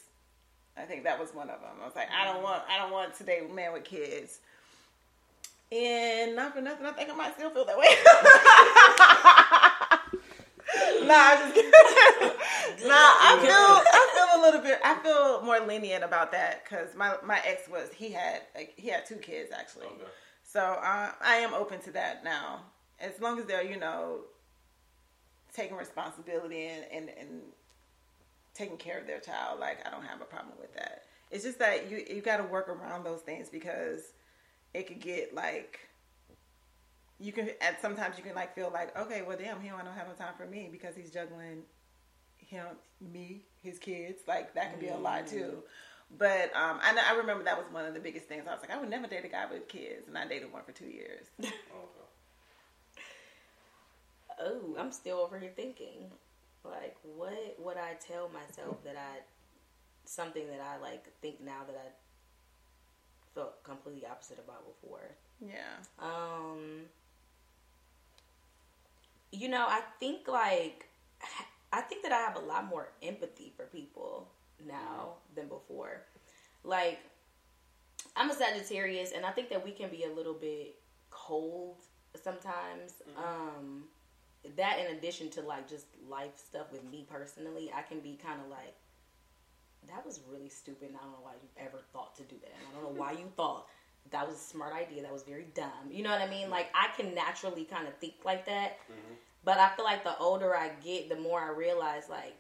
I 0.78 0.84
think 0.84 1.04
that 1.04 1.20
was 1.20 1.34
one 1.34 1.50
of 1.50 1.62
them. 1.62 1.72
I 1.82 1.86
was 1.86 1.96
like, 1.96 2.10
I 2.12 2.26
don't 2.26 2.44
want, 2.44 2.64
I 2.70 2.78
don't 2.78 2.92
want 2.92 3.16
to 3.16 3.24
date 3.24 3.44
a 3.50 3.54
man 3.54 3.74
with 3.74 3.84
kids. 3.84 4.40
And 5.72 6.36
not 6.36 6.56
for 6.56 6.62
nothing, 6.62 6.86
I 6.86 6.92
think 6.92 7.10
I 7.10 7.16
might 7.16 7.36
still 7.36 7.50
feel 7.52 7.66
that 7.66 7.78
way. 7.78 7.86
nah, 11.10 11.16
I'm 11.16 11.40
just 11.40 11.56
kidding. 11.56 11.72
nah, 12.88 12.96
I 12.96 13.38
feel, 13.42 13.52
I 13.52 14.10
feel 14.14 14.42
a 14.42 14.46
little 14.46 14.62
bit, 14.62 14.80
I 14.84 14.96
feel 14.96 15.42
more 15.42 15.60
lenient 15.60 16.04
about 16.04 16.32
that 16.32 16.64
because 16.64 16.96
my 16.96 17.16
my 17.24 17.40
ex 17.46 17.68
was 17.68 17.92
he 17.94 18.12
had 18.12 18.42
like, 18.56 18.74
he 18.78 18.90
had 18.90 19.06
two 19.06 19.16
kids 19.16 19.52
actually. 19.52 19.88
Okay. 19.88 20.06
So 20.44 20.62
uh, 20.62 21.12
I 21.22 21.36
am 21.36 21.54
open 21.54 21.80
to 21.82 21.92
that 21.92 22.24
now, 22.24 22.62
as 23.00 23.20
long 23.20 23.40
as 23.40 23.46
they're 23.46 23.64
you 23.64 23.78
know 23.78 24.22
taking 25.54 25.76
responsibility 25.76 26.68
and, 26.68 26.86
and 26.92 27.10
and 27.20 27.42
taking 28.54 28.78
care 28.78 29.00
of 29.00 29.08
their 29.08 29.20
child. 29.20 29.60
Like 29.60 29.86
I 29.86 29.90
don't 29.90 30.06
have 30.06 30.22
a 30.22 30.26
problem 30.26 30.56
with 30.60 30.74
that. 30.76 31.04
It's 31.32 31.44
just 31.44 31.60
that 31.60 31.90
you 31.90 32.04
you 32.10 32.22
got 32.22 32.38
to 32.38 32.44
work 32.44 32.70
around 32.70 33.04
those 33.04 33.22
things 33.22 33.50
because 33.50 34.14
it 34.74 34.88
could 34.88 35.00
get 35.00 35.34
like 35.34 35.80
you 37.20 37.32
can 37.32 37.50
at 37.62 37.82
sometimes 37.82 38.18
you 38.18 38.24
can 38.24 38.36
like 38.36 38.56
feel 38.56 38.72
like 38.74 38.98
okay 38.98 39.22
well 39.22 39.38
damn 39.38 39.60
he 39.60 39.70
don't 39.70 39.86
have 39.86 40.08
no 40.08 40.14
time 40.14 40.34
for 40.38 40.46
me 40.46 40.70
because 40.72 40.96
he's 40.96 41.12
juggling 41.12 41.64
him 42.38 42.66
me 43.02 43.44
his 43.62 43.78
kids. 43.80 44.22
Like 44.28 44.54
that 44.56 44.72
can 44.72 44.80
be 44.80 44.88
a 44.88 44.98
lot 44.98 45.28
too. 45.28 45.64
But 46.18 46.56
um 46.56 46.80
I, 46.82 46.94
know, 46.94 47.02
I 47.08 47.16
remember 47.18 47.44
that 47.44 47.58
was 47.58 47.68
one 47.72 47.86
of 47.86 47.94
the 47.94 48.00
biggest 48.00 48.26
things. 48.26 48.44
I 48.48 48.54
was 48.54 48.62
like 48.62 48.72
i 48.72 48.78
would 48.80 48.90
never 48.90 49.08
date 49.08 49.26
a 49.26 49.28
guy 49.28 49.46
with 49.52 49.68
kids 49.68 50.08
and 50.08 50.18
i 50.18 50.28
dated 50.28 50.52
one 50.52 50.64
for 50.64 50.72
two 50.72 50.88
years. 50.88 51.26
Okay. 51.40 51.54
Oh, 54.42 54.76
I'm 54.80 54.94
still 54.94 55.18
over 55.18 55.38
here 55.38 55.52
thinking, 55.54 56.12
like, 56.64 56.96
what 57.04 57.58
would 57.60 57.76
I 57.76 57.96
tell 58.00 58.30
myself 58.30 58.82
that 58.86 58.96
I, 58.96 59.20
something 60.06 60.48
that 60.48 60.62
I 60.62 60.82
like 60.82 61.08
think 61.22 61.42
now 61.42 61.64
that 61.68 61.76
I 61.76 61.90
felt 63.36 63.62
completely 63.66 64.06
opposite 64.06 64.40
about 64.40 64.64
before. 64.66 65.12
yeah. 65.42 65.76
Um, 66.00 66.84
you 69.32 69.50
know, 69.50 69.66
I 69.68 69.82
think 70.00 70.28
like 70.28 70.88
I 71.72 71.82
think 71.82 72.04
that 72.04 72.12
I 72.12 72.18
have 72.18 72.36
a 72.36 72.40
lot 72.40 72.66
more 72.66 72.90
empathy 73.04 73.54
for 73.56 73.66
people 73.66 74.28
now 74.66 75.14
than 75.36 75.48
before. 75.48 76.04
Like 76.64 77.00
I'm 78.16 78.30
a 78.30 78.34
Sagittarius 78.34 79.12
and 79.12 79.26
I 79.26 79.32
think 79.32 79.50
that 79.50 79.64
we 79.64 79.72
can 79.72 79.90
be 79.90 80.04
a 80.04 80.14
little 80.14 80.34
bit 80.34 80.76
cold 81.10 81.78
sometimes. 82.22 82.94
Um 83.18 83.86
that 84.56 84.80
in 84.80 84.96
addition 84.98 85.30
to 85.30 85.42
like 85.42 85.70
just 85.70 85.86
life 86.08 86.38
stuff 86.38 86.72
with 86.72 86.84
me 86.90 87.06
personally, 87.10 87.72
I 87.76 87.82
can 87.82 88.00
be 88.00 88.18
kind 88.24 88.40
of 88.42 88.50
like 88.50 88.76
that 89.88 90.06
was 90.06 90.20
really 90.30 90.50
stupid 90.50 90.90
and 90.90 90.98
I 90.98 91.02
don't 91.02 91.12
know 91.12 91.24
why 91.24 91.34
you 91.42 91.66
ever 91.66 91.80
thought 91.94 92.16
to 92.18 92.24
do 92.24 92.36
that. 92.42 92.50
And 92.50 92.68
I 92.70 92.82
don't 92.82 92.94
know 92.96 93.00
why 93.00 93.12
you 93.12 93.32
thought 93.38 93.68
that 94.12 94.28
was 94.28 94.36
a 94.38 94.40
smart 94.40 94.74
idea. 94.74 95.02
That 95.02 95.14
was 95.14 95.24
very 95.24 95.48
dumb. 95.54 95.92
You 95.92 96.04
know 96.04 96.12
what 96.12 96.22
I 96.22 96.30
mean? 96.30 96.44
Mm-hmm. 96.44 96.52
Like 96.52 96.70
I 96.74 96.88
can 96.96 97.14
naturally 97.14 97.66
kind 97.66 97.88
of 97.88 97.96
think 97.96 98.16
like 98.26 98.46
that. 98.46 98.80
Mm-hmm. 98.84 99.14
But 99.44 99.58
I 99.58 99.70
feel 99.76 99.86
like 99.86 100.04
the 100.04 100.18
older 100.18 100.56
I 100.56 100.70
get, 100.84 101.10
the 101.10 101.16
more 101.16 101.40
I 101.40 101.50
realize 101.50 102.10
like 102.10 102.36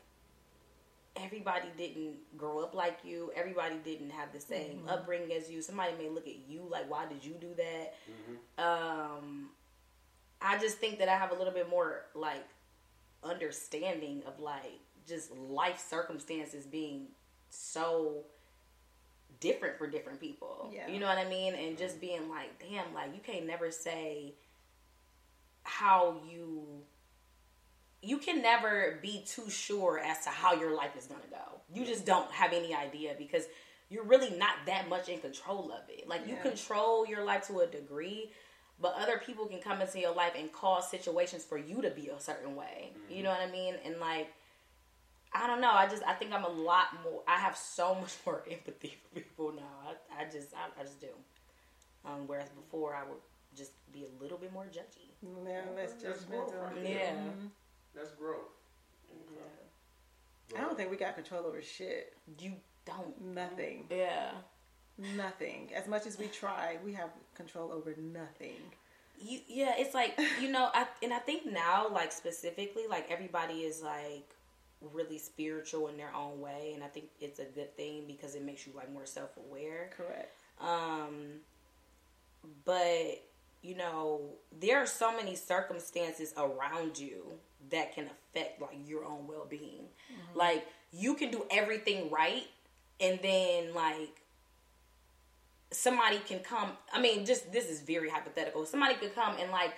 everybody 1.16 1.68
didn't 1.78 2.16
grow 2.38 2.60
up 2.60 2.74
like 2.74 3.00
you. 3.04 3.32
Everybody 3.36 3.76
didn't 3.84 4.12
have 4.12 4.32
the 4.34 4.40
same 4.40 4.80
mm-hmm. 4.80 4.90
upbringing 4.90 5.34
as 5.34 5.50
you. 5.50 5.62
Somebody 5.62 5.94
may 5.98 6.10
look 6.10 6.28
at 6.28 6.48
you 6.48 6.68
like, 6.70 6.90
why 6.90 7.06
did 7.08 7.24
you 7.24 7.36
do 7.40 7.50
that? 7.58 7.96
Um, 8.64 9.50
I 10.42 10.58
just 10.58 10.78
think 10.78 11.00
that 11.00 11.10
I 11.10 11.16
have 11.18 11.32
a 11.32 11.36
little 11.36 11.54
bit 11.54 11.70
more 11.70 12.06
like 12.16 12.46
understanding 13.24 14.24
of 14.26 14.40
like 14.40 14.80
just 15.08 15.36
life 15.36 15.84
circumstances 15.90 16.66
being 16.66 17.08
so 17.50 18.24
different 19.40 19.78
for 19.78 19.88
different 19.88 20.20
people. 20.20 20.70
Yeah. 20.74 20.88
You 20.88 21.00
know 21.00 21.08
what 21.08 21.18
I 21.18 21.28
mean? 21.28 21.56
And 21.56 21.78
just 21.78 22.02
being 22.02 22.30
like, 22.30 22.60
damn, 22.60 22.94
like 22.94 23.14
you 23.14 23.22
can't 23.22 23.46
never 23.46 23.72
say 23.72 24.34
how 25.64 26.18
you 26.30 26.84
you 28.02 28.18
can 28.18 28.42
never 28.42 29.00
be 29.02 29.24
too 29.26 29.50
sure 29.50 30.00
as 30.00 30.24
to 30.24 30.30
how 30.30 30.54
your 30.54 30.74
life 30.76 30.96
is 30.98 31.06
going 31.06 31.22
to 31.22 31.28
go. 31.28 31.62
You 31.74 31.86
just 31.86 32.06
don't 32.06 32.32
have 32.32 32.54
any 32.54 32.74
idea 32.74 33.14
because 33.18 33.44
you're 33.90 34.06
really 34.06 34.30
not 34.38 34.54
that 34.68 34.88
much 34.88 35.10
in 35.10 35.20
control 35.20 35.72
of 35.72 35.90
it. 35.90 36.08
Like 36.08 36.26
you 36.28 36.38
control 36.42 37.06
your 37.06 37.26
life 37.26 37.48
to 37.48 37.60
a 37.60 37.68
degree, 37.68 38.32
but 38.80 38.96
other 38.98 39.18
people 39.18 39.48
can 39.48 39.60
come 39.60 39.82
into 39.82 40.00
your 40.00 40.16
life 40.16 40.34
and 40.38 40.52
cause 40.54 40.90
situations 40.90 41.44
for 41.44 41.58
you 41.58 41.82
to 41.82 41.90
be 41.90 42.08
a 42.08 42.20
certain 42.20 42.56
way. 42.56 42.92
You 43.10 43.16
mm-hmm. 43.16 43.24
know 43.26 43.30
what 43.32 43.42
I 43.42 43.52
mean? 43.52 43.76
And 43.84 44.00
like 44.00 44.32
I 45.34 45.46
don't 45.48 45.62
know. 45.62 45.72
I 45.72 45.88
just 45.88 46.04
I 46.08 46.14
think 46.14 46.34
I'm 46.34 46.44
a 46.44 46.50
lot 46.50 46.88
more. 47.04 47.22
I 47.28 47.38
have 47.40 47.56
so 47.58 47.96
much 48.02 48.16
more 48.26 48.44
empathy 48.50 48.96
for 49.02 49.20
people 49.20 49.54
now. 49.54 49.90
I, 50.18 50.24
I 50.24 50.26
just 50.26 50.54
I, 50.54 50.80
I 50.80 50.84
just 50.84 51.00
do. 51.00 51.08
Um, 52.06 52.24
whereas 52.28 52.50
before 52.50 52.96
I 52.96 53.04
would 53.08 53.20
just 53.58 53.72
be 53.92 54.06
a 54.06 54.22
little 54.24 54.38
bit 54.38 54.54
more 54.54 54.66
judgy. 54.66 55.10
yeah 55.46 55.62
less 55.76 55.94
That's 55.94 56.24
growth 56.24 56.52
judgmental 56.54 56.62
right 56.76 56.88
Yeah. 56.90 57.14
That's 57.96 58.12
growth. 58.12 58.52
Yeah. 59.34 60.60
i 60.60 60.62
don't 60.62 60.78
think 60.78 60.92
we 60.92 60.98
got 60.98 61.16
control 61.16 61.46
over 61.46 61.62
shit 61.62 62.14
You 62.40 62.54
don't. 62.86 63.20
nothing 63.22 63.86
Yeah. 63.90 64.32
nothing 64.98 65.72
as 65.76 65.88
much 65.88 66.06
as 66.06 66.18
we 66.20 66.28
try 66.28 66.78
we 66.86 66.94
have 66.94 67.10
control 67.36 67.72
over 67.72 67.96
nothing 67.98 68.62
You, 69.22 69.40
yeah, 69.48 69.74
it's 69.78 69.94
like 69.94 70.18
you 70.40 70.50
know, 70.52 70.70
I 70.74 70.88
and 71.04 71.12
I 71.14 71.20
think 71.20 71.46
now, 71.46 71.90
like 71.90 72.12
specifically, 72.14 72.84
like 72.88 73.12
everybody 73.12 73.64
is 73.70 73.82
like 73.82 74.30
really 74.94 75.18
spiritual 75.18 75.88
in 75.88 75.98
their 75.98 76.14
own 76.16 76.40
way, 76.40 76.72
and 76.74 76.84
I 76.84 76.88
think 76.88 77.06
it's 77.20 77.40
a 77.40 77.46
good 77.46 77.76
thing 77.76 78.04
because 78.08 78.36
it 78.36 78.44
makes 78.44 78.66
you 78.66 78.74
like 78.76 78.92
more 78.92 79.06
self 79.06 79.30
aware. 79.38 79.90
correct 79.96 80.40
Um, 80.62 81.42
but 82.66 83.24
you 83.62 83.76
know, 83.76 84.22
there 84.58 84.78
are 84.78 84.86
so 84.86 85.16
many 85.16 85.36
circumstances 85.36 86.34
around 86.38 86.98
you 86.98 87.26
that 87.72 87.94
can 87.94 88.06
affect 88.06 88.62
like 88.62 88.78
your 88.86 89.04
own 89.04 89.28
well 89.28 89.46
being. 89.50 89.86
Like 90.34 90.66
you 90.94 91.16
can 91.16 91.30
do 91.30 91.46
everything 91.52 92.10
right, 92.10 92.48
and 93.02 93.20
then 93.22 93.74
like 93.74 94.22
somebody 95.72 96.20
can 96.20 96.40
come. 96.40 96.72
I 96.94 97.02
mean, 97.02 97.26
just 97.26 97.52
this 97.52 97.70
is 97.70 97.82
very 97.82 98.10
hypothetical. 98.10 98.66
Somebody 98.66 98.96
could 98.96 99.14
come 99.14 99.36
and 99.40 99.52
like 99.52 99.74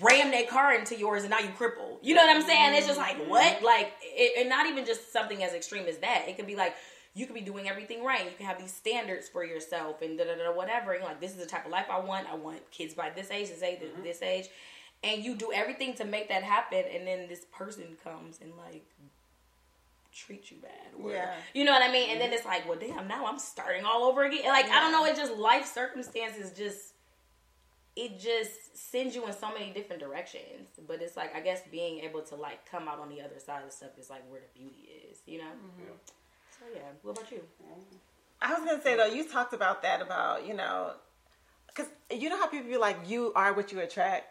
ram 0.00 0.30
their 0.30 0.46
car 0.46 0.74
into 0.74 0.96
yours, 0.96 1.22
and 1.22 1.30
now 1.30 1.38
you 1.38 1.48
cripple. 1.50 1.98
You 2.02 2.14
know 2.14 2.24
what 2.24 2.36
I'm 2.36 2.42
saying? 2.42 2.74
It's 2.74 2.86
just 2.86 2.98
like 2.98 3.16
what, 3.28 3.62
like, 3.62 3.92
it, 4.12 4.40
and 4.40 4.48
not 4.48 4.66
even 4.66 4.84
just 4.84 5.12
something 5.12 5.42
as 5.42 5.52
extreme 5.52 5.86
as 5.86 5.98
that. 5.98 6.24
It 6.28 6.36
could 6.36 6.46
be 6.46 6.56
like 6.56 6.74
you 7.14 7.26
could 7.26 7.34
be 7.34 7.40
doing 7.40 7.68
everything 7.68 8.04
right. 8.04 8.24
You 8.24 8.36
can 8.36 8.46
have 8.46 8.58
these 8.58 8.72
standards 8.72 9.28
for 9.28 9.44
yourself 9.44 10.00
and 10.02 10.16
da 10.16 10.24
da 10.24 10.36
da 10.36 10.52
whatever. 10.52 10.92
And 10.92 11.02
like, 11.02 11.20
this 11.20 11.32
is 11.32 11.38
the 11.38 11.46
type 11.46 11.64
of 11.64 11.72
life 11.72 11.86
I 11.90 11.98
want. 11.98 12.28
I 12.30 12.36
want 12.36 12.70
kids 12.70 12.94
by 12.94 13.10
this 13.10 13.30
age, 13.30 13.48
this 13.48 13.62
age, 13.62 13.80
mm-hmm. 13.80 14.02
this 14.02 14.22
age, 14.22 14.48
and 15.02 15.24
you 15.24 15.34
do 15.34 15.52
everything 15.52 15.94
to 15.94 16.04
make 16.04 16.28
that 16.28 16.42
happen. 16.42 16.84
And 16.92 17.06
then 17.06 17.28
this 17.28 17.46
person 17.52 17.96
comes 18.04 18.40
and 18.40 18.52
like 18.56 18.86
treat 20.12 20.50
you 20.50 20.58
bad. 20.58 20.70
Or, 21.02 21.10
Yeah. 21.10 21.34
You 21.52 21.64
know 21.64 21.72
what 21.72 21.82
I 21.82 21.90
mean? 21.90 22.10
And 22.10 22.20
mm-hmm. 22.20 22.30
then 22.30 22.32
it's 22.32 22.46
like, 22.46 22.68
well, 22.68 22.78
damn, 22.78 23.08
now 23.08 23.26
I'm 23.26 23.38
starting 23.38 23.84
all 23.84 24.04
over 24.04 24.24
again. 24.24 24.44
Like 24.44 24.66
I 24.66 24.80
don't 24.80 24.92
know. 24.92 25.04
It's 25.04 25.18
just 25.18 25.34
life 25.34 25.66
circumstances. 25.66 26.52
Just 26.56 26.94
it 27.96 28.18
just 28.18 28.76
sends 28.76 29.14
you 29.14 29.26
in 29.26 29.32
so 29.32 29.52
many 29.52 29.70
different 29.72 30.00
directions. 30.00 30.68
But 30.86 31.02
it's 31.02 31.16
like 31.16 31.34
I 31.34 31.40
guess 31.40 31.60
being 31.70 32.00
able 32.00 32.22
to 32.22 32.34
like 32.36 32.70
come 32.70 32.88
out 32.88 32.98
on 32.98 33.08
the 33.08 33.20
other 33.20 33.38
side 33.44 33.62
of 33.64 33.72
stuff 33.72 33.90
is 33.98 34.10
like 34.10 34.28
where 34.30 34.40
the 34.40 34.58
beauty 34.58 34.88
is. 35.10 35.18
You 35.26 35.38
know. 35.38 35.44
Yeah. 35.78 35.84
So 36.58 36.64
yeah. 36.74 36.80
What 37.02 37.18
about 37.18 37.30
you? 37.30 37.40
I 38.42 38.54
was 38.54 38.64
gonna 38.64 38.82
say 38.82 38.96
though, 38.96 39.06
you 39.06 39.28
talked 39.28 39.52
about 39.52 39.82
that 39.82 40.00
about 40.00 40.46
you 40.46 40.54
know, 40.54 40.92
because 41.66 41.86
you 42.10 42.28
know 42.28 42.38
how 42.38 42.46
people 42.46 42.68
be 42.70 42.76
like, 42.78 42.96
you 43.06 43.32
are 43.34 43.52
what 43.52 43.72
you 43.72 43.80
attract. 43.80 44.26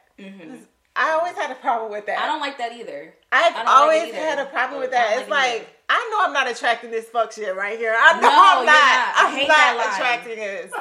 I 0.96 1.12
always 1.12 1.34
had 1.36 1.50
a 1.52 1.56
problem 1.56 1.92
with 1.92 2.08
that. 2.08 2.18
Mm-hmm. 2.18 2.24
I 2.24 2.28
don't 2.28 2.42
like 2.42 2.58
that 2.58 2.74
either. 2.74 3.14
I've 3.32 3.54
I 3.54 3.58
don't 3.58 3.66
like 3.66 3.76
always 3.76 4.04
either. 4.10 4.18
had 4.18 4.40
a 4.40 4.46
problem 4.48 4.82
with 4.82 4.92
that. 4.92 5.18
It's 5.20 5.30
like 5.30 5.48
it 5.48 5.60
like 5.60 5.76
I 5.90 6.10
know 6.12 6.26
I'm 6.26 6.34
not 6.34 6.50
attracting 6.50 6.92
this 6.92 7.06
fuck 7.06 7.32
shit 7.32 7.56
right 7.56 7.78
here. 7.78 7.96
I 7.98 8.14
know 8.14 8.22
No, 8.22 8.30
I'm 8.30 8.66
not. 8.66 8.66
not. 8.66 9.14
I 9.16 9.72
I'm 9.72 9.78
not 9.78 9.94
attracting 9.94 10.36
this. 10.36 10.72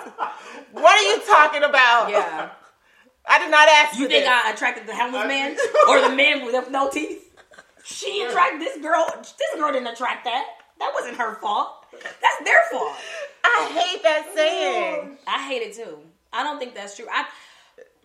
what 0.72 0.98
are 0.98 1.02
you 1.02 1.22
talking 1.32 1.62
about? 1.62 2.10
Yeah. 2.10 2.50
I 3.28 3.38
did 3.38 3.50
not 3.50 3.68
ask 3.68 3.98
You 3.98 4.04
for 4.06 4.10
think 4.10 4.24
this. 4.24 4.32
I 4.32 4.50
attracted 4.52 4.86
the 4.86 4.94
homeless 4.94 5.26
man 5.28 5.56
or 5.88 6.00
the 6.00 6.14
man 6.16 6.44
with 6.46 6.70
no 6.70 6.88
teeth? 6.90 7.24
She 7.84 8.22
attracted 8.22 8.60
this 8.60 8.78
girl. 8.82 9.06
This 9.20 9.60
girl 9.60 9.72
didn't 9.72 9.88
attract 9.88 10.24
that. 10.24 10.44
That 10.78 10.92
wasn't 10.94 11.16
her 11.16 11.34
fault. 11.36 11.84
That's 11.92 12.44
their 12.44 12.60
fault. 12.70 12.94
I 13.44 13.68
I 13.70 13.80
hate 13.80 14.02
that 14.02 14.30
saying. 14.34 15.18
I 15.26 15.42
hate 15.48 15.62
it 15.62 15.74
too. 15.74 15.98
I 16.32 16.42
don't 16.44 16.58
think 16.58 16.74
that's 16.74 16.96
true. 16.96 17.06
I 17.10 17.26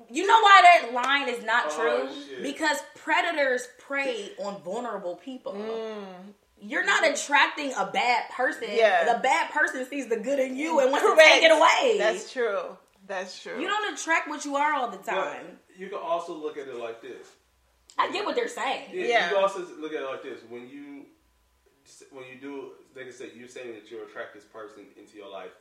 you 0.09 0.25
know 0.27 0.39
why 0.39 0.61
that 0.83 0.93
line 0.93 1.29
is 1.29 1.43
not 1.43 1.65
Oh, 1.69 2.07
true? 2.07 2.09
shit. 2.27 2.43
because 2.43 2.77
predators 2.95 3.67
prey 3.79 4.31
on 4.39 4.61
vulnerable 4.61 5.15
people. 5.15 5.53
Mm. 5.53 6.33
You're 6.61 6.85
not 6.85 7.05
attracting 7.07 7.73
a 7.77 7.85
bad 7.91 8.29
person. 8.31 8.69
Yeah. 8.71 9.11
The 9.13 9.19
bad 9.19 9.51
person 9.51 9.85
sees 9.85 10.07
the 10.07 10.17
good 10.17 10.39
in 10.39 10.55
you 10.55 10.79
and 10.79 10.91
wants 10.91 11.05
Correct. 11.05 11.19
to 11.21 11.27
take 11.27 11.43
it 11.43 11.51
away. 11.51 11.97
That's 11.97 12.31
true. 12.31 12.77
That's 13.07 13.41
true. 13.41 13.59
you 13.59 13.67
don't 13.67 13.93
attract 13.93 14.27
what 14.29 14.45
you 14.45 14.55
are 14.55 14.73
all 14.73 14.89
the 14.89 14.97
But 14.97 15.05
time. 15.05 15.59
you 15.77 15.87
can 15.89 15.99
also 15.99 16.33
look 16.33 16.57
at 16.57 16.67
it 16.67 16.75
like 16.77 17.01
this. 17.01 17.27
I 17.97 18.11
get 18.11 18.25
what 18.25 18.35
they're 18.35 18.47
saying. 18.47 18.89
Yeah, 18.91 19.05
Yeah. 19.05 19.29
You 19.29 19.35
can 19.35 19.43
also 19.43 19.59
look 19.79 19.93
at 19.93 20.01
it 20.01 20.05
like 20.09 20.23
this. 20.23 20.39
When 20.49 20.67
you 20.69 21.05
when 22.11 22.23
you 22.31 22.39
do, 22.39 22.71
like 22.95 23.07
I 23.07 23.11
said, 23.11 23.31
you're 23.35 23.49
saying 23.49 23.73
that 23.73 23.91
you 23.91 24.03
attract 24.05 24.33
this 24.33 24.45
person 24.45 24.85
into 24.97 25.17
your 25.17 25.29
life, 25.29 25.51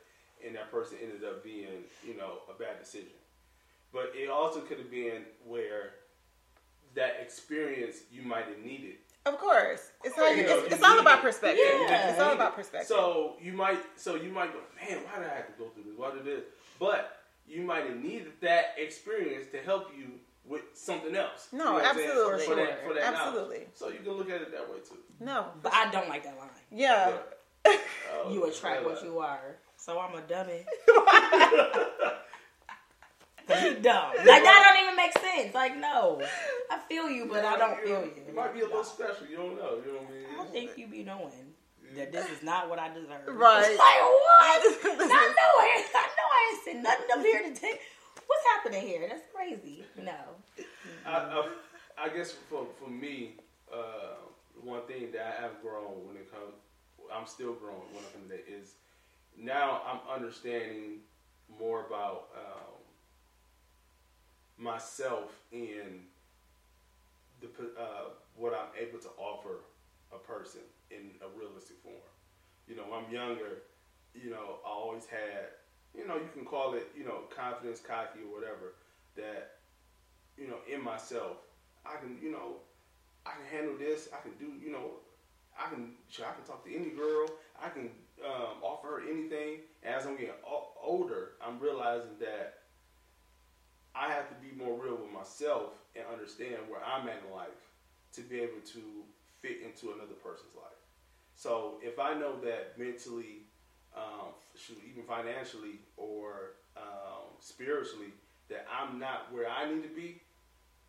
and 0.45 0.55
that 0.55 0.71
person 0.71 0.97
ended 1.03 1.23
up 1.25 1.43
being, 1.43 1.83
you 2.07 2.15
know, 2.15 2.39
a 2.49 2.57
bad 2.57 2.79
decision. 2.79 3.09
But 3.91 4.13
it 4.15 4.29
also 4.29 4.61
could 4.61 4.77
have 4.79 4.89
been 4.89 5.23
where 5.45 5.91
that 6.95 7.17
experience 7.21 7.97
you 8.11 8.21
might 8.23 8.45
have 8.45 8.59
needed. 8.59 8.95
Of 9.25 9.37
course, 9.37 9.91
it's 10.03 10.17
all 10.17 10.33
You 10.35 10.43
know, 10.43 10.49
it's, 10.59 10.69
you 10.69 10.75
it's 10.75 10.83
all 10.83 10.99
about 10.99 11.19
it. 11.19 11.23
perspective. 11.23 11.63
Yeah. 11.65 12.09
It's 12.11 12.19
all 12.21 12.33
about 12.33 12.55
perspective. 12.55 12.87
So 12.87 13.35
you 13.41 13.53
might, 13.53 13.79
so 13.97 14.15
you 14.15 14.29
might 14.31 14.51
go, 14.53 14.59
man, 14.81 14.99
why 15.05 15.19
did 15.21 15.29
I 15.29 15.35
have 15.35 15.47
to 15.47 15.53
go 15.57 15.69
through 15.69 15.83
this? 15.83 15.93
Why 15.97 16.11
did 16.13 16.25
this? 16.25 16.43
But 16.79 17.22
you 17.47 17.61
might 17.61 17.85
have 17.85 17.97
needed 17.97 18.31
that 18.41 18.75
experience 18.77 19.47
to 19.51 19.59
help 19.59 19.91
you 19.97 20.19
with 20.45 20.61
something 20.73 21.15
else. 21.15 21.47
No, 21.51 21.57
You 21.57 21.63
know 21.65 21.73
what 21.73 21.85
I'm 21.85 21.95
saying? 21.95 22.09
absolutely. 22.09 22.45
For 22.45 22.55
that, 22.55 22.83
for 22.87 22.93
that 22.95 23.13
knowledge. 23.13 23.27
Absolutely. 23.27 23.59
So 23.73 23.87
you 23.89 23.99
can 23.99 24.11
look 24.13 24.29
at 24.29 24.41
it 24.41 24.51
that 24.51 24.69
way 24.69 24.77
too. 24.87 24.97
no, 25.19 25.47
But 25.61 25.73
I 25.73 25.89
don't 25.91 26.09
like 26.09 26.23
that 26.23 26.37
line. 26.37 26.49
yeah. 26.71 27.11
But, 27.63 27.71
uh, 27.71 28.29
You 28.31 28.45
attract 28.45 28.83
what 28.85 29.01
you 29.03 29.19
are. 29.19 29.57
So 29.77 29.99
I'm 29.99 30.15
a 30.15 30.21
dummy. 30.21 30.65
Cause 33.47 33.63
you 33.63 33.73
dumb. 33.81 34.11
Like 34.17 34.43
that 34.43 34.73
don't 34.73 34.83
even 34.83 34.95
make 34.95 35.17
sense. 35.17 35.53
Like 35.53 35.77
no, 35.77 36.21
I 36.71 36.77
feel 36.87 37.09
you, 37.09 37.25
but 37.25 37.43
I 37.43 37.57
don't 37.57 37.79
feel 37.81 38.01
you. 38.01 38.11
You 38.27 38.33
might 38.33 38.53
be 38.53 38.61
a 38.61 38.65
little 38.65 38.83
special. 38.83 39.27
You 39.29 39.35
don't 39.37 39.57
know. 39.57 39.81
You 39.85 39.93
know 39.93 39.99
what 39.99 40.09
I 40.09 40.13
mean? 40.13 40.25
I 40.31 40.35
don't 40.37 40.51
think 40.51 40.77
you 40.77 40.87
be 40.87 41.03
knowing 41.03 41.52
that 41.95 42.11
this 42.11 42.29
is 42.29 42.43
not 42.43 42.69
what 42.69 42.79
I 42.79 42.89
deserve. 42.89 43.27
Right. 43.27 43.61
Like 43.61 43.77
what? 43.77 44.83
not 44.83 44.99
knowing. 44.99 45.07
I 45.95 46.07
know 46.17 46.27
I 46.31 46.51
ain't 46.53 46.63
said 46.63 46.83
nothing 46.83 47.05
up 47.13 47.21
here 47.25 47.43
to 47.43 47.59
take. 47.59 47.79
What's 48.27 48.45
happening 48.55 48.87
here? 48.87 49.07
That's 49.09 49.27
crazy. 49.33 49.83
No. 50.01 50.13
I, 51.05 51.11
I, 51.11 51.49
I 52.05 52.09
guess 52.09 52.31
for 52.31 52.67
for 52.79 52.89
me, 52.89 53.35
uh, 53.71 54.15
one 54.61 54.81
thing 54.87 55.11
that 55.11 55.21
I 55.21 55.41
have 55.41 55.61
grown 55.61 56.07
when 56.07 56.15
it 56.15 56.31
comes, 56.31 56.53
I'm 57.13 57.27
still 57.27 57.53
growing 57.53 57.81
when 57.91 58.03
it 58.03 58.13
comes 58.13 58.29
to 58.29 58.37
that 58.37 58.47
is 58.47 58.75
now 59.37 59.81
I'm 59.85 59.99
understanding 60.15 60.99
more 61.59 61.85
about 61.85 62.29
um, 62.35 62.73
myself 64.57 65.31
and 65.51 66.01
the 67.41 67.47
uh, 67.79 68.09
what 68.37 68.53
I'm 68.53 68.69
able 68.79 68.99
to 68.99 69.09
offer 69.17 69.59
a 70.13 70.17
person 70.17 70.61
in 70.93 71.11
a 71.21 71.29
realistic 71.37 71.77
form. 71.83 71.95
You 72.67 72.75
know, 72.75 72.85
I'm 72.93 73.11
younger, 73.13 73.63
you 74.13 74.29
know, 74.29 74.59
I 74.65 74.69
always 74.69 75.05
had, 75.05 75.57
you 75.95 76.07
know, 76.07 76.15
you 76.15 76.29
can 76.33 76.45
call 76.45 76.73
it, 76.75 76.87
you 76.97 77.03
know, 77.03 77.25
confidence, 77.35 77.79
cocky, 77.79 78.19
or 78.21 78.39
whatever. 78.39 78.75
That, 79.15 79.57
you 80.37 80.47
know, 80.47 80.57
in 80.71 80.83
myself, 80.83 81.37
I 81.85 81.97
can, 81.97 82.17
you 82.21 82.31
know, 82.31 82.57
I 83.25 83.31
can 83.31 83.45
handle 83.57 83.77
this. 83.77 84.09
I 84.13 84.21
can 84.21 84.31
do, 84.39 84.53
you 84.63 84.71
know, 84.71 85.01
I 85.57 85.69
can, 85.69 85.93
I 86.19 86.33
can 86.33 86.43
talk 86.45 86.65
to 86.65 86.73
any 86.73 86.89
girl. 86.89 87.27
I 87.61 87.69
can 87.69 87.89
um, 88.25 88.61
offer 88.61 88.87
her 88.87 89.01
anything. 89.09 89.59
As 89.83 90.05
I'm 90.05 90.15
getting 90.15 90.33
older, 90.81 91.31
I'm 91.45 91.59
realizing 91.59 92.17
that 92.19 92.63
I 93.95 94.09
have 94.09 94.27
to 94.29 94.35
be 94.35 94.55
more 94.57 94.73
real 94.77 94.95
with 94.95 95.11
myself 95.11 95.73
and 95.95 96.05
understand 96.11 96.57
where 96.67 96.81
I'm 96.83 97.07
at 97.07 97.21
in 97.27 97.35
life 97.35 97.61
to 98.13 98.21
be 98.21 98.39
able 98.39 98.61
to 98.73 98.81
fit 99.41 99.61
into 99.61 99.93
another 99.93 100.17
person's 100.23 100.55
life. 100.55 100.72
So 101.35 101.75
if 101.81 101.99
I 101.99 102.13
know 102.13 102.39
that 102.41 102.77
mentally, 102.77 103.43
um, 103.95 104.33
shoot, 104.55 104.77
even 104.89 105.03
financially 105.03 105.79
or 105.97 106.51
um, 106.77 107.33
spiritually, 107.39 108.13
that 108.49 108.65
I'm 108.71 108.99
not 108.99 109.31
where 109.31 109.49
I 109.49 109.69
need 109.71 109.83
to 109.83 109.89
be, 109.89 110.21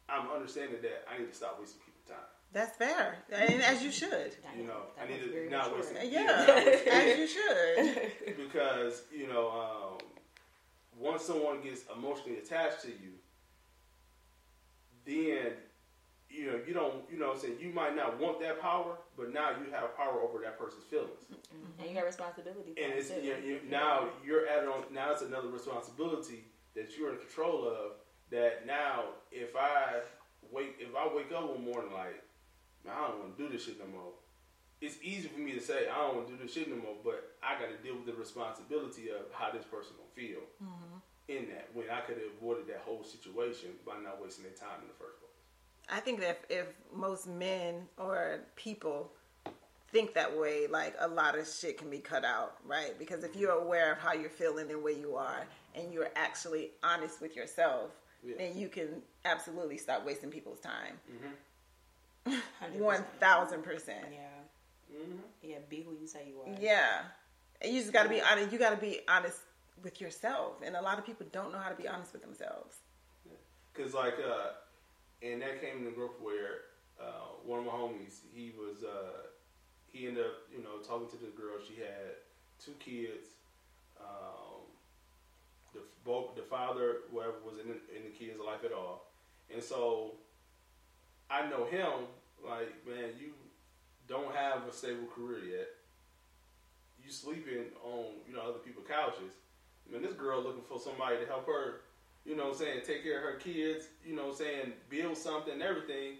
I'm 0.08 0.30
understanding 0.30 0.78
that 0.82 1.06
I 1.12 1.18
need 1.18 1.30
to 1.30 1.34
stop 1.36 1.58
wasting 1.58 1.80
people's 1.80 2.08
time. 2.08 2.28
That's 2.52 2.76
fair, 2.76 3.18
and 3.32 3.60
as 3.62 3.82
you 3.82 3.90
should. 3.90 4.36
You 4.56 4.64
know, 4.64 4.82
That 4.96 5.06
I 5.06 5.08
need 5.08 5.22
was 5.22 5.32
very 5.32 5.46
to 5.48 5.50
not 5.52 5.76
mature. 5.76 5.92
waste 5.94 6.12
Yeah, 6.12 6.22
not 6.46 6.64
waste 6.64 6.86
as 6.86 7.18
you 7.18 7.26
should. 7.26 8.36
because 8.36 9.02
you 9.12 9.26
know 9.26 9.50
um, 9.50 9.98
once 10.98 11.24
someone 11.24 11.60
gets 11.62 11.82
emotionally 11.92 12.38
attached 12.38 12.82
to 12.82 12.88
you 12.88 13.10
then 15.04 15.52
you 16.34 16.46
know 16.50 16.58
you 16.66 16.74
don't 16.74 16.94
you 17.10 17.18
know 17.18 17.28
what 17.28 17.36
I'm 17.36 17.42
saying 17.42 17.56
you 17.60 17.70
might 17.70 17.94
not 17.94 18.18
want 18.18 18.40
that 18.40 18.60
power 18.60 18.96
but 19.16 19.32
now 19.32 19.50
you 19.50 19.70
have 19.72 19.96
power 19.96 20.20
over 20.20 20.38
that 20.42 20.58
person's 20.58 20.84
feelings 20.84 21.24
mm-hmm. 21.30 21.80
And 21.80 21.88
you 21.88 21.94
got 21.94 22.04
responsibility. 22.04 22.74
And 22.82 22.92
it's 22.94 23.10
too. 23.10 23.20
you 23.22 23.36
you 23.44 23.60
now 23.70 24.08
you're 24.24 24.48
added 24.48 24.68
on 24.68 24.84
now 24.92 25.12
it's 25.12 25.22
another 25.22 25.48
responsibility 25.48 26.44
that 26.74 26.96
you're 26.96 27.12
in 27.12 27.18
control 27.18 27.68
of 27.68 27.92
that 28.30 28.66
now 28.66 29.04
if 29.30 29.54
I 29.56 30.00
wake 30.50 30.76
if 30.78 30.94
I 30.96 31.14
wake 31.14 31.32
up 31.32 31.50
one 31.50 31.64
morning 31.64 31.92
like 31.92 32.22
man, 32.84 32.94
I 32.96 33.08
don't 33.08 33.18
want 33.20 33.36
to 33.36 33.42
do 33.42 33.48
this 33.48 33.64
shit 33.64 33.78
no 33.78 33.86
more 33.86 34.12
it's 34.84 34.98
easy 35.02 35.28
for 35.28 35.40
me 35.40 35.52
to 35.52 35.60
say 35.60 35.88
I 35.88 35.96
don't 35.96 36.16
want 36.16 36.28
to 36.28 36.36
do 36.36 36.42
this 36.42 36.52
shit 36.52 36.68
no 36.68 36.76
more, 36.76 36.96
but 37.02 37.40
I 37.40 37.56
got 37.56 37.72
to 37.72 37.80
deal 37.80 37.96
with 37.96 38.04
the 38.04 38.12
responsibility 38.12 39.08
of 39.08 39.32
how 39.32 39.50
this 39.50 39.64
person 39.64 39.96
gonna 39.96 40.12
feel 40.12 40.44
mm-hmm. 40.60 41.00
in 41.32 41.48
that 41.48 41.72
when 41.72 41.88
I 41.88 42.04
could 42.04 42.20
have 42.20 42.36
avoided 42.36 42.68
that 42.68 42.84
whole 42.84 43.02
situation 43.02 43.80
by 43.86 43.96
not 44.04 44.20
wasting 44.20 44.44
their 44.44 44.52
time 44.52 44.84
in 44.84 44.88
the 44.92 44.98
first 45.00 45.16
place. 45.16 45.23
I 45.90 46.00
think 46.00 46.20
that 46.20 46.40
if, 46.48 46.58
if 46.60 46.66
most 46.94 47.26
men 47.26 47.86
or 47.98 48.40
people 48.56 49.10
think 49.90 50.14
that 50.14 50.36
way, 50.36 50.66
like 50.66 50.94
a 50.98 51.06
lot 51.08 51.38
of 51.38 51.46
shit 51.46 51.78
can 51.78 51.90
be 51.90 51.98
cut 51.98 52.24
out, 52.24 52.56
right? 52.66 52.98
Because 52.98 53.22
if 53.22 53.36
you're 53.36 53.52
aware 53.52 53.92
of 53.92 53.98
how 53.98 54.12
you're 54.12 54.30
feeling 54.30 54.70
and 54.70 54.82
where 54.82 54.92
you 54.94 55.16
are, 55.16 55.46
and 55.74 55.92
you're 55.92 56.10
actually 56.16 56.70
honest 56.82 57.20
with 57.20 57.36
yourself, 57.36 57.90
Yeah. 58.24 58.36
then 58.38 58.56
you 58.58 58.68
can 58.68 59.02
absolutely 59.24 59.76
stop 59.76 60.04
wasting 60.06 60.30
people's 60.30 60.60
time. 60.60 60.98
100%. 62.26 62.40
One 62.78 63.04
thousand 63.20 63.62
percent. 63.62 64.06
Yeah. 64.10 64.96
Mm-hmm. 64.98 65.18
Yeah. 65.42 65.56
Be 65.68 65.82
who 65.82 65.92
you 66.00 66.06
say 66.06 66.26
you 66.28 66.40
are. 66.40 66.56
Yeah. 66.60 67.02
And 67.60 67.72
you 67.74 67.80
just 67.80 67.92
got 67.92 68.04
to 68.04 68.08
be 68.08 68.20
honest. 68.22 68.52
You 68.52 68.58
got 68.58 68.70
to 68.70 68.76
be 68.76 69.00
honest 69.08 69.38
with 69.82 70.00
yourself, 70.00 70.54
and 70.64 70.76
a 70.76 70.80
lot 70.82 70.98
of 70.98 71.04
people 71.04 71.26
don't 71.32 71.52
know 71.52 71.58
how 71.58 71.68
to 71.68 71.74
be 71.74 71.86
honest 71.86 72.12
with 72.12 72.22
themselves. 72.22 72.76
Cause 73.74 73.92
like, 73.92 74.14
uh, 74.14 74.50
and 75.22 75.42
that 75.42 75.60
came 75.60 75.78
in 75.78 75.84
the 75.84 75.90
group 75.90 76.20
where 76.20 76.72
uh, 77.00 77.36
one 77.44 77.60
of 77.60 77.66
my 77.66 77.72
homies, 77.72 78.20
he 78.32 78.52
was, 78.56 78.84
uh, 78.84 79.28
he 79.90 80.06
ended 80.06 80.24
up, 80.24 80.32
you 80.52 80.62
know, 80.62 80.78
talking 80.86 81.08
to 81.08 81.16
this 81.16 81.32
girl. 81.34 81.56
She 81.66 81.74
had 81.74 82.18
two 82.62 82.72
kids. 82.78 83.28
Um, 84.00 84.66
the 85.72 85.80
both 86.04 86.34
the 86.36 86.42
father, 86.42 86.96
whatever, 87.10 87.34
was 87.44 87.58
in 87.58 87.68
the, 87.68 87.96
in 87.96 88.04
the 88.04 88.10
kid's 88.10 88.38
life 88.38 88.64
at 88.64 88.72
all, 88.72 89.06
and 89.52 89.62
so 89.62 90.16
I 91.30 91.48
know 91.48 91.64
him. 91.64 92.06
Like, 92.44 92.86
man, 92.86 93.16
you 93.18 93.32
don't 94.06 94.34
have 94.34 94.68
a 94.68 94.72
stable 94.72 95.06
career 95.14 95.38
yet. 95.44 95.68
You 97.02 97.10
sleeping 97.10 97.72
on, 97.84 98.20
you 98.28 98.34
know, 98.34 98.42
other 98.42 98.58
people's 98.58 98.86
couches. 98.86 99.32
I 99.88 99.92
Man, 99.92 100.02
this 100.02 100.12
girl 100.14 100.42
looking 100.42 100.62
for 100.62 100.78
somebody 100.78 101.18
to 101.18 101.26
help 101.26 101.46
her 101.46 101.82
you 102.24 102.36
know 102.36 102.44
what 102.44 102.52
I'm 102.52 102.58
saying, 102.58 102.80
take 102.86 103.02
care 103.02 103.18
of 103.18 103.24
her 103.24 103.38
kids, 103.38 103.86
you 104.04 104.14
know 104.14 104.22
what 104.24 104.30
I'm 104.32 104.36
saying, 104.38 104.72
build 104.88 105.16
something 105.16 105.60
everything, 105.60 106.14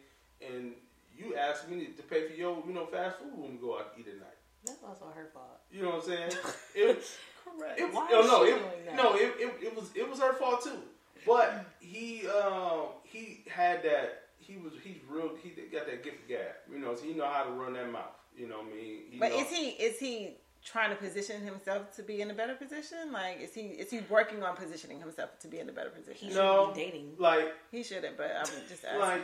and 0.47 0.73
you 1.17 1.37
ask 1.37 1.69
me 1.69 1.87
to 1.97 2.03
pay 2.03 2.27
for 2.29 2.35
your, 2.35 2.63
you 2.67 2.73
know, 2.75 2.87
fast 2.87 3.19
food 3.19 3.33
when 3.37 3.53
we 3.53 3.59
go 3.59 3.79
out 3.79 3.95
to 3.95 4.01
eat 4.01 4.09
at 4.09 4.17
night. 4.17 4.29
That's 4.65 4.83
also 4.83 5.07
her 5.15 5.29
fault. 5.33 5.61
You 5.71 5.83
know 5.83 5.91
what 5.91 6.05
I'm 6.05 6.09
saying? 6.11 6.31
It, 6.75 7.05
Correct. 7.45 7.79
it, 7.79 7.93
Why 7.95 8.09
oh, 8.11 8.21
is 8.21 8.27
no, 8.27 8.45
she 8.45 8.51
it, 8.53 8.59
doing 8.59 8.85
that? 8.87 8.97
no, 8.97 9.15
it, 9.15 9.35
it, 9.39 9.55
it 9.67 9.77
was 9.77 9.91
it 9.95 10.09
was 10.09 10.19
her 10.19 10.33
fault 10.33 10.65
too. 10.65 10.79
But 11.27 11.67
he 11.81 12.27
um 12.27 12.87
he 13.05 13.45
had 13.49 13.83
that 13.85 14.23
he 14.39 14.57
was 14.57 14.73
he's 14.83 14.97
real 15.09 15.31
he 15.43 15.51
got 15.71 15.87
that 15.87 16.03
gift 16.03 16.23
of 16.23 16.29
gab. 16.29 16.41
You 16.73 16.79
know, 16.81 16.95
so 16.95 17.05
he 17.05 17.13
know 17.13 17.27
how 17.27 17.45
to 17.45 17.51
run 17.51 17.75
that 17.75 17.93
mouth. 17.93 18.03
You 18.37 18.49
know 18.49 18.57
what 18.57 18.67
I 18.73 18.75
mean? 18.77 18.99
He 19.11 19.19
But 19.19 19.31
know- 19.33 19.39
is 19.39 19.49
he 19.49 19.69
is 19.71 19.99
he 19.99 20.37
trying 20.65 20.91
to 20.91 20.97
position 20.97 21.43
himself 21.43 21.95
to 21.97 22.03
be 22.03 22.21
in 22.23 22.31
a 22.31 22.35
better 22.35 22.55
position? 22.55 23.13
Like 23.13 23.41
is 23.41 23.55
he 23.55 23.63
is 23.63 23.91
he 23.91 24.01
working 24.09 24.43
on 24.43 24.57
positioning 24.57 24.99
himself 24.99 25.39
to 25.41 25.49
be 25.49 25.59
in 25.59 25.69
a 25.69 25.73
better 25.73 25.91
position? 25.91 26.29
He 26.29 26.35
No. 26.35 26.73
be 26.75 26.85
dating. 26.85 27.15
like 27.19 27.55
He 27.71 27.83
shouldn't, 27.83 28.17
but 28.17 28.35
I'm 28.37 28.47
just 28.69 28.85
asking. 28.85 29.01
like 29.01 29.23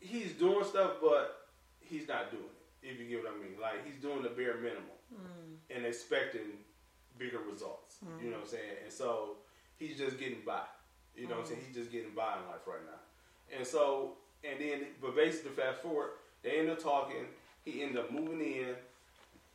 he's 0.00 0.32
doing 0.32 0.64
stuff, 0.64 0.92
but 1.02 1.48
he's 1.80 2.08
not 2.08 2.30
doing 2.30 2.44
it. 2.44 2.88
If 2.88 2.98
you 2.98 3.06
get 3.06 3.24
what 3.24 3.34
I 3.34 3.42
mean, 3.42 3.60
like 3.60 3.84
he's 3.84 4.00
doing 4.00 4.22
the 4.22 4.30
bare 4.30 4.54
minimum 4.54 4.98
mm. 5.12 5.74
and 5.74 5.84
expecting 5.84 6.64
bigger 7.18 7.40
results. 7.50 7.96
You 8.02 8.08
mm. 8.08 8.30
know 8.30 8.36
what 8.38 8.44
I'm 8.44 8.48
saying? 8.48 8.76
And 8.84 8.92
so 8.92 9.36
he's 9.76 9.98
just 9.98 10.18
getting 10.18 10.40
by. 10.46 10.62
You 11.14 11.26
know 11.26 11.34
what 11.34 11.40
I'm 11.42 11.46
saying? 11.46 11.60
Mm. 11.60 11.66
He's 11.66 11.76
just 11.76 11.92
getting 11.92 12.14
by 12.14 12.38
in 12.38 12.48
life 12.48 12.64
right 12.66 12.80
now. 12.86 13.56
And 13.56 13.66
so, 13.66 14.12
and 14.44 14.60
then, 14.60 14.86
but 15.02 15.14
basically, 15.14 15.50
fast 15.50 15.82
forward, 15.82 16.10
they 16.42 16.60
end 16.60 16.70
up 16.70 16.82
talking. 16.82 17.26
He 17.64 17.82
ended 17.82 17.98
up 17.98 18.10
moving 18.10 18.40
in 18.40 18.74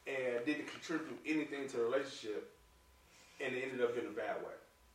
and 0.07 0.45
didn't 0.45 0.67
contribute 0.67 1.19
anything 1.25 1.67
to 1.69 1.77
the 1.77 1.83
relationship, 1.83 2.51
and 3.43 3.55
it 3.55 3.63
ended 3.63 3.81
up 3.81 3.97
in 3.97 4.05
a 4.05 4.09
bad 4.09 4.37
way. 4.37 4.53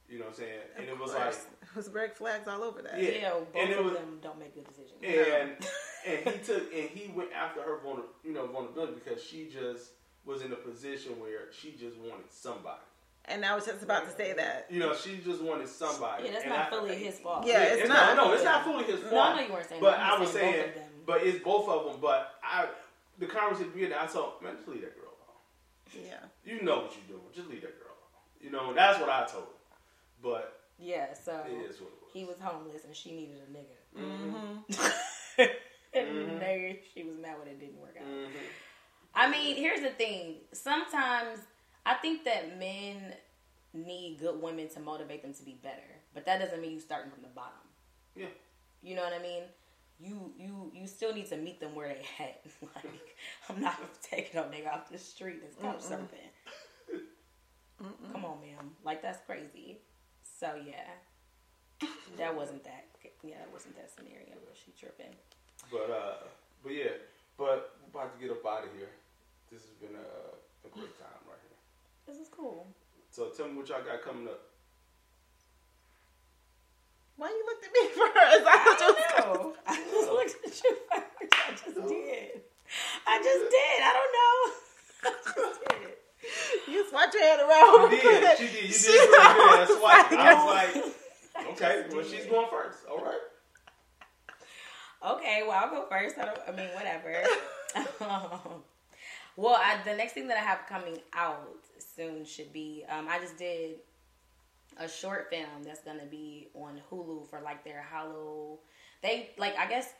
You 0.08 0.18
know 0.18 0.24
what 0.24 0.32
I'm 0.32 0.38
saying? 0.38 0.58
And 0.76 0.88
Of 0.88 0.90
it 0.90 0.98
was 1.00 1.12
course. 1.12 1.24
like, 1.60 1.68
it 1.70 1.76
was 1.76 1.88
red 1.90 2.16
flags 2.16 2.48
all 2.48 2.62
over 2.64 2.82
that. 2.82 3.00
Yeah. 3.00 3.10
Yeah, 3.10 3.30
both 3.30 3.48
And 3.54 3.70
it 3.70 3.78
of 3.78 3.84
was- 3.84 3.94
them 3.94 4.18
don't 4.22 4.38
make 4.38 4.54
good 4.54 4.66
decisions. 4.66 4.98
and 5.04 5.56
and 6.06 6.34
he 6.34 6.38
took 6.44 6.72
and 6.74 6.88
he 6.90 7.12
went 7.14 7.32
after 7.32 7.62
her 7.62 7.78
vulner, 7.84 8.02
you 8.24 8.32
know 8.32 8.46
vulnerability 8.46 8.94
because 8.94 9.22
she 9.22 9.48
just 9.52 9.90
was 10.24 10.42
in 10.42 10.52
a 10.52 10.56
position 10.56 11.18
where 11.20 11.52
she 11.52 11.72
just 11.72 11.96
wanted 11.98 12.30
somebody. 12.30 12.80
And 13.26 13.44
I 13.44 13.54
was 13.54 13.66
just 13.66 13.82
about 13.82 14.08
to 14.10 14.16
say 14.16 14.32
that. 14.32 14.66
You 14.70 14.80
know, 14.80 14.94
she 14.96 15.18
just 15.18 15.42
wanted 15.42 15.68
somebody. 15.68 16.24
Yeah, 16.24 16.32
that's 16.32 16.44
And 16.44 16.52
not 16.54 16.66
I- 16.72 16.76
fully 16.76 16.96
his 16.96 17.18
fault. 17.20 17.46
Yeah, 17.46 17.62
it's 17.62 17.88
not. 17.88 18.16
No, 18.16 18.24
no, 18.28 18.32
it's 18.32 18.42
not 18.44 18.64
fully 18.64 18.84
his 18.84 19.00
fault. 19.00 19.12
No, 19.12 19.20
I 19.20 19.36
know 19.36 19.46
you 19.46 19.52
weren't 19.52 19.68
saying 19.68 19.80
But 19.80 19.90
that. 19.92 20.00
I'm 20.00 20.16
I 20.18 20.20
was 20.20 20.30
saying 20.32 20.56
both 20.56 20.68
of 20.68 20.74
them. 20.74 20.90
but 21.06 21.22
it's 21.22 21.44
both 21.44 21.68
of 21.68 21.84
them. 21.84 22.00
But 22.00 22.34
I, 22.42 22.68
the 23.20 23.26
conversation 23.26 23.70
being, 23.74 23.92
I 23.92 24.06
told, 24.06 24.42
man, 24.42 24.56
just 24.56 24.66
leave 24.68 24.80
that 24.82 24.96
girl 24.96 25.12
alone. 25.14 26.06
Yeah. 26.08 26.24
You 26.44 26.62
know 26.62 26.80
what 26.82 26.92
you're 26.96 27.16
doing. 27.18 27.28
Just 27.34 27.48
leave 27.48 27.60
that 27.62 27.78
girl 27.78 27.92
alone. 27.94 28.24
You 28.40 28.50
know, 28.50 28.68
and 28.70 28.76
that's 28.76 28.98
what 28.98 29.08
I 29.08 29.26
told 29.26 29.44
her. 29.44 29.76
But 30.22 30.60
Yeah, 30.78 31.12
so 31.14 31.32
it 31.46 31.52
is 31.70 31.80
what 31.80 31.88
it 31.92 32.00
was. 32.02 32.10
he 32.12 32.24
was 32.24 32.38
homeless 32.40 32.84
and 32.84 32.96
she 32.96 33.12
needed 33.12 33.36
a 33.46 33.52
nigga. 33.52 34.02
Mm-hmm. 34.02 34.82
and 35.94 36.08
Mhm. 36.08 36.40
nigga, 36.40 36.78
she 36.94 37.02
was 37.04 37.16
mad 37.18 37.38
when 37.38 37.48
it 37.48 37.60
didn't 37.60 37.78
work 37.80 37.96
out. 37.98 38.06
Mhm. 38.06 38.30
I 39.14 39.28
mean, 39.30 39.56
here's 39.56 39.80
the 39.80 39.90
thing. 39.90 40.36
Sometimes 40.52 41.40
I 41.84 41.94
think 41.94 42.24
that 42.24 42.58
men 42.58 43.14
need 43.72 44.18
good 44.20 44.40
women 44.40 44.68
to 44.70 44.80
motivate 44.80 45.22
them 45.22 45.34
to 45.34 45.42
be 45.42 45.54
better, 45.62 45.82
but 46.14 46.24
that 46.26 46.38
doesn't 46.40 46.60
mean 46.60 46.72
you 46.72 46.80
starting 46.80 47.10
from 47.10 47.22
the 47.22 47.28
bottom. 47.28 47.66
Yeah. 48.16 48.26
You 48.82 48.94
know 48.96 49.02
what 49.02 49.12
I 49.12 49.18
mean? 49.22 49.42
You 50.00 50.32
you 50.38 50.72
you 50.74 50.86
still 50.86 51.12
need 51.14 51.26
to 51.26 51.36
meet 51.36 51.60
them 51.60 51.74
where 51.74 51.88
they 51.88 52.24
at. 52.24 52.42
like 52.74 53.16
I'm 53.48 53.60
not 53.60 53.78
taking 54.02 54.40
no 54.40 54.44
nigga 54.44 54.72
off 54.72 54.90
the 54.90 54.98
street 54.98 55.42
that's 55.42 55.56
couch 55.56 55.80
surfing. 55.80 56.30
Come 58.12 58.24
on, 58.24 58.40
ma'am. 58.40 58.70
Like 58.84 59.02
that's 59.02 59.20
crazy. 59.26 59.78
So 60.22 60.54
yeah, 60.66 61.88
that 62.16 62.34
wasn't 62.34 62.64
that. 62.64 62.86
Yeah, 63.22 63.36
that 63.38 63.52
wasn't 63.52 63.76
that 63.76 63.90
scenario 63.90 64.36
where 64.44 64.56
she 64.56 64.72
tripping. 64.72 65.14
But 65.70 65.90
uh, 65.90 66.24
but 66.62 66.72
yeah, 66.72 66.96
but 67.36 67.76
we're 67.80 68.00
about 68.00 68.18
to 68.18 68.20
get 68.20 68.30
up 68.30 68.44
out 68.46 68.64
of 68.64 68.72
here. 68.76 68.88
This 69.52 69.62
has 69.62 69.74
been 69.80 69.96
a, 69.96 70.66
a 70.66 70.70
great 70.70 70.96
time 70.98 71.20
right 71.28 71.40
here. 71.42 71.58
This 72.06 72.16
is 72.20 72.28
cool. 72.28 72.68
So 73.10 73.28
tell 73.28 73.48
me 73.48 73.56
what 73.56 73.68
y'all 73.68 73.82
got 73.82 74.02
coming 74.02 74.28
up. 74.28 74.49
Why 77.20 77.28
you 77.28 77.44
looked 77.44 77.64
at 77.64 77.72
me 77.76 77.88
first? 78.00 78.46
I 78.48 78.64
thought 78.64 78.80
you 78.80 78.86
was 78.88 79.36
know. 79.36 79.54
I 79.66 79.76
just 79.76 80.08
looked 80.16 80.36
at 80.46 80.64
you 80.64 80.76
first. 80.88 81.34
I 81.36 81.50
just 81.52 81.76
did. 81.88 82.40
I 83.06 83.16
just 83.18 83.44
did. 83.52 83.78
I 83.84 83.92
don't 83.98 84.12
know. 84.16 84.38
I 85.04 85.12
just 85.36 85.60
did. 85.68 86.72
You 86.72 86.88
swiped 86.88 87.12
your 87.12 87.22
head 87.22 87.40
around. 87.40 87.92
You 87.92 88.00
did, 88.00 88.38
she 88.38 88.44
did, 88.46 88.54
you 88.54 88.68
did 88.68 88.74
She- 88.74 88.88
really 88.88 89.06
good. 89.06 89.20
I 89.20 89.66
was 89.68 89.82
like, 89.82 90.12
I 90.12 90.34
was 90.34 90.44
like, 91.36 91.46
okay, 91.52 91.84
well 91.94 92.04
she's 92.04 92.24
going 92.24 92.46
first. 92.50 92.78
All 92.90 93.04
right. 93.04 93.20
Okay, 95.16 95.42
well 95.46 95.52
I'll 95.62 95.70
go 95.70 95.86
first. 95.90 96.16
I 96.18 96.24
don't. 96.24 96.40
I 96.48 96.52
mean, 96.52 96.68
whatever. 96.74 97.22
well, 99.36 99.56
I, 99.60 99.76
the 99.84 99.94
next 99.94 100.12
thing 100.14 100.28
that 100.28 100.38
I 100.38 100.40
have 100.40 100.60
coming 100.68 100.98
out 101.14 101.48
soon 101.78 102.24
should 102.24 102.50
be. 102.52 102.84
Um, 102.88 103.08
I 103.10 103.18
just 103.18 103.36
did 103.36 103.76
a 104.80 104.88
short 104.88 105.28
film 105.30 105.62
that's 105.64 105.82
gonna 105.82 106.06
be 106.10 106.48
on 106.54 106.80
Hulu 106.90 107.28
for 107.28 107.40
like 107.40 107.64
their 107.64 107.82
Hallow. 107.82 108.58
They 109.02 109.30
like 109.38 109.56
I 109.58 109.68
guess 109.68 109.92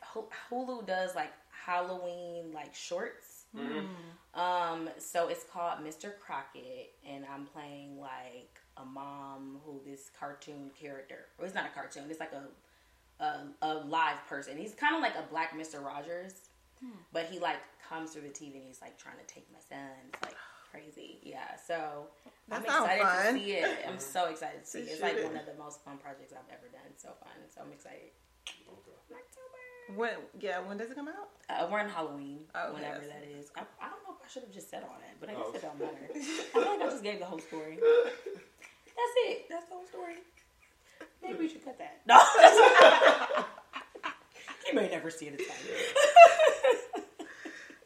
Hulu 0.51 0.87
does 0.87 1.15
like 1.15 1.33
Halloween 1.65 2.53
like 2.53 2.75
shorts. 2.75 3.45
Mm-hmm. 3.57 4.41
Um, 4.41 4.89
so 4.99 5.29
it's 5.29 5.45
called 5.45 5.81
Mr. 5.85 6.13
Crocket, 6.19 6.93
and 7.09 7.25
I'm 7.33 7.47
playing 7.47 7.99
like 7.99 8.61
a 8.77 8.85
mom 8.85 9.59
who 9.65 9.81
this 9.85 10.11
cartoon 10.19 10.71
character. 10.81 11.27
Well, 11.37 11.47
it's 11.47 11.55
not 11.55 11.67
a 11.67 11.71
cartoon. 11.71 12.05
It's 12.09 12.21
like 12.21 12.33
a 12.33 12.45
a, 13.23 13.41
a 13.63 13.75
live 13.75 14.27
person. 14.29 14.57
He's 14.57 14.75
kind 14.75 14.97
of 14.97 15.03
like 15.03 15.15
a 15.15 15.25
black 15.31 15.57
Mr. 15.57 15.85
Rogers, 15.85 16.33
but 17.13 17.27
he 17.27 17.39
like 17.39 17.59
comes 17.87 18.13
through 18.13 18.23
the 18.23 18.29
TV 18.29 18.55
and 18.55 18.65
he's 18.67 18.81
like 18.81 18.99
trying 18.99 19.19
to 19.19 19.35
take 19.35 19.47
my 19.53 19.59
son. 19.69 19.91
It's 20.13 20.23
like 20.23 20.37
crazy, 20.71 21.19
yeah. 21.23 21.57
So 21.67 22.07
That 22.49 22.59
I'm 22.61 22.65
excited 22.65 23.03
fun. 23.03 23.35
to 23.35 23.41
see 23.41 23.53
it. 23.53 23.79
I'm 23.89 23.99
so 24.17 24.27
excited 24.27 24.65
to 24.65 24.71
see 24.71 24.79
it. 24.81 24.89
It's 24.93 25.01
like 25.03 25.17
one 25.23 25.37
of 25.37 25.47
the 25.47 25.55
most 25.59 25.85
fun 25.85 25.99
projects 25.99 26.33
I've 26.33 26.49
ever 26.53 26.69
done. 26.73 26.93
So 26.97 27.09
fun. 27.23 27.33
So 27.55 27.61
I'm 27.63 27.73
excited. 27.73 28.11
Okay. 28.49 28.97
October. 29.11 29.97
When, 29.99 30.15
yeah, 30.41 30.61
when 30.61 30.77
does 30.79 30.91
it 30.91 30.95
come 30.95 31.09
out? 31.09 31.29
Uh, 31.49 31.67
we're 31.71 31.81
in 31.81 31.89
Halloween, 31.89 32.41
Oh, 32.55 32.73
whenever 32.75 33.03
yes. 33.03 33.11
that 33.11 33.25
is. 33.27 33.51
I, 33.57 33.63
I 33.83 33.89
don't 33.91 34.03
know 34.07 34.15
if 34.15 34.21
I 34.25 34.29
should 34.33 34.45
have 34.45 34.53
just 34.53 34.71
said 34.71 34.85
all 34.85 34.97
that, 35.01 35.19
but 35.19 35.29
I 35.29 35.33
guess 35.33 35.43
Oh. 35.47 35.53
it 35.55 35.63
don't 35.63 35.79
matter. 35.81 36.07
I 36.15 36.19
feel 36.21 36.63
like 36.63 36.81
I 36.81 36.85
just 36.91 37.03
gave 37.03 37.19
the 37.19 37.25
whole 37.27 37.41
story. 37.41 37.77
That's 37.77 39.15
it. 39.27 39.49
That's 39.51 39.67
the 39.67 39.75
whole 39.75 39.87
story. 39.87 40.15
Maybe 41.23 41.39
we 41.41 41.49
should 41.49 41.65
cut 41.65 41.77
that. 41.79 42.01
No. 42.07 42.17
you 44.69 44.75
may 44.75 44.89
never 44.89 45.11
see 45.11 45.27
it 45.27 45.35
again. 45.35 45.47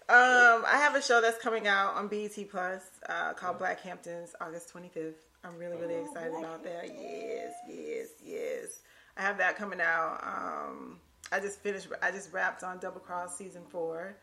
Um, 0.09 0.65
I 0.67 0.77
have 0.79 0.95
a 0.95 1.03
show 1.03 1.21
that's 1.21 1.43
coming 1.43 1.67
out 1.67 1.95
on 1.97 2.09
BET 2.09 2.33
Plus 2.51 2.83
uh, 3.09 3.33
called 3.33 3.59
Black 3.59 3.81
Hamptons, 3.81 4.35
August 4.41 4.73
25th. 4.75 5.15
I'm 5.45 5.57
really, 5.59 5.77
really 5.77 5.95
Oh, 5.97 6.05
excited 6.05 6.35
about 6.39 6.63
that. 6.65 6.89
Yes, 6.89 7.53
yes, 7.69 8.09
yes. 8.25 8.81
I 9.17 9.23
have 9.23 9.39
that 9.39 9.57
coming 9.57 9.81
out. 9.81 10.21
Um, 10.23 10.99
I 11.33 11.41
just 11.41 11.61
finished. 11.61 11.89
I 12.03 12.11
just 12.11 12.33
wrapped 12.33 12.63
on 12.63 12.79
Double 12.79 13.01
Cross 13.01 13.39
season 13.39 13.63
4 13.71 14.15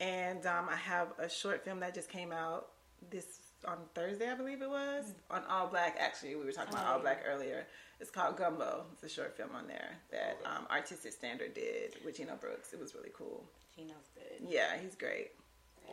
and 0.00 0.46
um, 0.46 0.66
I 0.70 0.76
have 0.76 1.08
a 1.18 1.28
short 1.28 1.64
film 1.64 1.80
that 1.80 1.92
just 1.94 2.08
came 2.08 2.30
out 2.30 2.68
this 3.10 3.26
on 3.66 3.78
Thursday, 3.96 4.30
I 4.30 4.34
believe 4.36 4.62
it 4.62 4.70
was, 4.70 5.12
on 5.30 5.42
All 5.50 5.66
Black. 5.66 5.96
Actually, 5.98 6.36
we 6.36 6.44
were 6.44 6.52
talking 6.52 6.72
about 6.72 6.86
Oh, 6.86 6.90
All 6.92 6.96
yeah. 6.98 7.02
Black 7.02 7.24
earlier. 7.28 7.66
It's 7.98 8.10
called 8.10 8.36
Gumbo. 8.36 8.84
It's 8.92 9.02
a 9.02 9.08
short 9.08 9.36
film 9.36 9.50
on 9.54 9.66
there 9.66 9.90
that 10.12 10.38
um, 10.46 10.66
Artistic 10.70 11.12
Standard 11.12 11.52
did 11.54 11.96
with 12.04 12.16
Gino 12.16 12.36
Brooks. 12.36 12.72
It 12.72 12.78
was 12.80 12.94
really 12.94 13.10
cool. 13.12 13.44
Gino's 13.74 14.10
good. 14.14 14.48
Yeah, 14.48 14.76
he's 14.82 14.94
great. 14.94 15.32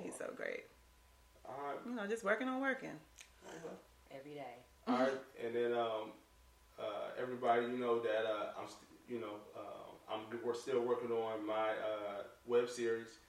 He's 0.01 0.15
so 0.15 0.31
great. 0.35 0.65
All 1.45 1.55
right. 1.63 1.77
You 1.85 1.95
know, 1.95 2.07
just 2.07 2.23
working 2.23 2.47
on 2.47 2.61
working. 2.61 2.91
Every 4.11 4.33
day. 4.33 4.55
All 4.87 4.99
right, 4.99 5.11
and 5.43 5.53
then 5.55 5.73
um, 5.73 6.11
uh, 6.79 7.11
everybody, 7.21 7.63
you 7.63 7.77
know 7.77 7.99
that 7.99 8.25
uh, 8.25 8.59
I'm, 8.59 8.67
st- 8.67 8.87
you 9.09 9.19
know, 9.19 9.35
uh, 9.55 10.13
I'm 10.13 10.21
we're 10.45 10.53
still 10.53 10.81
working 10.81 11.11
on 11.11 11.45
my 11.45 11.69
uh, 11.71 12.23
web 12.45 12.69
series 12.69 13.19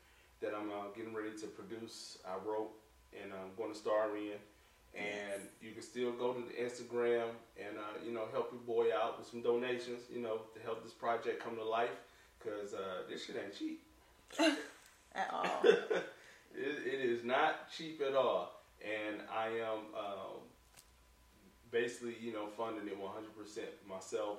that 0.40 0.52
I'm 0.54 0.70
uh, 0.70 0.90
getting 0.96 1.14
ready 1.14 1.36
to 1.40 1.46
produce. 1.48 2.18
I 2.24 2.34
wrote 2.46 2.70
and 3.12 3.32
I'm 3.32 3.50
going 3.56 3.72
to 3.72 3.78
star 3.78 4.16
in, 4.16 4.38
and 4.94 5.42
you 5.60 5.72
can 5.72 5.82
still 5.82 6.12
go 6.12 6.32
to 6.32 6.40
the 6.40 6.54
Instagram 6.54 7.30
and 7.58 7.76
uh, 7.76 8.04
you 8.04 8.12
know 8.12 8.26
help 8.32 8.52
your 8.52 8.60
boy 8.62 8.94
out 8.94 9.18
with 9.18 9.26
some 9.28 9.42
donations, 9.42 10.02
you 10.12 10.20
know, 10.20 10.42
to 10.54 10.60
help 10.62 10.84
this 10.84 10.92
project 10.92 11.42
come 11.42 11.56
to 11.56 11.64
life, 11.64 12.02
cause 12.40 12.74
uh, 12.74 13.02
this 13.08 13.26
shit 13.26 13.36
ain't 13.42 13.56
cheap. 13.58 13.82
At 15.14 15.30
all. 15.32 15.60
it, 15.64 16.02
it 16.54 17.00
is 17.00 17.24
not 17.24 17.70
cheap 17.70 18.00
at 18.06 18.14
all, 18.14 18.60
and 18.82 19.22
I 19.34 19.46
am 19.46 19.78
um, 19.96 20.40
basically, 21.70 22.16
you 22.20 22.32
know, 22.32 22.46
funding 22.46 22.86
it 22.86 22.98
100% 23.00 23.58
myself, 23.88 24.38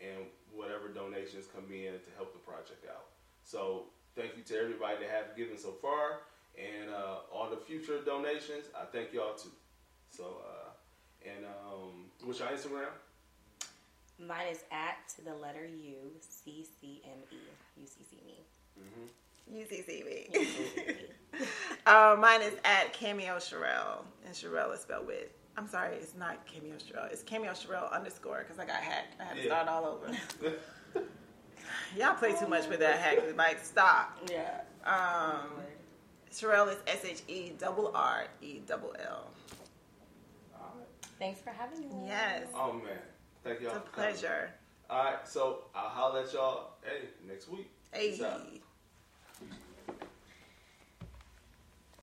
and 0.00 0.26
whatever 0.54 0.88
donations 0.88 1.46
come 1.54 1.66
in 1.70 1.92
to 1.92 2.10
help 2.16 2.32
the 2.32 2.38
project 2.38 2.84
out. 2.88 3.06
So 3.44 3.84
thank 4.14 4.36
you 4.36 4.42
to 4.44 4.58
everybody 4.58 4.96
that 5.00 5.10
have 5.10 5.36
given 5.36 5.58
so 5.58 5.72
far, 5.80 6.20
and 6.56 6.90
uh, 6.90 7.18
all 7.32 7.50
the 7.50 7.56
future 7.56 8.00
donations. 8.04 8.66
I 8.74 8.84
thank 8.84 9.12
y'all 9.12 9.34
too. 9.34 9.50
So, 10.10 10.24
uh, 10.24 11.28
and 11.28 11.44
um, 11.44 12.06
what's 12.24 12.38
your 12.38 12.48
Instagram? 12.48 12.90
Mine 14.18 14.48
is 14.50 14.64
at 14.72 15.12
the 15.24 15.34
letter 15.34 15.66
U 15.66 15.96
C 16.20 16.64
C 16.80 17.02
M 17.04 17.18
E. 17.30 17.36
U 17.78 17.86
C 17.86 18.00
C 18.10 18.16
me. 18.24 18.32
UCCB. 18.78 19.25
You 19.52 19.64
see 19.66 20.26
uh, 21.86 22.16
mine 22.18 22.42
is 22.42 22.54
at 22.64 22.92
Cameo 22.92 23.36
Sherrell, 23.36 24.02
and 24.24 24.34
Sherrell 24.34 24.74
is 24.74 24.80
spelled 24.80 25.06
with. 25.06 25.28
I'm 25.56 25.66
sorry, 25.68 25.94
it's 25.96 26.14
not 26.16 26.44
Cameo 26.46 26.74
Sherrell. 26.74 27.10
It's 27.10 27.22
Cameo 27.22 27.52
Sherrell 27.52 27.90
underscore 27.92 28.40
because 28.44 28.58
I 28.58 28.66
got 28.66 28.76
hacked. 28.82 29.20
I 29.20 29.24
had 29.24 29.36
to 29.36 29.42
Yeah. 29.42 29.46
start 29.64 29.68
all 29.68 29.84
over. 29.86 30.14
Y'all 31.96 32.14
play 32.14 32.34
too 32.34 32.46
much 32.48 32.68
with 32.68 32.80
that 32.80 32.98
hack. 32.98 33.18
Like, 33.36 33.64
stop. 33.64 34.18
Yeah. 34.30 34.60
Um, 34.84 35.50
Sherrell 36.32 36.68
is 36.70 36.76
S 36.86 37.04
H 37.04 37.22
E 37.28 37.52
double 37.58 37.92
R 37.94 38.26
E 38.42 38.60
double 38.66 38.94
L. 38.98 39.30
Thanks 41.18 41.40
for 41.40 41.48
having 41.50 41.80
me. 41.80 41.86
Yes, 42.08 42.46
Oh 42.54 42.74
man, 42.74 42.98
thank 43.42 43.60
y'all. 43.62 43.68
it's 43.76 43.78
a 43.78 43.90
pleasure. 43.90 44.50
All 44.90 45.02
right, 45.02 45.26
so 45.26 45.64
I'll 45.74 45.88
holler 45.88 46.20
at 46.20 46.32
y'all. 46.34 46.72
Hey, 46.82 47.08
next 47.26 47.48
week. 47.48 47.70
Hey. 47.90 48.10
Peace 48.10 48.20
out. 48.20 48.42